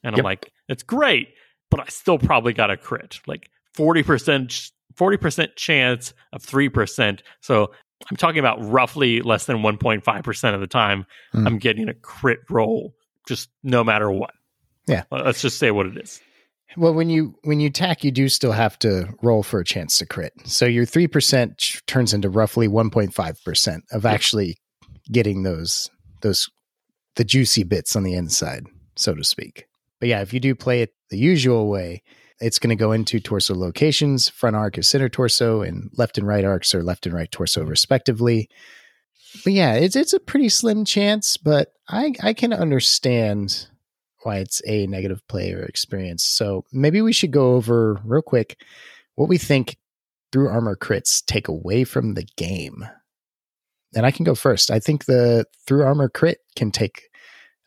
And 0.03 0.15
I'm 0.15 0.23
like, 0.23 0.51
it's 0.69 0.83
great, 0.83 1.29
but 1.71 1.79
I 1.79 1.85
still 1.87 2.19
probably 2.19 2.53
got 2.53 2.71
a 2.71 2.77
crit. 2.77 3.19
Like 3.27 3.49
40% 3.75 4.71
40% 4.95 5.55
chance 5.55 6.13
of 6.31 6.41
3%. 6.45 7.19
So 7.41 7.71
I'm 8.09 8.17
talking 8.17 8.39
about 8.39 8.63
roughly 8.63 9.21
less 9.21 9.45
than 9.45 9.57
1.5% 9.57 10.53
of 10.53 10.61
the 10.61 10.67
time 10.67 11.05
Hmm. 11.33 11.47
I'm 11.47 11.57
getting 11.57 11.89
a 11.89 11.93
crit 11.93 12.39
roll 12.49 12.93
just 13.27 13.49
no 13.63 13.83
matter 13.83 14.09
what. 14.11 14.31
Yeah. 14.87 15.03
Let's 15.11 15.41
just 15.41 15.57
say 15.59 15.71
what 15.71 15.87
it 15.87 15.97
is. 15.97 16.21
Well, 16.77 16.93
when 16.93 17.09
you 17.09 17.35
when 17.43 17.59
you 17.59 17.69
tack, 17.69 18.03
you 18.03 18.11
do 18.11 18.27
still 18.27 18.51
have 18.51 18.77
to 18.79 19.13
roll 19.21 19.43
for 19.43 19.59
a 19.59 19.65
chance 19.65 19.97
to 19.99 20.05
crit. 20.05 20.33
So 20.43 20.65
your 20.65 20.85
three 20.85 21.07
percent 21.07 21.57
ch- 21.57 21.81
turns 21.85 22.13
into 22.13 22.29
roughly 22.29 22.67
one 22.67 22.89
point 22.89 23.13
five 23.13 23.41
percent 23.45 23.85
of 23.91 24.05
actually 24.05 24.57
getting 25.11 25.43
those 25.43 25.89
those 26.21 26.49
the 27.15 27.23
juicy 27.23 27.63
bits 27.63 27.95
on 27.95 28.03
the 28.03 28.13
inside, 28.13 28.65
so 28.95 29.13
to 29.13 29.23
speak. 29.23 29.67
But 29.99 30.09
yeah, 30.09 30.21
if 30.21 30.33
you 30.33 30.39
do 30.39 30.55
play 30.55 30.81
it 30.81 30.93
the 31.09 31.17
usual 31.17 31.69
way, 31.69 32.03
it's 32.39 32.59
going 32.59 32.75
to 32.75 32.81
go 32.81 32.91
into 32.91 33.19
torso 33.19 33.55
locations. 33.55 34.27
Front 34.29 34.55
arc 34.55 34.77
is 34.77 34.87
center 34.87 35.09
torso, 35.09 35.61
and 35.61 35.89
left 35.97 36.17
and 36.17 36.27
right 36.27 36.43
arcs 36.43 36.75
are 36.75 36.83
left 36.83 37.05
and 37.05 37.15
right 37.15 37.31
torso, 37.31 37.63
respectively. 37.63 38.49
But 39.43 39.53
yeah, 39.53 39.73
it's 39.73 39.95
it's 39.95 40.13
a 40.13 40.19
pretty 40.19 40.49
slim 40.49 40.85
chance, 40.85 41.37
but 41.37 41.69
I 41.89 42.13
I 42.21 42.33
can 42.33 42.53
understand 42.53 43.67
why 44.23 44.37
it's 44.37 44.61
a 44.65 44.87
negative 44.87 45.25
player 45.27 45.61
experience. 45.61 46.25
So 46.25 46.65
maybe 46.73 47.01
we 47.01 47.13
should 47.13 47.31
go 47.31 47.55
over 47.55 48.01
real 48.03 48.23
quick 48.23 48.59
what 49.15 49.29
we 49.29 49.37
think 49.37 49.77
through 50.31 50.49
armor 50.49 50.75
crits 50.75 51.23
take 51.23 51.47
away 51.47 51.83
from 51.83 52.15
the 52.15 52.27
game. 52.35 52.85
And 53.95 54.05
I 54.05 54.11
can 54.11 54.25
go 54.25 54.35
first. 54.35 54.71
I 54.71 54.79
think 54.79 55.05
the 55.05 55.45
through 55.65 55.83
armor 55.83 56.09
crit 56.09 56.39
can 56.55 56.71
take 56.71 57.09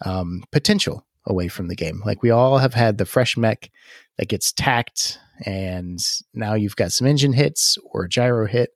um, 0.04 0.44
potential 0.52 1.06
away 1.26 1.48
from 1.48 1.68
the 1.68 1.76
game. 1.76 2.02
Like 2.04 2.22
we 2.22 2.30
all 2.30 2.58
have 2.58 2.74
had 2.74 2.98
the 2.98 3.06
fresh 3.06 3.36
mech 3.36 3.70
that 4.16 4.28
gets 4.28 4.52
tacked, 4.52 5.18
and 5.44 5.98
now 6.34 6.54
you've 6.54 6.76
got 6.76 6.92
some 6.92 7.06
engine 7.06 7.32
hits 7.32 7.78
or 7.84 8.06
gyro 8.06 8.46
hit 8.46 8.70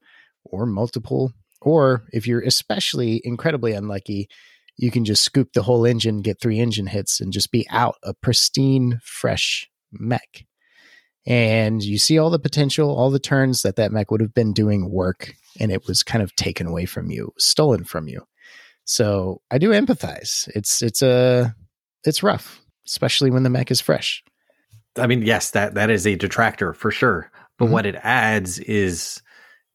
or 0.44 0.66
multiple. 0.66 1.32
Or 1.60 2.04
if 2.12 2.26
you're 2.26 2.40
especially 2.42 3.20
incredibly 3.24 3.72
unlucky, 3.72 4.28
you 4.76 4.90
can 4.90 5.04
just 5.04 5.22
scoop 5.22 5.52
the 5.52 5.62
whole 5.62 5.84
engine, 5.84 6.22
get 6.22 6.40
three 6.40 6.58
engine 6.58 6.86
hits, 6.86 7.20
and 7.20 7.32
just 7.32 7.52
be 7.52 7.66
out 7.70 7.96
a 8.02 8.14
pristine, 8.14 9.00
fresh 9.04 9.68
mech. 9.92 10.44
And 11.24 11.82
you 11.82 11.98
see 11.98 12.18
all 12.18 12.30
the 12.30 12.38
potential, 12.38 12.90
all 12.90 13.10
the 13.10 13.20
turns 13.20 13.62
that 13.62 13.76
that 13.76 13.92
mech 13.92 14.10
would 14.10 14.20
have 14.20 14.34
been 14.34 14.52
doing 14.52 14.90
work, 14.90 15.34
and 15.60 15.70
it 15.72 15.86
was 15.86 16.02
kind 16.02 16.22
of 16.22 16.34
taken 16.36 16.66
away 16.66 16.86
from 16.86 17.10
you, 17.10 17.32
stolen 17.38 17.84
from 17.84 18.08
you. 18.08 18.26
So 18.84 19.40
I 19.50 19.58
do 19.58 19.70
empathize. 19.70 20.48
It's 20.54 20.82
it's 20.82 21.02
a 21.02 21.54
it's 22.04 22.22
rough, 22.22 22.60
especially 22.86 23.30
when 23.30 23.42
the 23.44 23.50
mech 23.50 23.70
is 23.70 23.80
fresh. 23.80 24.22
I 24.96 25.06
mean, 25.06 25.22
yes, 25.22 25.52
that 25.52 25.74
that 25.74 25.90
is 25.90 26.06
a 26.06 26.16
detractor 26.16 26.74
for 26.74 26.90
sure. 26.90 27.30
But 27.58 27.66
Mhm. 27.66 27.70
what 27.70 27.86
it 27.86 27.96
adds 28.02 28.58
is 28.60 29.22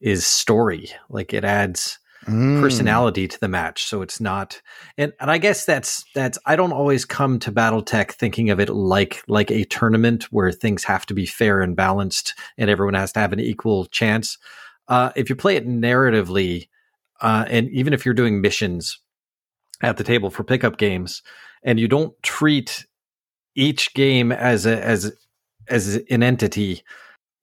is 0.01 0.27
story. 0.27 0.89
Like 1.09 1.33
it 1.33 1.43
adds 1.43 1.99
Mm. 2.27 2.59
personality 2.59 3.27
to 3.27 3.39
the 3.39 3.47
match. 3.47 3.85
So 3.85 4.01
it's 4.01 4.19
not 4.19 4.61
and, 4.97 5.13
and 5.21 5.31
I 5.31 5.37
guess 5.37 5.63
that's 5.65 6.03
that's 6.13 6.37
I 6.45 6.55
don't 6.57 6.73
always 6.73 7.05
come 7.05 7.39
to 7.39 7.51
Battletech 7.51 8.11
thinking 8.11 8.49
of 8.49 8.59
it 8.59 8.69
like 8.69 9.23
like 9.27 9.49
a 9.51 9.63
tournament 9.65 10.23
where 10.25 10.51
things 10.51 10.83
have 10.83 11.05
to 11.05 11.13
be 11.13 11.25
fair 11.25 11.61
and 11.61 11.75
balanced 11.75 12.33
and 12.57 12.69
everyone 12.69 12.95
has 12.95 13.13
to 13.13 13.19
have 13.21 13.31
an 13.33 13.39
equal 13.39 13.85
chance. 13.85 14.37
Uh, 14.87 15.11
if 15.15 15.29
you 15.29 15.35
play 15.35 15.55
it 15.55 15.67
narratively, 15.67 16.67
uh, 17.21 17.45
and 17.47 17.69
even 17.69 17.93
if 17.93 18.05
you're 18.05 18.13
doing 18.13 18.41
missions 18.41 18.99
at 19.81 19.97
the 19.97 20.03
table 20.03 20.29
for 20.29 20.43
pickup 20.43 20.77
games, 20.77 21.21
and 21.63 21.79
you 21.79 21.87
don't 21.87 22.13
treat 22.23 22.85
each 23.55 23.93
game 23.93 24.31
as 24.31 24.65
a 24.65 24.83
as 24.83 25.11
as 25.67 25.99
an 26.09 26.23
entity, 26.23 26.83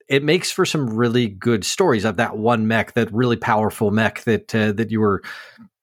it 0.09 0.23
makes 0.23 0.51
for 0.51 0.65
some 0.65 0.89
really 0.89 1.29
good 1.29 1.65
stories 1.65 2.05
of 2.05 2.17
that 2.17 2.37
one 2.37 2.67
mech, 2.67 2.95
that 2.95 3.13
really 3.13 3.37
powerful 3.37 3.91
mech 3.91 4.23
that 4.25 4.55
uh, 4.55 4.73
that 4.73 4.91
you 4.91 5.01
were, 5.01 5.23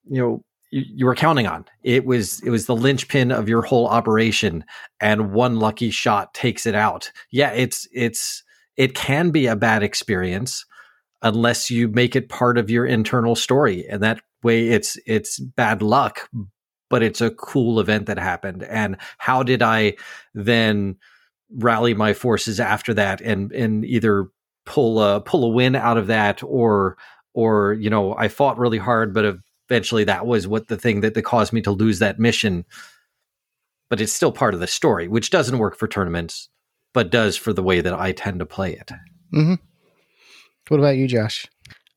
you 0.09 0.21
know, 0.21 0.43
you, 0.71 0.83
you 0.87 1.05
were 1.05 1.15
counting 1.15 1.47
on. 1.47 1.65
It 1.83 2.05
was 2.05 2.41
it 2.41 2.49
was 2.49 2.65
the 2.65 2.75
linchpin 2.75 3.31
of 3.31 3.49
your 3.49 3.61
whole 3.61 3.87
operation, 3.87 4.63
and 4.99 5.31
one 5.33 5.57
lucky 5.57 5.91
shot 5.91 6.33
takes 6.33 6.65
it 6.65 6.75
out. 6.75 7.11
Yeah, 7.31 7.51
it's 7.51 7.87
it's 7.93 8.43
it 8.77 8.95
can 8.95 9.31
be 9.31 9.47
a 9.47 9.55
bad 9.55 9.83
experience 9.83 10.65
unless 11.21 11.69
you 11.69 11.87
make 11.87 12.15
it 12.15 12.29
part 12.29 12.57
of 12.57 12.69
your 12.69 12.85
internal 12.85 13.35
story, 13.35 13.85
and 13.87 14.01
that 14.03 14.21
way 14.43 14.69
it's 14.69 14.97
it's 15.05 15.39
bad 15.39 15.81
luck, 15.81 16.29
but 16.89 17.03
it's 17.03 17.21
a 17.21 17.31
cool 17.31 17.79
event 17.79 18.07
that 18.07 18.17
happened. 18.19 18.63
And 18.63 18.97
how 19.17 19.43
did 19.43 19.61
I 19.61 19.95
then? 20.33 20.97
rally 21.57 21.93
my 21.93 22.13
forces 22.13 22.59
after 22.59 22.93
that 22.93 23.21
and 23.21 23.51
and 23.51 23.85
either 23.85 24.27
pull 24.65 25.01
a 25.01 25.21
pull 25.21 25.43
a 25.43 25.49
win 25.49 25.75
out 25.75 25.97
of 25.97 26.07
that 26.07 26.41
or 26.43 26.97
or 27.33 27.73
you 27.73 27.89
know 27.89 28.15
I 28.15 28.27
fought 28.27 28.57
really 28.57 28.77
hard 28.77 29.13
but 29.13 29.37
eventually 29.69 30.03
that 30.05 30.25
was 30.25 30.47
what 30.47 30.67
the 30.67 30.77
thing 30.77 31.01
that, 31.01 31.13
that 31.13 31.23
caused 31.23 31.53
me 31.53 31.61
to 31.61 31.71
lose 31.71 31.99
that 31.99 32.19
mission 32.19 32.65
but 33.89 33.99
it's 33.99 34.13
still 34.13 34.31
part 34.31 34.53
of 34.53 34.59
the 34.59 34.67
story 34.67 35.07
which 35.07 35.29
doesn't 35.29 35.57
work 35.57 35.75
for 35.75 35.87
tournaments 35.87 36.49
but 36.93 37.11
does 37.11 37.37
for 37.37 37.53
the 37.53 37.63
way 37.63 37.81
that 37.81 37.93
I 37.93 38.11
tend 38.11 38.39
to 38.39 38.45
play 38.45 38.73
it 38.73 38.91
mm-hmm. 39.33 39.55
What 40.67 40.79
about 40.79 40.97
you, 40.97 41.07
Josh? 41.07 41.47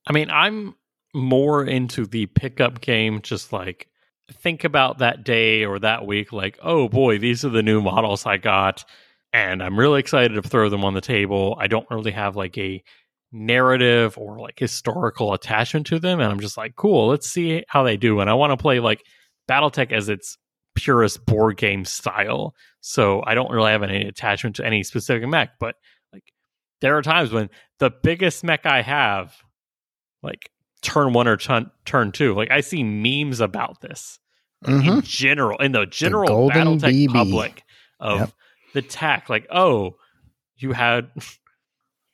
I 0.06 0.12
mean, 0.12 0.30
I'm 0.30 0.74
more 1.14 1.64
into 1.64 2.06
the 2.06 2.26
pickup 2.26 2.80
game, 2.80 3.20
just 3.22 3.52
like 3.52 3.88
think 4.32 4.64
about 4.64 4.98
that 4.98 5.24
day 5.24 5.64
or 5.64 5.78
that 5.78 6.06
week, 6.06 6.32
like, 6.32 6.58
oh 6.62 6.88
boy, 6.88 7.18
these 7.18 7.44
are 7.44 7.50
the 7.50 7.62
new 7.62 7.80
models 7.80 8.26
I 8.26 8.36
got. 8.36 8.84
And 9.32 9.62
I'm 9.62 9.78
really 9.78 10.00
excited 10.00 10.34
to 10.34 10.48
throw 10.48 10.68
them 10.68 10.84
on 10.84 10.94
the 10.94 11.00
table. 11.00 11.56
I 11.60 11.66
don't 11.66 11.90
really 11.90 12.12
have 12.12 12.36
like 12.36 12.56
a 12.56 12.82
narrative 13.32 14.16
or 14.16 14.38
like 14.38 14.58
historical 14.58 15.32
attachment 15.32 15.86
to 15.88 15.98
them. 15.98 16.20
And 16.20 16.30
I'm 16.30 16.40
just 16.40 16.56
like, 16.56 16.76
cool, 16.76 17.08
let's 17.08 17.28
see 17.28 17.64
how 17.68 17.82
they 17.82 17.96
do. 17.96 18.20
And 18.20 18.30
I 18.30 18.34
want 18.34 18.52
to 18.52 18.56
play 18.56 18.78
like 18.80 19.02
Battletech 19.48 19.92
as 19.92 20.08
its 20.08 20.38
purest 20.74 21.26
board 21.26 21.56
game 21.56 21.84
style. 21.84 22.54
So 22.80 23.22
I 23.26 23.34
don't 23.34 23.50
really 23.50 23.72
have 23.72 23.82
any 23.82 24.06
attachment 24.06 24.56
to 24.56 24.66
any 24.66 24.82
specific 24.84 25.28
mech, 25.28 25.50
but 25.58 25.74
there 26.80 26.96
are 26.96 27.02
times 27.02 27.32
when 27.32 27.50
the 27.78 27.90
biggest 27.90 28.44
mech 28.44 28.66
I 28.66 28.82
have, 28.82 29.34
like 30.22 30.50
turn 30.82 31.12
one 31.12 31.28
or 31.28 31.36
turn, 31.36 31.70
turn 31.84 32.12
two, 32.12 32.34
like 32.34 32.50
I 32.50 32.60
see 32.60 32.82
memes 32.82 33.40
about 33.40 33.80
this 33.80 34.18
in 34.66 34.80
mm-hmm. 34.80 35.00
general, 35.00 35.58
in 35.58 35.72
the 35.72 35.86
general 35.86 36.26
golden 36.26 36.78
Battletech 36.78 37.08
BB. 37.08 37.12
public 37.12 37.62
of 38.00 38.18
Yep. 38.20 38.30
the 38.74 38.82
tech. 38.82 39.28
Like, 39.28 39.46
oh, 39.50 39.96
you 40.56 40.72
had 40.72 41.10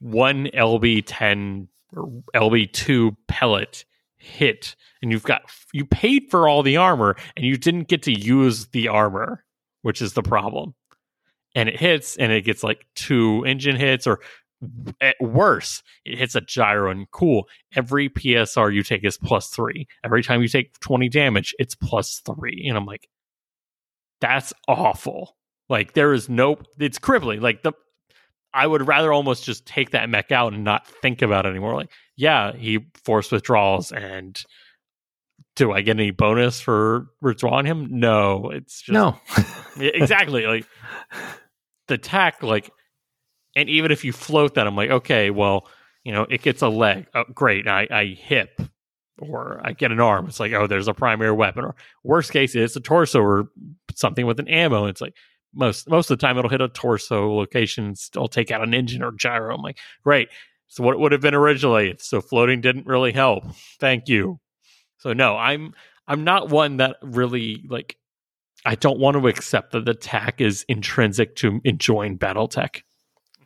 one 0.01 0.47
LB10 0.47 1.69
or 1.95 2.23
LB2 2.35 3.17
pellet 3.29 3.85
hit, 4.17 4.77
and 5.03 5.11
you've 5.11 5.23
got 5.23 5.43
you 5.73 5.85
paid 5.85 6.31
for 6.31 6.49
all 6.49 6.63
the 6.63 6.77
armor, 6.77 7.17
and 7.37 7.45
you 7.45 7.57
didn't 7.57 7.89
get 7.89 8.03
to 8.05 8.13
use 8.13 8.67
the 8.69 8.89
armor, 8.89 9.45
which 9.83 10.03
is 10.03 10.15
the 10.15 10.23
problem. 10.23 10.75
And 11.55 11.69
it 11.69 11.81
hits, 11.81 12.17
and 12.17 12.31
it 12.31 12.43
gets 12.43 12.63
like 12.63 12.87
two 12.95 13.45
engine 13.45 13.77
hits, 13.77 14.07
or 14.07 14.21
at 15.01 15.17
worse, 15.21 15.83
it 16.05 16.19
hits 16.19 16.35
a 16.35 16.41
gyro 16.41 16.91
and 16.91 17.11
cool. 17.11 17.49
Every 17.75 18.09
PSR 18.09 18.73
you 18.75 18.83
take 18.83 19.05
is 19.05 19.17
plus 19.19 19.49
three. 19.49 19.87
Every 20.05 20.23
time 20.23 20.43
you 20.43 20.49
take 20.49 20.79
20 20.81 21.09
damage, 21.09 21.55
it's 21.59 21.75
plus 21.75 22.21
three. 22.25 22.67
And 22.69 22.77
I'm 22.77 22.87
like, 22.87 23.09
that's 24.21 24.53
awful. 24.69 25.37
Like 25.69 25.95
there 25.95 26.13
is 26.13 26.29
no 26.29 26.59
it's 26.79 26.99
crippling. 26.99 27.41
Like 27.41 27.63
the 27.63 27.73
I 28.53 28.67
would 28.67 28.87
rather 28.87 29.13
almost 29.13 29.45
just 29.45 29.65
take 29.65 29.91
that 29.91 30.11
mech 30.11 30.33
out 30.33 30.53
and 30.53 30.65
not 30.65 30.87
think 30.87 31.23
about 31.23 31.47
it 31.47 31.51
anymore. 31.51 31.75
Like, 31.75 31.91
yeah, 32.17 32.53
he 32.53 32.81
forced 33.05 33.31
withdrawals 33.31 33.93
and 33.93 34.37
do 35.57 35.73
I 35.73 35.83
get 35.83 35.97
any 35.97 36.11
bonus 36.11 36.61
for 36.61 37.07
withdrawing 37.21 37.67
him? 37.67 37.89
No, 37.91 38.51
it's 38.51 38.83
just 38.83 38.93
no. 38.93 39.19
Exactly. 39.79 40.47
like 40.47 40.67
the 41.89 41.99
TAC, 41.99 42.43
like, 42.43 42.71
and 43.57 43.69
even 43.69 43.91
if 43.91 44.05
you 44.05 44.13
float 44.13 44.55
that, 44.55 44.67
I'm 44.67 44.77
like, 44.77 44.91
okay, 44.91 45.31
well, 45.31 45.67
you 46.05 46.13
know, 46.13 46.27
it 46.29 46.43
gets 46.43 46.63
a 46.63 46.69
leg. 46.69 47.07
Oh, 47.15 47.25
great. 47.35 47.69
I, 47.69 47.87
I 47.91 48.05
hip 48.07 48.61
or 49.19 49.61
I 49.63 49.73
get 49.73 49.93
an 49.93 50.01
arm. 50.01 50.27
It's 50.27 50.41
like, 50.41 50.53
oh, 50.53 50.67
there's 50.67 50.89
a 50.89 50.95
primary 50.95 51.33
weapon. 51.33 51.65
Or 51.65 51.75
worst 52.03 52.33
case, 52.33 52.55
it's 52.55 52.77
a 52.77 52.81
torso 52.81 53.21
or 53.21 53.49
something 53.95 54.27
with 54.27 54.41
an 54.41 54.49
ammo. 54.49 54.87
It's 54.87 55.01
like 55.01 55.15
most 55.53 55.89
most 55.89 56.11
of 56.11 56.19
the 56.19 56.27
time 56.27 56.39
it'll 56.39 56.51
hit 56.51 56.61
a 56.61 56.69
torso 56.69 57.35
location, 57.35 57.95
still 57.95 58.29
take 58.29 58.51
out 58.51 58.63
an 58.63 58.75
engine 58.75 59.03
or 59.03 59.13
gyro. 59.13 59.55
I'm 59.55 59.63
like, 59.63 59.79
great. 60.03 60.29
So 60.69 60.85
what 60.85 60.95
it 60.95 61.01
would 61.01 61.13
have 61.13 61.21
been 61.21 61.35
originally. 61.35 61.97
So 61.99 62.21
floating 62.21 62.61
didn't 62.61 62.87
really 62.87 63.13
help. 63.13 63.45
Thank 63.81 64.09
you. 64.09 64.39
So 64.99 65.13
no, 65.13 65.37
I'm 65.37 65.75
I'm 66.07 66.25
not 66.25 66.51
one 66.51 66.79
that 66.79 66.97
really 67.03 67.65
like 67.69 67.97
I 68.65 68.75
don't 68.75 69.01
want 69.01 69.17
to 69.17 69.27
accept 69.27 69.73
that 69.73 69.85
the 69.85 69.95
TAC 69.95 70.41
is 70.41 70.65
intrinsic 70.69 71.37
to 71.37 71.61
enjoying 71.65 72.19
BattleTech. 72.19 72.83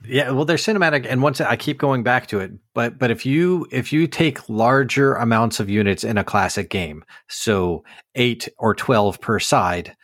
Yeah, 0.06 0.30
well, 0.32 0.44
they're 0.44 0.56
cinematic, 0.56 1.06
and 1.08 1.22
once 1.22 1.40
I 1.40 1.56
keep 1.56 1.78
going 1.78 2.02
back 2.02 2.26
to 2.28 2.40
it, 2.40 2.52
but 2.74 2.98
but 2.98 3.10
if 3.10 3.24
you 3.24 3.66
if 3.70 3.92
you 3.92 4.06
take 4.06 4.48
larger 4.48 5.14
amounts 5.14 5.60
of 5.60 5.70
units 5.70 6.04
in 6.04 6.18
a 6.18 6.24
classic 6.24 6.68
game, 6.68 7.04
so 7.28 7.84
eight 8.14 8.48
or 8.58 8.74
twelve 8.74 9.20
per 9.20 9.38
side, 9.38 9.96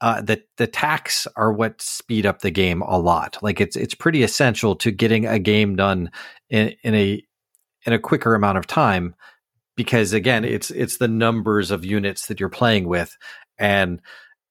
uh, 0.00 0.20
the 0.20 0.42
the 0.56 0.66
TACs 0.66 1.26
are 1.36 1.52
what 1.52 1.80
speed 1.80 2.26
up 2.26 2.40
the 2.40 2.50
game 2.50 2.82
a 2.82 2.98
lot. 2.98 3.38
Like 3.42 3.60
it's 3.60 3.76
it's 3.76 3.94
pretty 3.94 4.22
essential 4.22 4.74
to 4.76 4.90
getting 4.90 5.26
a 5.26 5.38
game 5.38 5.76
done 5.76 6.10
in, 6.50 6.74
in 6.82 6.94
a 6.94 7.22
in 7.86 7.92
a 7.92 7.98
quicker 7.98 8.34
amount 8.34 8.58
of 8.58 8.66
time, 8.66 9.14
because 9.76 10.12
again, 10.12 10.44
it's 10.44 10.70
it's 10.72 10.98
the 10.98 11.08
numbers 11.08 11.70
of 11.70 11.84
units 11.84 12.26
that 12.26 12.40
you're 12.40 12.48
playing 12.48 12.88
with, 12.88 13.16
and 13.56 14.00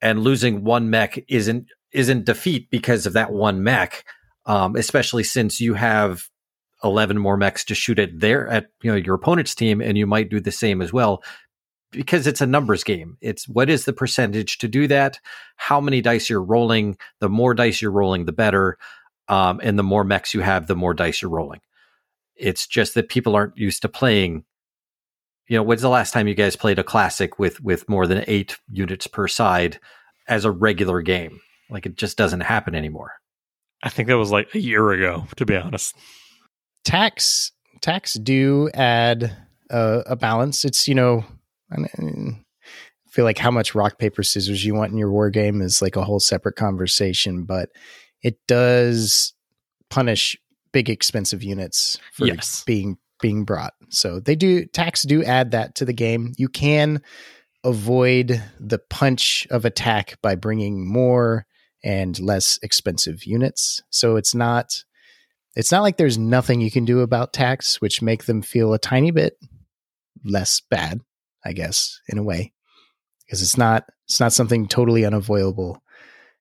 and 0.01 0.23
losing 0.23 0.63
one 0.63 0.89
mech 0.89 1.23
isn't 1.27 1.67
isn't 1.91 2.25
defeat 2.25 2.69
because 2.69 3.05
of 3.05 3.13
that 3.13 3.33
one 3.33 3.63
mech 3.63 4.05
um, 4.45 4.75
especially 4.75 5.23
since 5.23 5.61
you 5.61 5.73
have 5.73 6.29
11 6.83 7.17
more 7.17 7.37
mechs 7.37 7.63
to 7.65 7.75
shoot 7.75 7.99
at 7.99 8.19
their 8.19 8.47
at 8.49 8.67
you 8.81 8.91
know 8.91 8.97
your 8.97 9.15
opponent's 9.15 9.55
team 9.55 9.81
and 9.81 9.97
you 9.97 10.05
might 10.05 10.29
do 10.29 10.39
the 10.39 10.51
same 10.51 10.81
as 10.81 10.91
well. 10.91 11.23
Because 11.91 12.25
it's 12.25 12.41
a 12.41 12.47
numbers 12.47 12.83
game. 12.83 13.17
It's 13.21 13.47
what 13.47 13.69
is 13.69 13.85
the 13.85 13.93
percentage 13.93 14.57
to 14.59 14.67
do 14.67 14.87
that? 14.87 15.19
How 15.57 15.79
many 15.79 16.01
dice 16.01 16.27
you're 16.27 16.43
rolling? 16.43 16.97
The 17.19 17.29
more 17.29 17.53
dice 17.53 17.81
you're 17.81 17.91
rolling 17.91 18.25
the 18.25 18.31
better. 18.31 18.77
Um, 19.29 19.61
and 19.63 19.77
the 19.77 19.83
more 19.83 20.03
mechs 20.03 20.33
you 20.33 20.41
have 20.41 20.67
the 20.67 20.75
more 20.75 20.93
dice 20.93 21.21
you're 21.21 21.31
rolling. 21.31 21.61
It's 22.35 22.67
just 22.67 22.95
that 22.95 23.09
people 23.09 23.35
aren't 23.35 23.57
used 23.57 23.83
to 23.83 23.89
playing 23.89 24.43
you 25.47 25.57
know 25.57 25.63
when's 25.63 25.81
the 25.81 25.89
last 25.89 26.13
time 26.13 26.27
you 26.27 26.35
guys 26.35 26.55
played 26.55 26.79
a 26.79 26.83
classic 26.83 27.37
with 27.37 27.61
with 27.61 27.87
more 27.87 28.07
than 28.07 28.23
eight 28.27 28.57
units 28.69 29.07
per 29.07 29.27
side 29.27 29.79
as 30.27 30.45
a 30.45 30.51
regular 30.51 31.01
game? 31.01 31.39
Like 31.69 31.85
it 31.85 31.95
just 31.95 32.17
doesn't 32.17 32.41
happen 32.41 32.75
anymore 32.75 33.13
I 33.83 33.89
think 33.89 34.07
that 34.07 34.17
was 34.17 34.31
like 34.31 34.55
a 34.55 34.59
year 34.59 34.91
ago, 34.91 35.27
to 35.35 35.45
be 35.45 35.55
honest. 35.55 35.95
TACs 36.85 37.51
TACs 37.81 38.23
do 38.23 38.69
add 38.73 39.35
a, 39.69 40.03
a 40.07 40.15
balance. 40.15 40.63
It's 40.63 40.87
you 40.87 40.95
know, 40.95 41.25
I, 41.69 41.77
mean, 41.77 42.45
I 43.05 43.09
feel 43.09 43.25
like 43.25 43.37
how 43.37 43.51
much 43.51 43.75
rock 43.75 43.99
paper 43.99 44.23
scissors 44.23 44.63
you 44.63 44.73
want 44.73 44.91
in 44.91 44.97
your 44.97 45.11
war 45.11 45.29
game 45.29 45.61
is 45.61 45.81
like 45.81 45.97
a 45.97 46.03
whole 46.03 46.21
separate 46.21 46.55
conversation, 46.55 47.43
but 47.43 47.69
it 48.21 48.37
does 48.47 49.33
punish 49.89 50.37
big 50.71 50.89
expensive 50.89 51.43
units 51.43 51.99
for 52.13 52.25
yes. 52.25 52.63
being 52.65 52.97
being 53.21 53.43
brought. 53.43 53.73
So 53.89 54.19
they 54.19 54.35
do 54.35 54.65
TACs 54.65 55.05
do 55.05 55.23
add 55.23 55.51
that 55.51 55.75
to 55.75 55.85
the 55.85 55.93
game. 55.93 56.33
You 56.37 56.47
can 56.47 57.01
avoid 57.65 58.43
the 58.59 58.79
punch 58.79 59.45
of 59.51 59.65
attack 59.65 60.17
by 60.21 60.35
bringing 60.35 60.85
more 60.87 61.45
and 61.83 62.19
less 62.19 62.57
expensive 62.61 63.25
units. 63.25 63.81
So 63.89 64.15
it's 64.15 64.33
not 64.33 64.83
it's 65.55 65.71
not 65.71 65.81
like 65.81 65.97
there's 65.97 66.17
nothing 66.17 66.61
you 66.61 66.71
can 66.71 66.85
do 66.85 67.01
about 67.01 67.33
TACs 67.33 67.75
which 67.75 68.01
make 68.01 68.25
them 68.25 68.41
feel 68.41 68.73
a 68.73 68.79
tiny 68.79 69.11
bit 69.11 69.37
less 70.23 70.61
bad, 70.69 71.01
I 71.45 71.53
guess, 71.53 71.99
in 72.07 72.17
a 72.17 72.23
way. 72.23 72.53
Because 73.25 73.41
it's 73.41 73.57
not 73.57 73.85
it's 74.05 74.19
not 74.19 74.33
something 74.33 74.67
totally 74.67 75.05
unavoidable 75.05 75.81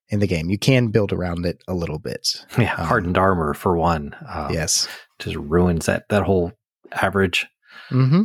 in 0.08 0.20
the 0.20 0.26
game. 0.26 0.50
You 0.50 0.58
can 0.58 0.88
build 0.88 1.12
around 1.12 1.46
it 1.46 1.62
a 1.66 1.74
little 1.74 1.98
bit. 1.98 2.44
Yeah, 2.58 2.74
um, 2.74 2.86
hardened 2.86 3.18
armor 3.18 3.54
for 3.54 3.76
one. 3.76 4.14
Um, 4.28 4.52
yes, 4.52 4.88
just 5.18 5.36
ruins 5.36 5.86
that 5.86 6.08
that 6.08 6.22
whole 6.22 6.52
average. 6.92 7.46
Mm-hmm. 7.90 8.24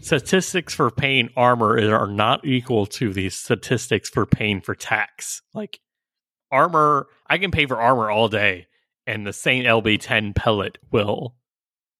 Statistics 0.00 0.74
for 0.74 0.90
paying 0.90 1.30
armor 1.36 1.78
are 1.94 2.06
not 2.06 2.44
equal 2.44 2.84
to 2.86 3.12
the 3.12 3.30
statistics 3.30 4.10
for 4.10 4.26
paying 4.26 4.60
for 4.60 4.74
TACs. 4.74 5.40
Like 5.54 5.80
armor, 6.54 7.08
I 7.26 7.38
can 7.38 7.50
pay 7.50 7.66
for 7.66 7.80
armor 7.80 8.10
all 8.10 8.28
day, 8.28 8.66
and 9.06 9.26
the 9.26 9.32
Saint 9.32 9.66
LB10 9.66 10.34
pellet 10.34 10.78
will 10.90 11.34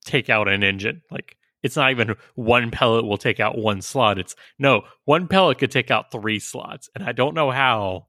take 0.04 0.30
out 0.30 0.48
an 0.48 0.62
engine. 0.62 1.02
Like 1.10 1.36
it's 1.64 1.76
not 1.76 1.90
even 1.90 2.14
one 2.34 2.70
pellet 2.70 3.04
will 3.06 3.16
take 3.16 3.40
out 3.40 3.58
one 3.58 3.80
slot. 3.80 4.18
It's 4.18 4.36
no 4.58 4.82
one 5.06 5.26
pellet 5.26 5.58
could 5.58 5.70
take 5.70 5.90
out 5.90 6.12
three 6.12 6.38
slots, 6.38 6.88
and 6.94 7.02
I 7.02 7.12
don't 7.12 7.34
know 7.34 7.50
how. 7.50 8.06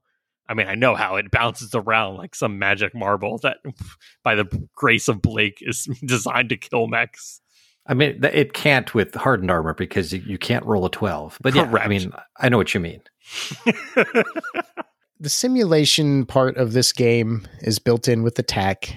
I 0.48 0.54
mean, 0.54 0.68
I 0.68 0.76
know 0.76 0.94
how 0.94 1.16
it 1.16 1.32
bounces 1.32 1.74
around 1.74 2.18
like 2.18 2.36
some 2.36 2.60
magic 2.60 2.94
marble 2.94 3.38
that, 3.38 3.56
by 4.22 4.36
the 4.36 4.68
grace 4.76 5.08
of 5.08 5.20
Blake, 5.20 5.58
is 5.60 5.88
designed 6.04 6.50
to 6.50 6.56
kill 6.56 6.86
mechs. 6.86 7.40
I 7.88 7.94
mean, 7.94 8.20
it 8.22 8.52
can't 8.52 8.92
with 8.94 9.14
hardened 9.14 9.50
armor 9.50 9.74
because 9.74 10.12
you 10.12 10.38
can't 10.38 10.64
roll 10.66 10.84
a 10.84 10.90
twelve. 10.90 11.38
But 11.40 11.54
yeah, 11.54 11.66
Correct. 11.66 11.86
I 11.86 11.88
mean, 11.88 12.12
I 12.38 12.48
know 12.48 12.58
what 12.58 12.74
you 12.74 12.80
mean. 12.80 13.00
the 15.18 15.28
simulation 15.28 16.26
part 16.26 16.56
of 16.56 16.72
this 16.72 16.92
game 16.92 17.46
is 17.60 17.78
built 17.78 18.08
in 18.08 18.22
with 18.22 18.34
the 18.34 18.42
tech. 18.42 18.94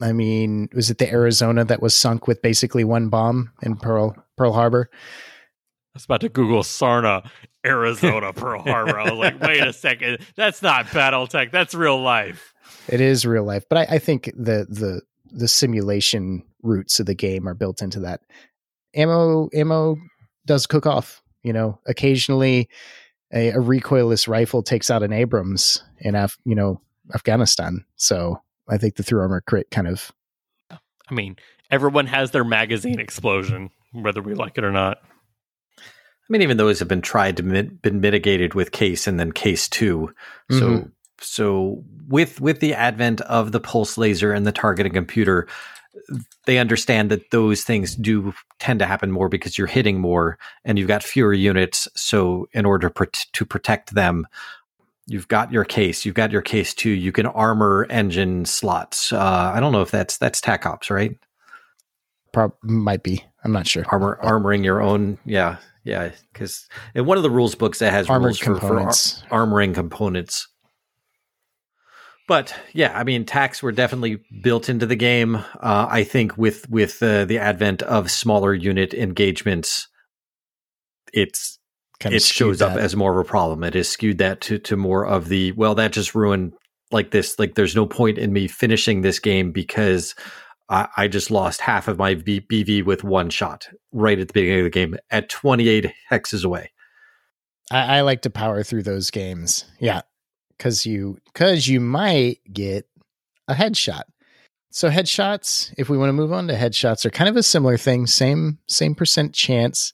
I 0.00 0.12
mean, 0.12 0.68
was 0.74 0.90
it 0.90 0.98
the 0.98 1.10
Arizona 1.10 1.64
that 1.64 1.82
was 1.82 1.94
sunk 1.94 2.26
with 2.26 2.42
basically 2.42 2.84
one 2.84 3.08
bomb 3.08 3.52
in 3.62 3.76
Pearl 3.76 4.16
Pearl 4.36 4.52
Harbor? 4.52 4.90
I 4.92 5.94
was 5.94 6.04
about 6.04 6.22
to 6.22 6.28
Google 6.28 6.62
Sarna, 6.62 7.28
Arizona, 7.64 8.32
Pearl 8.34 8.62
Harbor. 8.62 8.98
I 8.98 9.10
was 9.10 9.18
like, 9.18 9.40
wait 9.40 9.60
a 9.60 9.72
second, 9.72 10.18
that's 10.36 10.62
not 10.62 10.86
BattleTech, 10.86 11.50
that's 11.50 11.74
real 11.74 12.00
life. 12.00 12.54
It 12.88 13.00
is 13.00 13.26
real 13.26 13.44
life, 13.44 13.64
but 13.68 13.78
I, 13.78 13.96
I 13.96 13.98
think 13.98 14.24
the 14.34 14.66
the 14.68 15.02
the 15.30 15.48
simulation 15.48 16.42
roots 16.62 16.98
of 16.98 17.06
the 17.06 17.14
game 17.14 17.46
are 17.46 17.54
built 17.54 17.82
into 17.82 18.00
that. 18.00 18.20
Ammo 18.94 19.48
ammo 19.54 19.96
does 20.46 20.66
cook 20.66 20.86
off. 20.86 21.22
You 21.42 21.52
know, 21.52 21.78
occasionally 21.86 22.68
a, 23.32 23.50
a 23.50 23.58
recoilless 23.58 24.28
rifle 24.28 24.62
takes 24.62 24.90
out 24.90 25.02
an 25.02 25.12
Abrams 25.12 25.82
in 25.98 26.14
Af, 26.14 26.38
you 26.44 26.54
know 26.54 26.80
Afghanistan. 27.14 27.84
So 27.96 28.40
I 28.68 28.78
think 28.78 28.96
the 28.96 29.02
through 29.02 29.20
armor 29.20 29.40
crit 29.40 29.70
kind 29.70 29.88
of. 29.88 30.12
I 30.70 31.14
mean, 31.14 31.36
everyone 31.70 32.06
has 32.06 32.30
their 32.30 32.44
magazine 32.44 33.00
explosion, 33.00 33.70
whether 33.92 34.22
we 34.22 34.34
like 34.34 34.56
it 34.56 34.64
or 34.64 34.72
not. 34.72 34.98
I 35.78 36.28
mean, 36.28 36.42
even 36.42 36.56
those 36.56 36.78
have 36.78 36.88
been 36.88 37.02
tried 37.02 37.36
to 37.38 37.42
mit- 37.42 37.82
been 37.82 38.00
mitigated 38.00 38.54
with 38.54 38.72
case 38.72 39.06
and 39.06 39.18
then 39.18 39.32
case 39.32 39.68
2 39.68 40.08
mm-hmm. 40.50 40.58
So 40.58 40.90
so 41.20 41.84
with 42.08 42.40
with 42.40 42.60
the 42.60 42.74
advent 42.74 43.20
of 43.22 43.52
the 43.52 43.60
pulse 43.60 43.98
laser 43.98 44.32
and 44.32 44.46
the 44.46 44.52
targeting 44.52 44.92
computer, 44.92 45.48
they 46.46 46.58
understand 46.58 47.10
that 47.10 47.30
those 47.30 47.64
things 47.64 47.94
do 47.94 48.32
tend 48.58 48.78
to 48.78 48.86
happen 48.86 49.10
more 49.10 49.28
because 49.28 49.58
you're 49.58 49.66
hitting 49.66 50.00
more 50.00 50.38
and 50.64 50.78
you've 50.78 50.88
got 50.88 51.02
fewer 51.02 51.32
units. 51.32 51.88
So 51.94 52.48
in 52.52 52.64
order 52.64 52.90
to 52.90 53.46
protect 53.46 53.94
them, 53.94 54.26
you've 55.06 55.28
got 55.28 55.52
your 55.52 55.64
case, 55.64 56.04
you've 56.04 56.14
got 56.14 56.30
your 56.30 56.42
case 56.42 56.74
too. 56.74 56.90
You 56.90 57.12
can 57.12 57.26
armor 57.26 57.86
engine 57.90 58.44
slots. 58.44 59.12
Uh, 59.12 59.52
I 59.54 59.60
don't 59.60 59.72
know 59.72 59.82
if 59.82 59.90
that's 59.90 60.18
that's 60.18 60.40
TAC 60.40 60.66
Ops, 60.66 60.90
right? 60.90 61.16
Prob- 62.32 62.56
might 62.62 63.02
be. 63.02 63.24
I'm 63.44 63.52
not 63.52 63.66
sure. 63.66 63.84
Armor 63.88 64.18
armoring 64.22 64.64
your 64.64 64.80
own. 64.80 65.18
Yeah, 65.26 65.56
yeah. 65.84 66.12
Because 66.32 66.68
in 66.94 67.04
one 67.04 67.16
of 67.16 67.22
the 67.22 67.30
rules 67.30 67.54
books 67.54 67.80
that 67.80 67.92
has 67.92 68.08
Armored 68.08 68.26
rules 68.26 68.38
for, 68.38 68.56
for 68.56 68.80
ar- 68.80 68.88
armoring 69.46 69.74
components. 69.74 70.48
But 72.28 72.54
yeah, 72.72 72.96
I 72.96 73.04
mean, 73.04 73.24
TACs 73.24 73.62
were 73.62 73.72
definitely 73.72 74.20
built 74.42 74.68
into 74.68 74.86
the 74.86 74.96
game. 74.96 75.36
Uh, 75.36 75.86
I 75.90 76.04
think 76.04 76.38
with 76.38 76.68
with 76.70 77.02
uh, 77.02 77.24
the 77.24 77.38
advent 77.38 77.82
of 77.82 78.10
smaller 78.10 78.54
unit 78.54 78.94
engagements, 78.94 79.88
it's 81.12 81.58
kind 81.98 82.14
of 82.14 82.18
it 82.18 82.22
shows 82.22 82.60
that. 82.60 82.72
up 82.72 82.78
as 82.78 82.94
more 82.94 83.12
of 83.18 83.26
a 83.26 83.28
problem. 83.28 83.64
It 83.64 83.74
has 83.74 83.88
skewed 83.88 84.18
that 84.18 84.40
to 84.42 84.58
to 84.60 84.76
more 84.76 85.04
of 85.06 85.28
the 85.28 85.52
well, 85.52 85.74
that 85.74 85.92
just 85.92 86.14
ruined 86.14 86.52
like 86.92 87.10
this. 87.10 87.38
Like, 87.38 87.54
there's 87.54 87.76
no 87.76 87.86
point 87.86 88.18
in 88.18 88.32
me 88.32 88.46
finishing 88.46 89.02
this 89.02 89.18
game 89.18 89.50
because 89.50 90.14
I, 90.68 90.88
I 90.96 91.08
just 91.08 91.30
lost 91.30 91.60
half 91.60 91.88
of 91.88 91.98
my 91.98 92.14
B- 92.14 92.40
BV 92.40 92.84
with 92.84 93.04
one 93.04 93.30
shot 93.30 93.68
right 93.92 94.18
at 94.18 94.28
the 94.28 94.32
beginning 94.32 94.60
of 94.60 94.64
the 94.64 94.70
game 94.70 94.96
at 95.10 95.28
28 95.28 95.92
hexes 96.10 96.44
away. 96.44 96.70
I, 97.70 97.98
I 97.98 98.00
like 98.02 98.22
to 98.22 98.30
power 98.30 98.62
through 98.62 98.82
those 98.84 99.10
games. 99.10 99.64
Yeah, 99.80 100.02
because 100.62 100.86
you 100.86 101.18
because 101.32 101.66
you 101.66 101.80
might 101.80 102.38
get 102.52 102.86
a 103.48 103.54
headshot. 103.54 104.02
So 104.70 104.88
headshots, 104.90 105.74
if 105.76 105.88
we 105.88 105.98
want 105.98 106.10
to 106.10 106.14
move 106.14 106.32
on 106.32 106.46
to 106.46 106.54
headshots, 106.54 107.04
are 107.04 107.10
kind 107.10 107.28
of 107.28 107.36
a 107.36 107.42
similar 107.42 107.76
thing. 107.76 108.06
Same 108.06 108.58
same 108.68 108.94
percent 108.94 109.34
chance. 109.34 109.92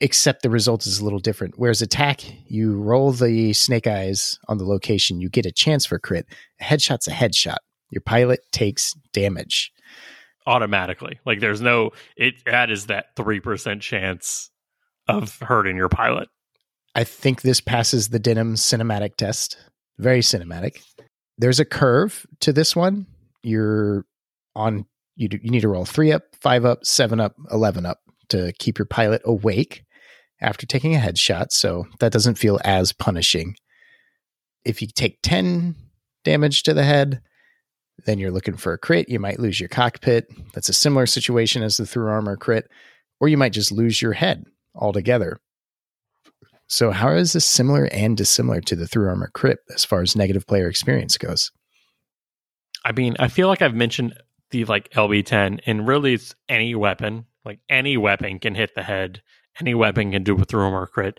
except 0.00 0.42
the 0.42 0.50
result 0.50 0.86
is 0.86 0.98
a 0.98 1.04
little 1.04 1.18
different. 1.18 1.54
Whereas 1.58 1.82
attack, 1.82 2.22
you 2.46 2.72
roll 2.74 3.12
the 3.12 3.52
snake 3.52 3.86
eyes 3.86 4.38
on 4.48 4.58
the 4.58 4.64
location, 4.64 5.20
you 5.20 5.28
get 5.28 5.46
a 5.46 5.52
chance 5.52 5.84
for 5.86 5.98
crit. 5.98 6.26
A 6.60 6.64
headshot's 6.64 7.06
a 7.06 7.12
headshot. 7.12 7.58
Your 7.90 8.00
pilot 8.00 8.40
takes 8.50 8.94
damage. 9.12 9.72
automatically. 10.46 11.20
Like 11.26 11.40
there's 11.40 11.60
no 11.60 11.90
it 12.16 12.34
that 12.46 12.70
is 12.70 12.86
that 12.86 13.14
three 13.16 13.40
percent 13.40 13.82
chance 13.82 14.50
of 15.08 15.38
hurting 15.40 15.76
your 15.76 15.88
pilot. 15.88 16.28
I 16.94 17.04
think 17.04 17.42
this 17.42 17.60
passes 17.60 18.08
the 18.08 18.18
Denham 18.18 18.54
cinematic 18.54 19.16
test. 19.16 19.56
Very 19.98 20.20
cinematic. 20.20 20.82
There's 21.38 21.60
a 21.60 21.64
curve 21.64 22.26
to 22.40 22.52
this 22.52 22.74
one. 22.74 23.06
You're 23.42 24.04
on. 24.56 24.86
You 25.16 25.28
do, 25.28 25.38
you 25.42 25.50
need 25.50 25.60
to 25.60 25.68
roll 25.68 25.84
three 25.84 26.12
up, 26.12 26.22
five 26.40 26.64
up, 26.64 26.84
seven 26.84 27.20
up, 27.20 27.34
eleven 27.50 27.86
up 27.86 27.98
to 28.30 28.52
keep 28.58 28.78
your 28.78 28.86
pilot 28.86 29.22
awake 29.24 29.84
after 30.40 30.66
taking 30.66 30.96
a 30.96 30.98
headshot. 30.98 31.46
So 31.50 31.86
that 31.98 32.12
doesn't 32.12 32.38
feel 32.38 32.58
as 32.64 32.92
punishing. 32.92 33.56
If 34.64 34.80
you 34.80 34.88
take 34.88 35.18
ten 35.22 35.76
damage 36.24 36.62
to 36.64 36.74
the 36.74 36.84
head, 36.84 37.22
then 38.06 38.18
you're 38.18 38.30
looking 38.30 38.56
for 38.56 38.72
a 38.72 38.78
crit. 38.78 39.08
You 39.08 39.20
might 39.20 39.40
lose 39.40 39.60
your 39.60 39.68
cockpit. 39.68 40.26
That's 40.54 40.68
a 40.68 40.74
similar 40.74 41.06
situation 41.06 41.62
as 41.62 41.76
the 41.76 41.86
through 41.86 42.08
armor 42.08 42.36
crit, 42.36 42.70
or 43.20 43.28
you 43.28 43.36
might 43.36 43.52
just 43.52 43.72
lose 43.72 44.00
your 44.00 44.12
head 44.12 44.44
altogether. 44.74 45.38
So, 46.70 46.92
how 46.92 47.10
is 47.10 47.32
this 47.32 47.44
similar 47.44 47.86
and 47.86 48.16
dissimilar 48.16 48.60
to 48.60 48.76
the 48.76 48.86
through 48.86 49.08
armor 49.08 49.28
crit 49.34 49.58
as 49.74 49.84
far 49.84 50.02
as 50.02 50.14
negative 50.14 50.46
player 50.46 50.68
experience 50.68 51.18
goes? 51.18 51.50
I 52.84 52.92
mean, 52.92 53.16
I 53.18 53.26
feel 53.26 53.48
like 53.48 53.60
I've 53.60 53.74
mentioned 53.74 54.14
the 54.52 54.64
like 54.66 54.88
LB10, 54.90 55.58
and 55.66 55.88
really 55.88 56.14
it's 56.14 56.32
any 56.48 56.76
weapon. 56.76 57.26
Like 57.44 57.58
any 57.68 57.96
weapon 57.96 58.38
can 58.38 58.54
hit 58.54 58.76
the 58.76 58.84
head. 58.84 59.20
Any 59.60 59.74
weapon 59.74 60.12
can 60.12 60.22
do 60.22 60.36
a 60.36 60.44
through 60.44 60.62
armor 60.62 60.86
crit. 60.86 61.18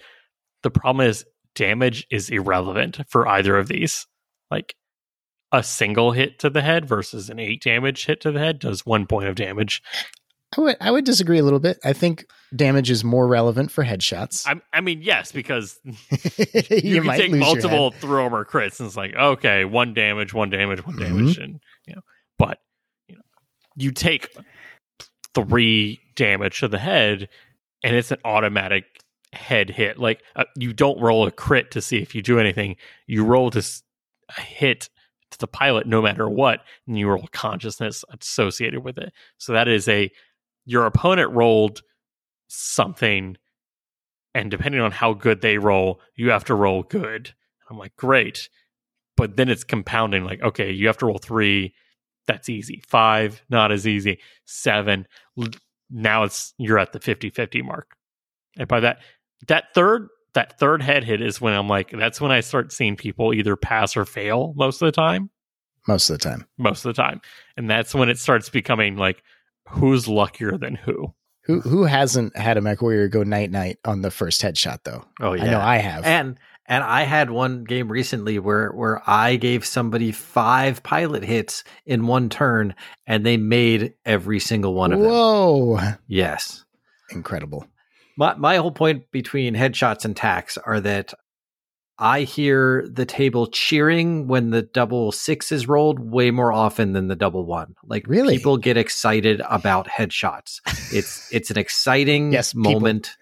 The 0.63 0.71
problem 0.71 1.05
is 1.05 1.25
damage 1.53 2.07
is 2.09 2.29
irrelevant 2.29 3.01
for 3.09 3.27
either 3.27 3.57
of 3.57 3.67
these. 3.67 4.07
Like 4.49 4.75
a 5.51 5.63
single 5.63 6.13
hit 6.13 6.39
to 6.39 6.49
the 6.49 6.61
head 6.61 6.87
versus 6.87 7.29
an 7.29 7.39
eight 7.39 7.61
damage 7.61 8.05
hit 8.05 8.21
to 8.21 8.31
the 8.31 8.39
head 8.39 8.59
does 8.59 8.85
one 8.85 9.05
point 9.05 9.27
of 9.27 9.35
damage. 9.35 9.81
I 10.57 10.61
would 10.61 10.77
I 10.81 10.91
would 10.91 11.05
disagree 11.05 11.39
a 11.39 11.43
little 11.43 11.59
bit. 11.59 11.79
I 11.83 11.93
think 11.93 12.25
damage 12.55 12.91
is 12.91 13.03
more 13.03 13.25
relevant 13.27 13.71
for 13.71 13.83
headshots. 13.85 14.45
I, 14.47 14.59
I 14.77 14.81
mean, 14.81 15.01
yes, 15.01 15.31
because 15.31 15.79
you, 15.85 15.93
you, 16.69 16.95
can 16.97 17.05
might 17.05 17.17
take 17.17 17.31
multiple 17.31 17.91
throw 17.91 18.23
armor 18.25 18.43
crits, 18.45 18.79
and 18.79 18.87
it's 18.87 18.97
like 18.97 19.15
okay, 19.15 19.63
one 19.65 19.93
damage, 19.93 20.33
one 20.33 20.49
damage, 20.49 20.85
one 20.85 20.97
damage, 20.97 21.35
Mm-hmm. 21.35 21.43
and 21.43 21.59
you 21.87 21.95
know, 21.95 22.01
but 22.37 22.59
you 23.07 23.15
know, 23.15 23.21
you 23.77 23.91
take 23.91 24.35
three 25.33 25.99
damage 26.15 26.59
to 26.59 26.67
the 26.67 26.79
head, 26.79 27.29
and 27.83 27.95
it's 27.95 28.11
an 28.11 28.19
automatic 28.25 28.83
head 29.33 29.69
hit. 29.69 29.97
Like 29.97 30.21
uh, 30.35 30.43
you 30.57 30.73
don't 30.73 30.99
roll 30.99 31.25
a 31.25 31.31
crit 31.31 31.71
to 31.71 31.81
see 31.81 31.99
if 32.01 32.13
you 32.15 32.21
do 32.21 32.39
anything. 32.39 32.75
You 33.07 33.23
roll 33.23 33.49
to 33.51 33.59
s- 33.59 33.83
hit 34.37 34.89
to 35.31 35.37
the 35.37 35.47
pilot 35.47 35.87
no 35.87 36.01
matter 36.01 36.27
what, 36.29 36.59
and 36.87 36.99
you 36.99 37.07
roll 37.07 37.27
consciousness 37.31 38.03
associated 38.19 38.83
with 38.83 38.97
it. 38.97 39.13
So 39.37 39.53
that 39.53 39.69
is 39.69 39.87
a 39.87 40.11
your 40.65 40.85
opponent 40.85 41.31
rolled 41.31 41.81
something, 42.47 43.37
and 44.33 44.51
depending 44.51 44.81
on 44.81 44.91
how 44.91 45.13
good 45.13 45.41
they 45.41 45.57
roll, 45.57 46.01
you 46.15 46.29
have 46.29 46.45
to 46.45 46.55
roll 46.55 46.83
good. 46.83 47.33
I'm 47.69 47.77
like, 47.77 47.95
great. 47.95 48.49
But 49.17 49.37
then 49.37 49.49
it's 49.49 49.63
compounding, 49.63 50.23
like, 50.23 50.41
okay, 50.41 50.71
you 50.71 50.87
have 50.87 50.97
to 50.97 51.05
roll 51.05 51.17
three. 51.17 51.73
That's 52.27 52.49
easy. 52.49 52.81
Five, 52.87 53.43
not 53.49 53.71
as 53.71 53.87
easy. 53.87 54.19
Seven. 54.45 55.07
Now 55.89 56.23
it's 56.23 56.53
you're 56.57 56.79
at 56.79 56.93
the 56.93 56.99
50-50 56.99 57.63
mark. 57.63 57.95
And 58.57 58.67
by 58.67 58.79
that 58.81 58.99
that 59.47 59.73
third 59.73 60.07
that 60.33 60.57
third 60.59 60.81
head 60.81 61.03
hit 61.03 61.21
is 61.21 61.41
when 61.41 61.53
I'm 61.53 61.67
like, 61.67 61.91
that's 61.91 62.21
when 62.21 62.31
I 62.31 62.39
start 62.39 62.71
seeing 62.71 62.95
people 62.95 63.33
either 63.33 63.55
pass 63.57 63.97
or 63.97 64.05
fail 64.05 64.53
most 64.55 64.81
of 64.81 64.85
the 64.85 64.91
time. 64.93 65.29
most 65.87 66.09
of 66.09 66.17
the 66.17 66.23
time. 66.23 66.45
Most 66.57 66.85
of 66.85 66.95
the 66.95 67.01
time. 67.01 67.21
And 67.57 67.69
that's 67.69 67.93
when 67.93 68.07
it 68.07 68.17
starts 68.17 68.49
becoming 68.49 68.95
like 68.95 69.23
who's 69.69 70.07
luckier 70.07 70.57
than 70.57 70.75
who. 70.75 71.13
Who 71.45 71.61
who 71.61 71.85
hasn't 71.85 72.37
had 72.37 72.57
a 72.57 72.61
mech 72.61 72.81
warrior 72.81 73.07
go 73.07 73.23
night 73.23 73.49
night 73.49 73.79
on 73.83 74.01
the 74.01 74.11
first 74.11 74.41
headshot 74.41 74.79
though? 74.83 75.05
Oh 75.19 75.33
yeah. 75.33 75.43
I 75.43 75.49
know 75.49 75.59
I 75.59 75.77
have. 75.77 76.05
And 76.05 76.37
and 76.67 76.83
I 76.83 77.03
had 77.03 77.31
one 77.31 77.63
game 77.63 77.91
recently 77.91 78.37
where 78.37 78.69
where 78.69 79.01
I 79.09 79.37
gave 79.37 79.65
somebody 79.65 80.11
five 80.11 80.83
pilot 80.83 81.23
hits 81.23 81.63
in 81.85 82.05
one 82.05 82.29
turn 82.29 82.75
and 83.07 83.25
they 83.25 83.37
made 83.37 83.95
every 84.05 84.39
single 84.39 84.75
one 84.75 84.93
of 84.93 84.99
them. 84.99 85.09
Whoa. 85.09 85.79
Yes. 86.07 86.63
Incredible. 87.09 87.65
My 88.17 88.35
my 88.35 88.57
whole 88.57 88.71
point 88.71 89.09
between 89.11 89.55
headshots 89.55 90.05
and 90.05 90.15
TACs 90.15 90.59
are 90.63 90.79
that 90.81 91.13
I 92.01 92.23
hear 92.23 92.87
the 92.91 93.05
table 93.05 93.45
cheering 93.45 94.27
when 94.27 94.49
the 94.49 94.63
double 94.63 95.11
six 95.11 95.51
is 95.51 95.67
rolled 95.67 95.99
way 95.99 96.31
more 96.31 96.51
often 96.51 96.93
than 96.93 97.07
the 97.09 97.15
double 97.15 97.45
one. 97.45 97.75
Like 97.85 98.07
Really? 98.07 98.35
people 98.37 98.57
get 98.57 98.75
excited 98.75 99.39
about 99.47 99.87
headshots. 99.87 100.59
It's 100.91 101.31
it's 101.31 101.51
an 101.51 101.59
exciting 101.59 102.33
Yes, 102.33 102.55
moment. 102.55 103.15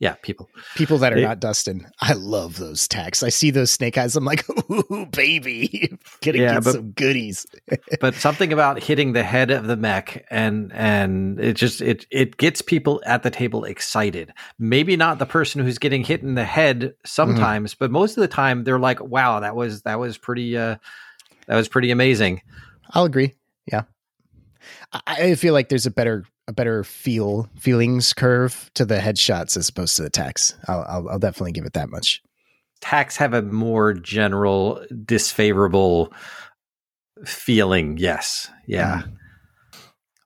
Yeah, 0.00 0.14
people. 0.22 0.48
People 0.76 0.98
that 0.98 1.12
are 1.12 1.16
It- 1.16 1.22
not 1.22 1.40
Dustin, 1.40 1.88
I 2.00 2.12
love 2.12 2.56
those 2.56 2.86
TACs. 2.86 3.24
I 3.24 3.30
see 3.30 3.50
those 3.50 3.72
snake 3.72 3.98
eyes. 3.98 4.14
I'm 4.14 4.24
like, 4.24 4.44
ooh, 4.70 5.06
baby, 5.10 5.92
gonna 6.22 6.38
Yeah, 6.38 6.54
get 6.54 6.64
but- 6.64 6.72
some 6.74 6.90
goodies. 6.92 7.46
but 8.00 8.14
something 8.14 8.52
about 8.52 8.80
hitting 8.80 9.12
the 9.12 9.24
head 9.24 9.50
of 9.50 9.66
the 9.66 9.76
mech 9.76 10.24
and 10.30 10.72
and 10.72 11.40
it 11.40 11.54
just 11.54 11.80
it 11.80 12.06
it 12.12 12.36
gets 12.36 12.62
people 12.62 13.02
at 13.06 13.22
the 13.24 13.30
table 13.30 13.64
excited 13.64 14.32
maybe 14.58 14.96
not 14.96 15.18
the 15.18 15.26
person 15.26 15.62
who's 15.64 15.78
getting 15.78 16.04
hit 16.04 16.22
in 16.22 16.34
the 16.34 16.44
head 16.44 16.94
sometimes 17.04 17.74
but 17.74 17.90
most 17.90 18.16
of 18.16 18.20
the 18.20 18.28
time 18.28 18.62
they're 18.64 18.78
like 18.78 19.00
wow 19.02 19.40
that 19.40 19.56
was 19.56 19.82
that 19.82 19.98
was 19.98 20.16
pretty 20.16 20.56
uh 20.56 20.76
that 21.46 21.56
was 21.56 21.68
pretty 21.68 21.90
amazing 21.90 22.40
I'll 22.90 23.04
agree. 23.04 23.34
Yeah, 23.70 23.82
I, 24.92 25.00
I 25.06 25.34
feel 25.34 25.52
like 25.52 25.68
there's 25.68 25.86
a 25.86 25.90
better 25.90 26.24
a 26.48 26.52
better 26.52 26.82
feel 26.82 27.48
feelings 27.58 28.12
curve 28.12 28.70
to 28.74 28.84
the 28.84 28.98
headshots 28.98 29.56
as 29.56 29.68
opposed 29.68 29.96
to 29.96 30.02
the 30.02 30.10
TACs. 30.10 30.54
I'll, 30.66 30.84
I'll, 30.88 31.08
I'll 31.10 31.18
definitely 31.18 31.52
give 31.52 31.66
it 31.66 31.74
that 31.74 31.90
much. 31.90 32.22
TACs 32.82 33.16
have 33.18 33.34
a 33.34 33.42
more 33.42 33.92
general 33.92 34.84
disfavorable 35.04 36.12
feeling 37.24 37.96
yes 37.98 38.48
yeah 38.66 39.02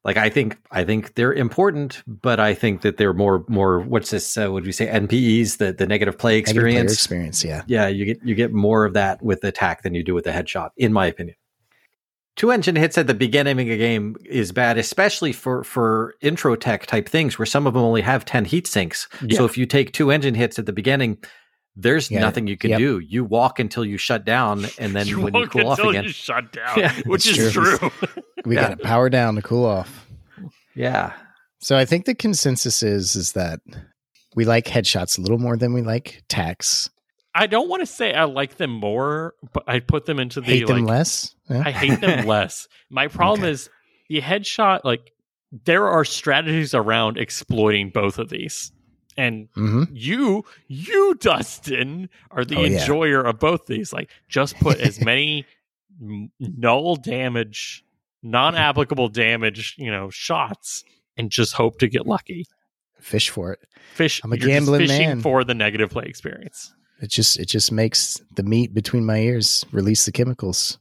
like 0.05 0.17
i 0.17 0.29
think 0.29 0.59
i 0.71 0.85
think 0.85 1.15
they're 1.15 1.33
important 1.33 2.03
but 2.07 2.39
i 2.39 2.55
think 2.55 2.83
that 2.83 2.97
they're 2.97 3.15
more 3.15 3.45
more 3.49 3.81
what's 3.81 4.11
this 4.11 4.37
uh, 4.37 4.51
would 4.51 4.67
we 4.67 4.73
say 4.73 4.87
npes 4.87 5.59
the 5.59 5.73
the 5.73 5.87
negative 5.87 6.19
play 6.19 6.37
Negative 6.41 6.55
experience 6.55 6.93
experience. 6.93 7.45
Yeah, 7.45 7.63
yeah, 7.67 7.89
you 7.89 8.05
get 8.05 8.23
you 8.23 8.35
get 8.35 8.53
more 8.53 8.85
of 8.85 8.95
that 8.95 9.23
with 9.23 9.41
the 9.41 9.49
attack 9.49 9.83
than 9.83 9.95
you 9.95 10.05
do 10.05 10.15
with 10.15 10.25
the 10.25 10.31
headshot, 10.31 10.71
in 10.77 10.93
my 10.93 11.07
opinion. 11.07 11.37
Two 12.37 12.51
engine 12.51 12.77
hits 12.77 12.97
at 12.97 13.07
the 13.07 13.15
beginning 13.15 13.61
of 13.69 13.75
a 13.75 13.77
game 13.77 14.17
is 14.25 14.53
bad, 14.53 14.79
especially 14.79 15.33
for 15.33 15.63
for 15.65 16.15
intro 16.23 16.57
tech 16.57 16.87
type 16.87 17.09
things 17.09 17.39
where 17.39 17.45
some 17.47 17.67
of 17.67 17.75
them 17.75 17.83
only 17.83 18.01
have 18.01 18.25
ten 18.25 18.45
heat 18.47 18.67
sinks. 18.67 19.07
Yeah. 19.27 19.37
So 19.37 19.45
if 19.45 19.59
you 19.59 19.67
take 19.67 19.93
two 19.93 20.11
engine 20.11 20.35
hits 20.35 20.59
at 20.59 20.65
the 20.67 20.73
beginning, 20.73 21.19
there's 21.77 22.11
Yeah, 22.11 22.21
nothing 22.21 22.47
you 22.47 22.57
can 22.57 22.71
yep. 22.71 22.79
do. 22.79 22.99
You 23.01 23.25
walk 23.25 23.59
until 23.59 23.85
you 23.85 23.99
shut 23.99 24.25
down, 24.25 24.65
and 24.79 24.97
then 24.97 25.07
you 25.07 25.21
when 25.21 25.35
you 25.35 25.41
won't 25.41 25.51
cool 25.51 25.69
off 25.69 25.79
again, 25.81 26.05
you 26.05 26.11
shut 26.11 26.53
down, 26.53 26.79
Yeah, 26.79 26.95
which 27.07 27.25
that's 27.27 27.39
is 27.39 27.53
true. 27.53 27.77
true. 27.79 27.91
we 28.47 28.55
Yeah. 28.55 28.69
got 28.69 28.79
to 28.79 28.85
power 28.85 29.11
down 29.11 29.35
to 29.35 29.43
cool 29.43 29.67
off. 29.67 30.07
yeah, 30.75 31.13
So 31.61 31.77
I 31.77 31.85
think 31.85 32.07
the 32.07 32.15
consensus 32.15 32.83
is 32.83 33.15
is 33.15 33.33
that 33.33 33.61
we 34.35 34.45
like 34.47 34.65
headshots 34.67 35.19
a 35.19 35.21
little 35.21 35.39
more 35.39 35.57
than 35.59 35.75
we 35.75 35.83
like 35.83 36.23
TACs. 36.31 36.89
I 37.35 37.47
don't 37.47 37.69
want 37.69 37.81
to 37.81 37.87
say 37.87 38.13
I 38.15 38.25
like 38.25 38.57
them 38.57 38.71
more, 38.71 39.35
but 39.55 39.65
I 39.67 39.81
put 39.81 40.05
them 40.07 40.19
into 40.19 40.41
the 40.41 40.47
Hate 40.47 40.67
them 40.67 40.85
like 40.85 40.89
less. 40.99 41.35
Yeah. 41.53 41.63
I 41.67 41.71
hate 41.71 42.01
them 42.01 42.27
less. 42.35 42.67
My 42.91 43.09
problem 43.09 43.43
Okay. 43.45 43.53
is 43.53 43.71
the 44.09 44.21
headshot. 44.21 44.81
Like 44.85 45.13
there 45.65 45.87
are 45.89 46.05
strategies 46.05 46.75
around 46.75 47.19
exploiting 47.19 47.91
both 47.91 48.19
of 48.19 48.29
these, 48.31 48.73
and 49.17 49.49
hmm 49.55 49.85
you, 49.93 50.45
you, 50.69 51.15
Dustin, 51.21 52.09
are 52.31 52.45
the 52.45 52.57
Oh, 52.57 52.65
yeah. 52.65 52.81
enjoyer 52.81 53.21
of 53.23 53.39
both 53.39 53.67
these. 53.67 53.93
Like 53.93 54.11
just 54.29 54.57
put 54.59 54.81
as 54.81 55.01
many 55.05 55.45
null 56.41 56.97
damage, 56.97 57.85
non-applicable 58.23 59.09
damage, 59.09 59.75
you 59.79 59.91
know, 59.91 60.11
shots, 60.11 60.85
and 61.17 61.31
just 61.31 61.53
hope 61.55 61.79
to 61.81 61.89
get 61.89 62.07
lucky. 62.07 62.47
Fish 63.01 63.31
for 63.31 63.53
it. 63.53 63.59
Fish. 63.95 64.21
I'm 64.25 64.33
a 64.33 64.37
gambling 64.37 64.81
fishing 64.83 65.09
man. 65.09 65.21
for 65.21 65.45
the 65.45 65.55
negative 65.55 65.91
play 65.91 66.05
experience. 66.07 66.73
It 67.01 67.11
just 67.11 67.39
it 67.39 67.47
just 67.47 67.73
makes 67.73 68.21
the 68.37 68.45
meat 68.45 68.73
between 68.73 69.05
my 69.05 69.19
ears 69.19 69.67
release 69.73 70.05
the 70.05 70.13
chemicals. 70.13 70.79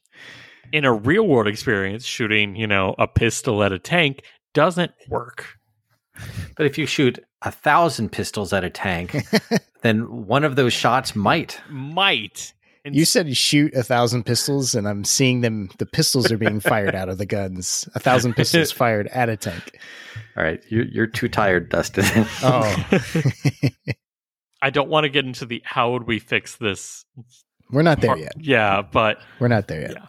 In 0.72 0.86
a 0.86 0.94
real 0.94 1.28
world 1.28 1.48
experience, 1.48 2.06
shooting, 2.06 2.56
you 2.56 2.68
know, 2.68 2.96
a 2.98 3.08
pistol 3.08 3.64
at 3.64 3.72
a 3.72 3.80
tank 3.80 4.24
doesn't 4.54 4.92
work. 5.10 5.58
but 6.58 6.66
if 6.66 6.78
you 6.78 6.86
shoot 6.86 7.20
a 7.42 7.52
thousand 7.52 8.12
pistols 8.12 8.54
at 8.54 8.64
a 8.64 8.70
tank, 8.70 9.16
then 9.82 10.26
one 10.28 10.44
of 10.44 10.56
those 10.56 10.74
shots 10.74 11.16
might. 11.16 11.60
Might. 11.70 12.54
And 12.84 12.96
You 12.96 13.06
said 13.06 13.36
shoot 13.38 13.74
a 13.76 13.84
thousand 13.84 14.26
pistols, 14.26 14.74
and 14.74 14.88
I'm 14.88 15.04
seeing 15.04 15.42
them. 15.42 15.70
The 15.78 15.86
pistols 15.86 16.32
are 16.32 16.38
being 16.38 16.60
fired 16.60 16.96
out 16.96 17.10
of 17.10 17.18
the 17.20 17.28
guns. 17.28 17.88
A 17.94 18.00
thousand 18.00 18.36
pistols 18.36 18.72
fired 18.82 19.08
at 19.08 19.30
a 19.30 19.38
tank. 19.38 19.80
All 20.36 20.44
right, 20.44 20.64
you're 20.70 20.86
you're 20.86 21.08
too 21.08 21.28
tired, 21.30 21.70
Dustin. 21.70 22.06
Oh, 22.44 23.00
I 24.62 24.70
don't 24.70 24.90
want 24.90 25.06
to 25.06 25.10
get 25.10 25.26
into 25.26 25.46
the 25.46 25.62
how 25.66 25.92
would 25.94 26.08
we 26.08 26.20
fix 26.20 26.56
this. 26.58 27.06
we're 27.72 27.82
not 27.82 28.02
there 28.02 28.10
part- 28.10 28.20
yet. 28.20 28.34
Yeah, 28.40 28.82
but 28.82 29.20
We're 29.40 29.48
not 29.48 29.68
there 29.68 29.82
yet. 29.82 29.92
Yeah. 29.94 30.06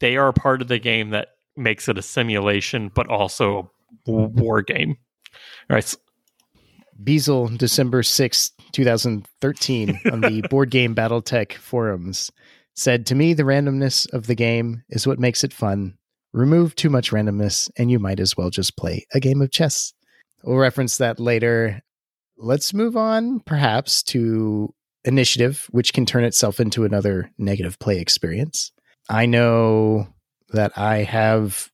They 0.00 0.16
are 0.16 0.32
part 0.32 0.62
of 0.62 0.68
the 0.68 0.78
game 0.78 1.10
that 1.10 1.28
makes 1.56 1.88
it 1.88 1.98
a 1.98 2.02
simulation, 2.02 2.90
but 2.94 3.08
also 3.08 3.70
a 4.06 4.12
war 4.12 4.62
game. 4.62 4.96
All 5.70 5.74
right. 5.74 5.94
Beazle, 7.02 7.56
December 7.56 8.02
sixth, 8.02 8.52
2013, 8.72 10.00
on 10.10 10.20
the 10.20 10.42
Board 10.50 10.70
Game 10.70 10.96
Battletech 10.96 11.52
forums, 11.54 12.32
said 12.74 13.06
To 13.06 13.14
me, 13.14 13.34
the 13.34 13.44
randomness 13.44 14.12
of 14.12 14.26
the 14.26 14.34
game 14.34 14.82
is 14.88 15.06
what 15.06 15.20
makes 15.20 15.44
it 15.44 15.52
fun. 15.52 15.96
Remove 16.32 16.74
too 16.74 16.90
much 16.90 17.10
randomness, 17.12 17.70
and 17.78 17.90
you 17.90 17.98
might 17.98 18.20
as 18.20 18.36
well 18.36 18.50
just 18.50 18.76
play 18.76 19.06
a 19.14 19.20
game 19.20 19.40
of 19.40 19.50
chess. 19.50 19.94
We'll 20.42 20.56
reference 20.56 20.98
that 20.98 21.20
later. 21.20 21.82
Let's 22.36 22.74
move 22.74 22.96
on, 22.96 23.40
perhaps, 23.40 24.02
to 24.04 24.74
initiative, 25.04 25.66
which 25.70 25.92
can 25.92 26.04
turn 26.04 26.24
itself 26.24 26.60
into 26.60 26.84
another 26.84 27.30
negative 27.38 27.78
play 27.78 27.98
experience. 27.98 28.72
I 29.08 29.26
know 29.26 30.08
that 30.52 30.76
I 30.76 30.98
have, 30.98 31.70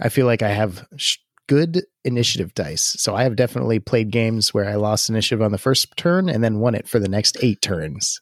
I 0.00 0.08
feel 0.08 0.26
like 0.26 0.42
I 0.42 0.48
have 0.50 0.86
sh- 0.96 1.18
good 1.46 1.84
initiative 2.04 2.54
dice. 2.54 2.82
So 2.98 3.14
I 3.14 3.22
have 3.22 3.36
definitely 3.36 3.78
played 3.78 4.10
games 4.10 4.52
where 4.52 4.68
I 4.68 4.74
lost 4.74 5.08
initiative 5.08 5.42
on 5.42 5.52
the 5.52 5.58
first 5.58 5.96
turn 5.96 6.28
and 6.28 6.42
then 6.42 6.58
won 6.58 6.74
it 6.74 6.88
for 6.88 6.98
the 6.98 7.08
next 7.08 7.36
eight 7.42 7.62
turns. 7.62 8.20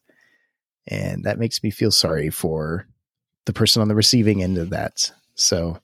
And 0.87 1.25
that 1.25 1.39
makes 1.39 1.63
me 1.63 1.71
feel 1.71 1.91
sorry 1.91 2.29
for 2.31 2.87
the 3.47 3.53
person 3.55 3.81
on 3.81 3.89
the 3.89 3.95
receiving 3.95 4.43
end 4.43 4.59
of 4.59 4.71
that. 4.71 5.11
So 5.35 5.79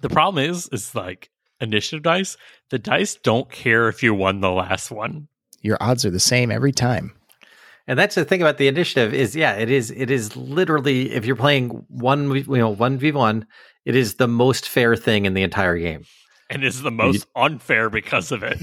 The 0.00 0.08
problem 0.08 0.44
is, 0.48 0.68
is 0.68 0.94
like 0.94 1.30
initiative 1.60 2.02
dice. 2.04 2.36
The 2.70 2.78
dice 2.78 3.16
don't 3.16 3.50
care 3.50 3.88
if 3.88 4.02
you 4.02 4.14
won 4.14 4.40
the 4.40 4.50
last 4.52 4.90
one. 4.90 5.28
your 5.62 5.78
odds 5.80 6.04
are 6.04 6.10
the 6.10 6.20
same 6.20 6.52
every 6.52 6.72
time. 6.72 7.12
And 7.88 7.98
that's 7.98 8.16
the 8.16 8.24
thing 8.24 8.42
about 8.42 8.58
the 8.58 8.66
initiative 8.66 9.14
is, 9.14 9.36
yeah, 9.36 9.54
it 9.54 9.70
is. 9.70 9.90
It 9.92 10.10
is 10.10 10.36
literally 10.36 11.12
if 11.12 11.24
you're 11.24 11.36
playing 11.36 11.68
one, 11.88 12.34
you 12.34 12.58
know, 12.58 12.70
one 12.70 12.98
v 12.98 13.12
one, 13.12 13.46
it 13.84 13.94
is 13.94 14.14
the 14.14 14.26
most 14.26 14.68
fair 14.68 14.96
thing 14.96 15.24
in 15.24 15.34
the 15.34 15.42
entire 15.42 15.78
game. 15.78 16.04
And 16.50 16.64
is 16.64 16.82
the 16.82 16.90
most 16.90 17.26
unfair 17.36 17.88
because 17.88 18.32
of 18.32 18.42
it. 18.42 18.58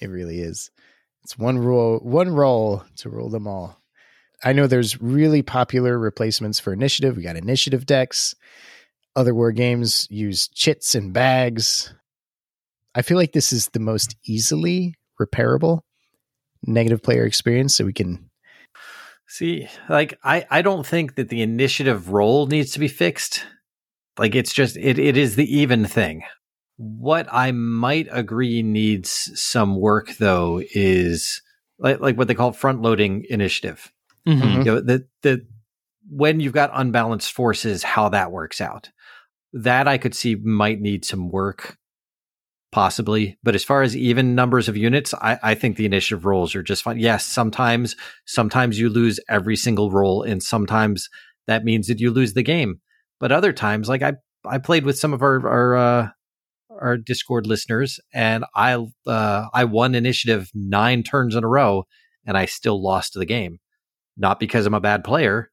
it 0.00 0.06
really 0.08 0.40
is. 0.40 0.70
It's 1.22 1.38
one 1.38 1.58
rule, 1.58 1.98
one 1.98 2.30
roll 2.30 2.84
to 2.96 3.08
rule 3.10 3.30
them 3.30 3.46
all. 3.46 3.80
I 4.42 4.52
know 4.52 4.66
there's 4.66 5.00
really 5.00 5.42
popular 5.42 5.98
replacements 5.98 6.58
for 6.58 6.72
initiative. 6.72 7.16
We 7.16 7.22
got 7.22 7.36
initiative 7.36 7.86
decks. 7.86 8.34
Other 9.14 9.34
war 9.34 9.52
games 9.52 10.06
use 10.10 10.48
chits 10.48 10.94
and 10.94 11.12
bags. 11.12 11.92
I 12.94 13.02
feel 13.02 13.16
like 13.16 13.32
this 13.32 13.52
is 13.52 13.68
the 13.68 13.80
most 13.80 14.16
easily 14.24 14.94
repairable 15.20 15.82
negative 16.64 17.02
player 17.02 17.24
experience. 17.24 17.76
So 17.76 17.84
we 17.84 17.92
can, 17.92 18.30
See, 19.26 19.68
like 19.88 20.18
I, 20.24 20.44
I 20.50 20.60
don't 20.62 20.84
think 20.84 21.14
that 21.14 21.28
the 21.28 21.40
initiative 21.42 22.08
role 22.10 22.46
needs 22.46 22.72
to 22.72 22.80
be 22.80 22.88
fixed. 22.88 23.46
Like 24.18 24.34
it's 24.34 24.52
just 24.52 24.76
it, 24.76 24.98
it 24.98 25.16
is 25.16 25.36
the 25.36 25.56
even 25.56 25.84
thing. 25.84 26.22
What 26.76 27.28
I 27.30 27.52
might 27.52 28.08
agree 28.10 28.62
needs 28.62 29.30
some 29.40 29.76
work 29.78 30.16
though 30.16 30.60
is 30.74 31.42
like 31.78 32.00
like 32.00 32.16
what 32.18 32.26
they 32.26 32.34
call 32.34 32.52
front 32.52 32.82
loading 32.82 33.24
initiative. 33.30 33.92
Mhm. 34.26 34.58
you 34.58 34.64
know 34.64 34.80
the 34.80 35.06
the 35.22 35.46
when 36.10 36.40
you've 36.40 36.52
got 36.52 36.70
unbalanced 36.74 37.32
forces 37.32 37.82
how 37.82 38.10
that 38.10 38.30
works 38.32 38.60
out 38.60 38.90
that 39.54 39.88
i 39.88 39.96
could 39.96 40.14
see 40.14 40.34
might 40.34 40.78
need 40.80 41.06
some 41.06 41.30
work 41.30 41.78
possibly 42.72 43.36
but 43.42 43.54
as 43.54 43.64
far 43.64 43.82
as 43.82 43.96
even 43.96 44.34
numbers 44.34 44.68
of 44.68 44.76
units 44.76 45.12
i, 45.14 45.38
I 45.42 45.54
think 45.54 45.76
the 45.76 45.86
initiative 45.86 46.24
rolls 46.24 46.54
are 46.54 46.62
just 46.62 46.82
fine 46.82 46.98
yes 46.98 47.26
sometimes 47.26 47.96
sometimes 48.26 48.78
you 48.78 48.88
lose 48.88 49.18
every 49.28 49.56
single 49.56 49.90
roll 49.90 50.22
and 50.22 50.42
sometimes 50.42 51.08
that 51.46 51.64
means 51.64 51.88
that 51.88 52.00
you 52.00 52.10
lose 52.10 52.34
the 52.34 52.42
game 52.42 52.80
but 53.18 53.32
other 53.32 53.52
times 53.52 53.88
like 53.88 54.02
i 54.02 54.14
i 54.46 54.58
played 54.58 54.84
with 54.84 54.98
some 54.98 55.12
of 55.12 55.22
our 55.22 55.46
our 55.48 55.76
uh 55.76 56.08
our 56.80 56.96
discord 56.96 57.46
listeners 57.46 57.98
and 58.14 58.44
i 58.54 58.74
uh 59.06 59.46
i 59.52 59.64
won 59.64 59.94
initiative 59.94 60.48
nine 60.54 61.02
turns 61.02 61.34
in 61.34 61.42
a 61.42 61.48
row 61.48 61.84
and 62.24 62.38
i 62.38 62.44
still 62.44 62.80
lost 62.80 63.14
the 63.14 63.26
game 63.26 63.58
not 64.20 64.38
because 64.38 64.66
I'm 64.66 64.74
a 64.74 64.80
bad 64.80 65.02
player, 65.02 65.50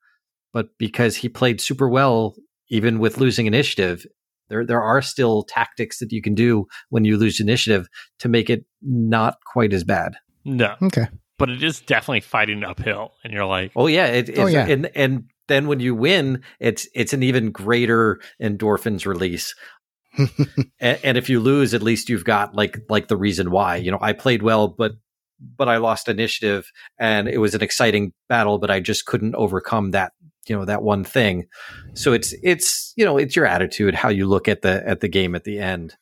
but 0.54 0.68
because 0.78 1.16
he 1.16 1.30
played 1.30 1.62
super 1.62 1.90
well 1.90 2.36
even 2.70 3.00
with 3.00 3.18
losing 3.18 3.46
initiative. 3.46 4.06
There 4.50 4.66
there 4.66 4.82
are 4.82 5.02
still 5.02 5.44
tactics 5.44 6.00
that 6.00 6.12
you 6.12 6.22
can 6.22 6.36
do 6.36 6.68
when 6.90 7.06
you 7.06 7.18
lose 7.18 7.40
initiative 7.40 7.88
to 8.20 8.30
make 8.30 8.50
it 8.50 8.66
not 8.82 9.38
quite 9.46 9.74
as 9.74 9.84
bad. 9.84 10.16
No, 10.46 10.76
okay. 10.82 11.08
but 11.38 11.50
it 11.50 11.62
is 11.62 11.82
definitely 11.82 12.22
fighting 12.22 12.64
uphill. 12.64 13.14
And 13.24 13.34
you're 13.34 13.46
like, 13.46 13.72
Oh 13.76 13.88
yeah, 13.88 14.08
it, 14.08 14.30
it's, 14.30 14.40
Oh, 14.40 14.46
yeah. 14.48 14.66
and 14.66 14.90
and 14.96 15.26
then 15.48 15.68
when 15.68 15.80
you 15.80 15.96
win, 15.96 16.44
it's 16.60 16.88
it's 16.94 17.14
an 17.14 17.24
even 17.24 17.52
greater 17.52 18.20
endorphins 18.42 19.06
release. 19.06 19.54
and, 20.18 21.00
and 21.04 21.18
if 21.18 21.30
you 21.30 21.40
lose, 21.40 21.74
at 21.74 21.84
least 21.84 22.10
you've 22.10 22.26
got 22.26 22.56
like 22.56 22.80
like 22.90 23.08
the 23.08 23.18
reason 23.18 23.52
why. 23.52 23.76
You 23.78 23.92
know, 23.92 24.00
I 24.02 24.14
played 24.14 24.42
well, 24.42 24.68
but 24.68 24.94
but 25.40 25.70
I 25.70 25.78
lost 25.78 26.08
initiative, 26.10 26.72
and 26.98 27.28
it 27.28 27.38
was 27.38 27.54
an 27.54 27.62
exciting 27.62 28.14
battle, 28.28 28.58
but 28.58 28.72
I 28.72 28.80
just 28.80 29.06
couldn't 29.06 29.36
overcome 29.36 29.92
that 29.92 30.14
you 30.50 30.56
know 30.56 30.66
that 30.66 30.84
one 30.84 31.04
thing. 31.04 31.48
So 31.94 32.14
it's 32.14 32.34
it's 32.44 32.94
you 32.96 33.06
know 33.06 33.18
it's 33.18 33.36
your 33.36 33.46
attitude, 33.46 33.96
how 33.96 34.10
you 34.10 34.28
look 34.28 34.48
at 34.48 34.62
the 34.62 34.88
at 34.88 35.02
the 35.02 35.08
game 35.08 35.36
at 35.36 35.44
the 35.44 35.60
end. 35.60 35.96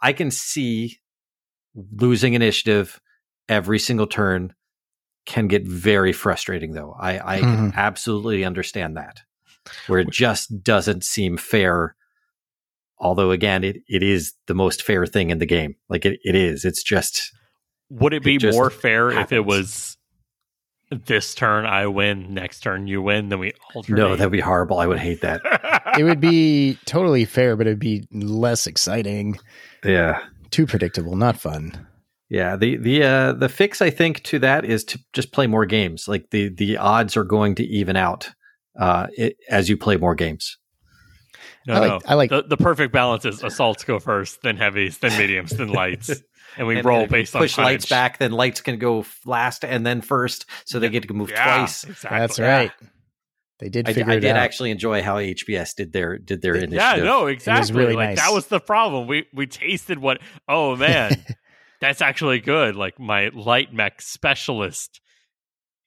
I 0.00 0.12
can 0.12 0.30
see 0.30 0.98
losing 1.74 2.34
initiative 2.34 3.00
every 3.48 3.78
single 3.78 4.06
turn 4.06 4.54
can 5.24 5.46
get 5.46 5.66
very 5.66 6.12
frustrating 6.12 6.72
though. 6.72 6.96
I, 6.98 7.36
I 7.36 7.40
can 7.40 7.48
mm-hmm. 7.48 7.78
absolutely 7.78 8.44
understand 8.44 8.96
that. 8.96 9.22
Where 9.86 10.00
it 10.00 10.10
just 10.10 10.64
doesn't 10.64 11.04
seem 11.04 11.36
fair. 11.36 11.94
Although 12.98 13.30
again, 13.30 13.62
it, 13.62 13.76
it 13.88 14.02
is 14.02 14.34
the 14.46 14.54
most 14.54 14.82
fair 14.82 15.06
thing 15.06 15.30
in 15.30 15.38
the 15.38 15.46
game. 15.46 15.76
Like 15.88 16.04
it, 16.04 16.18
it 16.24 16.34
is. 16.34 16.64
It's 16.64 16.82
just 16.82 17.32
would 17.88 18.12
it 18.12 18.24
be 18.24 18.36
It 18.36 18.52
more 18.52 18.70
fair 18.70 19.10
if 19.10 19.32
it 19.32 19.44
was 19.44 19.91
this 21.06 21.34
turn 21.34 21.64
I 21.66 21.86
win, 21.86 22.34
next 22.34 22.60
turn 22.60 22.86
you 22.86 23.02
win, 23.02 23.28
then 23.28 23.38
we 23.38 23.52
alternate? 23.74 23.98
no, 23.98 24.16
that'd 24.16 24.32
be 24.32 24.40
horrible. 24.40 24.78
I 24.78 24.86
would 24.86 24.98
hate 24.98 25.20
that. 25.22 25.40
it 25.98 26.04
would 26.04 26.20
be 26.20 26.78
totally 26.84 27.24
fair, 27.24 27.56
but 27.56 27.66
it'd 27.66 27.78
be 27.78 28.06
less 28.12 28.66
exciting, 28.66 29.38
Yeah. 29.84 30.22
too 30.50 30.66
predictable, 30.66 31.16
not 31.16 31.36
fun. 31.38 31.86
Yeah, 32.28 32.56
the 32.56 32.76
the 32.78 33.02
uh, 33.02 33.32
the 33.34 33.48
fix 33.50 33.82
I 33.82 33.90
think 33.90 34.22
to 34.22 34.38
that 34.38 34.64
is 34.64 34.84
to 34.84 34.98
just 35.12 35.32
play 35.32 35.46
more 35.46 35.66
games. 35.66 36.08
Like 36.08 36.30
the 36.30 36.48
the 36.48 36.78
odds 36.78 37.14
are 37.14 37.24
going 37.24 37.56
to 37.56 37.64
even 37.64 37.94
out 37.94 38.30
uh, 38.80 39.08
it, 39.18 39.36
as 39.50 39.68
you 39.68 39.76
play 39.76 39.98
more 39.98 40.14
games. 40.14 40.56
no, 41.66 41.74
I 41.74 41.78
like- 41.78 41.90
no. 41.90 42.00
I 42.06 42.14
like- 42.14 42.30
the, 42.30 42.42
the 42.42 42.56
perfect 42.56 42.90
balance 42.92 43.26
is 43.26 43.42
assaults 43.42 43.84
go 43.84 43.98
first, 43.98 44.40
then 44.42 44.56
heavies, 44.56 44.96
then 44.98 45.16
mediums, 45.18 45.50
then 45.50 45.68
lights, 45.68 46.22
and 46.56 46.66
we 46.66 46.76
And- 46.76 46.84
roll 46.84 46.98
and 47.00 47.04
if 47.06 47.10
you 47.10 47.16
based 47.18 47.36
on 47.36 47.42
push 47.42 47.58
lights 47.58 47.86
back, 47.88 48.18
then 48.18 48.32
lights 48.32 48.60
can 48.60 48.78
go 48.78 49.04
last 49.24 49.64
and 49.64 49.84
then 49.86 50.00
first, 50.00 50.46
so 50.64 50.78
they 50.78 50.88
get 50.88 51.06
to 51.08 51.14
move 51.14 51.30
Yeah, 51.30 51.56
twice. 51.58 51.84
Exactly. 51.84 52.18
That's 52.18 52.38
right. 52.40 52.72
They 53.58 53.68
did 53.68 53.88
I, 53.88 53.92
figure 53.92 54.12
I 54.12 54.16
it 54.16 54.20
did 54.20 54.30
out. 54.32 54.36
actually 54.38 54.70
enjoy 54.72 55.02
how 55.02 55.16
HBS 55.18 55.74
did 55.76 55.92
their 55.92 56.18
did 56.18 56.42
their 56.42 56.56
Yeah, 56.56 56.64
initiative. 56.64 57.04
Yeah, 57.04 57.10
no, 57.10 57.26
exactly. 57.26 57.76
really 57.76 57.94
like 57.94 58.08
nice. 58.10 58.18
that 58.18 58.32
was 58.32 58.46
the 58.48 58.58
problem. 58.60 59.06
We 59.06 59.26
we 59.32 59.46
tasted 59.46 59.98
what. 60.00 60.18
Oh 60.48 60.74
man, 60.74 61.24
that's 61.80 62.00
actually 62.02 62.40
good. 62.40 62.74
Like 62.74 62.98
my 62.98 63.28
light 63.32 63.72
mech 63.72 64.02
specialist 64.02 65.00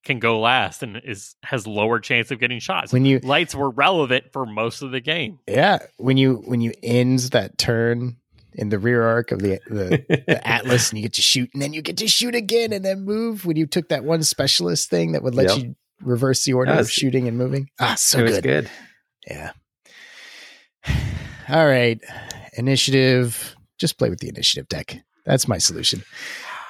can 0.06 0.20
go 0.20 0.40
last 0.40 0.84
and 0.84 1.02
is 1.04 1.36
has 1.44 1.66
lower 1.68 2.00
chance 2.00 2.32
of 2.32 2.40
getting 2.40 2.60
shots. 2.60 2.94
when 2.94 3.04
you 3.06 3.20
Lights 3.20 3.54
were 3.56 3.72
relevant 3.72 4.26
for 4.32 4.46
most 4.46 4.82
of 4.84 4.92
the 4.92 5.02
game. 5.02 5.40
yeah 5.48 5.80
when 5.98 6.16
you 6.16 6.44
when 6.46 6.62
you 6.62 6.72
ends 6.84 7.32
that 7.32 7.58
turn 7.58 8.16
in 8.58 8.70
the 8.70 8.80
rear 8.80 9.04
arc 9.04 9.32
of 9.32 9.40
the 9.40 9.60
the, 9.68 10.04
the 10.28 10.48
atlas 10.48 10.90
and 10.90 10.98
you 11.00 11.04
get 11.04 11.14
to 11.14 11.22
shoot 11.22 11.50
and 11.54 11.62
then 11.62 11.74
you 11.74 11.82
get 11.82 11.98
to 11.98 12.08
shoot 12.08 12.36
again 12.36 12.74
and 12.74 12.84
then 12.84 13.04
move 13.06 13.46
when 13.46 13.56
you 13.58 13.66
took 13.68 13.90
that 13.90 14.04
one 14.04 14.24
specialist 14.24 14.90
thing 14.90 15.12
that 15.12 15.24
would 15.24 15.36
let 15.36 15.48
Yep. 15.50 15.58
you 15.58 15.76
reverse 16.02 16.44
the 16.44 16.54
order 16.54 16.72
of 16.74 16.90
shooting 16.92 17.28
and 17.28 17.38
moving 17.38 17.70
ah 17.80 17.96
so 17.96 18.20
it 18.20 18.24
was 18.24 18.32
good. 18.36 18.44
good. 18.44 18.70
yeah 19.28 19.52
all 21.50 21.66
right 21.68 22.00
initiative 22.54 23.56
just 23.78 23.98
play 23.98 24.10
with 24.10 24.20
the 24.20 24.30
initiative 24.30 24.68
deck 24.68 24.98
that's 25.26 25.48
my 25.48 25.58
solution 25.58 26.04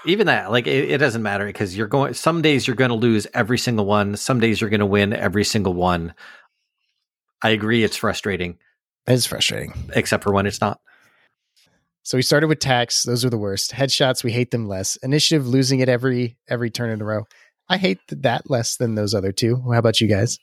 Even 0.06 0.28
that, 0.28 0.52
like 0.52 0.68
it, 0.68 0.92
it 0.92 0.98
doesn't 1.00 1.24
matter 1.24 1.48
because 1.48 1.76
you're 1.76 1.88
going. 1.88 2.14
Some 2.14 2.44
days 2.44 2.68
you're 2.68 2.76
going 2.76 2.90
to 2.90 2.96
lose 2.96 3.26
every 3.34 3.58
single 3.58 3.88
one. 3.88 4.16
Some 4.16 4.40
days 4.40 4.62
you're 4.62 4.70
going 4.70 4.80
to 4.80 4.86
win 4.86 5.14
every 5.14 5.44
single 5.44 5.74
one. 5.74 6.14
I 7.42 7.50
agree, 7.50 7.84
it's 7.84 7.98
frustrating, 7.98 8.60
it's 9.08 9.26
frustrating 9.26 9.74
except 9.96 10.24
for 10.24 10.32
when 10.32 10.46
it's 10.46 10.62
not. 10.62 10.80
So 12.06 12.18
we 12.18 12.22
started 12.22 12.48
with 12.48 12.60
TACs; 12.60 13.04
those 13.04 13.26
are 13.26 13.32
the 13.32 13.38
worst. 13.38 13.72
Headshots, 13.72 14.24
we 14.24 14.32
hate 14.32 14.52
them 14.52 14.68
less. 14.68 14.96
Initiative, 14.98 15.48
losing 15.48 15.80
it 15.80 15.90
every 15.90 16.38
every 16.48 16.70
turn 16.70 16.92
in 16.92 17.02
a 17.02 17.06
row. 17.06 17.24
I 17.68 17.78
hate 17.78 17.98
that 18.10 18.48
less 18.50 18.78
than 18.78 18.94
those 18.94 19.14
other 19.16 19.32
two. 19.32 19.56
How 19.72 19.80
about 19.80 20.00
you 20.00 20.08
guys? 20.08 20.38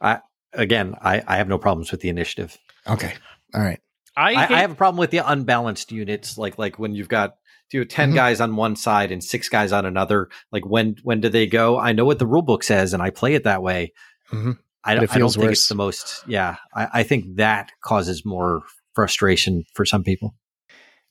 I 0.00 0.20
Again, 0.52 0.94
I, 1.02 1.20
I 1.26 1.38
have 1.38 1.48
no 1.48 1.58
problems 1.58 1.90
with 1.90 2.00
the 2.00 2.08
initiative. 2.08 2.56
Okay. 2.86 3.12
All 3.52 3.60
right. 3.60 3.80
I, 4.16 4.34
I, 4.34 4.46
hate- 4.46 4.54
I 4.54 4.60
have 4.60 4.70
a 4.70 4.74
problem 4.76 4.98
with 5.00 5.10
the 5.10 5.28
unbalanced 5.28 5.90
units, 5.90 6.38
like 6.38 6.56
like 6.56 6.78
when 6.78 6.94
you've 6.94 7.08
got 7.08 7.34
you 7.72 7.80
know, 7.80 7.84
10 7.84 8.12
Mhm. 8.12 8.14
guys 8.14 8.40
on 8.40 8.54
one 8.54 8.76
side 8.76 9.10
and 9.10 9.24
six 9.24 9.48
guys 9.48 9.72
on 9.72 9.84
another. 9.84 10.28
Like 10.52 10.64
when 10.64 10.94
when 11.02 11.20
do 11.20 11.28
they 11.28 11.48
go? 11.48 11.76
I 11.76 11.90
know 11.92 12.04
what 12.04 12.20
the 12.20 12.26
rule 12.28 12.42
book 12.42 12.62
says, 12.62 12.94
and 12.94 13.02
I 13.02 13.10
play 13.10 13.34
it 13.34 13.42
that 13.42 13.62
way. 13.64 13.92
Mhm. 14.30 14.56
I, 14.84 14.94
But 14.94 15.00
don't- 15.00 15.10
I 15.10 15.18
don't 15.18 15.18
feels 15.18 15.34
think 15.34 15.46
worse. 15.48 15.58
it's 15.58 15.68
the 15.68 15.74
most. 15.74 16.22
Yeah, 16.28 16.56
I, 16.72 16.88
I 17.00 17.02
think 17.02 17.34
that 17.36 17.72
causes 17.82 18.22
more 18.24 18.62
frustration 18.94 19.64
for 19.74 19.84
some 19.84 20.04
people. 20.04 20.36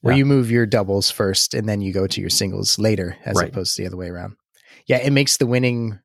Where 0.04 0.12
Yeah. 0.12 0.18
you 0.18 0.26
move 0.26 0.50
your 0.50 0.66
doubles 0.66 1.10
first 1.10 1.54
and 1.54 1.66
then 1.66 1.80
you 1.80 1.90
go 1.92 2.06
to 2.06 2.20
your 2.20 2.28
singles 2.28 2.78
later, 2.78 3.16
as 3.24 3.36
Right. 3.38 3.48
opposed 3.48 3.74
to 3.76 3.82
the 3.82 3.86
other 3.86 3.96
way 3.96 4.08
around. 4.08 4.36
Yeah, 4.86 4.98
it 4.98 5.12
makes 5.12 5.38
the 5.38 5.46
winning 5.46 5.98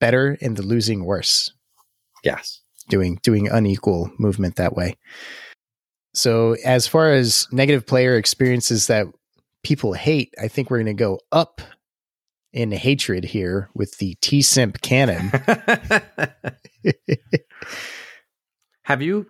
better 0.00 0.36
and 0.42 0.56
the 0.56 0.62
losing 0.62 1.04
worse. 1.04 1.52
Yes. 2.24 2.60
doing 2.88 3.20
doing 3.22 3.46
unequal 3.48 4.10
movement 4.18 4.56
that 4.56 4.74
way. 4.74 4.94
So 6.14 6.56
as 6.64 6.86
far 6.88 7.12
as 7.12 7.46
negative 7.52 7.86
player 7.86 8.16
experiences 8.16 8.86
that 8.88 9.06
people 9.62 9.92
hate, 9.92 10.32
I 10.42 10.48
think 10.48 10.70
we're 10.70 10.78
going 10.78 10.86
to 10.96 11.04
go 11.04 11.20
up 11.30 11.60
in 12.52 12.72
hatred 12.72 13.24
here 13.26 13.68
with 13.74 13.98
the 13.98 14.16
TSEMP 14.22 14.80
cannon. 14.80 15.28
have 18.84 19.02
you? 19.02 19.26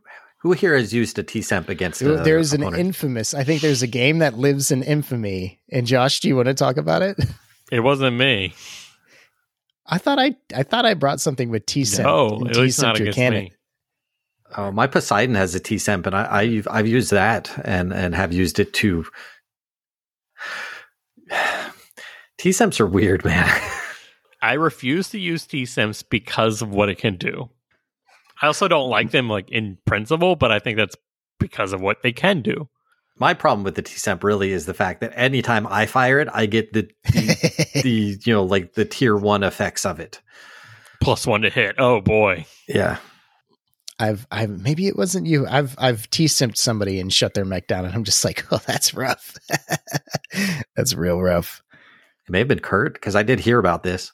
Who 0.48 0.54
here 0.54 0.74
has 0.78 0.94
used 0.94 1.18
a 1.18 1.22
TSEMP 1.22 1.68
against? 1.68 2.00
There- 2.00 2.08
uh, 2.08 2.12
another 2.14 2.30
there's 2.30 2.54
an 2.54 2.62
infamous. 2.62 3.34
I 3.34 3.44
think 3.44 3.60
there's 3.60 3.82
a 3.82 3.86
game 3.86 4.20
that 4.20 4.38
lives 4.38 4.70
in 4.70 4.82
infamy. 4.82 5.60
And 5.70 5.86
Josh, 5.86 6.20
do 6.20 6.28
you 6.28 6.36
want 6.36 6.46
to 6.46 6.54
talk 6.54 6.78
about 6.78 7.02
it? 7.02 7.18
it 7.70 7.80
wasn't 7.80 8.16
me. 8.16 8.54
I 9.84 9.98
thought 9.98 10.18
I 10.18 10.36
I 10.56 10.62
thought 10.62 10.86
I 10.86 10.94
brought 10.94 11.20
something 11.20 11.50
with 11.50 11.66
TSEMP. 11.66 12.02
No, 12.02 12.38
and 12.38 12.48
at 12.48 12.56
least 12.56 12.80
not 12.80 12.98
your 12.98 13.08
against 13.08 13.16
cannon. 13.18 13.44
me. 13.44 13.52
Oh, 14.56 14.72
my 14.72 14.86
Poseidon 14.86 15.34
has 15.34 15.54
a 15.54 15.60
TSEMP, 15.60 16.06
and 16.06 16.16
I, 16.16 16.22
I 16.24 16.62
I've 16.70 16.88
used 16.88 17.10
that 17.10 17.52
and 17.66 17.92
and 17.92 18.14
have 18.14 18.32
used 18.32 18.58
it 18.58 18.72
too. 18.72 19.04
TSEMPs 22.38 22.80
are 22.80 22.86
weird, 22.86 23.22
man. 23.22 23.46
I 24.40 24.54
refuse 24.54 25.10
to 25.10 25.20
use 25.20 25.46
TSEMPs 25.46 26.04
because 26.08 26.62
of 26.62 26.70
what 26.70 26.88
it 26.88 26.96
can 26.96 27.16
do. 27.16 27.50
I 28.40 28.46
also 28.46 28.68
don't 28.68 28.88
like 28.88 29.10
them 29.10 29.28
like 29.28 29.50
in 29.50 29.78
principle, 29.84 30.36
but 30.36 30.52
I 30.52 30.58
think 30.58 30.76
that's 30.76 30.96
because 31.38 31.72
of 31.72 31.80
what 31.80 32.02
they 32.02 32.12
can 32.12 32.42
do. 32.42 32.68
my 33.16 33.34
problem 33.34 33.64
with 33.64 33.74
the 33.74 33.82
TSEMP 33.82 34.22
really 34.22 34.52
is 34.52 34.66
the 34.66 34.74
fact 34.74 35.00
that 35.00 35.12
anytime 35.14 35.66
I 35.66 35.86
fire 35.86 36.20
it, 36.20 36.28
I 36.32 36.46
get 36.46 36.72
the 36.72 36.88
the, 37.04 37.80
the 37.82 38.18
you 38.24 38.32
know 38.32 38.44
like 38.44 38.74
the 38.74 38.84
tier 38.84 39.16
one 39.16 39.42
effects 39.42 39.84
of 39.84 40.00
it. 40.00 40.20
Plus 41.00 41.26
one 41.26 41.42
to 41.42 41.50
hit. 41.50 41.76
Oh 41.78 42.00
boy. 42.00 42.46
Yeah, 42.68 42.98
I've 43.98 44.26
I've 44.30 44.50
maybe 44.62 44.86
it 44.86 44.96
wasn't 44.96 45.26
you. 45.26 45.46
I've 45.46 45.74
I've 45.78 46.08
T 46.10 46.26
simped 46.26 46.56
somebody 46.56 47.00
and 47.00 47.12
shut 47.12 47.34
their 47.34 47.44
mech 47.44 47.66
down, 47.66 47.84
and 47.84 47.94
I'm 47.94 48.04
just 48.04 48.24
like, 48.24 48.46
oh, 48.52 48.60
that's 48.66 48.94
rough. 48.94 49.34
that's 50.76 50.94
real 50.94 51.20
rough. 51.20 51.62
it 52.26 52.30
may 52.30 52.38
have 52.38 52.48
been 52.48 52.60
Kurt 52.60 52.94
because 52.94 53.16
I 53.16 53.22
did 53.24 53.40
hear 53.40 53.58
about 53.58 53.82
this. 53.82 54.12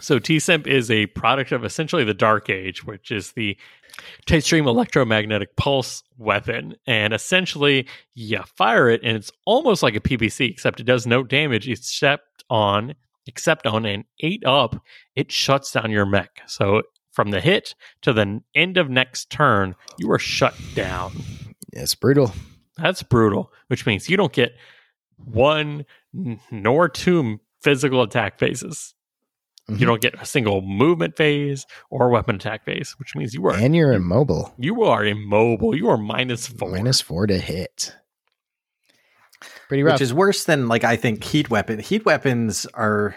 So 0.00 0.18
TSEMP 0.18 0.66
is 0.66 0.90
a 0.90 1.06
product 1.06 1.52
of 1.52 1.64
essentially 1.64 2.04
the 2.04 2.14
Dark 2.14 2.48
Age, 2.48 2.84
which 2.84 3.10
is 3.10 3.32
the 3.32 3.56
tight 4.26 4.44
stream 4.44 4.66
electromagnetic 4.66 5.56
pulse 5.56 6.02
weapon. 6.18 6.74
And 6.86 7.12
essentially, 7.12 7.86
you 8.14 8.42
fire 8.56 8.88
it, 8.88 9.00
and 9.02 9.16
it's 9.16 9.30
almost 9.46 9.82
like 9.82 9.94
a 9.94 10.00
PPC, 10.00 10.50
except 10.50 10.80
it 10.80 10.84
does 10.84 11.06
no 11.06 11.22
damage 11.22 11.68
except 11.68 12.44
on 12.48 12.94
except 13.26 13.66
on 13.66 13.86
an 13.86 14.04
eight 14.20 14.42
up, 14.44 14.82
it 15.14 15.30
shuts 15.30 15.70
down 15.70 15.90
your 15.90 16.06
mech. 16.06 16.40
So 16.46 16.82
from 17.12 17.30
the 17.30 17.40
hit 17.40 17.74
to 18.02 18.12
the 18.12 18.40
end 18.54 18.76
of 18.76 18.90
next 18.90 19.30
turn, 19.30 19.76
you 19.98 20.10
are 20.10 20.18
shut 20.18 20.54
down. 20.74 21.12
It's 21.72 21.94
brutal. 21.94 22.32
That's 22.76 23.02
brutal, 23.02 23.52
which 23.68 23.86
means 23.86 24.08
you 24.08 24.16
don't 24.16 24.32
get 24.32 24.56
one 25.16 25.84
nor 26.50 26.88
two 26.88 27.40
physical 27.62 28.02
attack 28.02 28.38
phases. 28.38 28.94
Mhm. 29.70 29.80
You 29.80 29.86
don't 29.86 30.00
get 30.02 30.14
a 30.20 30.26
single 30.26 30.60
movement 30.62 31.16
phase 31.16 31.64
or 31.90 32.08
weapon 32.10 32.36
attack 32.36 32.64
phase, 32.64 32.92
which 32.98 33.14
means 33.14 33.32
you 33.34 33.46
are 33.46 33.54
And 33.54 33.74
you're 33.76 33.92
immobile. 33.92 34.54
you 34.58 34.82
are 34.82 35.04
immobile. 35.04 35.74
You 35.76 35.88
are 35.88 35.96
minus 35.96 36.46
four. 36.48 36.70
Minus 36.72 37.00
four 37.00 37.26
to 37.26 37.38
hit. 37.38 37.94
Pretty 39.68 39.82
rough. 39.82 39.94
which 39.94 40.00
is 40.02 40.12
worse 40.12 40.44
than 40.44 40.68
like 40.68 40.84
I 40.84 40.96
think 40.96 41.22
heat 41.24 41.48
weapon. 41.48 41.78
Heat 41.78 42.04
weapons 42.04 42.66
are 42.74 43.14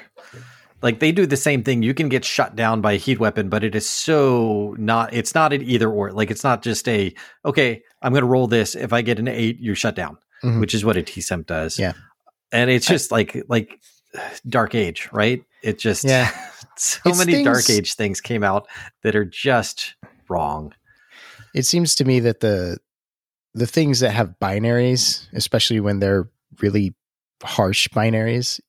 like 0.82 1.00
they 1.00 1.12
do 1.12 1.26
the 1.26 1.36
same 1.38 1.64
thing. 1.64 1.82
You 1.84 1.94
can 1.94 2.10
get 2.10 2.24
shut 2.24 2.56
down 2.56 2.80
by 2.82 2.94
a 2.94 2.98
heat 2.98 3.20
weapon, 3.20 3.50
but 3.50 3.64
it 3.64 3.74
is 3.76 3.90
so 3.90 4.76
not. 4.78 5.14
It's 5.14 5.34
not 5.34 5.52
an 5.52 5.62
either 5.64 5.90
or. 5.90 6.12
Like 6.12 6.30
it's 6.32 6.44
not 6.44 6.62
just 6.62 6.88
a 6.88 7.14
okay. 7.44 7.82
I'm 8.02 8.12
going 8.14 8.22
to 8.22 8.28
roll 8.28 8.48
this. 8.48 8.76
If 8.76 8.94
I 8.94 9.02
get 9.02 9.18
an 9.20 9.28
eight, 9.28 9.58
you're 9.60 9.76
shut 9.76 9.96
down, 9.96 10.18
Mhm. 10.44 10.60
which 10.60 10.74
is 10.74 10.86
what 10.86 10.96
a 10.98 11.02
TSEMP 11.02 11.46
does. 11.48 11.80
Yeah. 11.80 11.94
and 12.52 12.70
it's 12.70 12.86
just 12.86 13.12
like 13.12 13.36
like 13.50 13.80
Dark 14.48 14.76
Age, 14.76 15.10
right? 15.12 15.44
It 15.64 15.80
just 15.80 16.04
Yeah. 16.04 16.30
so 16.78 17.00
It's 17.06 17.18
many 17.18 17.44
Dark 17.44 17.70
Age 17.70 17.96
things 17.96 18.22
came 18.22 18.44
out 18.44 18.68
that 19.02 19.16
are 19.16 19.26
just 19.26 19.96
wrong. 20.30 20.74
it 21.56 21.64
seems 21.66 21.96
to 21.96 22.06
me 22.06 22.20
that 22.20 22.40
the 22.42 22.78
the 23.56 23.68
things 23.68 24.00
that 24.00 24.12
have 24.12 24.36
binaries, 24.42 25.28
especially 25.34 25.80
when 25.80 26.00
they're 26.00 26.28
really 26.62 26.96
harsh 27.44 27.88
binaries, 27.90 28.60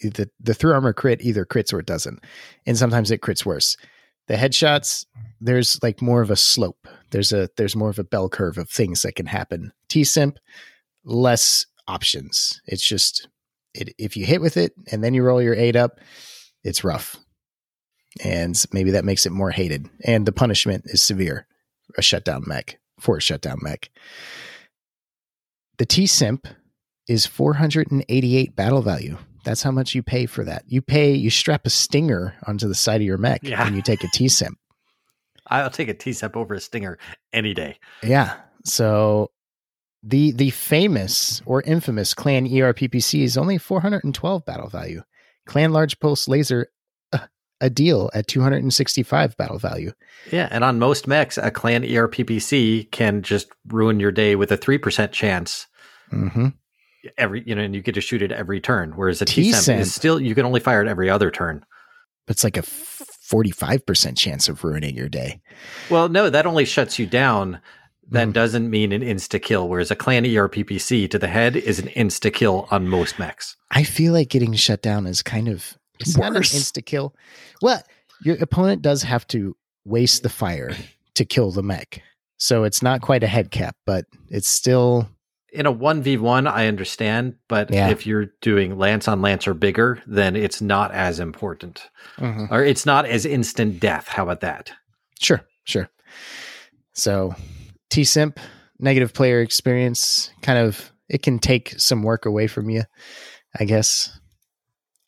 the 0.00 0.30
the 0.40 0.54
through 0.54 0.72
armor 0.72 0.92
crit 0.92 1.20
either 1.22 1.44
crits 1.44 1.72
or 1.72 1.80
it 1.80 1.86
doesn't, 1.86 2.24
and 2.66 2.78
sometimes 2.78 3.10
it 3.10 3.20
crits 3.20 3.44
worse. 3.44 3.76
The 4.28 4.34
headshots, 4.34 5.06
there's 5.40 5.78
like 5.82 6.02
more 6.02 6.20
of 6.22 6.30
a 6.30 6.36
slope. 6.36 6.86
There's 7.10 7.32
a 7.32 7.48
there's 7.56 7.74
more 7.74 7.90
of 7.90 7.98
a 7.98 8.04
bell 8.04 8.28
curve 8.28 8.58
of 8.58 8.70
things 8.70 9.02
that 9.02 9.16
can 9.16 9.26
happen. 9.26 9.72
TSEMP, 9.88 10.36
less 11.04 11.66
options. 11.88 12.60
It's 12.66 12.86
just 12.86 13.28
it 13.74 13.94
if 13.98 14.16
you 14.16 14.24
hit 14.24 14.40
with 14.40 14.56
it 14.56 14.72
and 14.92 15.02
then 15.02 15.14
you 15.14 15.22
roll 15.22 15.42
your 15.42 15.54
eight 15.54 15.74
up, 15.76 15.98
it's 16.64 16.84
rough, 16.84 17.16
and 18.22 18.62
maybe 18.72 18.90
that 18.92 19.04
makes 19.04 19.26
it 19.26 19.32
more 19.32 19.50
hated. 19.50 19.88
And 20.04 20.26
the 20.26 20.32
punishment 20.32 20.84
is 20.86 21.02
severe 21.02 21.46
a 21.96 22.02
shutdown 22.02 22.44
mech 22.46 22.78
for 23.00 23.16
a 23.16 23.20
shutdown 23.20 23.58
mech. 23.62 23.90
The 25.78 25.86
TSEMP 25.86 26.44
is 27.08 27.24
488 27.26 28.54
battle 28.56 28.82
value. 28.82 29.16
That's 29.44 29.62
how 29.62 29.70
much 29.70 29.94
you 29.94 30.02
pay 30.02 30.26
for 30.26 30.44
that. 30.44 30.64
You 30.66 30.82
pay, 30.82 31.14
you 31.14 31.30
strap 31.30 31.64
a 31.64 31.70
stinger 31.70 32.34
onto 32.46 32.68
the 32.68 32.74
side 32.74 33.00
of 33.00 33.06
your 33.06 33.16
mech 33.16 33.42
Yeah. 33.42 33.64
when 33.64 33.74
you 33.74 33.82
take 33.82 34.04
a 34.04 34.08
TSEMP. 34.08 34.54
I'll 35.46 35.70
take 35.70 35.88
a 35.88 35.94
TSEMP 35.94 36.36
over 36.36 36.54
a 36.54 36.60
Stinger 36.60 36.98
any 37.32 37.54
day. 37.54 37.78
Yeah. 38.02 38.34
So 38.64 39.30
the 40.02 40.32
the 40.32 40.50
famous 40.50 41.40
or 41.46 41.62
infamous 41.62 42.12
clan 42.12 42.46
ERPPC 42.46 43.22
is 43.22 43.38
only 43.38 43.56
412 43.56 44.44
battle 44.44 44.68
value. 44.68 45.02
Clan 45.48 45.72
large 45.72 45.98
pulse 45.98 46.28
laser 46.28 46.68
uh, 47.12 47.26
a 47.60 47.70
deal 47.70 48.10
at 48.14 48.28
265 48.28 49.36
battle 49.36 49.58
value. 49.58 49.92
Yeah, 50.30 50.46
and 50.50 50.62
on 50.62 50.78
most 50.78 51.08
mechs, 51.08 51.38
a 51.38 51.50
clan 51.50 51.82
ERPPC 51.82 52.90
can 52.92 53.22
just 53.22 53.48
ruin 53.66 53.98
your 53.98 54.12
day 54.12 54.36
with 54.36 54.52
a 54.52 54.56
three 54.56 54.78
percent 54.78 55.10
chance 55.10 55.66
hmm 56.10 56.48
every 57.16 57.42
you 57.46 57.54
know, 57.54 57.62
and 57.62 57.74
you 57.74 57.82
get 57.82 57.94
to 57.94 58.00
shoot 58.00 58.22
it 58.22 58.32
every 58.32 58.60
turn. 58.60 58.92
Whereas 58.92 59.22
a 59.22 59.24
TSEMP. 59.24 59.52
TSEMP 59.52 59.78
is 59.78 59.94
still 59.94 60.20
you 60.20 60.34
can 60.34 60.46
only 60.46 60.60
fire 60.60 60.82
it 60.82 60.88
every 60.88 61.10
other 61.10 61.30
turn. 61.30 61.64
It's 62.28 62.44
like 62.44 62.58
a 62.58 62.62
45% 62.62 64.16
chance 64.16 64.48
of 64.48 64.64
ruining 64.64 64.94
your 64.94 65.08
day. 65.08 65.40
Well, 65.90 66.10
no, 66.10 66.28
that 66.28 66.46
only 66.46 66.66
shuts 66.66 66.98
you 66.98 67.06
down. 67.06 67.60
That 68.10 68.28
Mhm. 68.28 68.32
doesn't 68.32 68.70
mean 68.70 68.92
an 68.92 69.02
insta 69.02 69.40
kill. 69.42 69.68
Whereas 69.68 69.90
a 69.90 69.96
clan 69.96 70.24
ERPPC 70.24 71.08
to 71.08 71.18
the 71.18 71.28
head 71.28 71.56
is 71.56 71.78
an 71.78 71.88
insta 71.88 72.32
kill 72.32 72.66
on 72.70 72.88
most 72.88 73.18
mechs. 73.18 73.56
I 73.70 73.82
feel 73.84 74.12
like 74.14 74.30
getting 74.30 74.54
shut 74.54 74.80
down 74.82 75.06
is 75.06 75.22
kind 75.22 75.48
of 75.48 75.76
it's 76.00 76.16
not 76.16 76.28
an 76.28 76.34
Worse. 76.34 76.54
insta 76.54 76.84
kill. 76.84 77.14
Well, 77.60 77.82
your 78.22 78.36
opponent 78.40 78.82
does 78.82 79.02
have 79.02 79.26
to 79.28 79.56
waste 79.84 80.22
the 80.22 80.28
fire 80.28 80.74
to 81.14 81.24
kill 81.24 81.50
the 81.50 81.62
mech. 81.62 82.00
So 82.38 82.64
it's 82.64 82.82
not 82.82 83.00
quite 83.02 83.22
a 83.24 83.26
head 83.26 83.50
cap, 83.50 83.76
but 83.84 84.04
it's 84.30 84.48
still 84.48 85.08
In 85.52 85.64
a 85.66 85.72
one 85.72 86.02
v 86.02 86.18
one, 86.18 86.46
I 86.46 86.66
understand, 86.66 87.34
but 87.48 87.70
Yeah. 87.72 87.88
if 87.88 88.06
you're 88.06 88.26
doing 88.42 88.76
lance 88.78 89.08
on 89.08 89.22
lance 89.22 89.48
or 89.48 89.54
bigger, 89.54 90.00
then 90.06 90.36
it's 90.36 90.60
not 90.60 90.92
as 90.92 91.18
important, 91.20 91.88
Mm-hmm. 92.18 92.52
or 92.54 92.62
it's 92.62 92.84
not 92.86 93.06
as 93.06 93.24
instant 93.24 93.80
death. 93.80 94.08
How 94.08 94.24
about 94.24 94.40
that? 94.42 94.70
Sure, 95.18 95.40
sure. 95.64 95.88
So 96.92 97.34
TSEMP, 97.90 98.38
negative 98.78 99.12
player 99.12 99.40
experience, 99.40 100.30
kind 100.42 100.58
of 100.58 100.92
it 101.08 101.22
can 101.22 101.38
take 101.38 101.74
some 101.78 102.02
work 102.02 102.26
away 102.26 102.46
from 102.46 102.68
you, 102.70 102.82
I 103.58 103.64
guess. 103.64 104.18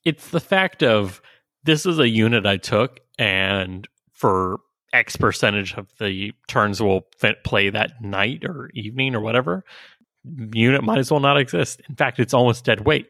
it's 0.04 0.30
the 0.30 0.40
fact 0.40 0.82
of 0.82 1.20
this 1.64 1.84
is 1.84 1.98
a 1.98 2.08
unit 2.08 2.46
I 2.46 2.56
took, 2.56 3.00
and 3.18 3.86
for 4.14 4.60
X 4.92 5.16
percentage 5.16 5.74
of 5.74 5.88
the 5.98 6.32
turns 6.48 6.80
will 6.80 7.02
fit, 7.18 7.44
play 7.44 7.68
that 7.70 8.00
night 8.02 8.44
or 8.44 8.70
evening 8.74 9.14
or 9.14 9.20
whatever, 9.20 9.64
unit 10.52 10.82
might 10.82 10.98
as 10.98 11.10
well 11.10 11.20
not 11.20 11.38
exist. 11.38 11.82
In 11.88 11.96
fact, 11.96 12.18
it's 12.18 12.34
almost 12.34 12.64
dead 12.64 12.86
weight. 12.86 13.08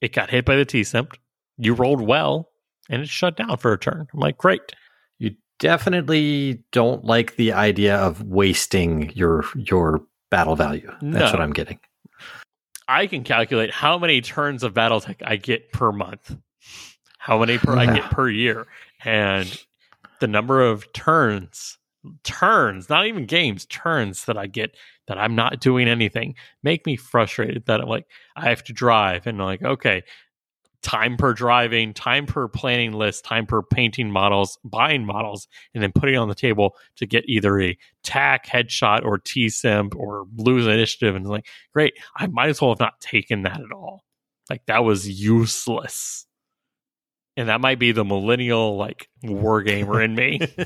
It 0.00 0.12
got 0.12 0.30
hit 0.30 0.44
by 0.44 0.56
the 0.56 0.66
TSEMP. 0.66 1.14
You 1.58 1.74
rolled 1.74 2.00
well. 2.00 2.48
and 2.88 3.02
it 3.02 3.08
shut 3.08 3.36
down 3.36 3.56
for 3.58 3.72
a 3.72 3.78
turn. 3.78 4.08
I'm 4.12 4.20
like, 4.20 4.38
great. 4.38 4.72
Definitely 5.58 6.62
don't 6.72 7.04
like 7.04 7.36
the 7.36 7.52
idea 7.52 7.96
of 7.96 8.22
wasting 8.22 9.10
your 9.14 9.44
your 9.56 10.00
battle 10.30 10.56
value. 10.56 10.86
That's 11.02 11.32
No. 11.32 11.38
what 11.38 11.40
I'm 11.40 11.52
getting. 11.52 11.80
I 12.86 13.06
can 13.06 13.24
calculate 13.24 13.70
how 13.72 13.98
many 13.98 14.20
turns 14.20 14.62
of 14.62 14.72
BattleTech 14.72 15.16
I 15.24 15.36
get 15.36 15.72
per 15.72 15.92
month, 15.92 16.36
how 17.18 17.38
many 17.38 17.58
per 17.58 17.76
I 17.76 17.86
get 17.86 18.04
per 18.10 18.28
year, 18.30 18.66
and 19.04 19.62
the 20.20 20.26
number 20.28 20.62
of 20.62 20.90
turns, 20.92 21.76
turns, 22.24 22.88
not 22.88 23.06
even 23.06 23.26
games, 23.26 23.66
turns 23.66 24.24
that 24.26 24.38
I 24.38 24.46
get 24.46 24.74
that 25.06 25.18
I'm 25.18 25.34
not 25.34 25.60
doing 25.60 25.88
anything 25.88 26.34
make 26.62 26.86
me 26.86 26.94
frustrated. 26.96 27.66
That 27.66 27.80
I'm 27.80 27.88
like, 27.88 28.06
I 28.36 28.48
have 28.48 28.62
to 28.64 28.72
drive, 28.72 29.26
and 29.26 29.38
like, 29.38 29.62
okay, 29.62 30.02
time 30.82 31.16
per 31.16 31.32
driving, 31.32 31.92
time 31.92 32.26
per 32.26 32.48
planning 32.48 32.92
list, 32.92 33.24
time 33.24 33.46
per 33.46 33.62
painting 33.62 34.10
models, 34.10 34.58
buying 34.64 35.04
models, 35.04 35.48
and 35.74 35.82
then 35.82 35.92
putting 35.92 36.14
it 36.14 36.18
on 36.18 36.28
the 36.28 36.34
table 36.34 36.76
to 36.96 37.06
get 37.06 37.24
either 37.28 37.60
a 37.60 37.76
TAC 38.04 38.46
headshot 38.46 39.04
or 39.04 39.18
TSEMP 39.18 39.94
or 39.96 40.26
lose 40.36 40.66
initiative. 40.66 41.14
And 41.14 41.24
it's 41.24 41.30
like, 41.30 41.46
great, 41.72 41.94
I 42.16 42.26
might 42.28 42.48
as 42.48 42.60
well 42.60 42.70
have 42.70 42.80
not 42.80 43.00
taken 43.00 43.42
that 43.42 43.60
at 43.60 43.72
all. 43.72 44.04
Like 44.48 44.64
that 44.66 44.84
was 44.84 45.08
useless. 45.08 46.26
And 47.36 47.48
that 47.48 47.60
might 47.60 47.78
be 47.78 47.92
the 47.92 48.04
millennial 48.04 48.76
like 48.76 49.08
war 49.22 49.62
gamer 49.62 50.02
in 50.02 50.14
me. 50.14 50.40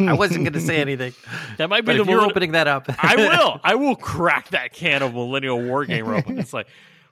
I 0.00 0.14
wasn't 0.14 0.44
going 0.44 0.54
to 0.54 0.60
say 0.60 0.78
anything, 0.78 1.14
That 1.58 1.70
might 1.70 1.82
be 1.82 1.96
but 1.96 2.04
the 2.04 2.10
you're 2.10 2.22
opening 2.22 2.52
that 2.52 2.66
up, 2.66 2.86
I 2.98 3.14
will. 3.14 3.60
I 3.64 3.76
will 3.76 3.94
crack 3.94 4.48
that 4.48 4.72
can 4.72 5.02
of 5.02 5.14
millennial 5.14 5.62
war 5.62 5.84
gamer 5.84 6.14
open. 6.14 6.38
It's 6.40 6.52
like, 6.52 6.66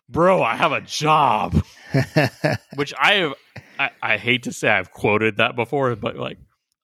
bro, 0.08 0.42
I 0.42 0.56
have 0.56 0.72
a 0.72 0.80
job. 0.80 1.62
which 2.74 2.92
I 3.00 3.14
have 3.14 3.34
I, 3.78 3.90
I 4.02 4.16
hate 4.16 4.44
to 4.44 4.52
say 4.52 4.68
I've 4.68 4.90
quoted 4.90 5.36
that 5.36 5.56
before, 5.56 5.94
but 5.96 6.16
like 6.16 6.38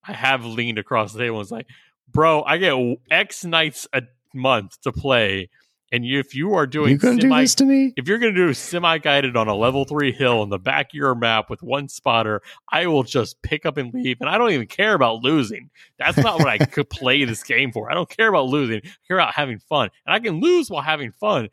I 0.07 0.13
have 0.13 0.45
leaned 0.45 0.79
across 0.79 1.13
the 1.13 1.19
table 1.19 1.37
and 1.37 1.39
was 1.39 1.53
like, 1.53 1.67
bro, 2.09 2.43
I 2.43 2.59
get 2.59 2.75
X 3.11 3.45
nights 3.45 3.87
a 3.93 4.03
month 4.35 4.81
to 4.83 4.93
play, 4.93 5.49
and 5.91 6.05
if 6.05 6.35
you 6.35 6.55
are 6.55 6.67
doing 6.67 6.93
you 6.93 6.99
gonna 6.99 7.21
do 7.21 7.29
this 7.29 7.55
to 7.57 7.65
me? 7.65 7.93
if 7.97 8.09
you're 8.09 8.19
gonna 8.19 8.33
do 8.33 8.53
semi 8.55 8.99
guided 8.99 9.37
on 9.37 9.49
a 9.49 9.55
level 9.55 9.85
three 9.85 10.13
hill 10.13 10.43
in 10.43 10.49
the 10.49 10.59
back 10.59 10.87
of 10.87 10.95
your 10.95 11.15
map 11.15 11.51
with 11.51 11.63
one 11.63 11.89
spotter, 11.89 12.43
I 12.71 12.87
will 12.87 13.03
just 13.03 13.41
pick 13.43 13.65
up 13.67 13.77
and 13.77 13.93
leave, 13.93 14.19
and 14.21 14.29
I 14.29 14.39
don't 14.39 14.51
even 14.53 14.67
care 14.67 14.95
about 14.95 15.23
losing. 15.23 15.71
That's 15.99 16.19
not 16.19 16.39
what 16.39 16.49
I 16.49 16.59
could 16.67 16.91
play 16.91 17.25
this 17.25 17.43
game 17.43 17.73
for. 17.73 17.91
I 17.91 17.95
don't 17.95 18.09
care 18.09 18.29
about 18.29 18.47
losing. 18.47 18.81
I 18.85 18.91
care 19.07 19.19
about 19.19 19.35
having 19.35 19.59
fun, 19.59 19.91
and 20.07 20.15
I 20.15 20.19
can 20.19 20.41
lose 20.41 20.71
while 20.71 20.83
having 20.83 21.13
fun. 21.13 21.49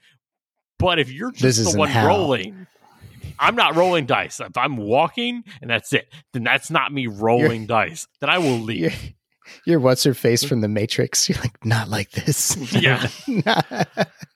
But 0.80 0.98
if 0.98 1.12
you're 1.12 1.32
This 1.32 1.58
just 1.58 1.74
the 1.74 1.78
one 1.78 1.90
how. 1.90 2.08
rolling, 2.08 2.66
I'm 3.38 3.56
not 3.56 3.76
rolling 3.76 4.06
dice. 4.08 4.40
If 4.40 4.58
I'm 4.58 4.78
walking 4.78 5.44
and 5.62 5.70
that's 5.70 5.94
it, 5.94 6.12
then 6.34 6.44
that's 6.44 6.72
not 6.72 6.92
me 6.92 7.06
rolling 7.08 7.68
dice. 7.68 8.08
Then 8.22 8.30
I 8.30 8.38
will 8.40 8.58
You're, 8.58 8.90
leave. 8.90 9.14
you're 9.66 9.80
what's 9.80 10.04
her 10.06 10.14
face 10.14 10.44
from 10.44 10.62
the 10.62 10.68
Matrix. 10.68 11.28
You're 11.30 11.38
like, 11.40 11.64
not 11.66 11.90
like 11.90 12.12
this. 12.12 12.56
Yeah. 12.82 13.08
Not- 13.28 13.66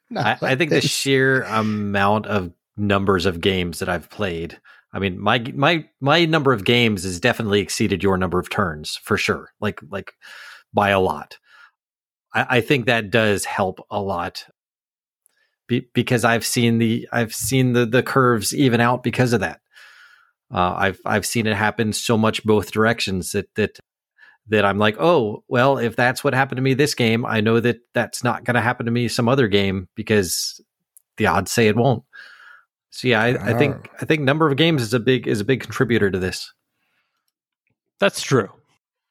not 0.09 0.25
I, 0.25 0.29
like 0.29 0.43
I 0.43 0.55
think 0.55 0.69
the 0.69 0.81
sheer 0.81 1.41
amount 1.43 2.27
of 2.27 2.51
numbers 2.77 3.25
of 3.25 3.41
games 3.41 3.79
that 3.79 3.89
I've 3.89 4.09
played. 4.11 4.59
I 4.91 4.99
mean, 4.99 5.19
my 5.19 5.39
my 5.55 5.85
my 6.01 6.25
number 6.25 6.53
of 6.53 6.65
games 6.65 7.03
has 7.03 7.19
definitely 7.19 7.61
exceeded 7.61 8.03
your 8.03 8.15
number 8.17 8.37
of 8.37 8.49
turns 8.51 8.95
for 8.97 9.17
sure. 9.17 9.49
Like 9.59 9.79
like 9.89 10.13
by 10.71 10.89
a 10.89 10.99
lot. 10.99 11.39
I, 12.31 12.57
I 12.57 12.61
think 12.61 12.85
that 12.85 13.09
does 13.09 13.45
help 13.45 13.79
a 13.89 13.99
lot. 13.99 14.45
Be, 15.67 15.87
because 15.93 16.25
I've 16.25 16.45
seen 16.45 16.77
the 16.77 17.07
I've 17.11 17.33
seen 17.33 17.73
the 17.73 17.85
the 17.85 18.03
curves 18.03 18.53
even 18.53 18.81
out 18.81 19.03
because 19.03 19.33
of 19.33 19.39
that. 19.39 19.61
Uh, 20.53 20.73
I've 20.77 21.01
I've 21.05 21.25
seen 21.25 21.47
it 21.47 21.55
happen 21.55 21.93
so 21.93 22.17
much 22.17 22.43
both 22.43 22.71
directions 22.71 23.31
that 23.31 23.53
that 23.55 23.79
that 24.49 24.65
I'm 24.65 24.77
like, 24.77 24.97
oh, 24.99 25.43
well, 25.47 25.77
if 25.77 25.95
that's 25.95 26.23
what 26.23 26.33
happened 26.33 26.57
to 26.57 26.61
me 26.61 26.73
this 26.73 26.95
game, 26.95 27.25
I 27.25 27.41
know 27.41 27.59
that 27.59 27.77
that's 27.93 28.23
not 28.23 28.43
going 28.43 28.55
to 28.55 28.61
happen 28.61 28.85
to 28.85 28.91
me 28.91 29.07
some 29.07 29.29
other 29.29 29.47
game 29.47 29.87
because 29.95 30.61
the 31.17 31.27
odds 31.27 31.51
say 31.51 31.67
it 31.67 31.75
won't. 31.75 32.03
So 32.89 33.07
yeah, 33.07 33.21
I, 33.21 33.51
I 33.51 33.57
think 33.57 33.89
I 34.01 34.05
think 34.05 34.21
number 34.21 34.47
of 34.47 34.57
games 34.57 34.81
is 34.81 34.93
a 34.93 34.99
big 34.99 35.27
is 35.27 35.41
a 35.41 35.45
big 35.45 35.61
contributor 35.61 36.11
to 36.11 36.19
this. 36.19 36.53
That's 37.99 38.21
true. 38.21 38.49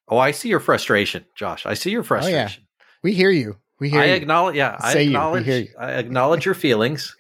Oh, 0.09 0.19
I 0.19 0.31
see 0.31 0.49
your 0.51 0.61
frustration, 0.61 1.24
Josh. 1.35 1.66
I 1.66 1.74
see 1.74 1.91
your 1.91 2.03
frustration. 2.03 2.65
we 3.03 3.15
hear 3.15 3.31
you. 3.31 3.57
We 3.83 3.91
hear 3.91 4.01
I 4.01 4.05
you. 4.07 4.13
acknowledge. 4.15 4.55
Yeah, 4.55 4.77
I 4.79 4.93
Say 4.93 5.03
you. 5.03 5.09
Acknowledge. 5.11 5.45
hear 5.45 5.59
you. 5.59 5.69
I 5.77 5.93
acknowledge 5.95 6.45
your 6.45 6.55
feelings. 6.55 7.17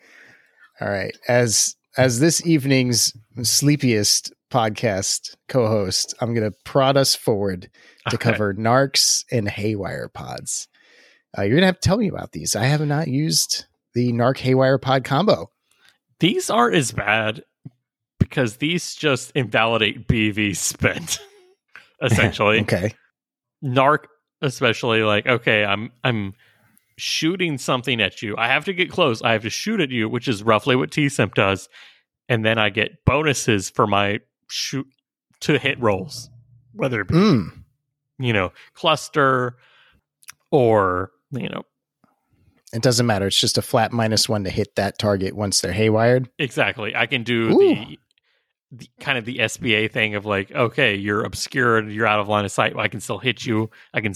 All 0.80 0.88
right. 0.88 1.16
As 1.26 1.74
as 1.96 2.20
this 2.20 2.46
evening's 2.46 3.12
sleepiest 3.42 4.32
podcast 4.48 5.34
co-host, 5.48 6.14
I'm 6.20 6.34
going 6.34 6.48
to 6.48 6.56
prod 6.64 6.96
us 6.96 7.16
forward 7.16 7.68
to 8.10 8.14
Okay. 8.14 8.30
cover 8.30 8.54
Narcs 8.54 9.24
and 9.32 9.48
Haywire 9.48 10.08
pods. 10.08 10.68
Uh, 11.36 11.42
you're 11.42 11.50
going 11.56 11.62
to 11.62 11.66
have 11.66 11.80
to 11.80 11.88
tell 11.88 11.96
me 11.98 12.06
about 12.06 12.30
these. 12.30 12.54
I 12.54 12.62
have 12.66 12.80
not 12.86 13.08
used 13.08 13.64
the 13.94 14.12
Narc 14.12 14.38
Haywire 14.38 14.78
pod 14.78 15.02
combo. 15.02 15.50
These 16.20 16.48
aren't 16.48 16.76
as 16.76 16.92
bad 16.92 17.42
because 18.20 18.58
these 18.58 18.94
just 18.94 19.32
invalidate 19.32 20.06
BV 20.06 20.56
spent. 20.56 21.18
Essentially. 22.02 22.60
Okay. 22.60 22.94
narc 23.64 24.04
especially 24.42 25.02
like 25.04 25.24
okay 25.26 25.64
i'm 25.64 25.90
i'm 26.02 26.34
shooting 26.96 27.58
something 27.58 28.00
at 28.00 28.22
you 28.22 28.36
i 28.36 28.46
have 28.48 28.64
to 28.64 28.72
get 28.72 28.90
close 28.90 29.22
i 29.22 29.32
have 29.32 29.42
to 29.42 29.50
shoot 29.50 29.80
at 29.80 29.90
you 29.90 30.08
which 30.08 30.28
is 30.28 30.42
roughly 30.42 30.76
what 30.76 30.90
TSEMP 30.90 31.34
does 31.34 31.68
and 32.28 32.44
then 32.44 32.58
i 32.58 32.70
get 32.70 33.04
bonuses 33.04 33.70
for 33.70 33.86
my 33.86 34.20
shoot 34.48 34.86
to 35.40 35.58
hit 35.58 35.80
rolls 35.80 36.30
whether 36.74 37.00
it 37.00 37.08
be 37.08 37.14
Mm. 37.14 37.64
you 38.18 38.32
know 38.32 38.52
cluster 38.74 39.56
or 40.50 41.10
you 41.30 41.48
know 41.48 41.62
It 42.74 42.82
doesn't 42.82 43.06
matter. 43.06 43.26
It's 43.26 43.38
just 43.40 43.58
a 43.58 43.62
flat 43.62 43.92
minus 43.92 44.28
one 44.28 44.44
to 44.44 44.50
hit 44.50 44.76
that 44.76 44.98
target 44.98 45.34
once 45.34 45.60
they're 45.60 45.72
haywired. 45.74 46.28
exactly 46.38 46.94
i 46.96 47.06
can 47.06 47.22
do 47.22 47.50
Ooh. 47.52 47.58
the, 47.58 47.98
the 48.74 48.88
kind 49.00 49.18
of 49.18 49.26
the 49.26 49.36
sba 49.36 49.90
thing 49.90 50.14
of 50.14 50.24
like 50.24 50.50
okay 50.52 50.94
you're 50.94 51.22
obscured 51.24 51.90
you're 51.92 52.06
out 52.06 52.20
of 52.20 52.28
line 52.28 52.44
of 52.44 52.50
sight 52.50 52.74
i 52.76 52.88
can 52.88 53.00
still 53.00 53.18
hit 53.18 53.44
you 53.44 53.70
i 53.92 54.00
can 54.00 54.14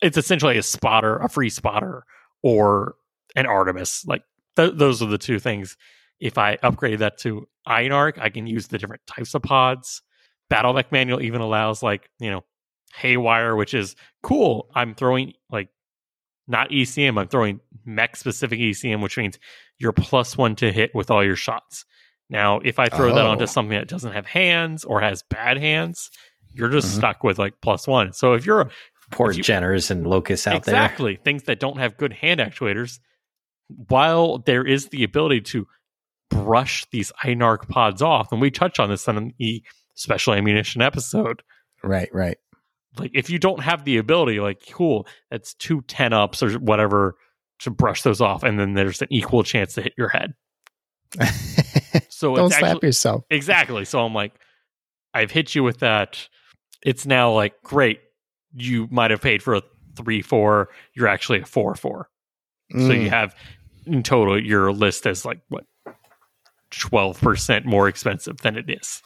it's 0.00 0.16
essentially 0.16 0.58
a 0.58 0.62
spotter 0.62 1.18
a 1.18 1.28
free 1.28 1.48
spotter 1.48 2.04
or 2.42 2.96
an 3.36 3.46
artemis 3.46 4.04
like 4.06 4.22
th- 4.56 4.74
those 4.74 5.02
are 5.02 5.06
the 5.06 5.18
two 5.18 5.38
things. 5.38 5.76
If 6.20 6.38
i 6.38 6.58
upgrade 6.62 7.00
that 7.00 7.18
to 7.18 7.48
iNarc 7.68 8.18
i 8.18 8.28
can 8.28 8.46
use 8.46 8.68
the 8.68 8.78
different 8.78 9.02
types 9.06 9.34
of 9.34 9.42
pods. 9.42 10.02
Battle 10.48 10.72
mech 10.74 10.92
manual 10.92 11.22
even 11.22 11.40
allows 11.40 11.82
like 11.82 12.10
you 12.18 12.30
know 12.30 12.44
haywire 12.94 13.56
which 13.56 13.74
is 13.74 13.96
cool. 14.22 14.68
I'm 14.74 14.94
throwing 14.94 15.32
like 15.50 15.68
not 16.48 16.70
ecm 16.70 17.18
i'm 17.18 17.28
throwing 17.28 17.60
mech 17.84 18.16
specific 18.16 18.58
ecm 18.58 19.00
which 19.00 19.16
means 19.16 19.38
you're 19.78 19.92
plus 19.92 20.36
one 20.36 20.56
to 20.56 20.72
hit 20.72 20.90
with 20.92 21.08
all 21.10 21.24
your 21.24 21.36
shots 21.36 21.84
now, 22.32 22.58
if 22.64 22.78
I 22.80 22.88
throw 22.88 23.14
that 23.14 23.24
Oh. 23.24 23.30
onto 23.30 23.46
something 23.46 23.78
that 23.78 23.86
doesn't 23.86 24.12
have 24.12 24.26
hands 24.26 24.82
or 24.84 25.00
has 25.00 25.22
bad 25.22 25.58
hands, 25.58 26.10
you're 26.52 26.68
just 26.70 26.88
Mhm. 26.88 26.98
stuck 26.98 27.22
with 27.22 27.38
like 27.38 27.54
plus 27.62 27.86
one. 27.86 28.12
So 28.12 28.32
if 28.32 28.44
you're 28.44 28.68
Poor 29.10 29.30
If 29.30 29.36
you- 29.36 29.44
Jenners 29.44 29.90
and 29.90 30.06
Locusts 30.06 30.46
out 30.46 30.64
there. 30.64 30.74
exactly 30.74 31.16
things 31.16 31.42
that 31.42 31.60
don't 31.60 31.76
have 31.78 31.98
good 31.98 32.14
hand 32.14 32.40
actuators, 32.40 32.98
while 33.68 34.38
there 34.38 34.64
is 34.66 34.88
the 34.88 35.04
ability 35.04 35.42
to 35.42 35.66
brush 36.30 36.86
these 36.92 37.12
iNarc 37.22 37.68
pods 37.68 38.00
off, 38.00 38.32
and 38.32 38.40
we 38.40 38.50
touch 38.50 38.80
on 38.80 38.88
this 38.88 39.06
on 39.08 39.34
the 39.38 39.62
special 39.94 40.32
ammunition 40.32 40.80
episode. 40.80 41.42
Right, 41.84 42.08
right. 42.14 42.38
Like 42.96 43.10
if 43.12 43.28
you 43.28 43.38
don't 43.38 43.60
have 43.62 43.84
the 43.84 43.98
ability, 43.98 44.40
like 44.40 44.62
cool, 44.70 45.06
that's 45.30 45.52
two 45.52 45.82
10 45.82 46.14
ups 46.14 46.42
or 46.42 46.52
whatever 46.54 47.14
to 47.58 47.70
brush 47.70 48.00
those 48.00 48.22
off, 48.22 48.42
and 48.42 48.58
then 48.58 48.72
there's 48.72 49.02
an 49.02 49.08
equal 49.10 49.42
chance 49.42 49.74
to 49.74 49.82
hit 49.82 49.92
your 49.98 50.08
head. 50.08 50.32
So 52.22 52.36
Don't 52.36 52.46
it's 52.46 52.56
slap 52.58 52.76
actually, 52.76 52.88
yourself. 52.88 53.24
Exactly. 53.30 53.84
So 53.84 53.98
I'm 54.00 54.14
like, 54.14 54.32
I've 55.12 55.32
hit 55.32 55.56
you 55.56 55.64
with 55.64 55.80
that. 55.80 56.28
It's 56.84 57.04
now 57.04 57.32
like, 57.32 57.60
great. 57.64 57.98
You 58.54 58.86
might 58.92 59.10
have 59.10 59.20
paid 59.20 59.42
for 59.42 59.54
a 59.56 59.62
three 59.96 60.22
four. 60.22 60.68
You're 60.94 61.08
actually 61.08 61.40
a 61.40 61.44
four 61.46 61.74
four. 61.74 62.08
So 62.70 62.76
Mm. 62.78 63.02
you 63.02 63.10
have 63.10 63.34
in 63.86 64.02
total 64.04 64.40
your 64.40 64.72
list 64.72 65.04
is 65.06 65.24
like 65.24 65.40
what 65.48 65.64
twelve 66.70 67.20
percent 67.20 67.66
more 67.66 67.88
expensive 67.88 68.36
than 68.38 68.56
it 68.56 68.66
is. 68.70 69.02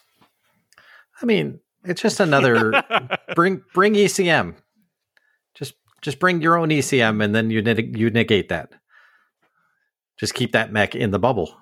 I 1.23 1.25
mean, 1.27 1.61
it's 1.85 2.03
just 2.03 2.21
another 2.21 2.83
bring 3.35 3.63
bring 3.73 3.95
ECM. 3.95 4.57
Just 5.55 5.73
just 6.03 6.19
bring 6.19 6.43
your 6.43 6.57
own 6.57 6.69
ECM, 6.69 7.25
and 7.25 7.35
then 7.35 7.51
you 7.51 7.63
neg- 7.63 7.97
you 7.97 8.11
negate 8.11 8.51
that. 8.51 8.71
Just 10.21 10.35
keep 10.35 10.53
that 10.53 10.71
mech 10.73 10.95
in 10.95 11.11
the 11.13 11.19
bubble. 11.19 11.57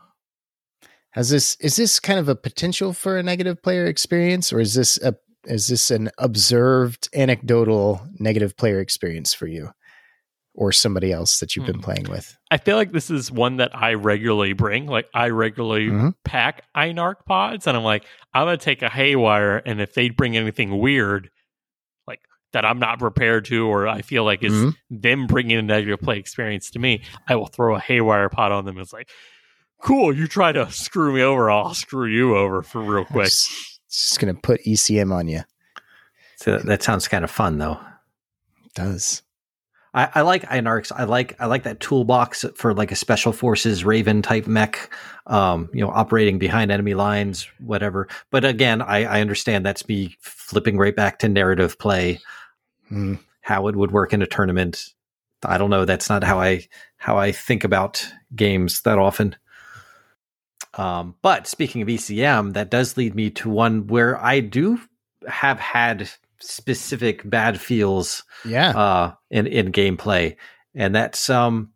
Has 1.14 1.30
this 1.30 1.56
is 1.60 1.76
this 1.76 2.00
kind 2.00 2.18
of 2.18 2.28
a 2.28 2.34
potential 2.36 2.92
for 2.92 3.16
a 3.16 3.22
negative 3.22 3.62
player 3.62 3.86
experience, 3.86 4.52
or 4.52 4.60
is 4.60 4.74
this 4.74 4.98
a 5.02 5.14
is 5.46 5.68
this 5.68 5.90
an 5.90 6.10
observed 6.18 7.08
anecdotal 7.14 8.00
negative 8.18 8.56
player 8.56 8.80
experience 8.80 9.32
for 9.34 9.46
you? 9.46 9.70
or 10.56 10.70
somebody 10.70 11.10
else 11.10 11.40
that 11.40 11.56
you've 11.56 11.66
been 11.66 11.74
Hmm. 11.78 11.82
playing 11.82 12.04
with. 12.08 12.38
I 12.48 12.58
feel 12.58 12.76
like 12.76 12.92
this 12.92 13.10
is 13.10 13.28
one 13.28 13.56
that 13.56 13.74
I 13.74 13.94
regularly 13.94 14.52
bring. 14.52 14.86
Like 14.86 15.08
I 15.12 15.30
regularly 15.30 15.88
Mhm. 15.88 16.14
pack 16.24 16.62
iNarc 16.76 17.26
pods, 17.26 17.66
and 17.66 17.76
I'm 17.76 17.82
like, 17.82 18.04
I'm 18.32 18.46
gonna 18.46 18.56
take 18.56 18.80
a 18.80 18.88
haywire, 18.88 19.60
and 19.66 19.80
if 19.80 19.94
they 19.94 20.10
bring 20.10 20.36
anything 20.36 20.78
weird, 20.78 21.28
like 22.06 22.20
that 22.52 22.64
I'm 22.64 22.78
not 22.78 23.00
prepared 23.00 23.46
to, 23.46 23.66
or 23.66 23.88
I 23.88 24.02
feel 24.02 24.22
like 24.22 24.44
is 24.44 24.52
Mhm. 24.52 24.76
them 24.90 25.26
bringing 25.26 25.56
a 25.58 25.62
negative 25.62 25.98
play 26.00 26.18
experience 26.20 26.70
to 26.70 26.78
me, 26.78 27.02
I 27.26 27.34
will 27.34 27.48
throw 27.48 27.74
a 27.74 27.80
haywire 27.80 28.28
pod 28.28 28.52
on 28.52 28.64
them. 28.64 28.78
It's 28.78 28.92
like, 28.92 29.10
cool, 29.80 30.14
you 30.14 30.26
try 30.26 30.52
to 30.52 30.70
screw 30.70 31.12
me 31.14 31.22
over, 31.22 31.50
I'll 31.50 31.74
screw 31.74 32.06
you 32.06 32.36
over 32.36 32.62
for 32.62 32.80
real 32.82 33.04
quick. 33.04 33.26
It's 33.26 33.80
just 33.90 34.20
going 34.20 34.34
to 34.34 34.40
put 34.40 34.62
ECM 34.64 35.12
on 35.12 35.28
you. 35.28 35.42
So 36.36 36.58
that 36.58 36.82
sounds 36.82 37.08
kind 37.08 37.24
of 37.24 37.30
fun, 37.30 37.58
though. 37.58 37.78
It 38.64 38.74
does. 38.74 39.22
I, 39.94 40.08
I 40.16 40.20
like 40.22 40.42
iNarcs. 40.48 40.90
I 40.94 41.04
like 41.04 41.40
I 41.40 41.46
like 41.46 41.62
that 41.62 41.78
toolbox 41.78 42.44
for 42.56 42.74
like 42.74 42.90
a 42.90 42.96
special 42.96 43.32
forces 43.32 43.84
Raven 43.84 44.22
type 44.22 44.48
mech, 44.48 44.92
um, 45.28 45.70
you 45.72 45.80
know, 45.80 45.90
operating 45.90 46.38
behind 46.38 46.72
enemy 46.72 46.94
lines, 46.94 47.46
whatever. 47.60 48.08
But 48.32 48.44
again, 48.44 48.82
I, 48.82 49.04
I 49.04 49.20
understand 49.20 49.64
that's 49.64 49.86
me 49.86 50.16
flipping 50.20 50.76
right 50.78 50.96
back 50.96 51.20
to 51.20 51.28
narrative 51.28 51.78
play, 51.78 52.18
Mm. 52.90 53.18
how 53.40 53.68
it 53.68 53.76
would 53.76 53.92
work 53.92 54.12
in 54.12 54.20
a 54.20 54.26
tournament. 54.26 54.84
I 55.44 55.56
don't 55.58 55.70
know. 55.70 55.84
That's 55.84 56.08
not 56.10 56.24
how 56.24 56.40
I 56.40 56.66
how 56.96 57.16
I 57.16 57.30
think 57.32 57.62
about 57.64 58.04
games 58.34 58.82
that 58.82 58.98
often. 58.98 59.36
Um, 60.76 61.14
but 61.22 61.46
speaking 61.46 61.82
of 61.82 61.88
ECM, 61.88 62.52
that 62.54 62.70
does 62.70 62.96
lead 62.96 63.14
me 63.14 63.30
to 63.30 63.48
one 63.48 63.86
where 63.86 64.22
I 64.22 64.40
do 64.40 64.80
have 65.28 65.58
had 65.60 66.10
specific 66.40 67.28
bad 67.28 67.60
feels 67.60 68.24
Yeah. 68.44 68.70
uh, 68.70 69.12
in 69.30 69.46
in 69.46 69.72
gameplay, 69.72 70.36
and 70.74 70.94
that's 70.94 71.30
um 71.30 71.70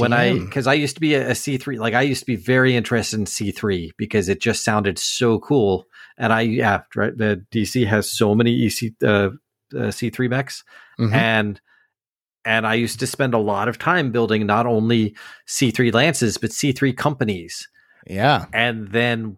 when 0.00 0.12
I 0.14 0.32
because 0.38 0.66
I 0.66 0.72
used 0.74 0.94
to 0.96 1.00
be 1.00 1.14
a, 1.14 1.34
C 1.34 1.58
three 1.58 1.78
like 1.78 1.94
I 1.94 2.02
used 2.02 2.20
to 2.20 2.26
be 2.26 2.36
very 2.36 2.74
interested 2.74 3.20
in 3.20 3.26
C 3.26 3.50
three 3.52 3.92
because 3.98 4.28
it 4.28 4.40
just 4.40 4.64
sounded 4.64 4.98
so 4.98 5.38
cool, 5.38 5.86
and 6.16 6.32
I 6.32 6.40
yeah 6.42 6.82
right, 6.96 7.16
the 7.16 7.44
DC 7.52 7.86
has 7.86 8.10
so 8.10 8.34
many 8.34 8.52
EC 8.66 8.92
uh, 9.04 9.30
uh, 9.78 9.90
C 9.90 10.08
three 10.10 10.28
mechs, 10.28 10.64
Mhm. 10.98 11.12
and 11.12 11.60
and 12.44 12.66
I 12.66 12.74
used 12.74 12.98
to 13.00 13.06
spend 13.06 13.34
a 13.34 13.38
lot 13.38 13.68
of 13.68 13.78
time 13.78 14.10
building 14.10 14.46
not 14.46 14.64
only 14.66 15.14
C 15.46 15.70
three 15.70 15.90
lances 15.90 16.38
but 16.38 16.52
C 16.52 16.72
three 16.72 16.94
companies, 16.94 17.68
yeah. 18.06 18.46
and 18.52 18.88
then 18.88 19.36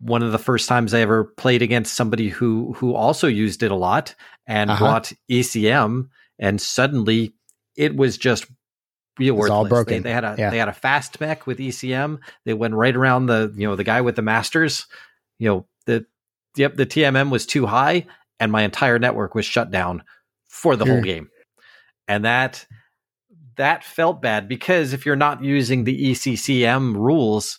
one 0.00 0.22
of 0.22 0.30
the 0.32 0.38
first 0.38 0.68
times 0.68 0.94
I 0.94 1.00
ever 1.00 1.24
played 1.24 1.60
against 1.62 1.94
somebody 1.94 2.28
who 2.28 2.72
who 2.74 2.94
also 2.94 3.26
used 3.26 3.62
it 3.62 3.70
a 3.72 3.76
lot 3.76 4.14
and 4.46 4.70
Uh-huh. 4.70 4.84
brought 4.84 5.12
ECM, 5.30 6.08
and 6.38 6.60
suddenly 6.60 7.34
it 7.76 7.96
was 7.96 8.16
just 8.16 8.46
real 9.18 9.34
worthless. 9.34 9.50
all 9.50 9.64
They, 9.64 9.68
broken. 9.70 10.02
they 10.04 10.12
had 10.12 10.24
a 10.24 10.34
Yeah. 10.38 10.50
they 10.50 10.58
had 10.58 10.68
a 10.68 10.72
fast 10.72 11.20
mech 11.20 11.46
with 11.46 11.58
ECM. 11.58 12.20
They 12.44 12.54
went 12.54 12.74
right 12.74 12.94
around 12.94 13.26
the 13.26 13.52
you 13.56 13.66
know 13.66 13.74
the 13.76 13.84
guy 13.84 14.00
with 14.00 14.14
the 14.16 14.22
masters. 14.22 14.86
You 15.40 15.48
know 15.48 15.66
the 15.86 16.06
yep 16.56 16.76
the 16.76 16.86
TMM 16.86 17.30
was 17.30 17.44
too 17.46 17.66
high, 17.66 18.06
and 18.38 18.52
my 18.52 18.62
entire 18.62 18.98
network 19.00 19.34
was 19.34 19.44
shut 19.46 19.70
down 19.72 20.04
for 20.48 20.76
the 20.76 20.84
whole 20.86 21.02
game, 21.02 21.28
and 22.06 22.24
that 22.24 22.64
that 23.56 23.82
felt 23.82 24.22
bad 24.22 24.48
because 24.48 24.92
if 24.92 25.04
you're 25.04 25.16
not 25.16 25.42
using 25.42 25.82
the 25.82 26.10
ECCM 26.12 26.94
rules, 26.94 27.58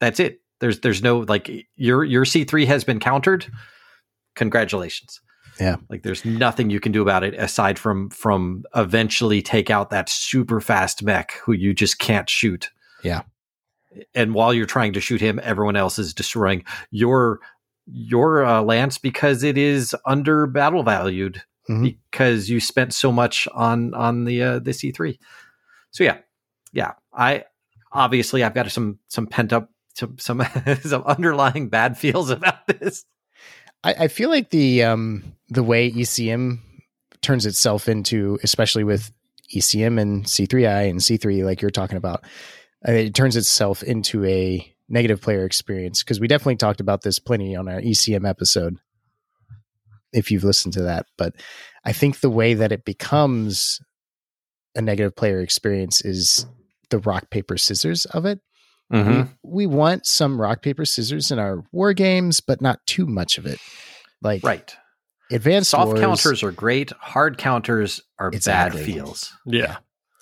that's 0.00 0.20
it. 0.20 0.40
There's 0.60 0.80
there's 0.80 1.02
no 1.02 1.20
like 1.20 1.50
your 1.76 2.04
your 2.04 2.24
C 2.24 2.44
three 2.44 2.66
has 2.66 2.84
been 2.84 3.00
countered. 3.00 3.46
Congratulations. 4.36 5.20
Yeah. 5.58 5.76
Like 5.88 6.02
there's 6.02 6.24
nothing 6.24 6.70
you 6.70 6.80
can 6.80 6.92
do 6.92 7.02
about 7.02 7.24
it 7.24 7.34
aside 7.34 7.78
from 7.78 8.08
from 8.10 8.64
eventually 8.74 9.42
take 9.42 9.70
out 9.70 9.90
that 9.90 10.08
super 10.08 10.60
fast 10.60 11.02
mech 11.02 11.32
who 11.44 11.52
you 11.52 11.74
just 11.74 11.98
can't 11.98 12.28
shoot. 12.30 12.70
Yeah. 13.02 13.22
And 14.14 14.34
while 14.34 14.54
you're 14.54 14.66
trying 14.66 14.92
to 14.94 15.00
shoot 15.00 15.20
him, 15.20 15.40
everyone 15.42 15.76
else 15.76 15.98
is 15.98 16.14
destroying 16.14 16.64
your 16.90 17.40
your 17.86 18.44
uh, 18.44 18.62
lance 18.62 18.98
because 18.98 19.42
it 19.42 19.58
is 19.58 19.94
under 20.06 20.46
battle 20.46 20.82
valued 20.82 21.42
Mhm. 21.68 21.96
because 22.10 22.48
you 22.48 22.58
spent 22.60 22.94
so 22.94 23.12
much 23.12 23.46
on 23.52 23.92
on 23.94 24.24
the 24.24 24.42
uh, 24.42 24.58
the 24.60 24.70
C3. 24.70 25.18
So 25.90 26.04
yeah. 26.04 26.18
Yeah. 26.72 26.92
I 27.12 27.44
obviously 27.92 28.42
I've 28.42 28.54
got 28.54 28.70
some 28.70 28.98
some 29.08 29.26
pent 29.26 29.52
up 29.52 29.70
some 29.94 30.18
some, 30.18 30.42
some 30.82 31.02
underlying 31.02 31.68
bad 31.68 31.98
feels 31.98 32.30
about 32.30 32.66
this. 32.66 33.04
I, 33.82 33.94
I 34.00 34.08
feel 34.08 34.30
like 34.30 34.50
the 34.50 34.84
um 34.84 35.34
the 35.48 35.62
way 35.62 35.90
ECM 35.90 36.60
turns 37.22 37.46
itself 37.46 37.88
into, 37.88 38.38
especially 38.42 38.84
with 38.84 39.12
ECM 39.54 40.00
and 40.00 40.24
C3I 40.24 40.88
and 40.88 41.00
C3, 41.00 41.44
like 41.44 41.60
you're 41.60 41.70
talking 41.70 41.96
about, 41.96 42.24
uh, 42.86 42.92
it 42.92 43.14
turns 43.14 43.36
itself 43.36 43.82
into 43.82 44.24
a 44.24 44.74
negative 44.88 45.20
player 45.20 45.44
experience 45.44 46.02
because 46.02 46.20
we 46.20 46.28
definitely 46.28 46.56
talked 46.56 46.80
about 46.80 47.02
this 47.02 47.18
plenty 47.18 47.54
on 47.56 47.68
our 47.68 47.80
ECM 47.80 48.28
episode. 48.28 48.76
If 50.12 50.30
you've 50.30 50.44
listened 50.44 50.74
to 50.74 50.82
that, 50.82 51.06
but 51.16 51.34
I 51.84 51.92
think 51.92 52.18
the 52.18 52.30
way 52.30 52.54
that 52.54 52.72
it 52.72 52.84
becomes 52.84 53.80
a 54.74 54.82
negative 54.82 55.14
player 55.14 55.40
experience 55.40 56.00
is 56.04 56.46
the 56.90 56.98
rock 56.98 57.30
paper 57.30 57.56
scissors 57.56 58.04
of 58.06 58.26
it 58.26 58.40
we, 58.90 58.98
mm-hmm. 58.98 59.22
we 59.44 59.66
want 59.66 60.04
some 60.04 60.40
rock 60.40 60.62
paper 60.62 60.84
scissors 60.84 61.30
in 61.30 61.38
our 61.38 61.62
war 61.70 61.92
games, 61.92 62.40
but 62.40 62.60
not 62.60 62.84
too 62.86 63.06
much 63.06 63.38
of 63.38 63.46
it. 63.46 63.60
Like 64.20 64.42
Right. 64.42 64.74
advanced 65.30 65.70
Soft 65.70 65.86
wars, 65.86 66.00
counters 66.00 66.42
are 66.42 66.50
great. 66.50 66.90
Hard 66.98 67.38
counters 67.38 68.00
are 68.18 68.30
Exactly. 68.32 68.80
bad 68.80 68.86
feels. 68.86 69.32
Yeah. 69.46 69.76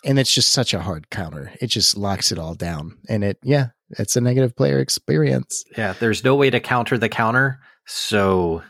and 0.05 0.19
it's 0.19 0.33
just 0.33 0.53
such 0.53 0.75
a 0.75 0.81
hard 0.81 1.09
counter. 1.11 1.51
It 1.61 1.69
just 1.69 1.97
locks 1.97 2.31
it 2.31 2.39
all 2.39 2.55
down, 2.55 2.99
and 3.09 3.25
it 3.25 3.39
yeah, 3.43 3.69
it's 3.99 4.17
a 4.17 4.21
negative 4.21 4.55
player 4.55 4.79
experience. 4.79 5.65
Yeah, 5.77 5.95
there's 5.99 6.23
no 6.23 6.37
way 6.37 6.51
to 6.51 6.61
counter 6.61 6.99
the 6.99 7.09
counter. 7.09 7.59
So, 7.87 8.63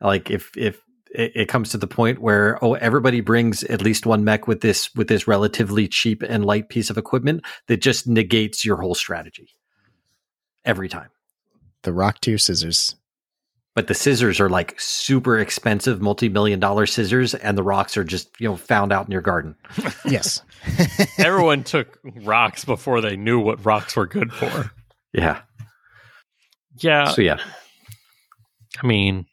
like, 0.00 0.30
if 0.30 0.56
if 0.56 0.80
it, 1.10 1.32
it 1.34 1.48
comes 1.48 1.70
to 1.70 1.78
the 1.78 1.86
point 1.86 2.20
where 2.20 2.62
oh, 2.64 2.74
everybody 2.74 3.20
brings 3.20 3.62
at 3.64 3.82
least 3.82 4.06
one 4.06 4.24
mech 4.24 4.46
with 4.46 4.60
this 4.60 4.94
with 4.94 5.08
this 5.08 5.26
relatively 5.28 5.88
cheap 5.88 6.22
and 6.22 6.44
light 6.44 6.68
piece 6.68 6.90
of 6.90 6.98
equipment 6.98 7.44
that 7.68 7.78
just 7.78 8.06
negates 8.06 8.64
your 8.64 8.76
whole 8.76 8.94
strategy 8.94 9.48
every 10.64 10.88
time. 10.88 11.08
The 11.82 11.92
rock 11.92 12.20
tier 12.20 12.38
scissors. 12.38 12.96
But 13.76 13.86
the 13.86 13.94
scissors 13.94 14.40
are 14.40 14.50
like 14.50 14.78
super 14.80 15.38
expensive, 15.38 16.02
multi 16.02 16.28
million 16.28 16.58
dollar 16.58 16.86
scissors, 16.86 17.34
and 17.34 17.56
the 17.56 17.62
rocks 17.62 17.96
are 17.96 18.04
just 18.04 18.28
you 18.40 18.48
know 18.48 18.56
found 18.56 18.92
out 18.92 19.06
in 19.06 19.12
your 19.12 19.22
garden. 19.22 19.56
Yes, 20.04 20.42
Everyone 21.18 21.62
took 21.62 21.98
rocks 22.22 22.64
before 22.64 23.00
they 23.00 23.16
knew 23.16 23.38
what 23.38 23.64
rocks 23.64 23.96
were 23.96 24.06
good 24.06 24.32
for. 24.32 24.70
Yeah. 25.12 25.40
Yeah. 26.76 27.10
So 27.10 27.22
yeah, 27.22 27.40
I 28.82 28.86
mean, 28.86 29.26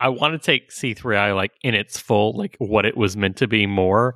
I 0.00 0.08
want 0.10 0.34
to 0.34 0.38
take 0.38 0.70
C3I 0.70 1.34
like 1.34 1.52
in 1.62 1.74
its 1.74 1.98
full, 1.98 2.36
like 2.36 2.56
what 2.58 2.84
it 2.84 2.96
was 2.96 3.16
meant 3.16 3.36
to 3.38 3.46
be 3.48 3.66
more. 3.66 4.14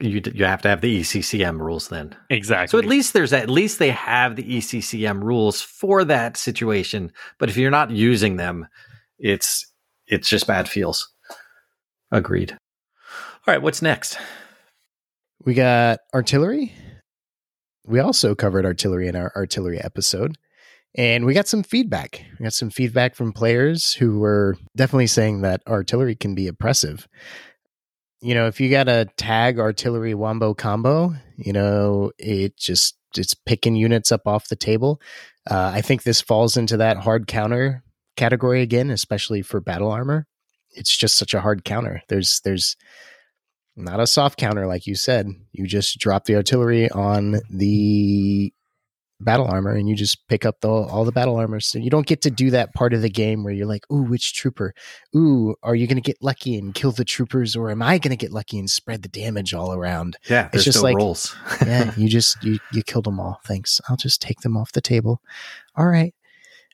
you 0.00 0.20
you 0.32 0.44
have 0.44 0.62
to 0.62 0.68
have 0.68 0.80
the 0.80 1.00
ECCM 1.00 1.58
rules 1.60 1.88
then. 1.88 2.14
Exactly. 2.30 2.68
So 2.68 2.78
at 2.78 2.88
least 2.88 3.12
there's 3.12 3.32
at 3.32 3.50
least 3.50 3.78
they 3.78 3.90
have 3.90 4.36
the 4.36 4.44
ECCM 4.44 5.22
rules 5.22 5.60
for 5.60 6.04
that 6.04 6.36
situation. 6.36 7.12
But 7.38 7.48
if 7.48 7.56
you're 7.56 7.70
not 7.70 7.90
using 7.90 8.36
them, 8.36 8.68
it's 9.18 9.66
it's 10.06 10.28
just 10.28 10.46
bad 10.46 10.68
feels. 10.68 11.12
Agreed. 12.12 12.52
All 12.52 13.54
right, 13.54 13.62
what's 13.62 13.82
next? 13.82 14.18
we 15.44 15.54
got 15.54 16.00
artillery. 16.14 16.74
We 17.86 18.00
also 18.00 18.34
covered 18.34 18.66
artillery 18.66 19.08
in 19.08 19.16
our 19.16 19.32
artillery 19.34 19.80
episode, 19.80 20.36
and 20.98 21.24
we 21.24 21.32
got 21.32 21.46
some 21.46 21.62
feedback. 21.62 22.24
We 22.38 22.42
got 22.42 22.52
some 22.52 22.70
feedback 22.70 23.14
from 23.14 23.32
players 23.32 23.94
who 23.94 24.18
were 24.18 24.56
definitely 24.76 25.06
saying 25.06 25.42
that 25.42 25.62
artillery 25.68 26.16
can 26.16 26.34
be 26.34 26.48
oppressive. 26.48 27.06
You 28.20 28.34
know, 28.34 28.48
if 28.48 28.60
you 28.60 28.68
got 28.68 28.88
a 28.88 29.08
tag 29.16 29.60
artillery 29.60 30.12
wombo 30.14 30.54
combo, 30.54 31.14
you 31.36 31.52
know, 31.52 32.10
it 32.18 32.56
just 32.56 32.96
it's 33.16 33.32
picking 33.32 33.76
units 33.76 34.10
up 34.10 34.26
off 34.26 34.48
the 34.48 34.56
table. 34.56 35.00
Uh, 35.48 35.70
I 35.72 35.82
think 35.82 36.02
this 36.02 36.20
falls 36.20 36.56
into 36.56 36.76
that 36.78 36.96
hard 36.96 37.28
counter 37.28 37.84
category 38.16 38.60
again, 38.60 38.90
especially 38.90 39.40
for 39.42 39.60
battle 39.60 39.92
armor. 39.92 40.26
It's 40.72 40.94
just 40.94 41.16
such 41.16 41.32
a 41.32 41.40
hard 41.40 41.64
counter. 41.64 42.02
There's 42.08 42.40
there's 42.44 42.76
not 43.76 44.00
a 44.00 44.06
soft 44.08 44.36
counter 44.36 44.66
like 44.66 44.88
you 44.88 44.96
said. 44.96 45.28
You 45.52 45.68
just 45.68 46.00
drop 46.00 46.24
the 46.24 46.34
artillery 46.34 46.90
on 46.90 47.36
the 47.48 48.52
battle 49.20 49.46
armor 49.46 49.72
and 49.72 49.88
you 49.88 49.96
just 49.96 50.26
pick 50.28 50.44
up 50.44 50.60
the, 50.60 50.68
all 50.68 51.04
the 51.04 51.12
battle 51.12 51.36
armor. 51.36 51.60
So 51.60 51.78
you 51.78 51.90
don't 51.90 52.06
get 52.06 52.22
to 52.22 52.30
do 52.30 52.50
that 52.50 52.74
part 52.74 52.94
of 52.94 53.02
the 53.02 53.08
game 53.08 53.44
where 53.44 53.52
you're 53.52 53.66
like, 53.66 53.90
"Ooh, 53.92 54.02
which 54.02 54.34
trooper? 54.34 54.74
Ooh, 55.16 55.54
are 55.62 55.74
you 55.74 55.86
going 55.86 55.96
to 55.96 56.02
get 56.02 56.22
lucky 56.22 56.56
and 56.56 56.74
kill 56.74 56.92
the 56.92 57.04
troopers 57.04 57.56
or 57.56 57.70
am 57.70 57.82
I 57.82 57.98
going 57.98 58.10
to 58.10 58.16
get 58.16 58.32
lucky 58.32 58.58
and 58.58 58.70
spread 58.70 59.02
the 59.02 59.08
damage 59.08 59.54
all 59.54 59.72
around?" 59.72 60.16
Yeah, 60.28 60.48
it's 60.52 60.64
just 60.64 60.82
like- 60.82 60.96
rules. 60.96 61.34
yeah, 61.66 61.92
you 61.96 62.08
just 62.08 62.42
you 62.44 62.58
you 62.72 62.82
killed 62.82 63.04
them 63.04 63.20
all. 63.20 63.40
Thanks. 63.44 63.80
I'll 63.88 63.96
just 63.96 64.22
take 64.22 64.40
them 64.40 64.56
off 64.56 64.72
the 64.72 64.80
table. 64.80 65.20
All 65.76 65.86
right. 65.86 66.14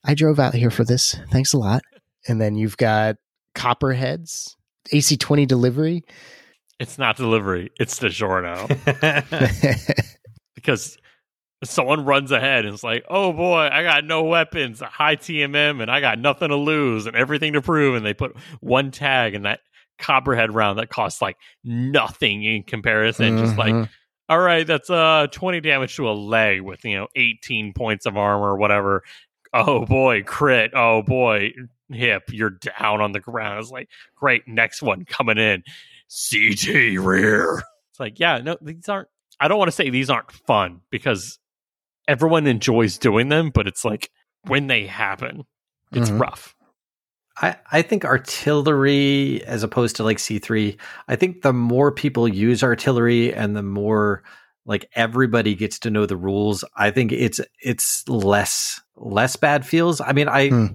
I 0.04 0.14
drove 0.14 0.38
out 0.38 0.54
here 0.54 0.70
for 0.70 0.84
this. 0.84 1.16
Thanks 1.30 1.54
a 1.54 1.58
lot. 1.58 1.82
And 2.28 2.40
then 2.40 2.56
you've 2.56 2.76
got 2.76 3.16
copperheads, 3.54 4.54
AC20 4.92 5.46
delivery. 5.46 6.04
It's 6.78 6.98
not 6.98 7.16
delivery. 7.16 7.70
It's 7.80 7.98
DiGiorno 7.98 8.68
because 10.54 10.98
someone 11.64 12.04
runs 12.04 12.30
ahead 12.32 12.64
and 12.64 12.74
it's 12.74 12.82
like, 12.84 13.04
"Oh 13.08 13.32
boy, 13.32 13.68
I 13.72 13.82
got 13.82 14.04
no 14.04 14.24
weapons, 14.24 14.80
high 14.80 15.16
TMM, 15.16 15.80
and 15.82 15.90
I 15.90 16.00
got 16.00 16.18
nothing 16.18 16.48
to 16.48 16.56
lose 16.56 17.06
and 17.06 17.16
everything 17.16 17.52
to 17.54 17.62
prove." 17.62 17.94
And 17.96 18.04
they 18.04 18.14
put 18.14 18.36
one 18.60 18.90
tag 18.90 19.34
in 19.34 19.42
that 19.42 19.60
copperhead 19.98 20.54
round 20.54 20.78
that 20.78 20.88
costs 20.88 21.22
like 21.22 21.36
nothing 21.62 22.42
in 22.42 22.62
comparison. 22.64 23.38
Just 23.38 23.56
like, 23.56 23.72
Mhm. 23.74 23.88
all 24.28 24.38
right, 24.40 24.66
that's 24.66 24.90
uh 24.90 25.26
twenty 25.30 25.60
damage 25.60 25.96
to 25.96 26.08
a 26.08 26.12
leg 26.12 26.60
with 26.62 26.84
you 26.84 26.96
know 26.96 27.08
eighteen 27.14 27.72
points 27.72 28.06
of 28.06 28.16
armor 28.16 28.50
or 28.52 28.56
whatever. 28.56 29.02
Oh 29.52 29.86
boy, 29.86 30.22
crit. 30.24 30.72
Oh 30.74 31.02
boy, 31.02 31.52
hip. 31.90 32.24
You're 32.30 32.50
down 32.80 33.00
on 33.00 33.12
the 33.12 33.20
ground. 33.20 33.60
It's 33.60 33.70
like, 33.70 33.88
great, 34.16 34.48
next 34.48 34.82
one 34.82 35.04
coming 35.04 35.38
in. 35.38 35.62
CT 36.10 36.98
rear. 36.98 37.62
It's 37.90 38.00
like, 38.00 38.18
yeah, 38.18 38.38
no, 38.38 38.56
these 38.60 38.88
aren't. 38.88 39.08
I 39.40 39.48
don't 39.48 39.58
want 39.58 39.68
to 39.68 39.72
say 39.72 39.90
these 39.90 40.10
aren't 40.10 40.30
fun 40.32 40.80
because 40.90 41.38
everyone 42.08 42.46
enjoys 42.46 42.98
doing 42.98 43.28
them, 43.28 43.50
but 43.50 43.66
it's 43.66 43.84
like 43.84 44.10
when 44.46 44.66
they 44.66 44.86
happen, 44.86 45.44
it's 45.92 46.10
Mhm. 46.10 46.20
rough. 46.20 46.54
I, 47.40 47.56
I 47.72 47.82
think 47.82 48.04
artillery 48.04 49.42
as 49.44 49.62
opposed 49.62 49.96
to 49.96 50.04
like 50.04 50.18
C3, 50.18 50.78
I 51.08 51.16
think 51.16 51.42
the 51.42 51.52
more 51.52 51.90
people 51.90 52.28
use 52.28 52.62
artillery 52.62 53.34
and 53.34 53.56
the 53.56 53.62
more 53.62 54.22
like 54.66 54.88
everybody 54.94 55.54
gets 55.54 55.78
to 55.80 55.90
know 55.90 56.06
the 56.06 56.16
rules, 56.16 56.64
I 56.76 56.90
think 56.90 57.10
it's 57.12 57.40
it's 57.60 58.08
less 58.08 58.80
less 58.96 59.36
bad 59.36 59.66
feels. 59.66 60.00
I 60.00 60.12
mean, 60.12 60.28
I 60.28 60.48
Hmm. 60.48 60.66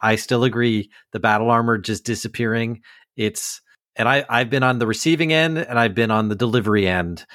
I 0.00 0.16
still 0.16 0.44
agree 0.44 0.90
the 1.12 1.20
battle 1.20 1.50
armor 1.50 1.78
just 1.78 2.04
disappearing. 2.04 2.80
It's 3.16 3.60
and 3.94 4.08
I 4.08 4.24
I've 4.28 4.50
been 4.50 4.62
on 4.62 4.78
the 4.78 4.86
receiving 4.86 5.32
end 5.32 5.58
and 5.58 5.78
I've 5.78 5.94
been 5.94 6.10
on 6.10 6.28
the 6.28 6.34
delivery 6.34 6.88
end. 6.88 7.26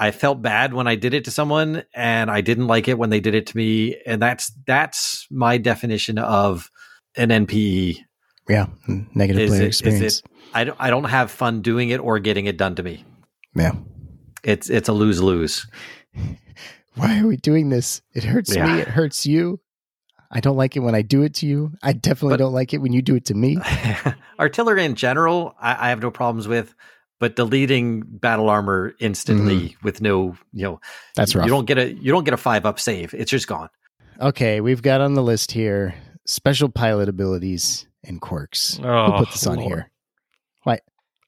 I 0.00 0.10
felt 0.12 0.40
bad 0.42 0.72
when 0.74 0.86
I 0.88 0.94
did 0.96 1.12
it 1.14 1.24
to 1.26 1.30
someone 1.30 1.84
and 1.94 2.30
I 2.30 2.40
didn't 2.40 2.66
like 2.66 2.88
it 2.88 2.96
when 2.98 3.10
they 3.10 3.20
did 3.20 3.34
it 3.34 3.46
to 3.48 3.56
me 3.56 3.96
and 4.06 4.20
that's 4.20 4.50
that's 4.66 5.26
my 5.30 5.58
definition 5.58 6.16
of 6.18 6.70
an 7.16 7.28
NPE 7.28 7.98
Yeah, 8.48 8.66
negative 9.14 9.42
Is 9.42 9.50
player 9.50 9.62
it- 9.62 9.66
experience. 9.66 10.22
I 10.54 10.64
don't, 10.64 10.76
I 10.80 10.90
don't 10.90 11.04
have 11.04 11.30
fun 11.30 11.60
doing 11.62 11.90
it 11.90 11.98
or 12.00 12.18
getting 12.18 12.46
it 12.46 12.56
done 12.56 12.74
to 12.76 12.82
me. 12.82 13.04
Yeah. 13.54 13.72
It's 14.42 14.70
it's 14.70 14.88
a 14.88 14.92
lose 14.92 15.20
lose. 15.22 15.66
Why 16.94 17.20
are 17.20 17.26
we 17.26 17.36
doing 17.36 17.68
this? 17.68 18.02
It 18.14 18.24
hurts 18.24 18.54
Yeah. 18.54 18.66
me. 18.66 18.80
It 18.80 18.88
hurts 18.88 19.26
you. 19.26 19.60
I 20.32 20.40
don't 20.40 20.56
like 20.56 20.76
it 20.76 20.80
when 20.80 20.94
I 20.94 21.02
do 21.02 21.22
it 21.22 21.34
to 21.36 21.46
you. 21.46 21.72
I 21.82 21.92
definitely 21.92 22.34
But- 22.34 22.44
don't 22.44 22.52
like 22.52 22.72
it 22.74 22.78
when 22.78 22.92
you 22.92 23.02
do 23.02 23.16
it 23.16 23.24
to 23.26 23.34
me. 23.34 23.58
Artillery 24.38 24.84
in 24.84 24.94
general, 24.94 25.54
I, 25.60 25.86
I 25.86 25.88
have 25.90 26.00
no 26.00 26.10
problems 26.10 26.48
with, 26.48 26.74
but 27.20 27.36
deleting 27.36 28.02
battle 28.04 28.50
armor 28.50 28.94
instantly 28.98 29.60
mm-hmm. 29.60 29.84
with 29.84 30.00
no, 30.00 30.36
you 30.52 30.64
know, 30.64 30.80
That's 31.14 31.34
rough. 31.36 31.46
you 31.46 31.50
don't 31.50 31.66
get 31.66 31.78
a 31.78 31.92
you 31.92 32.10
don't 32.10 32.24
get 32.24 32.34
a 32.34 32.38
five 32.38 32.66
up 32.66 32.80
save. 32.80 33.14
It's 33.14 33.30
just 33.30 33.46
gone. 33.46 33.68
Okay, 34.20 34.60
we've 34.60 34.82
got 34.82 35.00
on 35.00 35.14
the 35.14 35.22
list 35.22 35.52
here 35.52 35.94
special 36.26 36.68
pilot 36.68 37.08
abilities 37.08 37.86
and 38.02 38.20
quirks. 38.20 38.80
Oh, 38.82 39.12
Who 39.12 39.18
put 39.18 39.30
this 39.30 39.46
oh, 39.46 39.52
on 39.52 39.58
Lord. 39.58 39.68
here? 39.68 39.90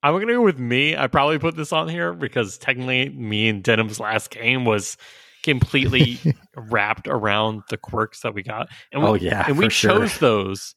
I'm 0.03 0.15
gonna 0.15 0.33
go 0.33 0.43
with 0.43 0.59
me. 0.59 0.97
I 0.97 1.07
probably 1.07 1.39
put 1.39 1.57
this 1.57 1.73
on 1.73 1.89
here 1.89 2.13
because 2.13 2.59
technically, 2.59 3.09
me 3.11 3.49
and 3.49 3.63
Denham's 3.63 4.01
last 4.01 4.31
game 4.31 4.65
was 4.65 4.97
completely 5.43 6.19
wrapped 6.57 7.07
around 7.07 7.63
the 7.71 7.77
quirks 7.77 8.21
that 8.23 8.35
we 8.35 8.43
got, 8.43 8.69
and 8.91 9.03
we, 9.03 9.09
Oh 9.09 9.15
yeah, 9.15 9.45
and 9.47 9.57
we 9.57 9.67
for 9.67 9.71
sure. 9.71 9.99
chose 10.01 10.19
those, 10.19 10.75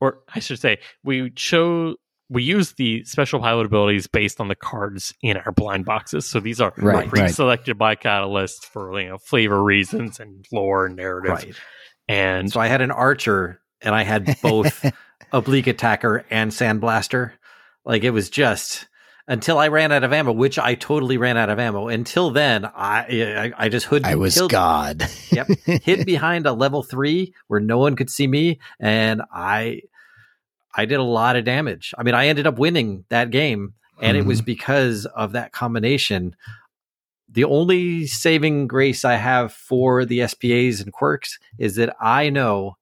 or 0.00 0.20
I 0.34 0.38
should 0.38 0.58
say, 0.58 0.78
we 1.04 1.30
chose 1.30 1.96
we 2.28 2.42
use 2.42 2.72
the 2.72 3.04
special 3.04 3.40
pilot 3.40 3.66
abilities 3.66 4.06
based 4.08 4.40
on 4.40 4.48
the 4.48 4.54
cards 4.56 5.14
in 5.22 5.36
our 5.36 5.52
blind 5.52 5.84
boxes. 5.84 6.26
So 6.28 6.40
these 6.40 6.60
are 6.60 6.72
Right, 6.76 6.94
right. 6.94 7.08
pre-selected 7.08 7.78
by 7.78 7.94
Catalyst 7.94 8.66
for 8.66 8.98
you 9.00 9.08
know 9.10 9.18
flavor 9.18 9.62
reasons 9.62 10.18
and 10.20 10.44
lore 10.52 10.86
and 10.86 10.96
narrative. 10.96 11.30
right. 11.30 11.54
And 12.08 12.50
So 12.52 12.60
I 12.60 12.66
had 12.68 12.80
an 12.80 12.90
archer 12.90 13.60
and 13.80 13.94
I 13.94 14.02
had 14.04 14.36
both 14.42 14.84
oblique 15.32 15.66
attacker 15.66 16.24
and 16.30 16.50
sandblaster. 16.50 17.32
Like 17.84 18.02
it 18.04 18.10
was 18.10 18.30
just 18.30 18.88
until 19.28 19.58
I 19.58 19.68
ran 19.68 19.90
out 19.92 20.04
of 20.04 20.12
ammo, 20.12 20.32
which 20.32 20.58
I 20.58 20.74
totally 20.76 21.18
ran 21.18 21.36
out 21.36 21.50
of 21.50 21.58
ammo. 21.58 21.88
Until 21.88 22.30
then, 22.30 22.64
I 22.64 23.52
I, 23.56 23.64
I 23.66 23.68
just 23.68 23.86
hood 23.86 24.04
I 24.04 24.14
was 24.16 24.34
killed- 24.34 24.50
God. 24.52 25.04
Yep. 25.30 25.48
hid 25.82 26.06
behind 26.06 26.46
a 26.46 26.52
level 26.52 26.82
three 26.82 27.34
where 27.48 27.60
no 27.60 27.78
one 27.78 27.94
could 27.96 28.10
see 28.10 28.26
me, 28.26 28.58
and 28.80 29.22
I 29.32 29.82
I 30.76 30.84
did 30.84 30.98
a 30.98 31.04
lot 31.04 31.36
of 31.36 31.44
damage. 31.44 31.94
I 31.98 32.02
mean, 32.02 32.14
I 32.14 32.26
ended 32.28 32.46
up 32.46 32.58
winning 32.58 33.04
that 33.08 33.30
game, 33.30 33.74
and 34.00 34.16
it 34.16 34.26
was 34.26 34.42
because 34.42 35.06
of 35.06 35.32
that 35.32 35.52
combination. 35.52 36.36
The 37.28 37.44
only 37.44 38.06
saving 38.06 38.66
grace 38.66 39.04
I 39.04 39.14
have 39.14 39.52
for 39.52 40.04
the 40.04 40.20
SPAs 40.20 40.80
and 40.80 40.92
quirks 40.92 41.38
is 41.58 41.76
that 41.76 41.96
I 42.00 42.30
know 42.30 42.76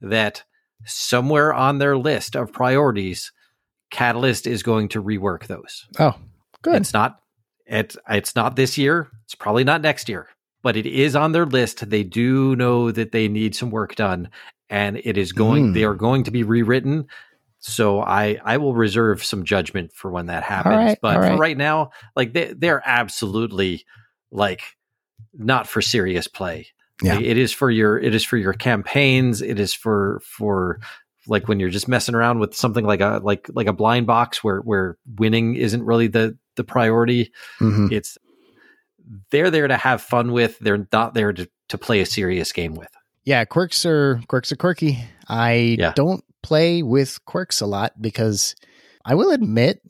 that 0.00 0.44
somewhere 0.84 1.52
on 1.52 1.78
their 1.78 1.96
list 1.96 2.36
of 2.36 2.52
priorities, 2.52 3.32
Catalyst 3.90 4.46
is 4.46 4.62
going 4.62 4.88
to 4.88 5.02
rework 5.02 5.46
those. 5.46 5.86
Oh, 5.98 6.14
good. 6.62 6.76
It's 6.76 6.92
not 6.92 7.20
it's 7.66 7.96
it's 8.08 8.36
not 8.36 8.56
this 8.56 8.76
year. 8.76 9.08
It's 9.24 9.34
probably 9.34 9.64
not 9.64 9.80
next 9.80 10.08
year, 10.08 10.28
but 10.62 10.76
it 10.76 10.86
is 10.86 11.16
on 11.16 11.32
their 11.32 11.46
list. 11.46 11.88
They 11.88 12.02
do 12.02 12.56
know 12.56 12.90
that 12.90 13.12
they 13.12 13.28
need 13.28 13.54
some 13.54 13.70
work 13.70 13.94
done, 13.94 14.28
and 14.68 15.00
it 15.04 15.16
is 15.16 15.32
going. 15.32 15.68
Mm. 15.70 15.74
They 15.74 15.84
are 15.84 15.94
going 15.94 16.24
to 16.24 16.30
be 16.30 16.42
rewritten. 16.42 17.06
So 17.60 18.00
I 18.00 18.38
I 18.44 18.56
will 18.56 18.74
reserve 18.74 19.22
some 19.22 19.44
judgment 19.44 19.92
for 19.92 20.10
when 20.10 20.26
that 20.26 20.42
happens. 20.42 20.76
right, 20.76 20.98
but 21.00 21.16
all 21.16 21.22
for 21.22 21.28
right. 21.28 21.38
right 21.38 21.56
now, 21.56 21.90
like 22.16 22.32
they 22.32 22.52
they're 22.54 22.82
absolutely 22.84 23.84
like 24.30 24.62
not 25.34 25.66
for 25.66 25.82
serious 25.82 26.26
play. 26.26 26.66
Yeah. 27.02 27.16
Like, 27.16 27.24
it 27.24 27.36
is 27.36 27.52
for 27.52 27.70
your 27.70 27.98
it 27.98 28.14
is 28.14 28.24
for 28.24 28.36
your 28.38 28.52
campaigns. 28.54 29.42
It 29.42 29.60
is 29.60 29.74
for 29.74 30.20
for 30.24 30.80
like 31.26 31.48
when 31.48 31.60
you're 31.60 31.68
just 31.70 31.86
messing 31.86 32.14
around 32.14 32.38
with 32.40 32.54
something 32.54 32.84
like 32.84 33.00
a 33.02 33.20
like 33.22 33.48
like 33.52 33.66
a 33.66 33.72
blind 33.74 34.06
box 34.06 34.42
where 34.42 34.60
where 34.60 34.96
winning 35.16 35.54
isn't 35.54 35.82
really 35.84 36.06
the 36.08 36.36
the 36.56 36.64
priority. 36.64 37.30
Mhm. 37.60 37.92
It's 37.92 38.16
they're 39.30 39.50
there 39.50 39.68
to 39.68 39.76
have 39.76 40.00
fun 40.02 40.32
with. 40.32 40.58
They're 40.60 40.86
not 40.92 41.14
there 41.14 41.32
to 41.32 41.48
to 41.68 41.78
play 41.78 42.00
a 42.00 42.06
serious 42.06 42.52
game 42.52 42.74
with. 42.74 42.88
Yeah, 43.24 43.44
quirks 43.44 43.84
are 43.84 44.20
quirks 44.28 44.50
are 44.50 44.56
quirky. 44.56 44.98
I 45.28 45.76
Yeah. 45.78 45.92
don't 45.94 46.24
play 46.42 46.82
with 46.82 47.24
quirks 47.24 47.60
a 47.60 47.66
lot 47.66 48.00
because 48.00 48.54
I 49.04 49.14
will 49.14 49.30
admit 49.30 49.80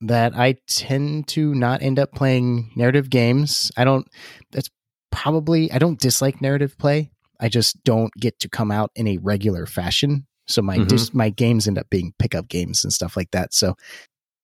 that 0.00 0.36
I 0.36 0.56
tend 0.68 1.28
to 1.28 1.54
not 1.54 1.82
end 1.82 1.98
up 1.98 2.12
playing 2.12 2.70
narrative 2.76 3.10
games. 3.10 3.70
I 3.76 3.84
don't 3.84 4.06
that's 4.52 4.68
probably 5.10 5.70
I 5.72 5.78
don't 5.78 5.98
dislike 6.00 6.40
narrative 6.40 6.76
play. 6.78 7.10
I 7.40 7.48
just 7.48 7.82
don't 7.84 8.12
get 8.14 8.38
to 8.40 8.48
come 8.48 8.70
out 8.70 8.90
in 8.94 9.06
a 9.08 9.18
regular 9.18 9.66
fashion. 9.66 10.26
So 10.46 10.62
my 10.62 10.78
Mhm. 10.78 10.88
dis, 10.88 11.14
my 11.14 11.30
games 11.30 11.68
end 11.68 11.78
up 11.78 11.90
being 11.90 12.14
pickup 12.18 12.48
games 12.48 12.84
and 12.84 12.92
stuff 12.92 13.16
like 13.16 13.30
that. 13.32 13.52
So 13.52 13.74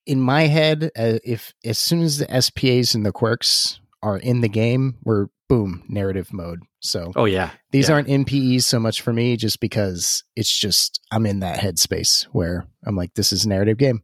in 0.06 0.20
my 0.20 0.42
head, 0.42 0.90
uh, 0.96 1.18
if 1.24 1.52
as 1.64 1.78
soon 1.78 2.02
as 2.02 2.18
the 2.18 2.30
SPAs 2.30 2.94
and 2.94 3.06
the 3.06 3.12
quirks 3.12 3.80
are 4.02 4.18
in 4.18 4.42
the 4.42 4.48
game, 4.48 4.96
we're 5.04 5.28
boom 5.48 5.82
narrative 5.88 6.32
mode. 6.32 6.60
So 6.80 7.12
Oh 7.16 7.24
yeah, 7.26 7.50
these 7.70 7.88
Yeah. 7.88 7.94
aren't 7.96 8.08
NPEs 8.08 8.62
so 8.62 8.78
much 8.78 9.00
for 9.02 9.12
me 9.12 9.36
just 9.36 9.60
because 9.60 10.24
it's 10.36 10.56
just 10.56 11.00
I'm 11.10 11.26
in 11.26 11.40
that 11.40 11.58
headspace 11.58 12.24
where 12.32 12.66
I'm 12.86 12.96
like, 12.96 13.14
this 13.14 13.32
is 13.32 13.44
a 13.44 13.48
narrative 13.48 13.76
game. 13.78 14.02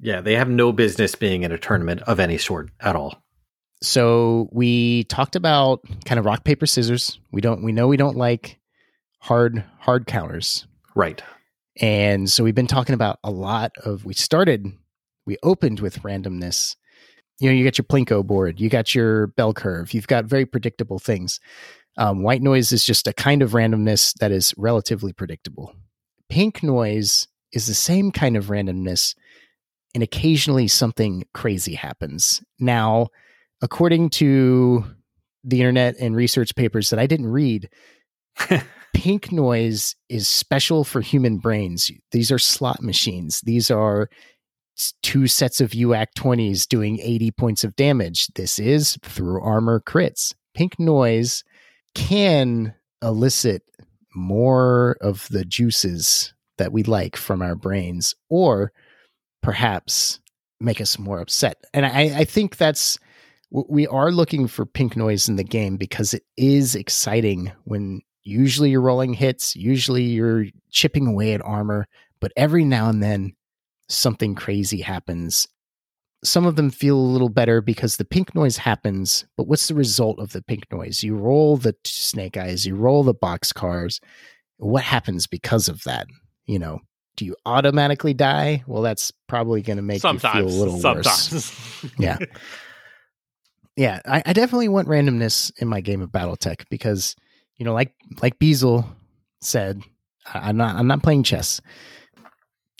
yeah. 0.00 0.20
They 0.20 0.36
have 0.36 0.48
no 0.48 0.72
business 0.72 1.14
being 1.14 1.42
in 1.42 1.52
a 1.52 1.58
tournament 1.58 2.02
of 2.02 2.20
any 2.20 2.38
sort 2.38 2.70
at 2.80 2.96
all. 2.96 3.22
So 3.82 4.48
we 4.52 5.04
talked 5.04 5.36
about 5.36 5.80
kind 6.04 6.18
of 6.18 6.24
rock, 6.26 6.44
paper, 6.44 6.66
scissors. 6.66 7.18
We 7.32 7.40
don't 7.40 7.62
we 7.62 7.72
know 7.72 7.88
we 7.88 7.96
don't 7.96 8.16
like 8.16 8.58
hard 9.20 9.64
hard 9.78 10.06
counters. 10.06 10.66
Right. 10.94 11.22
And 11.80 12.28
so 12.28 12.44
we've 12.44 12.54
been 12.54 12.66
talking 12.66 12.94
about 12.94 13.18
a 13.24 13.30
lot 13.30 13.72
of 13.84 14.04
we 14.04 14.12
started 14.14 14.66
we 15.26 15.36
opened 15.42 15.80
with 15.80 16.02
randomness. 16.02 16.76
You 17.40 17.48
know, 17.48 17.56
you 17.56 17.64
got 17.64 17.78
your 17.78 17.86
Plinko 17.86 18.24
board, 18.24 18.60
you 18.60 18.68
got 18.68 18.94
your 18.94 19.28
bell 19.28 19.54
curve, 19.54 19.94
you've 19.94 20.06
got 20.06 20.26
very 20.26 20.44
predictable 20.44 20.98
things. 20.98 21.40
Um, 21.96 22.22
white 22.22 22.42
noise 22.42 22.70
is 22.70 22.84
just 22.84 23.08
a 23.08 23.12
kind 23.12 23.42
of 23.42 23.52
randomness 23.52 24.14
that 24.20 24.30
is 24.30 24.54
relatively 24.56 25.12
predictable. 25.12 25.74
Pink 26.28 26.62
noise 26.62 27.26
is 27.52 27.66
the 27.66 27.74
same 27.74 28.12
kind 28.12 28.36
of 28.36 28.46
randomness, 28.46 29.14
and 29.94 30.02
occasionally 30.02 30.68
something 30.68 31.24
crazy 31.34 31.74
happens. 31.74 32.42
Now, 32.58 33.08
according 33.62 34.10
to 34.10 34.84
the 35.42 35.60
internet 35.60 35.96
and 35.98 36.14
research 36.14 36.54
papers 36.54 36.90
that 36.90 36.98
I 36.98 37.06
didn't 37.06 37.32
read, 37.32 37.70
pink 38.94 39.32
noise 39.32 39.96
is 40.08 40.28
special 40.28 40.84
for 40.84 41.00
human 41.00 41.38
brains. 41.38 41.90
These 42.12 42.30
are 42.30 42.38
slot 42.38 42.82
machines. 42.82 43.40
These 43.40 43.70
are 43.70 44.08
two 45.02 45.26
sets 45.26 45.60
of 45.60 45.70
UAC 45.70 46.06
20s 46.16 46.66
doing 46.66 47.00
80 47.00 47.30
points 47.32 47.64
of 47.64 47.76
damage. 47.76 48.28
This 48.34 48.58
is 48.58 48.98
through 49.02 49.40
armor 49.42 49.80
crits. 49.80 50.34
Pink 50.54 50.78
noise 50.78 51.44
can 51.94 52.74
elicit 53.02 53.62
more 54.14 54.96
of 55.00 55.28
the 55.30 55.44
juices 55.44 56.34
that 56.58 56.72
we 56.72 56.82
like 56.82 57.16
from 57.16 57.42
our 57.42 57.54
brains, 57.54 58.14
or 58.28 58.72
perhaps 59.42 60.20
make 60.60 60.80
us 60.80 60.98
more 60.98 61.20
upset. 61.20 61.56
And 61.72 61.86
I, 61.86 62.18
I 62.18 62.24
think 62.24 62.56
that's 62.56 62.98
we 63.50 63.86
are 63.88 64.12
looking 64.12 64.46
for 64.46 64.64
pink 64.64 64.96
noise 64.96 65.28
in 65.28 65.36
the 65.36 65.44
game 65.44 65.76
because 65.76 66.14
it 66.14 66.22
is 66.36 66.74
exciting 66.76 67.50
when 67.64 68.00
usually 68.22 68.70
you're 68.70 68.80
rolling 68.80 69.14
hits, 69.14 69.56
usually 69.56 70.04
you're 70.04 70.46
chipping 70.70 71.06
away 71.06 71.32
at 71.32 71.42
armor, 71.42 71.88
but 72.20 72.32
every 72.36 72.64
now 72.64 72.88
and 72.88 73.02
then 73.02 73.32
something 73.90 74.34
crazy 74.34 74.80
happens. 74.80 75.46
Some 76.22 76.46
of 76.46 76.56
them 76.56 76.70
feel 76.70 76.96
a 76.96 77.00
little 77.00 77.28
better 77.28 77.60
because 77.60 77.96
the 77.96 78.04
pink 78.04 78.34
noise 78.34 78.58
happens, 78.58 79.24
but 79.36 79.46
what's 79.46 79.68
the 79.68 79.74
result 79.74 80.18
of 80.18 80.32
the 80.32 80.42
pink 80.42 80.64
noise? 80.70 81.02
You 81.02 81.16
roll 81.16 81.56
the 81.56 81.74
snake 81.84 82.36
eyes, 82.36 82.66
you 82.66 82.76
roll 82.76 83.02
the 83.02 83.14
box 83.14 83.52
cars. 83.52 84.00
What 84.58 84.82
happens 84.82 85.26
because 85.26 85.68
of 85.68 85.82
that? 85.84 86.06
You 86.44 86.58
know, 86.58 86.80
do 87.16 87.24
you 87.24 87.36
automatically 87.46 88.12
die? 88.12 88.62
Well, 88.66 88.82
that's 88.82 89.12
probably 89.28 89.62
going 89.62 89.78
to 89.78 89.82
make 89.82 90.02
sometimes, 90.02 90.34
you 90.34 90.48
feel 90.48 90.50
a 90.50 90.58
little 90.58 90.94
worse. 90.94 91.84
Yeah. 91.98 92.18
Yeah, 93.76 94.00
I, 94.04 94.22
I 94.26 94.32
definitely 94.34 94.68
want 94.68 94.88
randomness 94.88 95.52
in 95.58 95.68
my 95.68 95.80
game 95.80 96.02
of 96.02 96.10
BattleTech 96.10 96.64
because, 96.68 97.16
you 97.56 97.64
know, 97.64 97.72
like 97.72 97.94
like 98.20 98.38
Beazle 98.38 98.84
said, 99.40 99.80
I'm 100.26 100.56
not 100.56 100.76
I'm 100.76 100.86
not 100.86 101.02
playing 101.02 101.22
chess. 101.22 101.60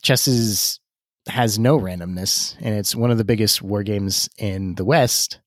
Chess 0.02 0.28
is 0.28 0.79
has 1.28 1.58
no 1.58 1.78
randomness, 1.78 2.56
and 2.60 2.74
it's 2.74 2.94
one 2.94 3.10
of 3.10 3.18
the 3.18 3.24
biggest 3.24 3.62
war 3.62 3.82
games 3.82 4.28
in 4.38 4.74
the 4.76 4.84
West. 4.84 5.40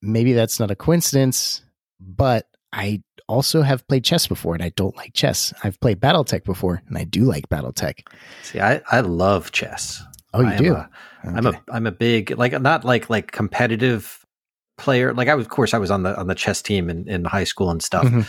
Maybe 0.00 0.32
that's 0.32 0.58
not 0.60 0.70
a 0.70 0.76
coincidence, 0.76 1.62
but 2.00 2.46
I 2.72 3.02
also 3.28 3.62
have 3.62 3.86
played 3.88 4.04
chess 4.04 4.26
before, 4.26 4.54
and 4.54 4.62
I 4.62 4.70
don't 4.70 4.96
like 4.96 5.12
chess. 5.14 5.52
I've 5.64 5.78
played 5.80 6.00
BattleTech 6.00 6.44
before, 6.44 6.82
and 6.88 6.96
I 6.96 7.04
do 7.04 7.24
like 7.24 7.48
BattleTech. 7.48 8.06
See, 8.42 8.60
I, 8.60 8.80
I 8.90 9.00
love 9.00 9.52
chess. 9.52 10.02
Oh, 10.34 10.40
you 10.40 10.48
I 10.48 10.56
do? 10.56 10.76
I'm 11.24 11.46
a 11.46 11.60
I'm 11.70 11.86
a 11.86 11.92
big 11.92 12.36
like 12.38 12.58
not 12.60 12.84
like 12.84 13.10
like 13.10 13.32
competitive 13.32 14.24
player. 14.76 15.12
Like 15.12 15.28
I 15.28 15.34
was, 15.34 15.46
of 15.46 15.50
course, 15.50 15.74
I 15.74 15.78
was 15.78 15.90
on 15.90 16.02
the 16.02 16.18
on 16.18 16.26
the 16.26 16.34
chess 16.34 16.62
team 16.62 16.88
in, 16.88 17.08
in 17.08 17.24
high 17.24 17.44
school 17.44 17.70
and 17.70 17.82
stuff. 17.82 18.04
Mhm. 18.04 18.26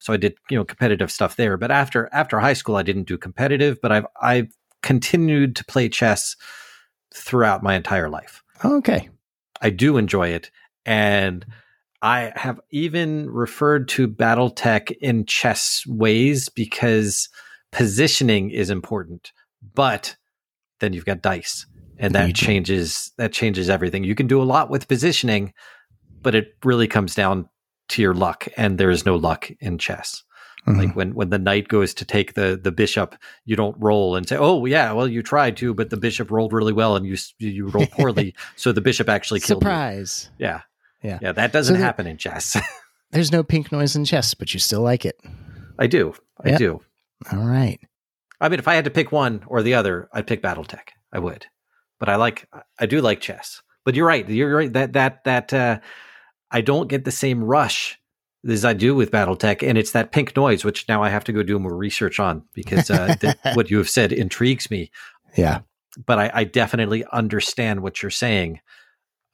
So 0.00 0.12
I 0.12 0.16
did 0.16 0.34
you 0.50 0.56
know 0.56 0.64
competitive 0.64 1.10
stuff 1.10 1.36
there. 1.36 1.56
But 1.56 1.70
after 1.70 2.08
after 2.12 2.40
high 2.40 2.54
school, 2.54 2.76
I 2.76 2.82
didn't 2.82 3.04
do 3.04 3.16
competitive. 3.16 3.78
But 3.80 3.92
I've 3.92 4.06
I've 4.20 4.48
continued 4.84 5.56
to 5.56 5.64
play 5.64 5.88
chess 5.88 6.36
throughout 7.12 7.62
my 7.62 7.74
entire 7.74 8.08
life. 8.08 8.42
okay. 8.64 9.08
I 9.60 9.70
do 9.70 9.96
enjoy 9.96 10.28
it, 10.28 10.50
and 10.84 11.46
I 12.02 12.32
have 12.36 12.60
even 12.70 13.30
referred 13.30 13.88
to 13.90 14.06
BattleTech 14.06 14.90
in 15.00 15.24
chess 15.24 15.84
ways 15.86 16.50
because 16.50 17.30
positioning 17.72 18.50
is 18.50 18.68
important, 18.68 19.32
but 19.74 20.16
then 20.80 20.92
you've 20.92 21.06
got 21.06 21.22
dice, 21.22 21.64
and 21.96 22.14
that 22.14 22.34
changes 22.34 23.10
that 23.16 23.32
changes 23.32 23.70
everything. 23.70 24.04
You 24.04 24.14
can 24.14 24.26
do 24.26 24.42
a 24.42 24.44
lot 24.44 24.68
with 24.68 24.86
positioning, 24.86 25.54
but 26.20 26.34
it 26.34 26.48
really 26.62 26.88
comes 26.88 27.14
down 27.14 27.48
to 27.88 28.02
your 28.02 28.12
luck, 28.12 28.46
and 28.56 28.76
there 28.76 28.90
is 28.90 29.06
no 29.06 29.16
luck 29.16 29.50
in 29.60 29.78
chess. 29.78 30.24
Mhm. 30.66 30.78
Like 30.78 30.96
when 30.96 31.14
when 31.14 31.28
the 31.30 31.38
knight 31.38 31.68
goes 31.68 31.92
to 31.94 32.04
take 32.06 32.34
the 32.34 32.58
the 32.62 32.72
bishop, 32.72 33.16
you 33.44 33.54
don't 33.54 33.76
roll 33.78 34.16
and 34.16 34.26
say, 34.28 34.36
"Oh 34.38 34.64
yeah, 34.64 34.92
well 34.92 35.06
you 35.06 35.22
tried 35.22 35.56
to, 35.58 35.74
but 35.74 35.90
the 35.90 35.96
bishop 35.98 36.30
rolled 36.30 36.52
really 36.54 36.72
well 36.72 36.96
and 36.96 37.04
you 37.04 37.16
you 37.38 37.66
rolled 37.68 37.90
poorly, 37.92 38.34
so 38.56 38.72
the 38.72 38.80
bishop 38.80 39.08
actually 39.10 39.40
killed 39.40 39.62
you." 39.62 39.66
Surprise. 39.66 40.30
Yeah. 40.38 40.62
Yeah. 41.02 41.18
Yeah. 41.20 41.32
That 41.32 41.52
doesn't 41.52 41.74
So 41.74 41.78
the- 41.78 41.84
happen 41.84 42.06
in 42.06 42.16
chess. 42.16 42.56
There's 43.12 43.30
no 43.30 43.42
pink 43.42 43.70
noise 43.72 43.94
in 43.94 44.04
chess, 44.06 44.32
but 44.34 44.54
you 44.54 44.60
still 44.60 44.80
like 44.80 45.04
it. 45.04 45.20
I 45.78 45.86
do. 45.86 46.14
I 46.42 46.50
Yeah. 46.50 46.58
do. 46.58 46.80
All 47.30 47.46
right. 47.46 47.78
I 48.40 48.48
mean, 48.48 48.58
if 48.58 48.66
I 48.66 48.74
had 48.74 48.84
to 48.86 48.90
pick 48.90 49.12
one 49.12 49.42
or 49.46 49.62
the 49.62 49.74
other, 49.74 50.08
I'd 50.12 50.26
pick 50.26 50.42
BattleTech. 50.42 50.88
I 51.12 51.18
would. 51.18 51.46
But 52.00 52.08
I 52.08 52.16
like, 52.16 52.48
I 52.80 52.86
do 52.86 53.00
like 53.00 53.20
chess. 53.20 53.62
But 53.84 53.94
you're 53.94 54.06
right. 54.06 54.28
You're 54.28 54.56
right. 54.56 54.72
That, 54.72 54.94
that, 54.94 55.24
that, 55.24 55.52
uh, 55.54 55.78
I 56.50 56.60
don't 56.60 56.88
get 56.88 57.04
the 57.04 57.12
same 57.12 57.44
rush 57.44 57.98
as 58.48 58.64
I 58.64 58.72
do 58.72 58.94
with 58.94 59.10
BattleTech. 59.10 59.66
And 59.66 59.78
it's 59.78 59.92
that 59.92 60.12
pink 60.12 60.36
noise, 60.36 60.64
which 60.64 60.88
now 60.88 61.02
I 61.02 61.08
have 61.08 61.24
to 61.24 61.32
go 61.32 61.42
do 61.42 61.58
more 61.58 61.76
research 61.76 62.20
on 62.20 62.42
because 62.52 62.90
uh, 62.90 63.14
th- 63.20 63.36
what 63.54 63.70
you 63.70 63.78
have 63.78 63.88
said 63.88 64.12
intrigues 64.12 64.70
me. 64.70 64.90
Yeah. 65.36 65.60
But 66.06 66.18
I, 66.18 66.30
I 66.34 66.44
definitely 66.44 67.04
understand 67.12 67.82
what 67.82 68.02
you're 68.02 68.10
saying 68.10 68.60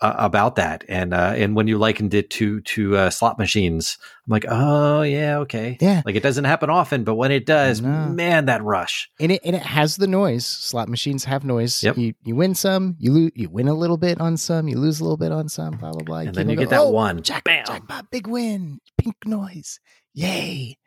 uh, 0.01 0.15
about 0.17 0.57
that. 0.57 0.85
And, 0.89 1.13
uh, 1.13 1.35
and 1.37 1.55
when 1.55 1.69
you 1.69 1.79
likened 1.79 2.15
it 2.15 2.31
to, 2.31 2.61
to 2.63 2.97
uh, 2.97 3.11
slot 3.11 3.39
machines, 3.39 3.99
I'm 4.27 4.33
like, 4.33 4.45
oh, 4.49 5.03
yeah, 5.03 5.39
okay. 5.39 5.77
Yeah. 5.81 6.03
Like 6.05 6.15
it 6.15 6.23
doesn't 6.23 6.45
happen 6.45 6.71
often, 6.71 7.05
but 7.05 7.17
when 7.17 7.33
it 7.33 7.47
does, 7.47 7.83
man, 7.83 8.47
that 8.47 8.63
rush. 8.63 9.11
And 9.19 9.33
it 9.33 9.41
and 9.45 9.57
it 9.57 9.63
has 9.63 9.97
the 9.97 10.07
noise. 10.07 10.47
Slot 10.47 10.89
machines 10.89 11.25
have 11.25 11.45
noise. 11.45 11.83
Yep. 11.83 11.97
You 11.97 12.15
you 12.25 12.37
win 12.37 12.55
some, 12.55 12.97
you 12.99 13.13
lose 13.13 13.33
you 13.35 13.49
win 13.51 13.69
a 13.69 13.75
little 13.75 13.97
bit 13.97 14.21
on 14.21 14.37
some, 14.37 14.69
you 14.69 14.79
lose 14.79 15.01
a 15.01 15.05
little 15.05 15.17
bit 15.17 15.33
on 15.33 15.49
some, 15.49 15.77
blah 15.77 15.93
blah 15.93 16.03
blah. 16.03 16.19
And 16.19 16.35
then 16.35 16.49
you 16.49 16.57
on 16.57 16.59
get 16.59 16.71
that 16.71 16.81
"Oh, 16.81 16.91
one. 16.91 17.23
Jack, 17.23 17.45
Bam. 17.45 17.65
jackpot, 17.67 18.11
big 18.11 18.27
win, 18.27 18.81
pink 18.97 19.17
noise. 19.27 19.81
Yay. 20.15 20.79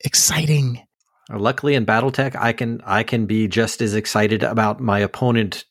Exciting. 0.00 0.82
Luckily, 1.30 1.74
in 1.74 1.86
BattleTech, 1.86 2.36
I 2.36 2.52
can 2.52 2.80
I 2.84 3.02
can 3.02 3.26
be 3.26 3.48
just 3.48 3.80
as 3.80 3.94
excited 3.94 4.42
about 4.42 4.80
my 4.80 5.00
opponent 5.00 5.64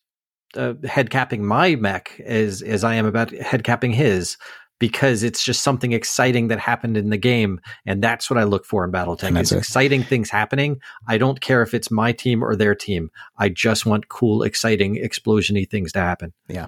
uh, 0.55 0.73
head 0.85 1.09
capping 1.09 1.45
my 1.45 1.75
mech 1.75 2.19
as 2.25 2.61
as 2.61 2.83
I 2.83 2.95
am 2.95 3.05
about 3.05 3.31
head 3.31 3.63
capping 3.63 3.91
his 3.91 4.37
because 4.79 5.23
it's 5.23 5.43
just 5.43 5.63
something 5.63 5.93
exciting 5.93 6.49
that 6.49 6.59
happened 6.59 6.97
in 6.97 7.09
the 7.09 7.17
game, 7.17 7.61
and 7.85 8.03
that's 8.03 8.29
what 8.29 8.37
I 8.37 8.43
look 8.43 8.65
for 8.65 8.83
in 8.83 8.91
BattleTech. 8.91 9.39
Is 9.39 9.51
it. 9.51 9.57
exciting 9.57 10.03
things 10.03 10.29
happening. 10.29 10.79
I 11.07 11.17
don't 11.17 11.39
care 11.39 11.61
if 11.61 11.73
it's 11.73 11.89
my 11.89 12.11
team 12.11 12.43
or 12.43 12.55
their 12.55 12.75
team. 12.75 13.09
I 13.37 13.49
just 13.49 13.85
want 13.85 14.09
cool, 14.09 14.43
exciting, 14.43 14.95
explosiony 14.95 15.69
things 15.69 15.91
to 15.93 15.99
happen. 15.99 16.33
Yeah. 16.47 16.67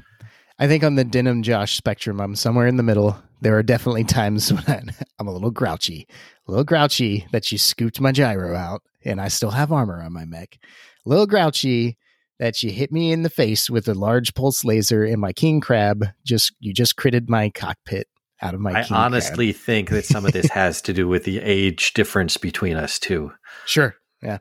I 0.59 0.67
think 0.67 0.83
on 0.83 0.95
the 0.95 1.03
Denham 1.03 1.43
Josh 1.43 1.75
spectrum, 1.75 2.19
I'm 2.19 2.35
somewhere 2.35 2.65
in 2.65 2.77
the 2.77 2.83
middle. 2.83 3.17
There 3.41 3.55
are 3.57 3.63
definitely 3.63 4.05
times 4.05 4.51
when 4.65 4.91
I'm 5.19 5.27
a 5.27 5.31
little 5.31 5.51
grouchy, 5.51 6.07
a 6.47 6.51
little 6.51 6.63
grouchy 6.63 7.27
that 7.31 7.51
you 7.51 7.57
scooped 7.57 8.01
my 8.01 8.11
gyro 8.11 8.55
out 8.55 8.81
and 9.05 9.21
I 9.21 9.27
still 9.27 9.51
have 9.51 9.71
armor 9.71 10.01
on 10.01 10.13
my 10.13 10.25
mech. 10.25 10.57
A 11.05 11.09
little 11.09 11.27
grouchy 11.27 11.97
that 12.39 12.61
you 12.63 12.71
hit 12.71 12.91
me 12.91 13.11
in 13.11 13.23
the 13.23 13.29
face 13.29 13.69
with 13.69 13.87
a 13.87 13.93
large 13.93 14.33
pulse 14.33 14.63
laser 14.63 15.03
and 15.03 15.19
my 15.19 15.33
king 15.33 15.59
crab 15.59 16.05
just 16.25 16.53
you 16.59 16.73
just 16.73 16.95
critted 16.95 17.29
my 17.29 17.49
cockpit 17.49 18.07
out 18.41 18.53
of 18.53 18.59
my 18.59 18.71
I 18.71 18.81
king 18.83 18.89
crab. 18.89 18.99
honestly 19.05 19.51
think 19.53 19.89
that 19.89 20.05
some 20.05 20.25
of 20.25 20.31
this 20.33 20.49
has 20.51 20.81
to 20.83 20.93
do 20.93 21.07
with 21.07 21.23
the 21.23 21.39
age 21.41 21.93
difference 21.93 22.37
between 22.37 22.77
us 22.77 22.99
too. 22.99 23.31
Sure. 23.65 23.95
Yeah, 24.21 24.37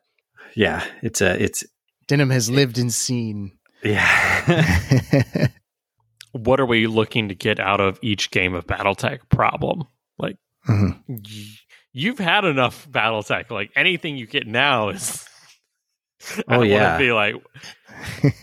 Yeah, 0.55 0.85
it's 1.03 1.21
a 1.21 1.43
it's 1.43 1.65
Denham 2.07 2.31
has 2.31 2.49
lived 2.51 2.79
and 2.79 2.93
seen. 2.93 3.53
yeah. 3.83 5.47
what 6.33 6.61
are 6.61 6.67
we 6.67 6.87
looking 6.87 7.29
to 7.29 7.35
get 7.35 7.59
out 7.59 7.81
of 7.81 7.99
each 8.03 8.31
game 8.31 8.55
of 8.55 8.67
BattleTech 8.67 9.21
problem? 9.31 9.85
Like 10.19 10.37
Mhm. 10.69 11.01
y- 11.09 11.19
you've 11.93 12.19
had 12.19 12.45
enough 12.45 12.89
BattleTech. 12.91 13.51
Like 13.51 13.71
anything 13.77 14.17
you 14.17 14.27
get 14.27 14.47
now 14.47 14.91
is. 14.91 15.27
I 16.49 16.57
Oh, 16.57 16.63
yeah. 16.63 16.99
be 16.99 17.13
like 17.13 17.35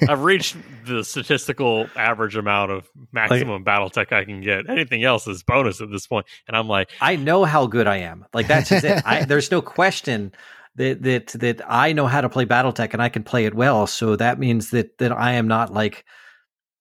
I've 0.07 0.23
reached 0.23 0.55
the 0.85 1.03
statistical 1.03 1.87
average 1.95 2.35
amount 2.35 2.71
of 2.71 2.89
maximum 3.11 3.63
BattleTech 3.63 4.11
I 4.11 4.25
can 4.25 4.41
get. 4.41 4.69
Anything 4.69 5.03
else 5.03 5.27
is 5.27 5.43
bonus 5.43 5.79
at 5.81 5.89
this 5.91 6.07
point. 6.07 6.25
point, 6.25 6.25
and 6.47 6.57
I'm 6.57 6.67
like, 6.67 6.89
I 7.01 7.15
know 7.15 7.45
how 7.45 7.67
good 7.67 7.87
I 7.87 7.97
am. 7.97 8.25
Like 8.33 8.47
that's 8.47 8.69
just 8.69 8.83
it. 8.83 9.01
I, 9.05 9.25
there's 9.25 9.51
no 9.51 9.61
question 9.61 10.31
that 10.75 11.01
that 11.03 11.27
that 11.39 11.61
I 11.67 11.93
know 11.93 12.07
how 12.07 12.21
to 12.21 12.29
play 12.29 12.45
BattleTech 12.45 12.93
and 12.93 13.01
I 13.01 13.09
can 13.09 13.23
play 13.23 13.45
it 13.45 13.53
well. 13.53 13.87
So 13.87 14.15
that 14.15 14.39
means 14.39 14.71
that 14.71 14.97
that 14.97 15.11
I 15.11 15.33
am 15.33 15.47
not 15.47 15.73
like 15.73 16.03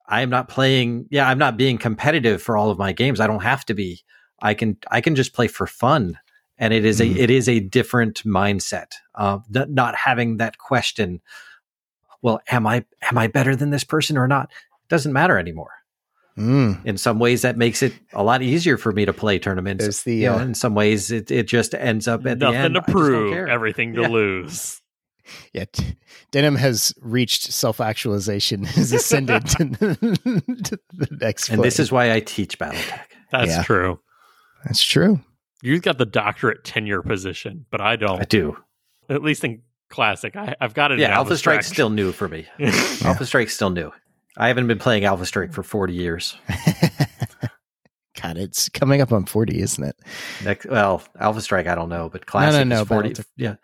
I 0.09 0.23
am 0.23 0.31
not 0.31 0.48
playing. 0.48 1.06
Yeah, 1.10 1.28
I'm 1.28 1.39
not 1.39 1.56
being 1.56 1.78
competitive 1.78 2.43
for 2.43 2.56
all 2.56 2.70
of 2.70 2.78
my 2.78 2.93
games. 2.93 3.20
I 3.20 3.27
don't 3.27 3.43
have 3.43 3.64
to 3.66 3.74
be. 3.74 4.02
I 4.40 4.55
can 4.55 4.77
I 4.90 5.01
can 5.01 5.14
just 5.14 5.35
play 5.35 5.47
for 5.47 5.66
fun, 5.66 6.19
and 6.58 6.72
it 6.72 6.84
is 6.84 7.00
a 7.00 7.06
it 7.06 7.30
is 7.30 7.48
a 7.48 7.60
different 7.60 8.22
mindset. 8.24 8.92
Uh, 9.14 9.38
n- 9.54 9.74
not 9.74 9.94
having 9.94 10.36
that 10.38 10.58
question. 10.58 11.20
Well, 12.22 12.40
am 12.50 12.66
I 12.66 12.84
am 13.10 13.18
I 13.18 13.26
better 13.26 13.56
than 13.56 13.70
this 13.70 13.84
person 13.84 14.16
or 14.16 14.28
not? 14.28 14.50
Doesn't 14.88 15.12
matter 15.12 15.38
anymore 15.38 15.70
Mm. 16.38 16.82
in 16.86 16.96
some 16.96 17.18
ways 17.18 17.42
that 17.42 17.58
makes 17.58 17.82
it 17.82 17.92
a 18.14 18.22
lot 18.22 18.40
easier 18.40 18.78
for 18.78 18.90
me 18.92 19.04
to 19.04 19.12
play 19.12 19.38
tournaments. 19.38 19.84
There's 19.84 20.02
the 20.04 20.14
You 20.16 20.26
know, 20.30 20.36
uh, 20.38 20.42
in 20.44 20.54
some 20.54 20.74
ways 20.74 21.10
it, 21.10 21.30
it 21.30 21.46
just 21.46 21.74
ends 21.74 22.08
up 22.08 22.24
at 22.26 22.38
nothing 22.38 22.54
the 22.54 22.58
end. 22.58 22.74
to 22.74 22.80
I 22.80 22.82
just 22.84 22.86
don't 22.86 23.02
prove, 23.04 23.48
everything 23.48 23.92
to 23.94 24.00
Yeah. 24.02 24.08
lose. 24.08 24.80
yeah. 25.52 25.66
t- 25.70 25.96
Denham 26.30 26.56
has 26.56 26.94
reached 27.02 27.52
self 27.52 27.82
actualization, 27.82 28.64
has 28.78 28.92
ascended 28.94 29.44
to 29.46 29.64
the, 29.64 30.52
to 30.64 30.78
the 30.94 31.08
next. 31.20 31.50
and 31.50 31.62
this 31.62 31.78
is 31.78 31.92
why 31.92 32.10
I 32.14 32.20
teach 32.20 32.58
BattleTech. 32.58 33.00
That's 33.30 33.50
Yeah. 33.50 33.62
true. 33.64 34.00
that's 34.64 34.82
true. 34.82 35.20
You've 35.62 35.82
got 35.82 35.97
the 35.97 36.06
doctorate 36.06 36.64
tenure 36.64 37.02
position, 37.02 37.64
but 37.70 37.80
I 37.80 37.97
don't. 37.97 38.20
I 38.20 38.24
do. 38.24 38.56
At 39.09 39.22
least 39.22 39.44
in 39.44 39.62
classic, 39.89 40.34
I, 40.36 40.56
I've 40.60 40.74
got 40.74 40.90
it. 40.90 40.98
Yeah, 40.98 41.06
in 41.06 41.12
Alpha 41.12 41.36
Strike's 41.36 41.66
Strike. 41.66 41.74
still 41.74 41.90
new 41.90 42.10
for 42.10 42.28
me. 42.28 42.47
Alpha 43.05 43.24
Strike's 43.24 43.55
still 43.55 43.70
new. 43.70 43.93
I 44.36 44.48
haven't 44.48 44.66
been 44.66 44.78
playing 44.78 45.05
Alpha 45.05 45.24
Strike 45.24 45.52
for 45.52 45.62
40 45.62 45.94
years. 45.94 46.36
God, 48.20 48.36
it's 48.39 48.68
coming 48.68 49.01
up 49.01 49.12
on 49.12 49.24
forty, 49.24 49.60
isn't 49.60 49.82
it? 49.82 49.97
Next, 50.44 50.66
well, 50.66 51.02
Alpha 51.18 51.40
Strike, 51.40 51.66
I 51.66 51.74
don't 51.74 51.89
know, 51.89 52.09
but 52.09 52.26
Classic 52.26 52.66
no, 52.66 52.82
is 52.82 52.89
40. 52.89 53.10
BattleTech. 53.10 53.24
Yeah. 53.36 53.55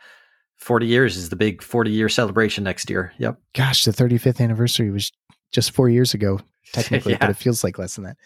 40 0.57 0.87
years 0.87 1.17
is 1.17 1.29
the 1.29 1.37
big 1.37 1.63
40 1.63 1.91
year 1.91 2.09
celebration 2.09 2.65
next 2.65 2.91
year. 2.91 3.13
Yep. 3.19 3.39
Gosh, 3.55 3.85
the 3.85 3.93
35th 3.93 4.41
anniversary 4.41 4.91
was 4.91 5.13
just 5.53 5.71
four 5.71 5.89
years 5.89 6.15
ago, 6.15 6.41
technically, 6.73 7.17
but 7.17 7.31
it 7.31 7.37
feels 7.37 7.63
like 7.63 7.79
less 7.79 7.95
than 7.95 8.05
that. 8.05 8.17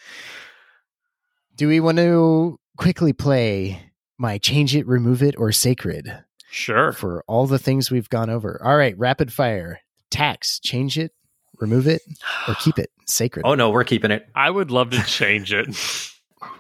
Do 1.57 1.69
we 1.69 1.81
want 1.81 1.99
to 1.99 2.59
quickly 2.77 3.12
play 3.12 3.81
my 4.19 4.39
change 4.39 4.74
it, 4.77 4.86
remove 4.86 5.23
it, 5.23 5.35
or 5.39 5.53
sacred 5.53 6.12
Sure. 6.51 6.93
for 6.93 7.24
all 7.27 7.47
the 7.47 7.59
things 7.59 7.90
we've 7.90 8.09
gone 8.09 8.31
over? 8.31 8.61
All 8.65 8.77
right, 8.77 8.97
rapid 8.99 9.32
fire. 9.32 9.81
TACs, 10.11 10.61
change 10.62 10.99
it, 10.99 11.12
remove 11.59 11.86
it, 11.86 12.03
or 12.49 12.55
keep 12.57 12.78
it 12.78 12.90
sacred. 13.07 13.44
Oh 13.47 13.55
no, 13.55 13.70
we're 13.70 13.85
keeping 13.85 14.11
it. 14.11 14.27
I 14.35 14.51
would 14.51 14.70
love 14.70 14.90
to 14.90 15.03
change 15.07 15.53
it. 15.53 15.69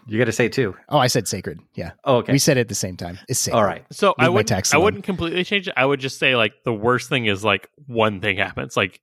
You 0.06 0.16
got 0.18 0.24
to 0.26 0.32
say 0.32 0.48
too. 0.48 0.76
Oh, 0.88 0.98
I 0.98 1.08
said 1.08 1.26
sacred. 1.28 1.58
Yeah. 1.74 1.92
Oh, 2.04 2.16
okay. 2.18 2.32
We 2.32 2.38
said 2.38 2.56
it 2.56 2.60
at 2.62 2.68
the 2.68 2.74
same 2.74 2.96
time. 2.96 3.18
It's 3.28 3.40
sacred. 3.40 3.58
All 3.58 3.64
right. 3.64 3.84
So 3.90 4.14
I 4.18 4.24
Leave 4.24 4.30
my 4.32 4.36
would 4.36 4.46
TACs 4.46 4.72
I 4.72 4.76
alone. 4.76 4.84
wouldn't 4.84 5.04
completely 5.04 5.42
change 5.44 5.66
it. 5.68 5.74
I 5.76 5.84
would 5.84 5.98
just 6.00 6.18
say 6.18 6.36
like 6.36 6.52
the 6.64 6.72
worst 6.72 7.08
thing 7.08 7.26
is 7.26 7.44
like 7.44 7.68
one 7.86 8.20
thing 8.20 8.36
happens. 8.38 8.76
Like 8.76 9.00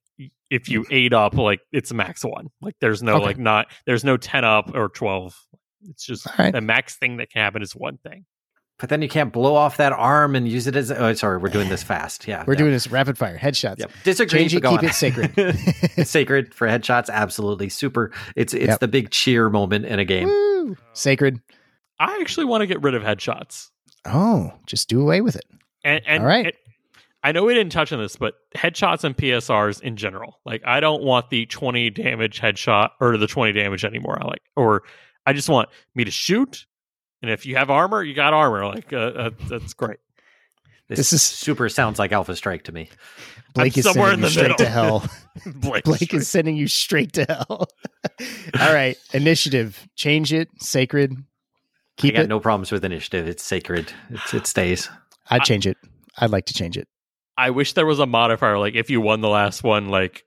if 0.50 0.68
you 0.68 0.84
eight 0.90 1.12
up, 1.12 1.34
like 1.34 1.60
it's 1.70 1.92
max 1.92 2.24
one. 2.24 2.48
Like 2.62 2.74
there's 2.80 3.02
no 3.02 3.16
Okay. 3.16 3.24
like 3.26 3.38
not 3.38 3.66
there's 3.86 4.04
no 4.04 4.16
ten 4.16 4.44
up 4.44 4.74
or 4.74 4.88
twelve. 4.88 5.36
It's 5.88 6.04
just 6.04 6.26
All 6.26 6.34
right. 6.38 6.52
the 6.52 6.60
max 6.60 6.96
thing 6.96 7.16
that 7.18 7.30
can 7.30 7.40
happen 7.42 7.62
is 7.62 7.74
one 7.74 7.96
thing. 7.98 8.24
But 8.78 8.88
then 8.88 9.02
you 9.02 9.08
can't 9.08 9.30
blow 9.32 9.54
off 9.56 9.76
that 9.76 9.92
arm 9.92 10.34
and 10.34 10.48
use 10.48 10.66
it 10.66 10.74
as. 10.74 10.90
Oh, 10.90 11.12
sorry, 11.12 11.36
we're 11.38 11.48
doing 11.50 11.68
this 11.68 11.82
fast. 11.92 12.26
Yeah, 12.26 12.44
We're 12.46 12.54
yeah. 12.54 12.58
doing 12.60 12.72
this 12.72 12.90
rapid 12.90 13.18
fire 13.18 13.38
headshots. 13.38 13.78
Yep. 13.78 13.90
Disagree. 14.04 14.38
Change 14.40 14.54
it, 14.54 14.64
keep 14.64 14.82
it 14.82 14.94
sacred. 14.94 15.32
It's 15.36 16.10
sacred 16.10 16.54
for 16.54 16.66
headshots. 16.66 17.10
Absolutely 17.10 17.68
super. 17.68 18.10
It's 18.36 18.54
it's 18.54 18.68
Yep. 18.68 18.80
the 18.80 18.88
big 18.88 19.10
cheer 19.10 19.50
moment 19.50 19.84
in 19.84 19.98
a 19.98 20.04
game. 20.04 20.28
Woo! 20.28 20.76
Sacred. 20.94 21.40
I 21.98 22.18
actually 22.22 22.46
want 22.46 22.62
to 22.62 22.66
get 22.66 22.80
rid 22.82 22.94
of 22.94 23.02
headshots. 23.02 23.68
Oh, 24.06 24.52
just 24.64 24.88
do 24.88 25.02
away 25.02 25.20
with 25.20 25.36
it. 25.36 25.44
And, 25.84 26.00
and 26.06 26.22
All 26.22 26.28
right. 26.28 26.46
it- 26.46 26.56
I 27.22 27.32
know 27.32 27.44
we 27.44 27.52
didn't 27.52 27.72
touch 27.72 27.92
on 27.92 27.98
this, 27.98 28.16
but 28.16 28.32
headshots 28.56 29.04
and 29.04 29.14
PSRs 29.14 29.82
in 29.82 29.96
general. 29.96 30.40
Like 30.46 30.62
I 30.66 30.80
don't 30.80 31.02
want 31.02 31.28
the 31.28 31.44
20 31.44 31.90
damage 31.90 32.40
headshot 32.40 32.92
or 32.98 33.18
the 33.18 33.26
20 33.26 33.52
damage 33.52 33.84
anymore. 33.84 34.18
I 34.22 34.26
like 34.26 34.40
or 34.56 34.84
I 35.26 35.32
just 35.32 35.48
want 35.48 35.68
me 35.94 36.04
to 36.04 36.10
shoot. 36.10 36.66
And 37.22 37.30
if 37.30 37.44
you 37.46 37.56
have 37.56 37.70
armor, 37.70 38.02
you 38.02 38.14
got 38.14 38.32
armor. 38.32 38.64
Like 38.66 38.92
uh, 38.92 38.96
uh, 38.96 39.30
that's 39.48 39.74
great. 39.74 39.98
This, 40.88 40.98
This 40.98 41.12
is- 41.12 41.22
super 41.22 41.68
sounds 41.68 41.98
like 41.98 42.12
Alpha 42.12 42.34
Strike 42.34 42.64
to 42.64 42.72
me. 42.72 42.88
Blake 43.54 43.74
I'm 43.76 43.78
is 43.80 43.84
somewhere 43.84 44.10
sending 44.10 44.18
in 44.18 44.20
you 44.20 44.24
the 44.24 44.30
straight 44.30 44.58
to 44.58 44.70
hell. 44.70 45.10
Blake, 45.46 45.84
Blake 45.84 46.14
is 46.14 46.28
sending 46.28 46.56
you 46.56 46.68
straight 46.68 47.12
to 47.14 47.24
hell. 47.24 47.68
All 48.60 48.72
right. 48.72 48.96
Initiative. 49.12 49.88
Change 49.96 50.32
it. 50.32 50.48
Sacred. 50.60 51.16
Keep 51.96 52.14
I 52.14 52.16
got 52.18 52.24
it. 52.24 52.28
no 52.28 52.40
problems 52.40 52.70
with 52.72 52.84
initiative. 52.84 53.26
It's 53.28 53.42
sacred. 53.42 53.92
It's, 54.10 54.32
it 54.34 54.46
stays. 54.46 54.88
I'd 55.28 55.42
change 55.42 55.66
it. 55.66 55.76
I'd 56.18 56.30
like 56.30 56.46
to 56.46 56.54
change 56.54 56.76
it. 56.78 56.88
I 57.36 57.50
wish 57.50 57.72
there 57.74 57.86
was 57.86 57.98
a 57.98 58.06
modifier. 58.06 58.58
Like 58.58 58.74
if 58.74 58.88
you 58.88 59.00
won 59.00 59.20
the 59.20 59.28
last 59.28 59.62
one, 59.64 59.88
like 59.88 60.24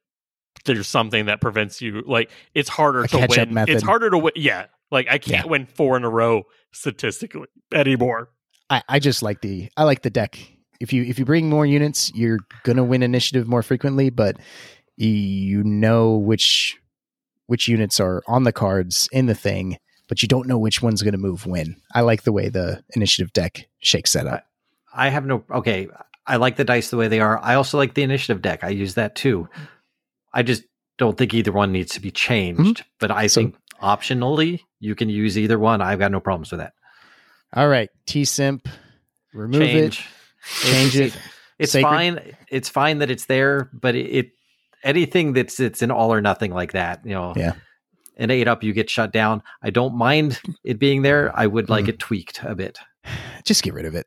there's 0.66 0.88
something 0.88 1.26
that 1.28 1.42
prevents 1.42 1.82
you. 1.82 2.04
Like 2.06 2.30
it's 2.54 2.70
harder 2.70 3.04
A 3.04 3.08
to 3.08 3.28
win. 3.30 3.54
method. 3.54 3.74
It's 3.74 3.84
harder 3.84 4.10
to 4.10 4.18
win. 4.18 4.34
Yeah. 4.36 4.66
Like 4.94 5.08
I 5.10 5.18
can't 5.18 5.50
win 5.50 5.66
four 5.66 5.98
in 5.98 6.04
a 6.06 6.10
row 6.10 6.44
statistically 6.72 7.48
anymore. 7.74 8.30
I, 8.70 8.82
I 8.88 9.00
just 9.00 9.22
like 9.24 9.42
the 9.42 9.70
I 9.76 9.84
like 9.84 10.04
the 10.04 10.10
deck. 10.10 10.40
If 10.80 10.94
you 10.94 11.04
if 11.04 11.20
you 11.20 11.26
bring 11.26 11.50
more 11.50 11.66
units, 11.66 12.12
you're 12.16 12.40
gonna 12.64 12.84
win 12.84 13.04
initiative 13.04 13.48
more 13.48 13.64
frequently, 13.64 14.10
but 14.10 14.38
you 14.96 15.64
know 15.64 16.16
which 16.18 16.78
which 17.48 17.68
units 17.68 18.00
are 18.00 18.22
on 18.28 18.44
the 18.44 18.52
cards 18.54 19.10
in 19.12 19.26
the 19.26 19.36
thing, 19.36 19.78
but 20.08 20.22
you 20.22 20.28
don't 20.28 20.48
know 20.48 20.58
which 20.58 20.82
one's 20.82 21.02
gonna 21.02 21.18
move 21.18 21.46
when. 21.46 21.76
I 21.94 22.02
like 22.02 22.24
the 22.24 22.32
way 22.32 22.50
the 22.50 22.84
initiative 22.96 23.34
deck 23.34 23.68
shakes 23.80 24.14
that 24.14 24.28
up. 24.28 24.46
I 24.94 25.10
have 25.10 25.26
no. 25.26 25.44
Okay. 25.52 25.88
I 26.26 26.38
like 26.38 26.56
the 26.56 26.64
dice 26.64 26.90
the 26.90 26.98
way 26.98 27.08
they 27.10 27.20
are. 27.20 27.38
I 27.40 27.56
also 27.56 27.78
like 27.78 27.96
the 27.96 28.04
initiative 28.04 28.42
deck. 28.42 28.64
I 28.64 28.70
use 28.70 28.94
that 28.94 29.16
too. 29.16 29.50
I 30.34 30.44
just 30.44 30.64
don't 30.98 31.18
think 31.18 31.34
either 31.34 31.52
one 31.52 31.72
needs 31.72 31.94
to 31.94 32.00
be 32.00 32.12
changed. 32.12 32.62
Mm-hmm. 32.78 32.88
But 33.00 33.12
I 33.12 33.28
So- 33.28 33.42
think 33.42 33.56
optionally 33.84 34.62
you 34.80 34.96
can 34.96 35.10
use 35.10 35.38
either 35.38 35.60
one. 35.60 35.82
I've 35.82 36.00
got 36.00 36.12
no 36.12 36.20
problems 36.20 36.52
with 36.52 36.60
that. 36.62 36.74
All 37.54 37.68
right, 37.68 37.90
TSEMP, 38.08 38.66
remove 39.34 39.62
Change. 39.62 40.00
it, 40.00 40.06
change 40.64 40.96
it. 41.00 41.18
It's 41.60 41.72
Sacred. 41.74 41.90
fine. 41.90 42.36
It's 42.50 42.70
fine 42.70 43.00
that 43.00 43.12
it's 43.12 43.26
there, 43.26 43.70
but 43.74 43.96
it, 43.96 44.06
it 44.10 44.32
anything 44.84 45.34
that's 45.34 45.60
it's 45.60 45.82
an 45.82 45.92
all 45.92 46.12
or 46.14 46.22
nothing 46.22 46.52
like 46.52 46.72
that, 46.72 47.06
you 47.06 47.14
know. 47.14 47.34
Yeah. 47.36 47.54
An 48.18 48.30
eight 48.30 48.48
up, 48.48 48.62
you 48.64 48.74
get 48.74 48.90
shut 48.92 49.12
down. 49.12 49.42
I 49.64 49.70
don't 49.72 49.96
mind 49.96 50.40
it 50.64 50.78
being 50.78 51.02
there. 51.02 51.32
I 51.36 51.48
would 51.48 51.68
like 51.70 51.86
Mhm. 51.86 51.90
it 51.90 52.00
tweaked 52.00 52.42
a 52.44 52.54
bit. 52.54 52.78
Just 53.44 53.64
get 53.64 53.74
rid 53.74 53.86
of 53.86 53.96
it. 53.96 54.06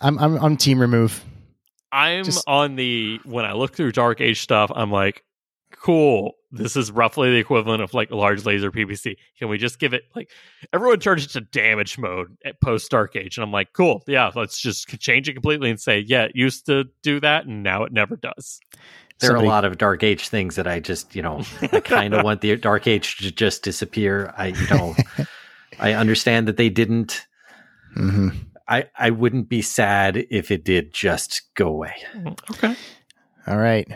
I'm 0.00 0.18
I'm 0.18 0.38
on 0.38 0.56
team 0.56 0.80
remove. 0.80 1.24
I'm 1.92 2.24
Just- 2.24 2.44
on 2.46 2.76
the 2.76 3.20
when 3.24 3.44
I 3.44 3.52
look 3.54 3.74
through 3.74 3.92
Dark 3.92 4.20
Age 4.20 4.40
stuff, 4.40 4.70
I'm 4.74 4.90
like, 4.92 5.24
cool. 5.70 6.34
This 6.50 6.76
is 6.76 6.90
roughly 6.90 7.30
the 7.30 7.36
equivalent 7.36 7.82
of 7.82 7.92
like 7.92 8.10
a 8.10 8.16
large 8.16 8.46
laser 8.46 8.70
PPC. 8.72 9.16
Can 9.38 9.48
we 9.48 9.58
just 9.58 9.78
give 9.78 9.92
it 9.92 10.04
like 10.16 10.30
everyone 10.72 10.98
turns 10.98 11.24
it 11.26 11.30
to 11.32 11.40
damage 11.42 11.98
mode 11.98 12.36
at 12.44 12.60
post 12.60 12.90
Dark 12.90 13.16
Age, 13.16 13.36
and 13.36 13.44
I'm 13.44 13.52
like, 13.52 13.72
cool, 13.74 14.02
yeah, 14.06 14.30
let's 14.34 14.58
just 14.60 14.88
change 14.98 15.28
it 15.28 15.34
completely 15.34 15.68
and 15.70 15.78
say, 15.80 15.98
yeah, 16.06 16.24
it 16.24 16.32
used 16.34 16.66
to 16.66 16.84
do 17.02 17.20
that, 17.20 17.44
and 17.46 17.62
now 17.62 17.84
it 17.84 17.92
never 17.92 18.16
does. 18.16 18.60
There 19.20 19.28
Somebody- 19.28 19.46
are 19.46 19.50
a 19.50 19.52
lot 19.52 19.64
of 19.64 19.78
Dark 19.78 20.02
Age 20.02 20.28
things 20.28 20.56
that 20.56 20.66
I 20.66 20.80
just, 20.80 21.14
you 21.14 21.22
know, 21.22 21.42
I 21.60 21.80
kind 21.80 22.14
of 22.14 22.24
want 22.24 22.40
the 22.40 22.56
Dark 22.56 22.86
Age 22.86 23.16
to 23.18 23.30
just 23.30 23.62
disappear. 23.62 24.32
I, 24.36 24.46
you 24.46 24.66
know, 24.68 24.94
I 25.80 25.92
understand 25.92 26.48
that 26.48 26.56
they 26.56 26.70
didn't. 26.70 27.26
Mhm. 27.96 28.34
I, 28.68 28.84
I 28.98 29.10
wouldn't 29.10 29.48
be 29.48 29.60
sad 29.62 30.24
if 30.30 30.50
it 30.50 30.62
did 30.64 30.92
just 30.94 31.42
go 31.54 31.68
away. 31.68 31.94
Okay. 32.52 32.76
All 33.46 33.56
right. 33.56 33.88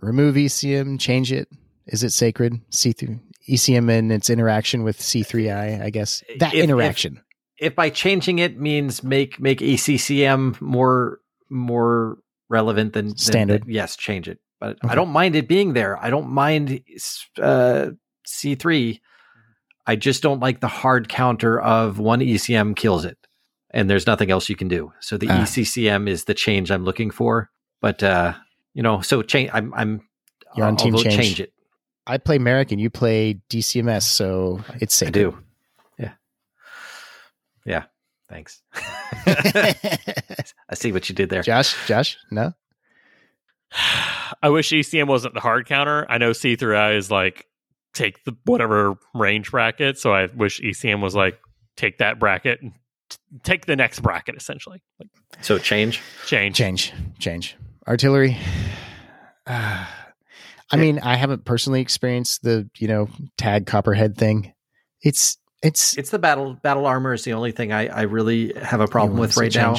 Remove 0.00 0.34
ECM, 0.36 0.98
change 1.00 1.32
it. 1.32 1.48
Is 1.86 2.02
it 2.02 2.10
sacred? 2.10 2.60
C3 2.70 3.18
ECM 3.48 3.90
and 3.90 4.12
its 4.12 4.30
interaction 4.30 4.82
with 4.84 4.98
C3I, 5.00 5.82
I 5.82 5.90
guess. 5.90 6.22
That 6.38 6.52
If- 6.54 6.58
if- 6.58 6.64
interaction. 6.64 7.20
If 7.58 7.74
by 7.74 7.90
changing 7.90 8.38
it 8.38 8.58
means 8.58 9.02
make 9.04 9.38
make 9.40 9.60
ECCM 9.60 10.58
more 10.60 11.18
more 11.50 12.18
relevant 12.48 12.92
than 12.94 13.08
than- 13.08 13.16
Standard. 13.18 13.62
than- 13.64 13.70
yes, 13.70 13.96
change 13.96 14.28
it. 14.28 14.38
But 14.60 14.76
Okay. 14.84 14.92
I 14.92 14.94
don't 14.94 15.10
mind 15.10 15.36
it 15.36 15.48
being 15.48 15.72
there. 15.74 15.96
I 16.02 16.10
don't 16.10 16.28
mind 16.30 16.80
uh, 17.40 17.90
C3. 18.26 19.00
I 19.86 19.96
just 19.96 20.22
don't 20.22 20.40
like 20.40 20.60
the 20.60 20.68
hard 20.68 21.08
counter 21.08 21.60
of 21.60 21.98
one 21.98 22.20
ECM 22.20 22.76
kills 22.76 23.04
it, 23.04 23.18
and 23.72 23.90
there's 23.90 24.06
nothing 24.06 24.30
else 24.30 24.48
you 24.48 24.56
can 24.56 24.68
do. 24.68 24.92
So 25.00 25.16
the 25.18 25.28
Ah. 25.28 25.42
ECCM 25.42 26.08
is 26.08 26.24
the 26.24 26.34
change 26.34 26.70
I'm 26.70 26.84
looking 26.84 27.10
for. 27.10 27.50
But 27.82 28.02
uh, 28.02 28.34
you 28.74 28.82
know, 28.82 29.00
so 29.00 29.22
change. 29.22 29.50
I'm 29.52 29.72
I'm 29.74 30.00
You're 30.56 30.66
on 30.66 30.72
I'll 30.72 30.76
team 30.76 30.96
change. 30.96 31.16
change 31.16 31.40
it. 31.40 31.52
I 32.06 32.18
play 32.18 32.38
Marik 32.38 32.72
and 32.72 32.80
you 32.80 32.90
play 32.90 33.40
DCMS, 33.50 34.02
so 34.02 34.62
it's 34.80 34.94
safe. 34.94 35.08
I 35.08 35.10
do. 35.12 35.38
Yeah. 35.98 36.12
Yeah. 37.64 37.84
Thanks. 38.28 38.62
I 39.26 40.74
see 40.74 40.92
what 40.92 41.08
you 41.08 41.14
did 41.14 41.30
there. 41.30 41.42
Josh, 41.42 41.74
Josh, 41.86 42.16
no? 42.30 42.52
I 44.42 44.48
wish 44.48 44.70
ECM 44.70 45.06
wasn't 45.06 45.34
the 45.34 45.40
hard 45.40 45.66
counter. 45.66 46.06
I 46.08 46.18
know 46.18 46.30
C3I 46.30 46.96
is 46.96 47.10
like 47.10 47.46
take 47.92 48.24
the 48.24 48.36
whatever 48.44 48.94
range 49.14 49.50
bracket, 49.50 49.98
so 49.98 50.12
I 50.14 50.26
wish 50.26 50.60
ECM 50.60 51.00
was 51.02 51.14
like 51.14 51.38
take 51.76 51.98
that 51.98 52.18
bracket 52.18 52.60
and 52.62 52.72
t- 53.08 53.16
take 53.42 53.66
the 53.66 53.76
next 53.76 54.00
bracket 54.00 54.36
essentially. 54.36 54.82
Like 54.98 55.08
So 55.42 55.58
change. 55.58 56.00
change. 56.26 56.56
Change, 56.56 56.92
change. 57.18 57.56
Artillery. 57.86 58.36
I 60.72 60.76
mean, 60.76 61.00
I 61.00 61.16
haven't 61.16 61.44
personally 61.44 61.80
experienced 61.80 62.42
the, 62.42 62.68
you 62.78 62.86
know, 62.86 63.08
tag 63.36 63.66
copperhead 63.66 64.16
thing. 64.16 64.52
It's, 65.02 65.36
it's, 65.62 65.96
It's 65.98 66.10
the 66.10 66.18
battle 66.18 66.54
battle 66.62 66.86
armor 66.86 67.12
is 67.12 67.24
the 67.24 67.32
only 67.32 67.52
thing 67.52 67.72
I, 67.72 67.88
I 67.88 68.02
really 68.02 68.52
have 68.54 68.80
a 68.80 68.86
problem 68.86 69.18
with 69.18 69.36
right 69.36 69.54
now. 69.54 69.76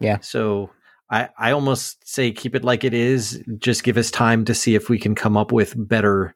Yeah. 0.00 0.18
So 0.20 0.70
I, 1.10 1.28
I 1.38 1.50
almost 1.52 2.08
say 2.08 2.32
keep 2.32 2.54
it 2.54 2.64
like 2.64 2.84
it 2.84 2.94
is. 2.94 3.42
Just 3.58 3.84
give 3.84 3.96
us 3.98 4.10
time 4.10 4.44
to 4.46 4.54
see 4.54 4.74
if 4.74 4.88
we 4.88 4.98
can 4.98 5.14
come 5.14 5.36
up 5.36 5.52
with 5.52 5.74
better 5.76 6.34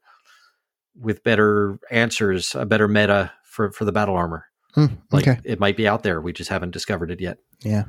with 1.01 1.25
better 1.25 1.79
answers, 1.91 2.55
a 2.55 2.67
better 2.67 2.87
meta 2.87 3.33
for, 3.45 3.73
for 3.73 3.85
the 3.85 3.93
battle 3.93 4.17
armor. 4.17 4.45
Hmm, 4.75 4.87
Like 5.11 5.27
okay. 5.27 5.41
it 5.45 5.59
might 5.59 5.77
be 5.77 5.89
out 5.89 6.03
there. 6.03 6.21
We 6.21 6.33
just 6.33 6.51
haven't 6.51 6.71
discovered 6.73 7.11
it 7.11 7.21
yet. 7.21 7.39
Yeah. 7.63 7.85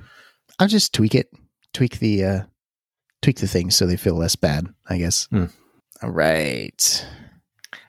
I'll 0.59 0.67
just 0.67 0.93
tweak 0.93 1.13
it, 1.13 1.27
tweak 1.73 1.99
the, 1.99 2.23
uh, 2.23 2.39
tweak 3.25 3.37
the 3.39 3.47
things 3.47 3.75
so 3.75 3.85
they 3.85 3.97
feel 3.97 4.15
less 4.15 4.35
bad, 4.35 4.67
I 4.87 4.97
guess. 4.97 5.25
Hmm. 5.25 5.45
All 6.01 6.11
right. 6.11 7.05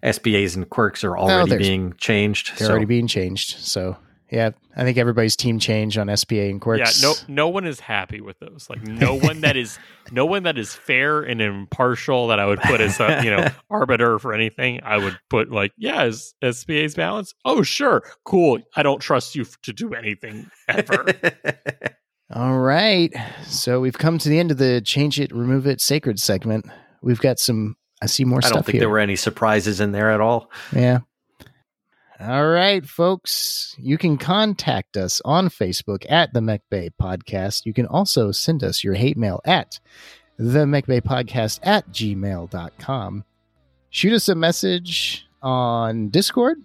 SPAs 0.02 0.56
and 0.56 0.68
quirks 0.68 1.04
are 1.04 1.16
already 1.16 1.50
there's- 1.50 1.66
being 1.66 1.94
changed. 1.98 2.58
They're 2.58 2.66
so 2.66 2.70
already 2.72 2.86
being 2.86 3.06
changed. 3.06 3.58
So, 3.58 3.96
yeah, 4.30 4.50
I 4.76 4.82
think 4.82 4.98
everybody's 4.98 5.36
team 5.36 5.58
change 5.58 5.96
on 5.98 6.14
SPA 6.16 6.34
and 6.50 6.60
Quirks. 6.60 7.02
Yeah, 7.02 7.08
no 7.08 7.14
no 7.28 7.48
one 7.48 7.66
is 7.66 7.80
happy 7.80 8.20
with 8.20 8.38
those. 8.40 8.68
Like 8.68 8.82
no 8.82 9.14
one 9.18 9.40
that 9.42 9.56
is 9.56 9.78
no 10.10 10.26
one 10.26 10.42
that 10.44 10.58
is 10.58 10.74
fair 10.74 11.22
and 11.22 11.40
impartial 11.40 12.28
that 12.28 12.40
I 12.40 12.46
would 12.46 12.60
put 12.60 12.80
as 12.80 12.98
a, 12.98 13.20
you 13.22 13.30
know, 13.30 13.46
arbiter 13.70 14.18
for 14.18 14.32
anything. 14.34 14.80
I 14.82 14.98
would 14.98 15.18
put 15.30 15.50
like, 15.50 15.72
yeah, 15.76 16.04
is 16.04 16.34
SPA's 16.50 16.94
balance? 16.94 17.34
Oh, 17.44 17.62
sure. 17.62 18.02
Cool. 18.24 18.58
I 18.74 18.82
don't 18.82 19.00
trust 19.00 19.34
you 19.36 19.44
to 19.62 19.72
do 19.72 19.94
anything 19.94 20.50
ever. 20.68 21.04
All 22.32 22.58
right. 22.58 23.12
So 23.44 23.80
we've 23.80 23.96
come 23.96 24.18
to 24.18 24.28
the 24.28 24.38
end 24.38 24.50
of 24.50 24.58
the 24.58 24.80
change 24.80 25.20
it, 25.20 25.32
remove 25.32 25.66
it, 25.66 25.80
sacred 25.80 26.18
segment. 26.18 26.66
We've 27.02 27.20
got 27.20 27.38
some 27.38 27.76
I 28.02 28.06
see 28.06 28.24
more 28.24 28.40
I 28.44 28.48
don't 28.48 28.64
think 28.64 28.74
here. 28.74 28.80
there 28.80 28.88
were 28.90 28.98
any 28.98 29.16
surprises 29.16 29.80
in 29.80 29.92
there 29.92 30.10
at 30.10 30.20
all. 30.20 30.50
Yeah. 30.74 31.00
All 32.18 32.46
right, 32.48 32.84
folks. 32.86 33.74
You 33.78 33.98
can 33.98 34.16
contact 34.16 34.96
us 34.96 35.20
on 35.24 35.48
Facebook 35.48 36.06
at 36.08 36.32
the 36.32 36.40
Mech 36.40 36.62
Bay 36.70 36.90
Podcast. 37.00 37.66
You 37.66 37.74
can 37.74 37.86
also 37.86 38.32
send 38.32 38.64
us 38.64 38.82
your 38.82 38.94
hate 38.94 39.16
mail 39.16 39.40
at 39.44 39.78
the 40.38 40.66
Mech 40.66 40.86
Bay 40.86 41.00
Podcast 41.00 41.60
at 41.62 41.88
gmail.com. 41.90 43.24
Shoot 43.90 44.12
us 44.12 44.28
a 44.28 44.34
message 44.34 45.26
on 45.42 46.08
Discord. 46.08 46.58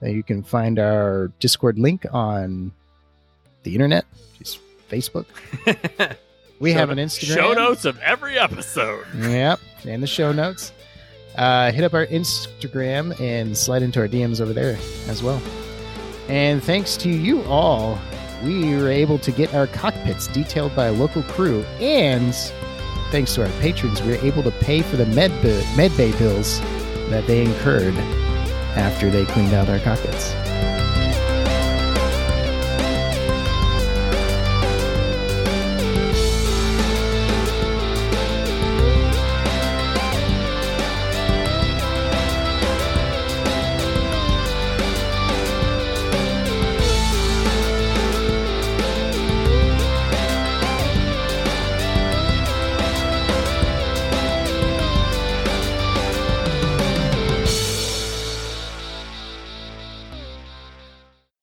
You 0.00 0.22
can 0.22 0.42
find 0.42 0.78
our 0.78 1.30
Discord 1.38 1.78
link 1.78 2.06
on 2.10 2.72
the 3.62 3.74
internet, 3.74 4.04
just 4.38 4.58
Facebook. 4.92 5.26
We 6.62 6.70
Show 6.70 6.78
have 6.78 6.90
an 6.90 6.98
Instagram. 6.98 7.34
Show 7.34 7.52
notes 7.54 7.84
of 7.84 7.98
every 7.98 8.38
episode. 8.38 9.04
Yep, 9.18 9.58
and 9.84 10.00
the 10.00 10.06
show 10.06 10.30
notes. 10.30 10.72
Uh, 11.36 11.72
hit 11.72 11.82
up 11.82 11.92
our 11.92 12.06
Instagram 12.06 13.18
and 13.20 13.58
slide 13.58 13.82
into 13.82 13.98
our 13.98 14.06
DMs 14.06 14.40
over 14.40 14.52
there 14.52 14.78
as 15.08 15.24
well. 15.24 15.42
And 16.28 16.62
thanks 16.62 16.96
to 16.98 17.08
you 17.08 17.42
all, 17.44 17.98
we 18.44 18.76
were 18.76 18.88
able 18.90 19.18
to 19.18 19.32
get 19.32 19.52
our 19.54 19.66
cockpits 19.66 20.28
detailed 20.28 20.76
by 20.76 20.86
a 20.86 20.92
local 20.92 21.24
crew, 21.24 21.62
and 21.80 22.32
thanks 23.10 23.34
to 23.34 23.42
our 23.42 23.50
patrons, 23.60 24.00
we 24.00 24.12
were 24.12 24.24
able 24.24 24.44
to 24.44 24.52
pay 24.52 24.82
for 24.82 24.96
the 24.96 25.06
med 25.06 25.32
med 25.76 25.96
bay 25.96 26.16
bills 26.16 26.60
that 27.10 27.26
they 27.26 27.42
incurred 27.42 27.94
after 28.76 29.10
they 29.10 29.24
cleaned 29.24 29.52
out 29.52 29.68
our 29.68 29.80
cockpits. 29.80 30.32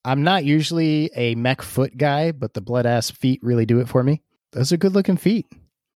I'm 0.09 0.23
not 0.23 0.43
usually 0.43 1.11
a 1.15 1.35
mech 1.35 1.61
foot 1.61 1.95
guy, 1.95 2.31
but 2.31 2.55
the 2.55 2.61
blood 2.61 2.87
ass 2.87 3.11
feet 3.11 3.41
really 3.43 3.67
do 3.67 3.79
it 3.79 3.87
for 3.87 4.01
me. 4.01 4.23
Those 4.53 4.73
are 4.73 4.77
good 4.77 4.95
looking 4.95 5.17
feet. 5.17 5.45